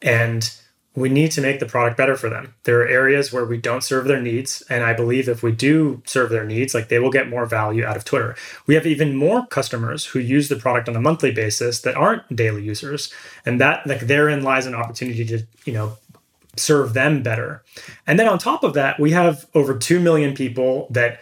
And 0.01 0.49
we 0.95 1.09
need 1.09 1.31
to 1.31 1.41
make 1.41 1.59
the 1.59 1.67
product 1.67 1.95
better 1.95 2.15
for 2.15 2.27
them. 2.27 2.55
There 2.63 2.81
are 2.81 2.87
areas 2.87 3.31
where 3.31 3.45
we 3.45 3.57
don't 3.57 3.83
serve 3.83 4.07
their 4.07 4.19
needs. 4.19 4.63
And 4.67 4.83
I 4.83 4.93
believe 4.93 5.29
if 5.29 5.43
we 5.43 5.51
do 5.51 6.01
serve 6.07 6.31
their 6.31 6.43
needs, 6.43 6.73
like 6.73 6.87
they 6.87 6.97
will 6.97 7.11
get 7.11 7.29
more 7.29 7.45
value 7.45 7.85
out 7.85 7.95
of 7.95 8.03
Twitter. 8.03 8.35
We 8.65 8.73
have 8.73 8.87
even 8.87 9.15
more 9.15 9.45
customers 9.45 10.05
who 10.05 10.19
use 10.19 10.49
the 10.49 10.55
product 10.55 10.89
on 10.89 10.95
a 10.95 11.01
monthly 11.01 11.31
basis 11.31 11.81
that 11.81 11.95
aren't 11.95 12.35
daily 12.35 12.63
users. 12.63 13.13
And 13.45 13.61
that 13.61 13.85
like 13.85 14.01
therein 14.01 14.41
lies 14.41 14.65
an 14.65 14.73
opportunity 14.73 15.23
to, 15.25 15.43
you 15.65 15.73
know, 15.73 15.97
serve 16.57 16.93
them 16.93 17.23
better. 17.23 17.63
And 18.05 18.19
then 18.19 18.27
on 18.27 18.39
top 18.39 18.63
of 18.63 18.73
that, 18.73 18.99
we 18.99 19.11
have 19.11 19.47
over 19.53 19.77
2 19.77 19.99
million 19.99 20.33
people 20.35 20.87
that 20.91 21.19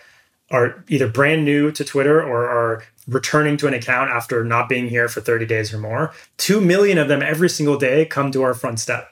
are 0.51 0.83
either 0.87 1.07
brand 1.07 1.43
new 1.45 1.71
to 1.71 1.83
Twitter 1.83 2.21
or 2.21 2.47
are 2.47 2.83
returning 3.07 3.57
to 3.57 3.67
an 3.67 3.73
account 3.73 4.09
after 4.09 4.43
not 4.43 4.69
being 4.69 4.89
here 4.89 5.07
for 5.07 5.21
30 5.21 5.45
days 5.45 5.73
or 5.73 5.77
more. 5.77 6.13
2 6.37 6.61
million 6.61 6.97
of 6.97 7.07
them 7.07 7.21
every 7.21 7.49
single 7.49 7.77
day 7.77 8.05
come 8.05 8.31
to 8.31 8.43
our 8.43 8.53
front 8.53 8.79
step. 8.79 9.09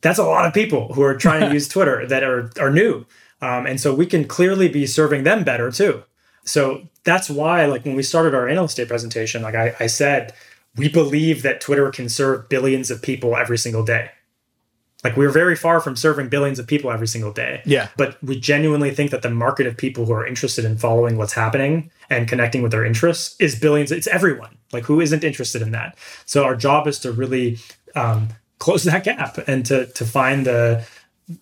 That's 0.00 0.18
a 0.18 0.24
lot 0.24 0.46
of 0.46 0.52
people 0.52 0.92
who 0.94 1.02
are 1.02 1.16
trying 1.16 1.48
to 1.48 1.52
use 1.52 1.68
Twitter 1.68 2.06
that 2.06 2.22
are, 2.22 2.50
are 2.60 2.70
new. 2.70 3.06
Um, 3.40 3.66
and 3.66 3.80
so 3.80 3.94
we 3.94 4.06
can 4.06 4.26
clearly 4.26 4.68
be 4.68 4.86
serving 4.86 5.24
them 5.24 5.44
better 5.44 5.70
too. 5.70 6.04
So 6.44 6.88
that's 7.04 7.30
why, 7.30 7.66
like 7.66 7.84
when 7.84 7.94
we 7.94 8.02
started 8.02 8.34
our 8.34 8.48
analyst 8.48 8.76
day 8.76 8.84
presentation, 8.84 9.42
like 9.42 9.54
I, 9.54 9.74
I 9.78 9.86
said, 9.86 10.32
we 10.76 10.88
believe 10.88 11.42
that 11.42 11.60
Twitter 11.60 11.90
can 11.90 12.08
serve 12.08 12.48
billions 12.48 12.90
of 12.90 13.02
people 13.02 13.36
every 13.36 13.58
single 13.58 13.84
day. 13.84 14.10
Like 15.04 15.16
we're 15.16 15.30
very 15.30 15.56
far 15.56 15.80
from 15.80 15.96
serving 15.96 16.28
billions 16.28 16.58
of 16.58 16.66
people 16.66 16.90
every 16.90 17.08
single 17.08 17.32
day. 17.32 17.62
Yeah. 17.64 17.88
But 17.96 18.22
we 18.22 18.38
genuinely 18.38 18.92
think 18.94 19.10
that 19.10 19.22
the 19.22 19.30
market 19.30 19.66
of 19.66 19.76
people 19.76 20.06
who 20.06 20.12
are 20.12 20.26
interested 20.26 20.64
in 20.64 20.78
following 20.78 21.16
what's 21.16 21.32
happening 21.32 21.90
and 22.08 22.28
connecting 22.28 22.62
with 22.62 22.70
their 22.70 22.84
interests 22.84 23.34
is 23.40 23.58
billions. 23.58 23.90
It's 23.90 24.06
everyone. 24.06 24.56
Like 24.72 24.84
who 24.84 25.00
isn't 25.00 25.24
interested 25.24 25.60
in 25.60 25.72
that? 25.72 25.96
So 26.24 26.44
our 26.44 26.54
job 26.54 26.86
is 26.86 27.00
to 27.00 27.10
really 27.10 27.58
um, 27.96 28.28
close 28.58 28.84
that 28.84 29.04
gap 29.04 29.38
and 29.48 29.66
to 29.66 29.86
to 29.86 30.04
find 30.04 30.46
the 30.46 30.86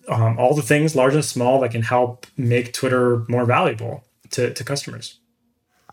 um, 0.07 0.37
all 0.39 0.55
the 0.55 0.61
things, 0.61 0.95
large 0.95 1.13
and 1.13 1.25
small, 1.25 1.59
that 1.61 1.71
can 1.71 1.81
help 1.81 2.27
make 2.37 2.73
Twitter 2.73 3.25
more 3.27 3.45
valuable 3.45 4.03
to, 4.31 4.53
to 4.53 4.63
customers. 4.63 5.19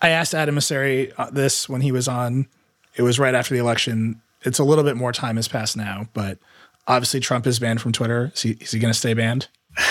I 0.00 0.10
asked 0.10 0.34
Adam 0.34 0.56
Mosseri 0.56 1.12
uh, 1.18 1.30
this 1.30 1.68
when 1.68 1.80
he 1.80 1.90
was 1.90 2.06
on. 2.06 2.46
It 2.96 3.02
was 3.02 3.18
right 3.18 3.34
after 3.34 3.54
the 3.54 3.60
election. 3.60 4.20
It's 4.42 4.58
a 4.58 4.64
little 4.64 4.84
bit 4.84 4.96
more 4.96 5.12
time 5.12 5.36
has 5.36 5.48
passed 5.48 5.76
now, 5.76 6.06
but 6.12 6.38
Obviously, 6.88 7.20
Trump 7.20 7.46
is 7.46 7.58
banned 7.58 7.80
from 7.80 7.92
Twitter. 7.92 8.32
Is 8.34 8.42
he, 8.42 8.50
is 8.52 8.72
he 8.72 8.78
going 8.78 8.92
to 8.92 8.98
stay 8.98 9.14
banned? 9.14 9.48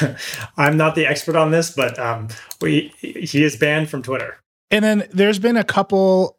I'm 0.58 0.76
not 0.76 0.96
the 0.96 1.06
expert 1.06 1.36
on 1.36 1.52
this, 1.52 1.72
but 1.72 1.98
um, 1.98 2.28
we, 2.60 2.92
he 3.00 3.44
is 3.44 3.56
banned 3.56 3.90
from 3.90 4.02
Twitter. 4.02 4.40
And 4.72 4.84
then 4.84 5.08
there's 5.14 5.40
been 5.40 5.56
a 5.56 5.64
couple 5.64 6.38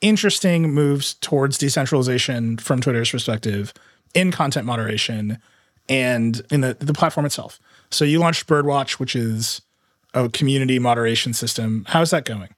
interesting 0.00 0.74
moves 0.74 1.14
towards 1.14 1.56
decentralization 1.56 2.58
from 2.58 2.80
Twitter's 2.80 3.10
perspective 3.10 3.72
in 4.12 4.32
content 4.32 4.66
moderation 4.66 5.38
and 5.88 6.42
in 6.50 6.60
the, 6.60 6.76
the 6.78 6.92
platform 6.92 7.24
itself. 7.24 7.60
So 7.90 8.04
you 8.04 8.18
launched 8.18 8.46
Birdwatch, 8.46 8.92
which 8.94 9.16
is 9.16 9.62
a 10.12 10.28
community 10.28 10.78
moderation 10.78 11.32
system. 11.32 11.84
How's 11.88 12.10
that 12.10 12.24
going? 12.24 12.48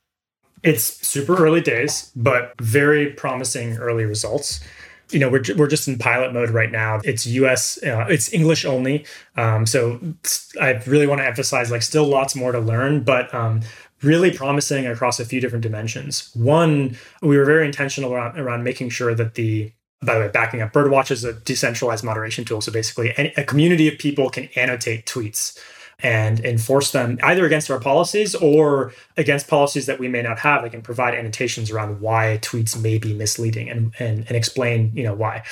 It's 0.62 0.84
super 1.07 1.36
early 1.36 1.61
days, 1.61 2.11
but 2.16 2.55
very 2.59 3.12
promising 3.12 3.76
early 3.76 4.05
results 4.05 4.61
you 5.15 5.21
know, 5.21 5.29
we're, 5.31 5.45
we're 5.57 5.69
just 5.69 5.87
in 5.89 5.97
pilot 5.97 6.33
mode 6.33 6.51
right 6.51 6.71
now. 6.71 7.01
It's 7.05 7.27
US, 7.27 7.83
uh, 7.83 8.07
it's 8.09 8.33
English 8.33 8.65
only. 8.65 9.07
Um, 9.37 9.65
so 9.65 10.01
I 10.61 10.83
really 10.87 11.07
want 11.07 11.21
to 11.21 11.27
emphasize 11.27 11.71
like 11.71 11.83
still 11.83 12.07
lots 12.07 12.35
more 12.35 12.53
to 12.53 12.59
learn, 12.59 13.05
but 13.05 13.33
um, 13.33 13.61
really 14.03 14.33
promising 14.33 14.87
across 14.87 15.21
a 15.21 15.25
few 15.25 15.41
different 15.41 15.62
dimensions. 15.62 16.31
One, 16.35 16.97
we 17.23 17.39
were 17.39 17.45
very 17.45 17.65
intentional 17.65 18.12
around, 18.12 18.39
around 18.39 18.65
making 18.65 18.91
sure 18.91 19.15
that 19.15 19.35
the 19.35 19.73
by 20.03 20.15
the 20.15 20.21
way, 20.21 20.29
backing 20.29 20.61
up, 20.61 20.71
Birdwatch 20.73 21.11
is 21.11 21.25
a 21.25 21.33
decentralized 21.33 22.05
moderation 22.05 22.45
tool. 22.45 22.61
So 22.61 22.71
basically, 22.71 23.11
a 23.11 23.45
community 23.45 23.89
of 23.89 23.99
people 23.99 24.29
can 24.29 24.51
annotate 24.55 25.07
tweets 25.07 25.59
and 26.01 26.40
enforce 26.40 26.92
them 26.92 27.18
either 27.22 27.47
against 27.47 27.70
our 27.70 27.80
policies 27.80 28.34
or 28.34 28.92
against 29.16 29.49
policies 29.49 29.86
that 29.86 29.99
we 29.99 30.09
may 30.09 30.22
not 30.22 30.38
have. 30.40 30.62
They 30.62 30.70
can 30.70 30.82
provide 30.82 31.14
annotations 31.14 31.70
around 31.70 32.01
why 32.01 32.38
tweets 32.42 32.80
may 32.80 32.99
be 32.99 33.14
misleading 33.14 33.68
and, 33.70 33.92
and, 33.99 34.24
and 34.26 34.36
explain, 34.36 34.92
you 34.95 35.05
know, 35.05 35.14
why. 35.14 35.45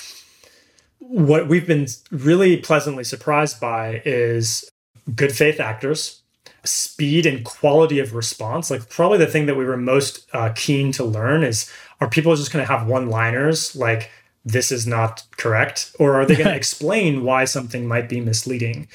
What 0.99 1.49
we've 1.49 1.67
been 1.67 1.87
really 2.11 2.57
pleasantly 2.57 3.05
surprised 3.05 3.61
by 3.61 4.03
is 4.05 4.69
good 5.15 5.33
faith 5.33 5.61
actors 5.61 6.23
speed 6.65 7.27
and 7.27 7.45
quality 7.45 7.99
of 7.99 8.15
response 8.15 8.71
like 8.71 8.89
probably 8.89 9.19
the 9.19 9.27
thing 9.27 9.47
that 9.47 9.57
we 9.57 9.65
were 9.65 9.77
most 9.77 10.29
uh, 10.33 10.53
keen 10.55 10.93
to 10.93 11.05
learn 11.05 11.43
is 11.43 11.71
are 12.01 12.09
people 12.09 12.35
just 12.37 12.53
going 12.53 12.65
to 12.65 12.73
have 12.73 12.87
one 12.87 13.09
liners 13.09 13.75
like 13.75 14.11
this 14.45 14.71
is 14.71 14.87
not 14.87 15.25
correct 15.37 15.95
or 15.99 16.15
are 16.15 16.25
they 16.25 16.37
going 16.37 16.49
to 16.49 16.55
explain 16.55 17.25
why 17.25 17.45
something 17.45 17.87
might 17.87 18.09
be 18.09 18.21
misleading 18.21 18.87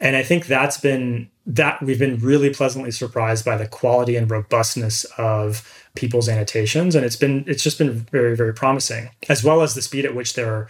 and 0.00 0.16
i 0.16 0.22
think 0.22 0.46
that's 0.46 0.78
been 0.78 1.28
that 1.46 1.80
we've 1.82 1.98
been 1.98 2.18
really 2.18 2.50
pleasantly 2.50 2.90
surprised 2.90 3.44
by 3.44 3.56
the 3.56 3.68
quality 3.68 4.16
and 4.16 4.30
robustness 4.30 5.04
of 5.16 5.84
people's 5.94 6.28
annotations 6.28 6.94
and 6.94 7.04
it's 7.04 7.16
been 7.16 7.44
it's 7.46 7.62
just 7.62 7.78
been 7.78 8.00
very 8.10 8.36
very 8.36 8.52
promising 8.52 9.08
as 9.28 9.44
well 9.44 9.62
as 9.62 9.74
the 9.74 9.82
speed 9.82 10.04
at 10.04 10.14
which 10.14 10.34
they're 10.34 10.68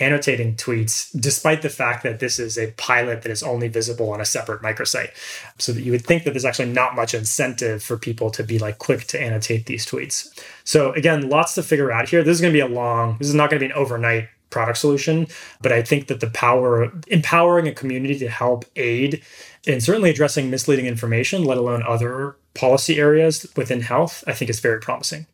annotating 0.00 0.54
tweets, 0.54 1.08
despite 1.18 1.62
the 1.62 1.68
fact 1.68 2.02
that 2.02 2.20
this 2.20 2.38
is 2.38 2.58
a 2.58 2.70
pilot 2.72 3.22
that 3.22 3.32
is 3.32 3.42
only 3.42 3.68
visible 3.68 4.12
on 4.12 4.20
a 4.20 4.24
separate 4.24 4.62
microsite. 4.62 5.10
So 5.58 5.72
that 5.72 5.82
you 5.82 5.92
would 5.92 6.04
think 6.04 6.24
that 6.24 6.32
there's 6.32 6.44
actually 6.44 6.72
not 6.72 6.94
much 6.94 7.14
incentive 7.14 7.82
for 7.82 7.96
people 7.96 8.30
to 8.30 8.44
be 8.44 8.58
like 8.58 8.78
quick 8.78 9.04
to 9.08 9.20
annotate 9.20 9.66
these 9.66 9.86
tweets. 9.86 10.28
So 10.64 10.92
again, 10.92 11.28
lots 11.28 11.54
to 11.54 11.62
figure 11.62 11.90
out 11.90 12.08
here. 12.08 12.22
This 12.22 12.36
is 12.36 12.40
going 12.40 12.52
to 12.52 12.56
be 12.56 12.60
a 12.60 12.68
long, 12.68 13.16
this 13.18 13.28
is 13.28 13.34
not 13.34 13.50
going 13.50 13.60
to 13.60 13.66
be 13.66 13.72
an 13.72 13.78
overnight 13.78 14.28
product 14.50 14.78
solution, 14.78 15.26
but 15.60 15.72
I 15.72 15.82
think 15.82 16.08
that 16.08 16.20
the 16.20 16.30
power 16.30 16.82
of 16.82 17.04
empowering 17.08 17.68
a 17.68 17.72
community 17.72 18.18
to 18.20 18.28
help 18.28 18.64
aid 18.76 19.22
and 19.66 19.82
certainly 19.82 20.10
addressing 20.10 20.50
misleading 20.50 20.86
information, 20.86 21.44
let 21.44 21.58
alone 21.58 21.82
other 21.86 22.36
policy 22.54 22.98
areas 22.98 23.46
within 23.56 23.80
health, 23.80 24.24
I 24.26 24.32
think 24.32 24.50
is 24.50 24.60
very 24.60 24.80
promising. 24.80 25.26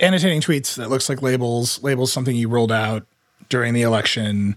Annotating 0.00 0.40
tweets 0.40 0.76
that 0.76 0.90
looks 0.90 1.08
like 1.08 1.22
labels, 1.22 1.82
labels 1.82 2.12
something 2.12 2.36
you 2.36 2.48
rolled 2.48 2.72
out 2.72 3.06
during 3.48 3.72
the 3.72 3.82
election. 3.82 4.56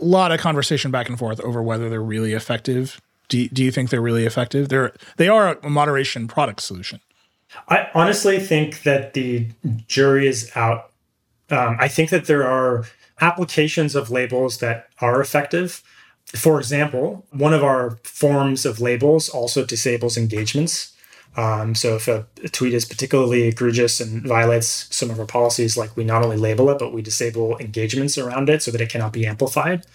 A 0.00 0.04
lot 0.04 0.32
of 0.32 0.40
conversation 0.40 0.90
back 0.90 1.08
and 1.08 1.18
forth 1.18 1.40
over 1.40 1.62
whether 1.62 1.90
they're 1.90 2.02
really 2.02 2.32
effective. 2.32 3.00
Do 3.28 3.40
you, 3.40 3.48
do 3.48 3.64
you 3.64 3.70
think 3.70 3.90
they're 3.90 4.00
really 4.00 4.26
effective? 4.26 4.68
They're 4.68 4.92
they 5.16 5.28
are 5.28 5.58
a 5.62 5.70
moderation 5.70 6.28
product 6.28 6.60
solution. 6.60 7.00
I 7.68 7.88
honestly 7.94 8.38
think 8.38 8.82
that 8.82 9.14
the 9.14 9.48
jury 9.86 10.26
is 10.26 10.50
out. 10.54 10.91
Um, 11.52 11.76
I 11.78 11.88
think 11.88 12.10
that 12.10 12.24
there 12.24 12.46
are 12.46 12.84
applications 13.20 13.94
of 13.94 14.10
labels 14.10 14.58
that 14.58 14.88
are 15.00 15.20
effective. 15.20 15.82
For 16.26 16.58
example, 16.58 17.26
one 17.30 17.52
of 17.52 17.62
our 17.62 17.98
forms 18.04 18.64
of 18.64 18.80
labels 18.80 19.28
also 19.28 19.64
disables 19.64 20.16
engagements. 20.16 20.96
Um, 21.36 21.74
so 21.74 21.96
if 21.96 22.08
a, 22.08 22.26
a, 22.42 22.48
tweet 22.48 22.74
is 22.74 22.84
particularly 22.84 23.44
egregious 23.44 24.00
and 24.00 24.22
violates 24.22 24.94
some 24.94 25.08
of 25.08 25.18
our 25.18 25.26
policies, 25.26 25.78
like 25.78 25.96
we 25.96 26.04
not 26.04 26.22
only 26.22 26.36
label 26.36 26.68
it, 26.68 26.78
but 26.78 26.92
we 26.92 27.00
disable 27.00 27.56
engagements 27.58 28.18
around 28.18 28.50
it 28.50 28.62
so 28.62 28.70
that 28.70 28.82
it 28.82 28.90
cannot 28.90 29.14
be 29.14 29.26
amplified. 29.26 29.86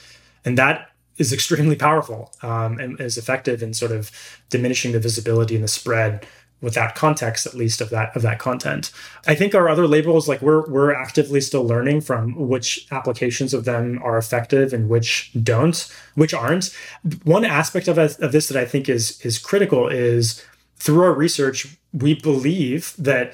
And 0.46 0.58
that 0.58 0.90
is 1.18 1.34
extremely 1.34 1.76
powerful 1.76 2.34
um, 2.42 2.80
and 2.80 3.00
is 3.00 3.18
effective 3.18 3.62
in 3.62 3.74
sort 3.74 3.92
of 3.92 4.12
diminishing 4.50 4.94
the 4.94 5.00
visibility 5.00 5.56
and 5.56 5.64
the 5.64 5.68
spread 5.68 6.26
with 6.62 6.74
that 6.74 6.96
context 6.96 7.46
at 7.46 7.54
least 7.54 7.82
of 7.82 7.90
that 7.92 8.16
of 8.16 8.22
that 8.24 8.40
content. 8.40 8.92
I 9.28 9.36
think 9.36 9.54
our 9.54 9.70
other 9.70 9.88
labels 9.88 10.28
like 10.28 10.42
we're 10.42 10.68
we're 10.70 10.94
actively 10.94 11.42
still 11.42 11.64
learning 11.64 12.02
from 12.02 12.36
which 12.36 12.88
applications 12.92 13.54
of 13.54 13.66
them 13.66 14.00
are 14.04 14.18
effective 14.18 14.74
and 14.74 14.90
which 14.90 15.32
don't 15.44 15.92
which 16.16 16.34
aren't. 16.34 16.76
One 17.24 17.46
aspect 17.46 17.88
of, 17.88 17.98
of 17.98 18.32
this 18.32 18.48
that 18.48 18.58
i 18.58 18.66
think 18.66 18.90
is 18.90 19.22
is 19.22 19.38
critical 19.38 19.88
is 19.88 20.44
through 20.78 21.04
our 21.04 21.14
research, 21.14 21.78
we 21.92 22.14
believe 22.14 22.94
that 22.98 23.34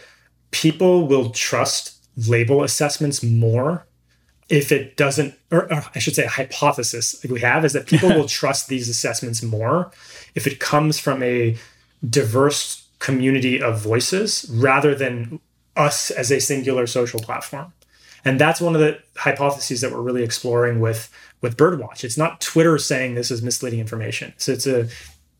people 0.51 1.07
will 1.07 1.29
trust 1.29 1.97
label 2.27 2.63
assessments 2.63 3.21
more 3.23 3.85
if 4.49 4.71
it 4.71 4.97
doesn't, 4.97 5.35
or, 5.51 5.71
or 5.71 5.83
I 5.95 5.99
should 5.99 6.15
say, 6.15 6.25
a 6.25 6.29
hypothesis 6.29 7.25
we 7.29 7.39
have 7.41 7.65
is 7.65 7.73
that 7.73 7.87
people 7.87 8.09
will 8.15 8.27
trust 8.27 8.67
these 8.67 8.89
assessments 8.89 9.41
more 9.41 9.91
if 10.35 10.47
it 10.47 10.59
comes 10.59 10.99
from 10.99 11.23
a 11.23 11.57
diverse 12.07 12.82
community 13.03 13.61
of 13.61 13.81
voices 13.81 14.49
rather 14.49 14.95
than 14.95 15.41
us 15.75 16.09
as 16.09 16.31
a 16.31 16.39
singular 16.39 16.87
social 16.87 17.19
platform. 17.19 17.73
And 18.23 18.39
that's 18.39 18.61
one 18.61 18.75
of 18.75 18.79
the 18.79 18.97
hypotheses 19.17 19.81
that 19.81 19.91
we're 19.91 20.01
really 20.01 20.23
exploring 20.23 20.79
with 20.79 21.11
with 21.41 21.57
Birdwatch. 21.57 22.05
It's 22.05 22.17
not 22.17 22.39
Twitter 22.39 22.77
saying 22.77 23.15
this 23.15 23.29
is 23.29 23.41
misleading 23.41 23.81
information. 23.81 24.33
So 24.37 24.53
it's 24.53 24.65
a 24.65 24.87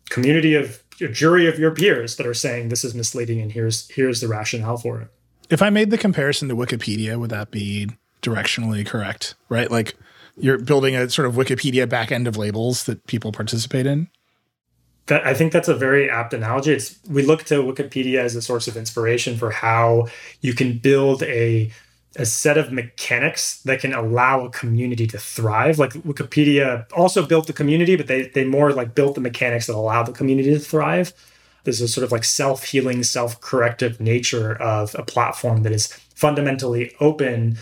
community 0.09 0.55
of 0.55 0.84
a 0.99 1.07
jury 1.07 1.47
of 1.47 1.57
your 1.57 1.72
peers 1.72 2.18
that 2.18 2.28
are 2.28 2.34
saying 2.34 2.68
this 2.68 2.84
is 2.84 2.93
misleading 2.93 3.39
and 3.39 3.53
here's 3.53 3.89
here's 3.89 4.20
the 4.20 4.28
rationale 4.28 4.78
for 4.78 4.99
it. 5.01 5.07
If 5.49 5.61
I 5.61 5.70
made 5.70 5.89
the 5.89 5.97
comparison 5.97 6.49
to 6.49 6.55
Wikipedia, 6.57 7.18
would 7.18 7.30
that 7.30 7.49
be 7.49 7.89
directionally 8.22 8.86
correct? 8.86 9.36
Right? 9.47 9.72
Like 9.72 9.95
you're 10.36 10.57
building 10.57 10.97
a 10.97 11.09
sort 11.09 11.30
of 11.30 11.36
Wikipedia 11.36 11.88
back 11.88 12.11
end 12.11 12.28
of 12.28 12.36
labels 12.36 12.84
that 12.84 13.07
people 13.07 13.32
participate 13.32 13.86
in? 13.86 14.09
That, 15.08 15.26
I 15.26 15.34
think 15.34 15.51
that's 15.51 15.68
a 15.68 15.76
very 15.76 16.10
apt 16.10 16.34
analogy. 16.34 16.72
It's 16.72 16.97
we 17.10 17.24
look 17.24 17.43
to 17.45 17.56
Wikipedia 17.56 18.20
as 18.20 18.36
a 18.36 18.41
source 18.41 18.68
of 18.68 18.78
inspiration 18.78 19.38
for 19.38 19.51
how 19.51 20.08
you 20.41 20.54
can 20.54 20.78
build 20.78 21.24
a 21.24 21.72
a 22.16 22.26
set 22.26 22.58
of 22.58 22.72
mechanics 22.72 23.62
that 23.64 23.80
can 23.80 23.93
allow 23.93 24.45
a 24.45 24.49
community 24.49 25.08
to 25.08 25.18
thrive. 25.18 25.80
Like 25.80 25.93
Wikipedia 25.93 26.86
also 26.93 27.26
built 27.26 27.47
the 27.47 27.54
community, 27.54 27.95
but 27.95 28.08
they 28.08 28.28
they 28.28 28.45
more 28.45 28.72
like 28.72 28.95
built 28.95 29.16
the 29.16 29.22
mechanics 29.22 29.68
that 29.68 29.76
allow 29.76 30.04
the 30.04 30.12
community 30.12 30.51
to 30.54 30.60
thrive. 30.60 31.12
There's 31.64 31.82
a 31.82 31.88
sort 31.88 32.04
of 32.04 32.12
like 32.12 32.26
self-healing, 32.26 33.04
self-corrective 33.04 33.99
nature 33.99 34.54
of 34.62 34.95
a 34.95 35.04
platform 35.04 35.64
that 35.64 35.72
is 35.72 35.88
fundamentally 36.14 36.93
open. 36.99 37.58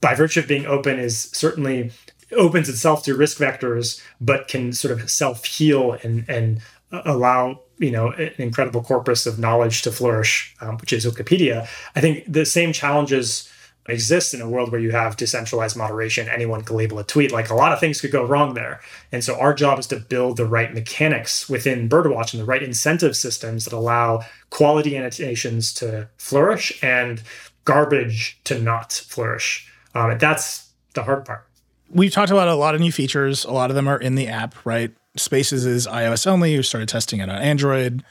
By 0.00 0.14
virtue 0.14 0.40
of 0.40 0.48
being 0.48 0.66
open, 0.66 0.98
is 0.98 1.18
certainly 1.32 1.90
opens 2.32 2.68
itself 2.68 3.02
to 3.04 3.14
risk 3.14 3.38
vectors, 3.38 4.02
but 4.20 4.48
can 4.48 4.72
sort 4.72 4.92
of 4.92 5.10
self-heal 5.10 5.92
and 6.02 6.24
and 6.28 6.60
allow 7.04 7.60
you 7.78 7.90
know 7.90 8.10
an 8.12 8.32
incredible 8.38 8.82
corpus 8.82 9.26
of 9.26 9.38
knowledge 9.38 9.82
to 9.82 9.92
flourish, 9.92 10.54
um, 10.60 10.78
which 10.78 10.92
is 10.92 11.06
Wikipedia. 11.06 11.68
I 11.94 12.00
think 12.00 12.24
the 12.30 12.46
same 12.46 12.72
challenges 12.72 13.50
exist 13.88 14.34
in 14.34 14.40
a 14.40 14.48
world 14.48 14.72
where 14.72 14.80
you 14.80 14.90
have 14.90 15.16
decentralized 15.16 15.76
moderation. 15.76 16.28
Anyone 16.28 16.62
can 16.62 16.76
label 16.76 16.98
a 16.98 17.04
tweet. 17.04 17.32
Like 17.32 17.50
a 17.50 17.54
lot 17.54 17.72
of 17.72 17.80
things 17.80 18.00
could 18.00 18.10
go 18.10 18.24
wrong 18.24 18.54
there. 18.54 18.80
And 19.12 19.22
so 19.22 19.38
our 19.38 19.54
job 19.54 19.78
is 19.78 19.86
to 19.88 19.96
build 19.96 20.36
the 20.36 20.46
right 20.46 20.72
mechanics 20.72 21.48
within 21.48 21.88
Birdwatch 21.88 22.32
and 22.32 22.40
the 22.40 22.46
right 22.46 22.62
incentive 22.62 23.16
systems 23.16 23.64
that 23.64 23.72
allow 23.72 24.24
quality 24.50 24.96
annotations 24.96 25.72
to 25.74 26.08
flourish 26.18 26.82
and 26.82 27.22
garbage 27.64 28.40
to 28.44 28.58
not 28.58 28.92
flourish. 28.92 29.70
Um, 29.94 30.18
that's 30.18 30.70
the 30.94 31.02
hard 31.02 31.24
part. 31.24 31.46
We've 31.90 32.12
talked 32.12 32.32
about 32.32 32.48
a 32.48 32.54
lot 32.54 32.74
of 32.74 32.80
new 32.80 32.92
features. 32.92 33.44
A 33.44 33.52
lot 33.52 33.70
of 33.70 33.76
them 33.76 33.86
are 33.86 33.98
in 33.98 34.16
the 34.16 34.26
app, 34.26 34.54
right? 34.64 34.92
Spaces 35.18 35.66
is 35.66 35.86
iOS 35.86 36.26
only. 36.26 36.52
You 36.52 36.62
started 36.62 36.88
testing 36.88 37.20
it 37.20 37.28
on 37.28 37.36
Android. 37.36 38.04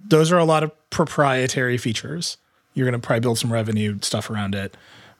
Those 0.00 0.30
are 0.32 0.38
a 0.38 0.44
lot 0.44 0.62
of 0.62 0.90
proprietary 0.90 1.78
features. 1.78 2.36
You're 2.74 2.88
going 2.88 3.00
to 3.00 3.04
probably 3.04 3.20
build 3.20 3.38
some 3.38 3.52
revenue 3.52 3.98
stuff 4.02 4.30
around 4.30 4.54
it. 4.54 4.76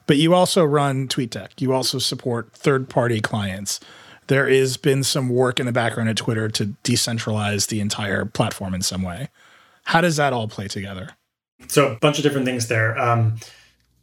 But 0.06 0.16
you 0.16 0.34
also 0.34 0.64
run 0.64 1.08
TweetDeck. 1.08 1.60
You 1.60 1.72
also 1.72 1.98
support 1.98 2.52
third 2.52 2.88
party 2.88 3.20
clients. 3.20 3.80
There 4.28 4.48
has 4.48 4.76
been 4.76 5.04
some 5.04 5.28
work 5.28 5.58
in 5.58 5.66
the 5.66 5.72
background 5.72 6.08
at 6.08 6.16
Twitter 6.16 6.48
to 6.50 6.74
decentralize 6.84 7.68
the 7.68 7.80
entire 7.80 8.24
platform 8.24 8.74
in 8.74 8.82
some 8.82 9.02
way. 9.02 9.28
How 9.84 10.00
does 10.00 10.16
that 10.16 10.32
all 10.32 10.48
play 10.48 10.68
together? 10.68 11.10
So, 11.66 11.92
a 11.92 11.96
bunch 11.96 12.18
of 12.18 12.22
different 12.22 12.46
things 12.46 12.68
there. 12.68 12.98
Um, 12.98 13.36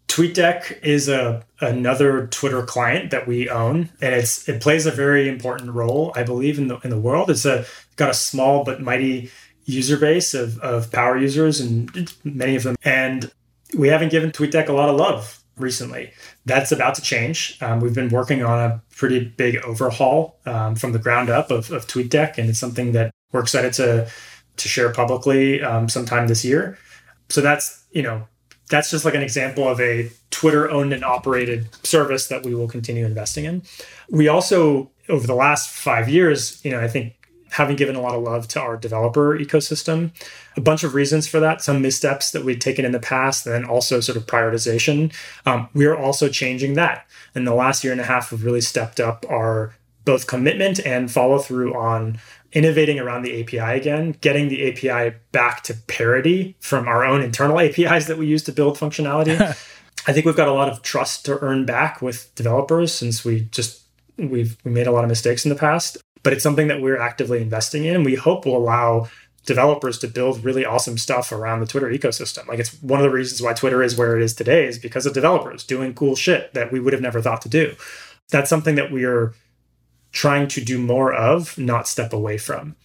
TweetDeck 0.08 0.84
is 0.84 1.10
a 1.10 1.44
another 1.62 2.28
Twitter 2.28 2.64
client 2.64 3.12
that 3.12 3.28
we 3.28 3.50
own, 3.50 3.90
and 4.02 4.14
it's 4.14 4.48
it 4.48 4.62
plays 4.62 4.86
a 4.86 4.92
very 4.92 5.28
important 5.28 5.72
role, 5.72 6.12
I 6.16 6.24
believe, 6.24 6.58
in 6.58 6.68
the 6.68 6.78
in 6.80 6.90
the 6.90 7.00
world. 7.00 7.30
It's 7.30 7.46
a 7.46 7.66
got 7.96 8.10
a 8.10 8.14
small 8.14 8.64
but 8.64 8.82
mighty 8.82 9.32
user 9.66 9.98
base 9.98 10.34
of, 10.34 10.60
of 10.60 10.92
power 10.92 11.18
users, 11.18 11.60
and 11.60 12.14
many 12.24 12.56
of 12.56 12.64
them. 12.64 12.76
And 12.84 13.32
we 13.76 13.88
haven't 13.88 14.10
given 14.10 14.32
TweetDeck 14.32 14.70
a 14.70 14.74
lot 14.74 14.90
of 14.90 14.96
love 14.96 15.44
recently. 15.58 16.12
That's 16.46 16.72
about 16.72 16.96
to 16.96 17.02
change. 17.02 17.58
Um, 17.62 17.80
we've 17.80 17.96
been 17.96 18.10
working 18.10 18.44
on 18.44 18.60
a 18.60 18.82
pretty 18.96 19.20
big 19.26 19.58
overhaul 19.58 20.40
um, 20.46 20.76
from 20.76 20.92
the 20.92 21.00
ground 21.00 21.30
up 21.30 21.50
of, 21.52 21.72
of 21.72 21.88
TweetDeck, 21.88 22.38
and 22.38 22.50
it's 22.50 22.60
something 22.60 22.92
that 22.92 23.12
we're 23.32 23.42
excited 23.42 23.74
to 23.74 24.08
to 24.58 24.70
share 24.70 24.94
publicly 24.94 25.62
um, 25.62 25.90
sometime 25.90 26.28
this 26.28 26.46
year. 26.46 26.78
So 27.30 27.42
that's 27.42 27.84
you 27.92 28.04
know 28.04 28.28
that's 28.70 28.90
just 28.90 29.06
like 29.06 29.14
an 29.14 29.22
example 29.22 29.68
of 29.68 29.80
a 29.80 30.10
Twitter 30.32 30.70
owned 30.70 30.94
and 30.94 31.04
operated 31.04 31.68
service 31.86 32.28
that 32.28 32.44
we 32.44 32.56
will 32.56 32.68
continue 32.68 33.06
investing 33.06 33.46
in. 33.46 33.64
We 34.10 34.28
also 34.28 34.92
over 35.10 35.28
the 35.28 35.36
last 35.36 35.70
five 35.70 36.10
years, 36.10 36.64
you 36.66 36.72
know, 36.72 36.80
I 36.80 36.88
think 36.88 37.14
haven't 37.52 37.78
given 37.78 37.96
a 37.96 38.02
lot 38.02 38.16
of 38.16 38.24
love 38.24 38.48
to 38.50 38.60
our 38.60 38.76
developer 38.76 39.38
ecosystem. 39.38 40.12
A 40.58 40.62
bunch 40.62 40.84
of 40.84 40.94
reasons 40.94 41.28
for 41.28 41.40
that, 41.40 41.62
some 41.62 41.82
missteps 41.82 42.32
that 42.32 42.44
we'd 42.44 42.60
taken 42.60 42.84
in 42.84 42.92
the 42.92 43.00
past, 43.00 43.46
and 43.46 43.56
then 43.56 43.66
also 43.66 44.02
sort 44.02 44.18
of 44.18 44.26
prioritization. 44.26 45.14
Um, 45.46 45.70
we 45.74 45.86
are 45.86 45.96
also 45.98 46.28
changing 46.28 46.74
that. 46.74 47.08
In 47.34 47.46
the 47.46 47.54
last 47.54 47.84
year 47.84 47.94
and 47.94 48.02
a 48.02 48.06
half, 48.06 48.32
we've 48.32 48.44
really 48.44 48.62
stepped 48.62 49.00
up 49.00 49.26
our 49.30 49.74
both 50.04 50.28
commitment 50.28 50.86
and 50.86 51.12
follow 51.12 51.40
through 51.40 51.74
on 51.76 52.20
innovating 52.56 53.00
around 53.00 53.22
the 53.22 53.42
API 53.42 53.78
again, 53.78 54.16
getting 54.22 54.48
the 54.48 54.72
API 54.72 55.16
back 55.34 55.62
to 55.64 55.74
parity 55.74 56.56
from 56.62 56.88
our 56.88 57.06
own 57.06 57.22
internal 57.22 57.60
APIs 57.60 58.08
that 58.08 58.18
we 58.18 58.26
use 58.26 58.42
to 58.44 58.52
build 58.52 58.78
functionality. 58.78 59.40
I 60.08 60.14
think 60.14 60.26
we've 60.26 60.36
got 60.36 60.48
a 60.48 60.54
lot 60.54 60.70
of 60.70 60.82
trust 60.82 61.26
to 61.26 61.40
earn 61.40 61.66
back 61.66 62.02
with 62.02 62.34
developers 62.36 62.94
since 62.94 63.26
we 63.26 63.42
just 63.52 63.84
we've 64.18 64.58
we 64.64 64.72
made 64.72 64.88
a 64.88 64.92
lot 64.92 65.04
of 65.04 65.10
mistakes 65.10 65.46
in 65.46 65.50
the 65.50 65.56
past, 65.56 65.98
but 66.24 66.32
it's 66.32 66.44
something 66.44 66.68
that 66.70 66.82
we're 66.82 67.00
actively 67.00 67.42
investing 67.42 67.86
in 67.86 67.96
and 67.96 68.06
we 68.06 68.16
hope 68.16 68.46
will 68.46 68.58
allow 68.58 69.10
developers 69.46 70.00
to 70.00 70.08
build 70.08 70.44
really 70.44 70.66
awesome 70.66 70.98
stuff 70.98 71.32
around 71.32 71.60
the 71.60 71.68
Twitter 71.68 71.90
ecosystem. 71.90 72.48
Like 72.48 72.60
it's 72.60 72.82
one 72.82 73.00
of 73.00 73.04
the 73.04 73.12
reasons 73.12 73.42
why 73.42 73.54
Twitter 73.54 73.84
is 73.84 73.98
where 73.98 74.18
it 74.18 74.24
is 74.24 74.34
today 74.34 74.66
is 74.66 74.80
because 74.80 75.06
of 75.06 75.14
developers 75.14 75.64
doing 75.64 75.94
cool 75.94 76.16
shit 76.16 76.54
that 76.54 76.72
we 76.72 76.80
would 76.80 76.94
have 76.94 77.02
never 77.02 77.22
thought 77.22 77.42
to 77.42 77.50
do. 77.50 77.76
That's 78.32 78.50
something 78.50 78.76
that 78.76 78.92
we 78.92 79.04
are 79.06 79.34
trying 80.16 80.48
to 80.48 80.64
do 80.64 80.80
more 80.80 81.14
of, 81.14 81.56
not 81.58 81.88
step 81.88 82.14
away 82.14 82.38
from. 82.38 82.76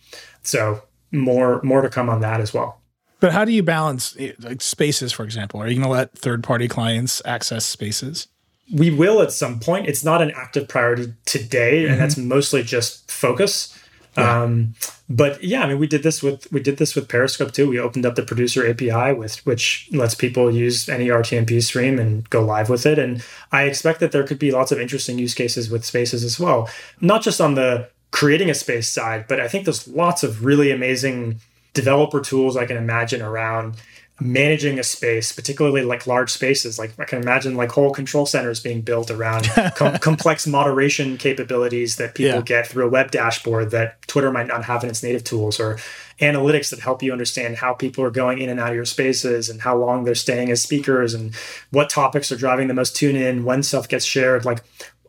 So 0.42 0.82
more 1.12 1.62
more 1.62 1.80
to 1.80 1.88
come 1.88 2.10
on 2.10 2.20
that 2.20 2.40
as 2.40 2.52
well. 2.52 2.80
But 3.20 3.32
how 3.32 3.44
do 3.44 3.52
you 3.52 3.62
balance 3.62 4.16
eh, 4.18 4.32
like 4.40 4.60
spaces, 4.60 5.12
for 5.12 5.24
example? 5.24 5.62
Are 5.62 5.68
you 5.68 5.76
going 5.76 5.84
to 5.84 5.90
let 5.90 6.18
third 6.18 6.42
party 6.42 6.68
clients 6.68 7.22
access 7.24 7.64
spaces? 7.64 8.28
We 8.72 8.90
will 8.90 9.20
at 9.22 9.32
some 9.32 9.60
point. 9.60 9.88
It's 9.88 10.04
not 10.04 10.22
an 10.22 10.32
active 10.34 10.68
priority 10.68 11.14
today, 11.24 11.82
mm-hmm. 11.82 11.92
and 11.92 12.00
that's 12.00 12.16
mostly 12.16 12.62
just 12.62 13.10
focus. 13.10 13.76
Yeah. 14.16 14.42
Um, 14.42 14.74
but 15.12 15.42
yeah, 15.42 15.64
I 15.64 15.66
mean, 15.66 15.80
we 15.80 15.88
did 15.88 16.04
this 16.04 16.22
with 16.22 16.50
we 16.52 16.60
did 16.60 16.76
this 16.76 16.94
with 16.94 17.08
Periscope 17.08 17.50
too. 17.50 17.68
We 17.68 17.80
opened 17.80 18.06
up 18.06 18.14
the 18.14 18.22
producer 18.22 18.64
API 18.64 19.12
with 19.12 19.44
which 19.44 19.88
lets 19.90 20.14
people 20.14 20.52
use 20.52 20.88
any 20.88 21.08
RTMP 21.08 21.60
stream 21.64 21.98
and 21.98 22.30
go 22.30 22.42
live 22.42 22.70
with 22.70 22.86
it. 22.86 22.96
And 22.96 23.24
I 23.50 23.64
expect 23.64 23.98
that 24.00 24.12
there 24.12 24.22
could 24.22 24.38
be 24.38 24.52
lots 24.52 24.70
of 24.70 24.80
interesting 24.80 25.18
use 25.18 25.34
cases 25.34 25.68
with 25.68 25.84
Spaces 25.84 26.22
as 26.22 26.38
well, 26.38 26.70
not 27.00 27.22
just 27.22 27.40
on 27.40 27.56
the 27.56 27.88
creating 28.12 28.50
a 28.50 28.54
space 28.54 28.88
side, 28.88 29.24
but 29.28 29.40
I 29.40 29.48
think 29.48 29.64
there's 29.64 29.88
lots 29.88 30.22
of 30.22 30.44
really 30.44 30.70
amazing 30.70 31.40
developer 31.74 32.20
tools 32.20 32.56
I 32.56 32.66
can 32.66 32.76
imagine 32.76 33.20
around 33.20 33.74
managing 34.20 34.78
a 34.78 34.82
space, 34.82 35.32
particularly 35.32 35.82
like 35.82 36.06
large 36.06 36.30
spaces. 36.30 36.78
Like 36.78 36.92
I 36.98 37.04
can 37.04 37.22
imagine 37.22 37.56
like 37.56 37.72
whole 37.72 37.90
control 37.90 38.26
centers 38.26 38.60
being 38.60 38.82
built 38.82 39.10
around 39.10 39.48
com- 39.74 39.96
complex 39.98 40.46
moderation 40.46 41.16
capabilities 41.16 41.96
that 41.96 42.14
people 42.14 42.36
yeah. 42.36 42.42
get 42.42 42.66
through 42.66 42.86
a 42.86 42.90
web 42.90 43.10
dashboard 43.10 43.70
that 43.70 44.00
Twitter 44.06 44.30
might 44.30 44.46
not 44.46 44.64
have 44.64 44.84
in 44.84 44.90
its 44.90 45.02
native 45.02 45.24
tools 45.24 45.58
or 45.58 45.78
analytics 46.20 46.70
that 46.70 46.80
help 46.80 47.02
you 47.02 47.12
understand 47.12 47.56
how 47.56 47.72
people 47.72 48.04
are 48.04 48.10
going 48.10 48.38
in 48.38 48.50
and 48.50 48.60
out 48.60 48.68
of 48.68 48.74
your 48.74 48.84
spaces 48.84 49.48
and 49.48 49.62
how 49.62 49.76
long 49.76 50.04
they're 50.04 50.14
staying 50.14 50.50
as 50.50 50.62
speakers 50.62 51.14
and 51.14 51.34
what 51.70 51.88
topics 51.88 52.30
are 52.30 52.36
driving 52.36 52.68
the 52.68 52.74
most 52.74 52.94
tune 52.94 53.16
in, 53.16 53.44
when 53.44 53.62
stuff 53.62 53.88
gets 53.88 54.04
shared. 54.04 54.44
Like 54.44 54.62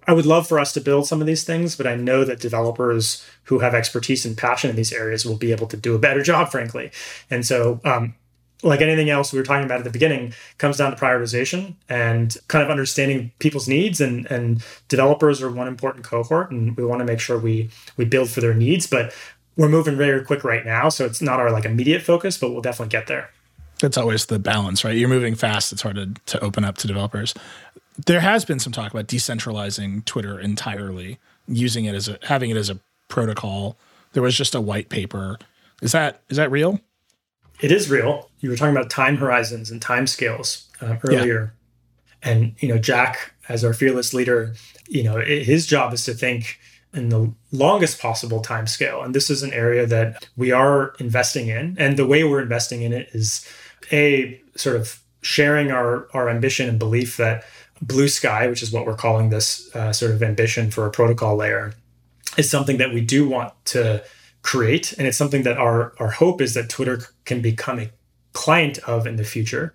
I 0.07 0.13
would 0.13 0.25
love 0.25 0.47
for 0.47 0.59
us 0.59 0.73
to 0.73 0.81
build 0.81 1.07
some 1.07 1.21
of 1.21 1.27
these 1.27 1.43
things, 1.43 1.75
but 1.75 1.85
I 1.85 1.95
know 1.95 2.23
that 2.23 2.39
developers 2.39 3.25
who 3.45 3.59
have 3.59 3.75
expertise 3.75 4.25
and 4.25 4.37
passion 4.37 4.69
in 4.69 4.75
these 4.75 4.93
areas 4.93 5.25
will 5.25 5.37
be 5.37 5.51
able 5.51 5.67
to 5.67 5.77
do 5.77 5.95
a 5.95 5.99
better 5.99 6.23
job, 6.31 6.49
frankly. 6.49 6.91
And 7.29 7.45
so 7.45 7.79
um, 7.83 8.15
like 8.63 8.81
anything 8.81 9.09
else 9.09 9.33
we 9.33 9.39
were 9.39 9.45
talking 9.45 9.65
about 9.65 9.79
at 9.79 9.83
the 9.83 9.89
beginning, 9.89 10.33
comes 10.57 10.77
down 10.77 10.91
to 10.91 10.97
prioritization 10.97 11.75
and 11.89 12.37
kind 12.47 12.63
of 12.63 12.69
understanding 12.69 13.31
people's 13.39 13.67
needs. 13.67 13.99
And, 13.99 14.25
and 14.27 14.63
developers 14.87 15.41
are 15.41 15.51
one 15.51 15.67
important 15.67 16.05
cohort, 16.05 16.51
and 16.51 16.75
we 16.77 16.85
want 16.85 16.99
to 16.99 17.05
make 17.05 17.19
sure 17.19 17.39
we 17.39 17.69
we 17.97 18.05
build 18.05 18.29
for 18.29 18.41
their 18.41 18.53
needs. 18.53 18.87
But 18.87 19.13
we're 19.57 19.69
moving 19.69 19.97
very 19.97 20.23
quick 20.23 20.43
right 20.43 20.65
now, 20.65 20.89
so 20.89 21.05
it's 21.05 21.21
not 21.21 21.39
our 21.39 21.51
like 21.51 21.65
immediate 21.65 22.01
focus, 22.01 22.37
but 22.37 22.51
we'll 22.51 22.61
definitely 22.61 22.91
get 22.91 23.07
there. 23.07 23.29
That's 23.79 23.97
always 23.97 24.27
the 24.27 24.39
balance, 24.39 24.83
right? 24.83 24.95
You're 24.95 25.09
moving 25.09 25.35
fast; 25.35 25.71
it's 25.71 25.81
hard 25.81 25.95
to, 25.95 26.13
to 26.27 26.39
open 26.43 26.63
up 26.63 26.77
to 26.79 26.87
developers. 26.87 27.33
There 28.05 28.21
has 28.21 28.45
been 28.45 28.59
some 28.59 28.73
talk 28.73 28.91
about 28.91 29.07
decentralizing 29.07 30.05
Twitter 30.05 30.39
entirely, 30.39 31.19
using 31.47 31.85
it 31.85 31.95
as 31.95 32.07
a 32.07 32.19
having 32.23 32.51
it 32.51 32.57
as 32.57 32.69
a 32.69 32.79
protocol. 33.07 33.77
There 34.13 34.23
was 34.23 34.35
just 34.35 34.55
a 34.55 34.61
white 34.61 34.89
paper. 34.89 35.39
Is 35.81 35.93
that 35.93 36.21
is 36.29 36.37
that 36.37 36.51
real? 36.51 36.79
It 37.61 37.71
is 37.71 37.89
real. 37.89 38.29
You 38.39 38.49
were 38.49 38.55
talking 38.55 38.75
about 38.75 38.89
time 38.89 39.17
horizons 39.17 39.71
and 39.71 39.81
time 39.81 40.07
scales 40.07 40.67
uh, 40.81 40.97
earlier. 41.03 41.53
Yeah. 42.23 42.31
And, 42.31 42.55
you 42.59 42.67
know, 42.67 42.77
Jack, 42.77 43.33
as 43.49 43.63
our 43.63 43.73
fearless 43.73 44.13
leader, 44.13 44.53
you 44.87 45.03
know, 45.03 45.19
his 45.19 45.65
job 45.65 45.93
is 45.93 46.03
to 46.05 46.13
think 46.13 46.59
in 46.93 47.09
the 47.09 47.33
longest 47.51 47.99
possible 47.99 48.41
time 48.41 48.67
scale. 48.67 49.01
And 49.01 49.15
this 49.15 49.29
is 49.29 49.43
an 49.43 49.53
area 49.53 49.85
that 49.85 50.27
we 50.35 50.51
are 50.51 50.93
investing 50.99 51.47
in. 51.47 51.75
And 51.79 51.97
the 51.97 52.05
way 52.05 52.23
we're 52.23 52.41
investing 52.41 52.81
in 52.81 52.93
it 52.93 53.09
is 53.13 53.47
a 53.91 54.41
sort 54.55 54.75
of 54.75 55.01
sharing 55.21 55.71
our, 55.71 56.07
our 56.13 56.29
ambition 56.29 56.67
and 56.67 56.77
belief 56.77 57.17
that 57.17 57.43
Bluesky, 57.83 58.49
which 58.49 58.61
is 58.61 58.71
what 58.71 58.85
we're 58.85 58.95
calling 58.95 59.29
this 59.29 59.73
uh, 59.75 59.93
sort 59.93 60.11
of 60.11 60.21
ambition 60.21 60.69
for 60.69 60.85
a 60.85 60.91
protocol 60.91 61.35
layer, 61.35 61.73
is 62.37 62.49
something 62.49 62.77
that 62.77 62.93
we 62.93 63.01
do 63.01 63.27
want 63.27 63.53
to 63.65 64.03
create. 64.41 64.93
And 64.93 65.07
it's 65.07 65.17
something 65.17 65.43
that 65.43 65.57
our, 65.57 65.93
our 65.99 66.11
hope 66.11 66.41
is 66.41 66.53
that 66.53 66.69
Twitter 66.69 67.01
can 67.25 67.41
become 67.41 67.79
a 67.79 67.91
client 68.33 68.79
of 68.79 69.05
in 69.05 69.17
the 69.17 69.23
future. 69.23 69.73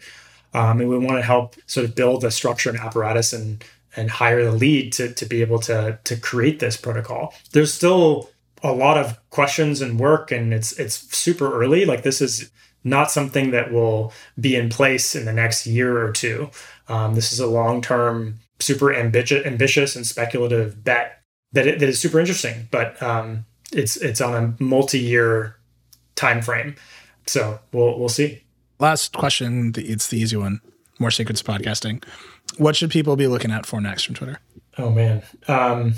Um, 0.55 0.80
and 0.80 0.88
we 0.88 0.98
want 0.98 1.18
to 1.18 1.22
help 1.22 1.56
sort 1.66 1.84
of 1.84 1.94
build 1.94 2.24
a 2.24 2.30
structure 2.30 2.70
and 2.70 2.78
apparatus 2.78 3.32
and 3.32 3.64
and 3.98 4.10
hire 4.10 4.44
the 4.44 4.52
lead 4.52 4.93
to, 4.93 5.12
to 5.14 5.24
be 5.24 5.40
able 5.40 5.59
to 5.59 5.98
to 6.05 6.16
create 6.16 6.60
this 6.60 6.76
protocol. 6.76 7.34
There's 7.52 7.72
still 7.72 8.30
a 8.62 8.72
lot 8.72 8.98
of 8.98 9.18
questions 9.30 9.80
and 9.80 9.98
work 9.98 10.30
and 10.30 10.52
it's 10.52 10.72
it's 10.78 10.94
super 11.16 11.60
early. 11.62 11.84
Like 11.84 12.02
this 12.02 12.20
is 12.20 12.51
not 12.84 13.10
something 13.10 13.51
that 13.51 13.72
will 13.72 14.12
be 14.40 14.55
in 14.55 14.68
place 14.68 15.16
in 15.16 15.24
the 15.24 15.32
next 15.32 15.66
year 15.66 16.05
or 16.05 16.12
two. 16.12 16.51
Um, 16.88 17.14
this 17.14 17.32
is 17.32 17.40
a 17.40 17.47
long 17.47 17.82
term, 17.82 18.36
super 18.60 18.94
ambitious, 18.94 19.44
ambitious 19.44 19.97
and 19.97 20.06
speculative 20.06 20.84
bet 20.84 21.22
that, 21.52 21.66
it, 21.66 21.78
that 21.80 21.88
is 21.88 21.98
super 21.98 22.20
interesting. 22.20 22.68
But 22.70 23.02
um, 23.02 23.44
it's 23.77 23.97
it's 23.97 24.20
on 24.20 24.35
a 24.59 24.62
multi-year 24.62 25.57
time 26.15 26.43
frame. 26.43 26.77
So 27.27 27.61
we'll 27.73 27.98
we'll 27.98 28.09
see. 28.09 28.43
Last 28.78 29.12
question, 29.12 29.73
it's 29.77 30.09
the 30.09 30.19
easy 30.19 30.36
one. 30.36 30.61
More 30.98 31.11
secrets 31.11 31.43
podcasting. 31.43 32.05
What 32.59 32.77
should 32.77 32.90
people 32.90 33.16
be 33.16 33.27
looking 33.27 33.51
out 33.51 33.66
for 33.66 33.81
next 33.81 34.05
from 34.05 34.15
Twitter? 34.15 34.39
Oh 34.78 34.90
man, 34.90 35.23
um, 35.48 35.94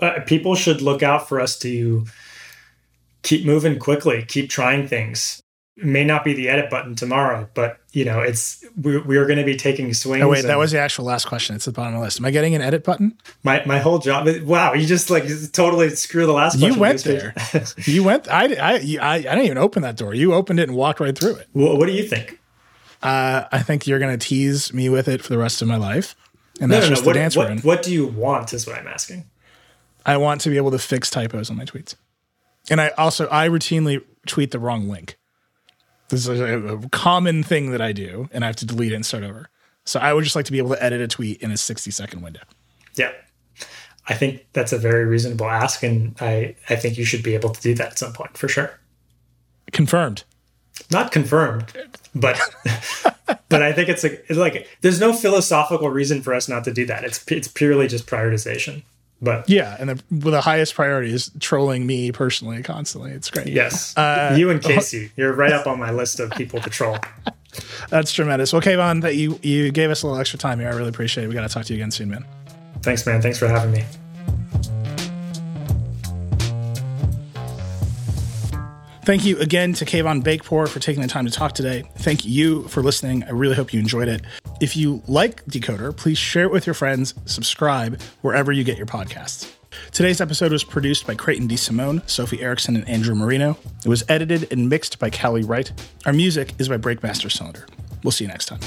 uh, 0.00 0.20
people 0.26 0.54
should 0.54 0.80
look 0.80 1.02
out 1.02 1.28
for 1.28 1.40
us 1.40 1.58
to 1.60 2.06
keep 3.22 3.44
moving 3.44 3.78
quickly, 3.78 4.24
keep 4.26 4.48
trying 4.48 4.86
things 4.86 5.40
may 5.76 6.04
not 6.04 6.24
be 6.24 6.34
the 6.34 6.48
edit 6.48 6.70
button 6.70 6.94
tomorrow, 6.94 7.48
but 7.54 7.78
you 7.92 8.04
know, 8.04 8.20
it's 8.20 8.64
we, 8.80 8.98
we 8.98 9.16
are 9.16 9.26
going 9.26 9.38
to 9.38 9.44
be 9.44 9.56
taking 9.56 9.92
swings. 9.94 10.22
Oh 10.22 10.28
wait, 10.28 10.44
that 10.44 10.58
was 10.58 10.72
the 10.72 10.78
actual 10.78 11.06
last 11.06 11.26
question. 11.26 11.56
It's 11.56 11.66
at 11.66 11.74
the 11.74 11.80
bottom 11.80 11.94
of 11.94 12.00
the 12.00 12.04
list. 12.04 12.20
Am 12.20 12.26
I 12.26 12.30
getting 12.30 12.54
an 12.54 12.62
edit 12.62 12.84
button? 12.84 13.18
My 13.42 13.64
my 13.66 13.78
whole 13.78 13.98
job. 13.98 14.28
Wow, 14.42 14.74
you 14.74 14.86
just 14.86 15.10
like 15.10 15.24
totally 15.52 15.90
screw 15.90 16.26
the 16.26 16.32
last. 16.32 16.58
Question. 16.58 16.74
You 16.74 16.80
went 16.80 17.04
there. 17.04 17.34
you 17.86 18.04
went. 18.04 18.28
I, 18.28 18.54
I 18.54 18.72
I 19.00 19.14
I 19.14 19.20
didn't 19.20 19.44
even 19.44 19.58
open 19.58 19.82
that 19.82 19.96
door. 19.96 20.14
You 20.14 20.34
opened 20.34 20.60
it 20.60 20.68
and 20.68 20.76
walked 20.76 21.00
right 21.00 21.16
through 21.16 21.36
it. 21.36 21.48
Well, 21.54 21.76
what 21.76 21.86
do 21.86 21.92
you 21.92 22.06
think? 22.06 22.38
Uh, 23.02 23.44
I 23.50 23.62
think 23.62 23.86
you're 23.86 23.98
going 23.98 24.16
to 24.16 24.26
tease 24.26 24.74
me 24.74 24.90
with 24.90 25.08
it 25.08 25.22
for 25.22 25.30
the 25.30 25.38
rest 25.38 25.62
of 25.62 25.68
my 25.68 25.76
life, 25.76 26.14
and 26.60 26.70
that's 26.70 26.84
no, 26.84 26.90
no, 26.90 26.94
just 26.94 27.02
no. 27.02 27.04
the 27.04 27.08
what, 27.08 27.14
dance 27.14 27.36
what, 27.36 27.46
we're 27.46 27.52
in. 27.52 27.58
What 27.60 27.82
do 27.82 27.92
you 27.92 28.06
want? 28.06 28.52
Is 28.52 28.66
what 28.66 28.76
I'm 28.76 28.86
asking. 28.86 29.24
I 30.04 30.16
want 30.16 30.42
to 30.42 30.50
be 30.50 30.56
able 30.56 30.70
to 30.70 30.78
fix 30.78 31.10
typos 31.10 31.50
on 31.50 31.56
my 31.56 31.64
tweets, 31.64 31.94
and 32.68 32.80
I 32.80 32.88
also 32.90 33.26
I 33.30 33.48
routinely 33.48 34.02
tweet 34.26 34.50
the 34.50 34.58
wrong 34.58 34.88
link. 34.88 35.16
This 36.10 36.26
is 36.26 36.40
a, 36.40 36.58
a 36.58 36.88
common 36.90 37.42
thing 37.42 37.70
that 37.70 37.80
I 37.80 37.92
do, 37.92 38.28
and 38.32 38.44
I 38.44 38.48
have 38.48 38.56
to 38.56 38.66
delete 38.66 38.92
it 38.92 38.96
and 38.96 39.06
start 39.06 39.24
over. 39.24 39.48
So 39.84 39.98
I 40.00 40.12
would 40.12 40.24
just 40.24 40.36
like 40.36 40.44
to 40.46 40.52
be 40.52 40.58
able 40.58 40.70
to 40.70 40.82
edit 40.82 41.00
a 41.00 41.08
tweet 41.08 41.40
in 41.40 41.50
a 41.50 41.56
60 41.56 41.90
second 41.90 42.22
window. 42.22 42.40
Yeah. 42.96 43.12
I 44.08 44.14
think 44.14 44.46
that's 44.52 44.72
a 44.72 44.78
very 44.78 45.04
reasonable 45.04 45.48
ask, 45.48 45.82
and 45.82 46.16
I, 46.20 46.56
I 46.68 46.76
think 46.76 46.98
you 46.98 47.04
should 47.04 47.22
be 47.22 47.34
able 47.34 47.50
to 47.50 47.60
do 47.60 47.74
that 47.74 47.92
at 47.92 47.98
some 47.98 48.12
point 48.12 48.36
for 48.36 48.48
sure. 48.48 48.78
Confirmed. 49.72 50.24
Not 50.90 51.12
confirmed, 51.12 51.66
but 52.14 52.40
but 53.48 53.62
I 53.62 53.72
think 53.72 53.88
it's, 53.88 54.02
a, 54.02 54.12
it's 54.28 54.38
like 54.38 54.66
there's 54.80 55.00
no 55.00 55.12
philosophical 55.12 55.90
reason 55.90 56.22
for 56.22 56.34
us 56.34 56.48
not 56.48 56.64
to 56.64 56.72
do 56.72 56.86
that. 56.86 57.04
It's 57.04 57.24
it's 57.30 57.46
purely 57.46 57.86
just 57.86 58.06
prioritization. 58.06 58.82
But 59.22 59.48
yeah, 59.50 59.76
and 59.78 59.90
the, 59.90 60.02
the 60.10 60.40
highest 60.40 60.74
priority 60.74 61.12
is 61.12 61.30
trolling 61.40 61.86
me 61.86 62.10
personally 62.10 62.62
constantly. 62.62 63.10
It's 63.12 63.28
great. 63.30 63.48
Yes, 63.48 63.96
uh, 63.96 64.34
you 64.38 64.50
and 64.50 64.62
Casey, 64.62 65.12
you're 65.16 65.34
right 65.34 65.52
up 65.52 65.66
on 65.66 65.78
my 65.78 65.90
list 65.90 66.20
of 66.20 66.30
people 66.30 66.60
to 66.60 66.70
troll. 66.70 66.98
That's 67.90 68.12
tremendous. 68.12 68.52
Well, 68.52 68.62
Kayvon, 68.62 69.02
that 69.02 69.16
you 69.16 69.38
you 69.42 69.70
gave 69.72 69.90
us 69.90 70.02
a 70.02 70.06
little 70.06 70.20
extra 70.20 70.38
time 70.38 70.58
here. 70.58 70.68
I 70.68 70.74
really 70.74 70.88
appreciate 70.88 71.24
it. 71.24 71.28
We 71.28 71.34
got 71.34 71.42
to 71.42 71.52
talk 71.52 71.66
to 71.66 71.74
you 71.74 71.78
again 71.78 71.90
soon, 71.90 72.10
man. 72.10 72.24
Thanks, 72.82 73.04
man. 73.04 73.20
Thanks 73.20 73.38
for 73.38 73.48
having 73.48 73.72
me. 73.72 73.84
Thank 79.10 79.24
you 79.24 79.40
again 79.40 79.72
to 79.72 79.84
Kayvon 79.84 80.22
Beykpour 80.22 80.68
for 80.68 80.78
taking 80.78 81.02
the 81.02 81.08
time 81.08 81.24
to 81.24 81.32
talk 81.32 81.52
today. 81.52 81.82
Thank 81.96 82.24
you 82.24 82.68
for 82.68 82.80
listening. 82.80 83.24
I 83.24 83.30
really 83.30 83.56
hope 83.56 83.72
you 83.72 83.80
enjoyed 83.80 84.06
it. 84.06 84.22
If 84.60 84.76
you 84.76 85.02
like 85.08 85.44
Decoder, 85.46 85.96
please 85.96 86.16
share 86.16 86.44
it 86.44 86.52
with 86.52 86.64
your 86.64 86.74
friends, 86.74 87.14
subscribe 87.24 88.00
wherever 88.20 88.52
you 88.52 88.62
get 88.62 88.78
your 88.78 88.86
podcasts. 88.86 89.50
Today's 89.90 90.20
episode 90.20 90.52
was 90.52 90.62
produced 90.62 91.08
by 91.08 91.16
Creighton 91.16 91.48
DeSimone, 91.48 92.08
Sophie 92.08 92.40
Erickson, 92.40 92.76
and 92.76 92.88
Andrew 92.88 93.16
Marino. 93.16 93.58
It 93.84 93.88
was 93.88 94.04
edited 94.08 94.46
and 94.52 94.68
mixed 94.68 95.00
by 95.00 95.10
Callie 95.10 95.42
Wright. 95.42 95.72
Our 96.06 96.12
music 96.12 96.52
is 96.60 96.68
by 96.68 96.78
Breakmaster 96.78 97.32
Cylinder. 97.32 97.66
We'll 98.04 98.12
see 98.12 98.22
you 98.22 98.28
next 98.28 98.46
time. 98.46 98.60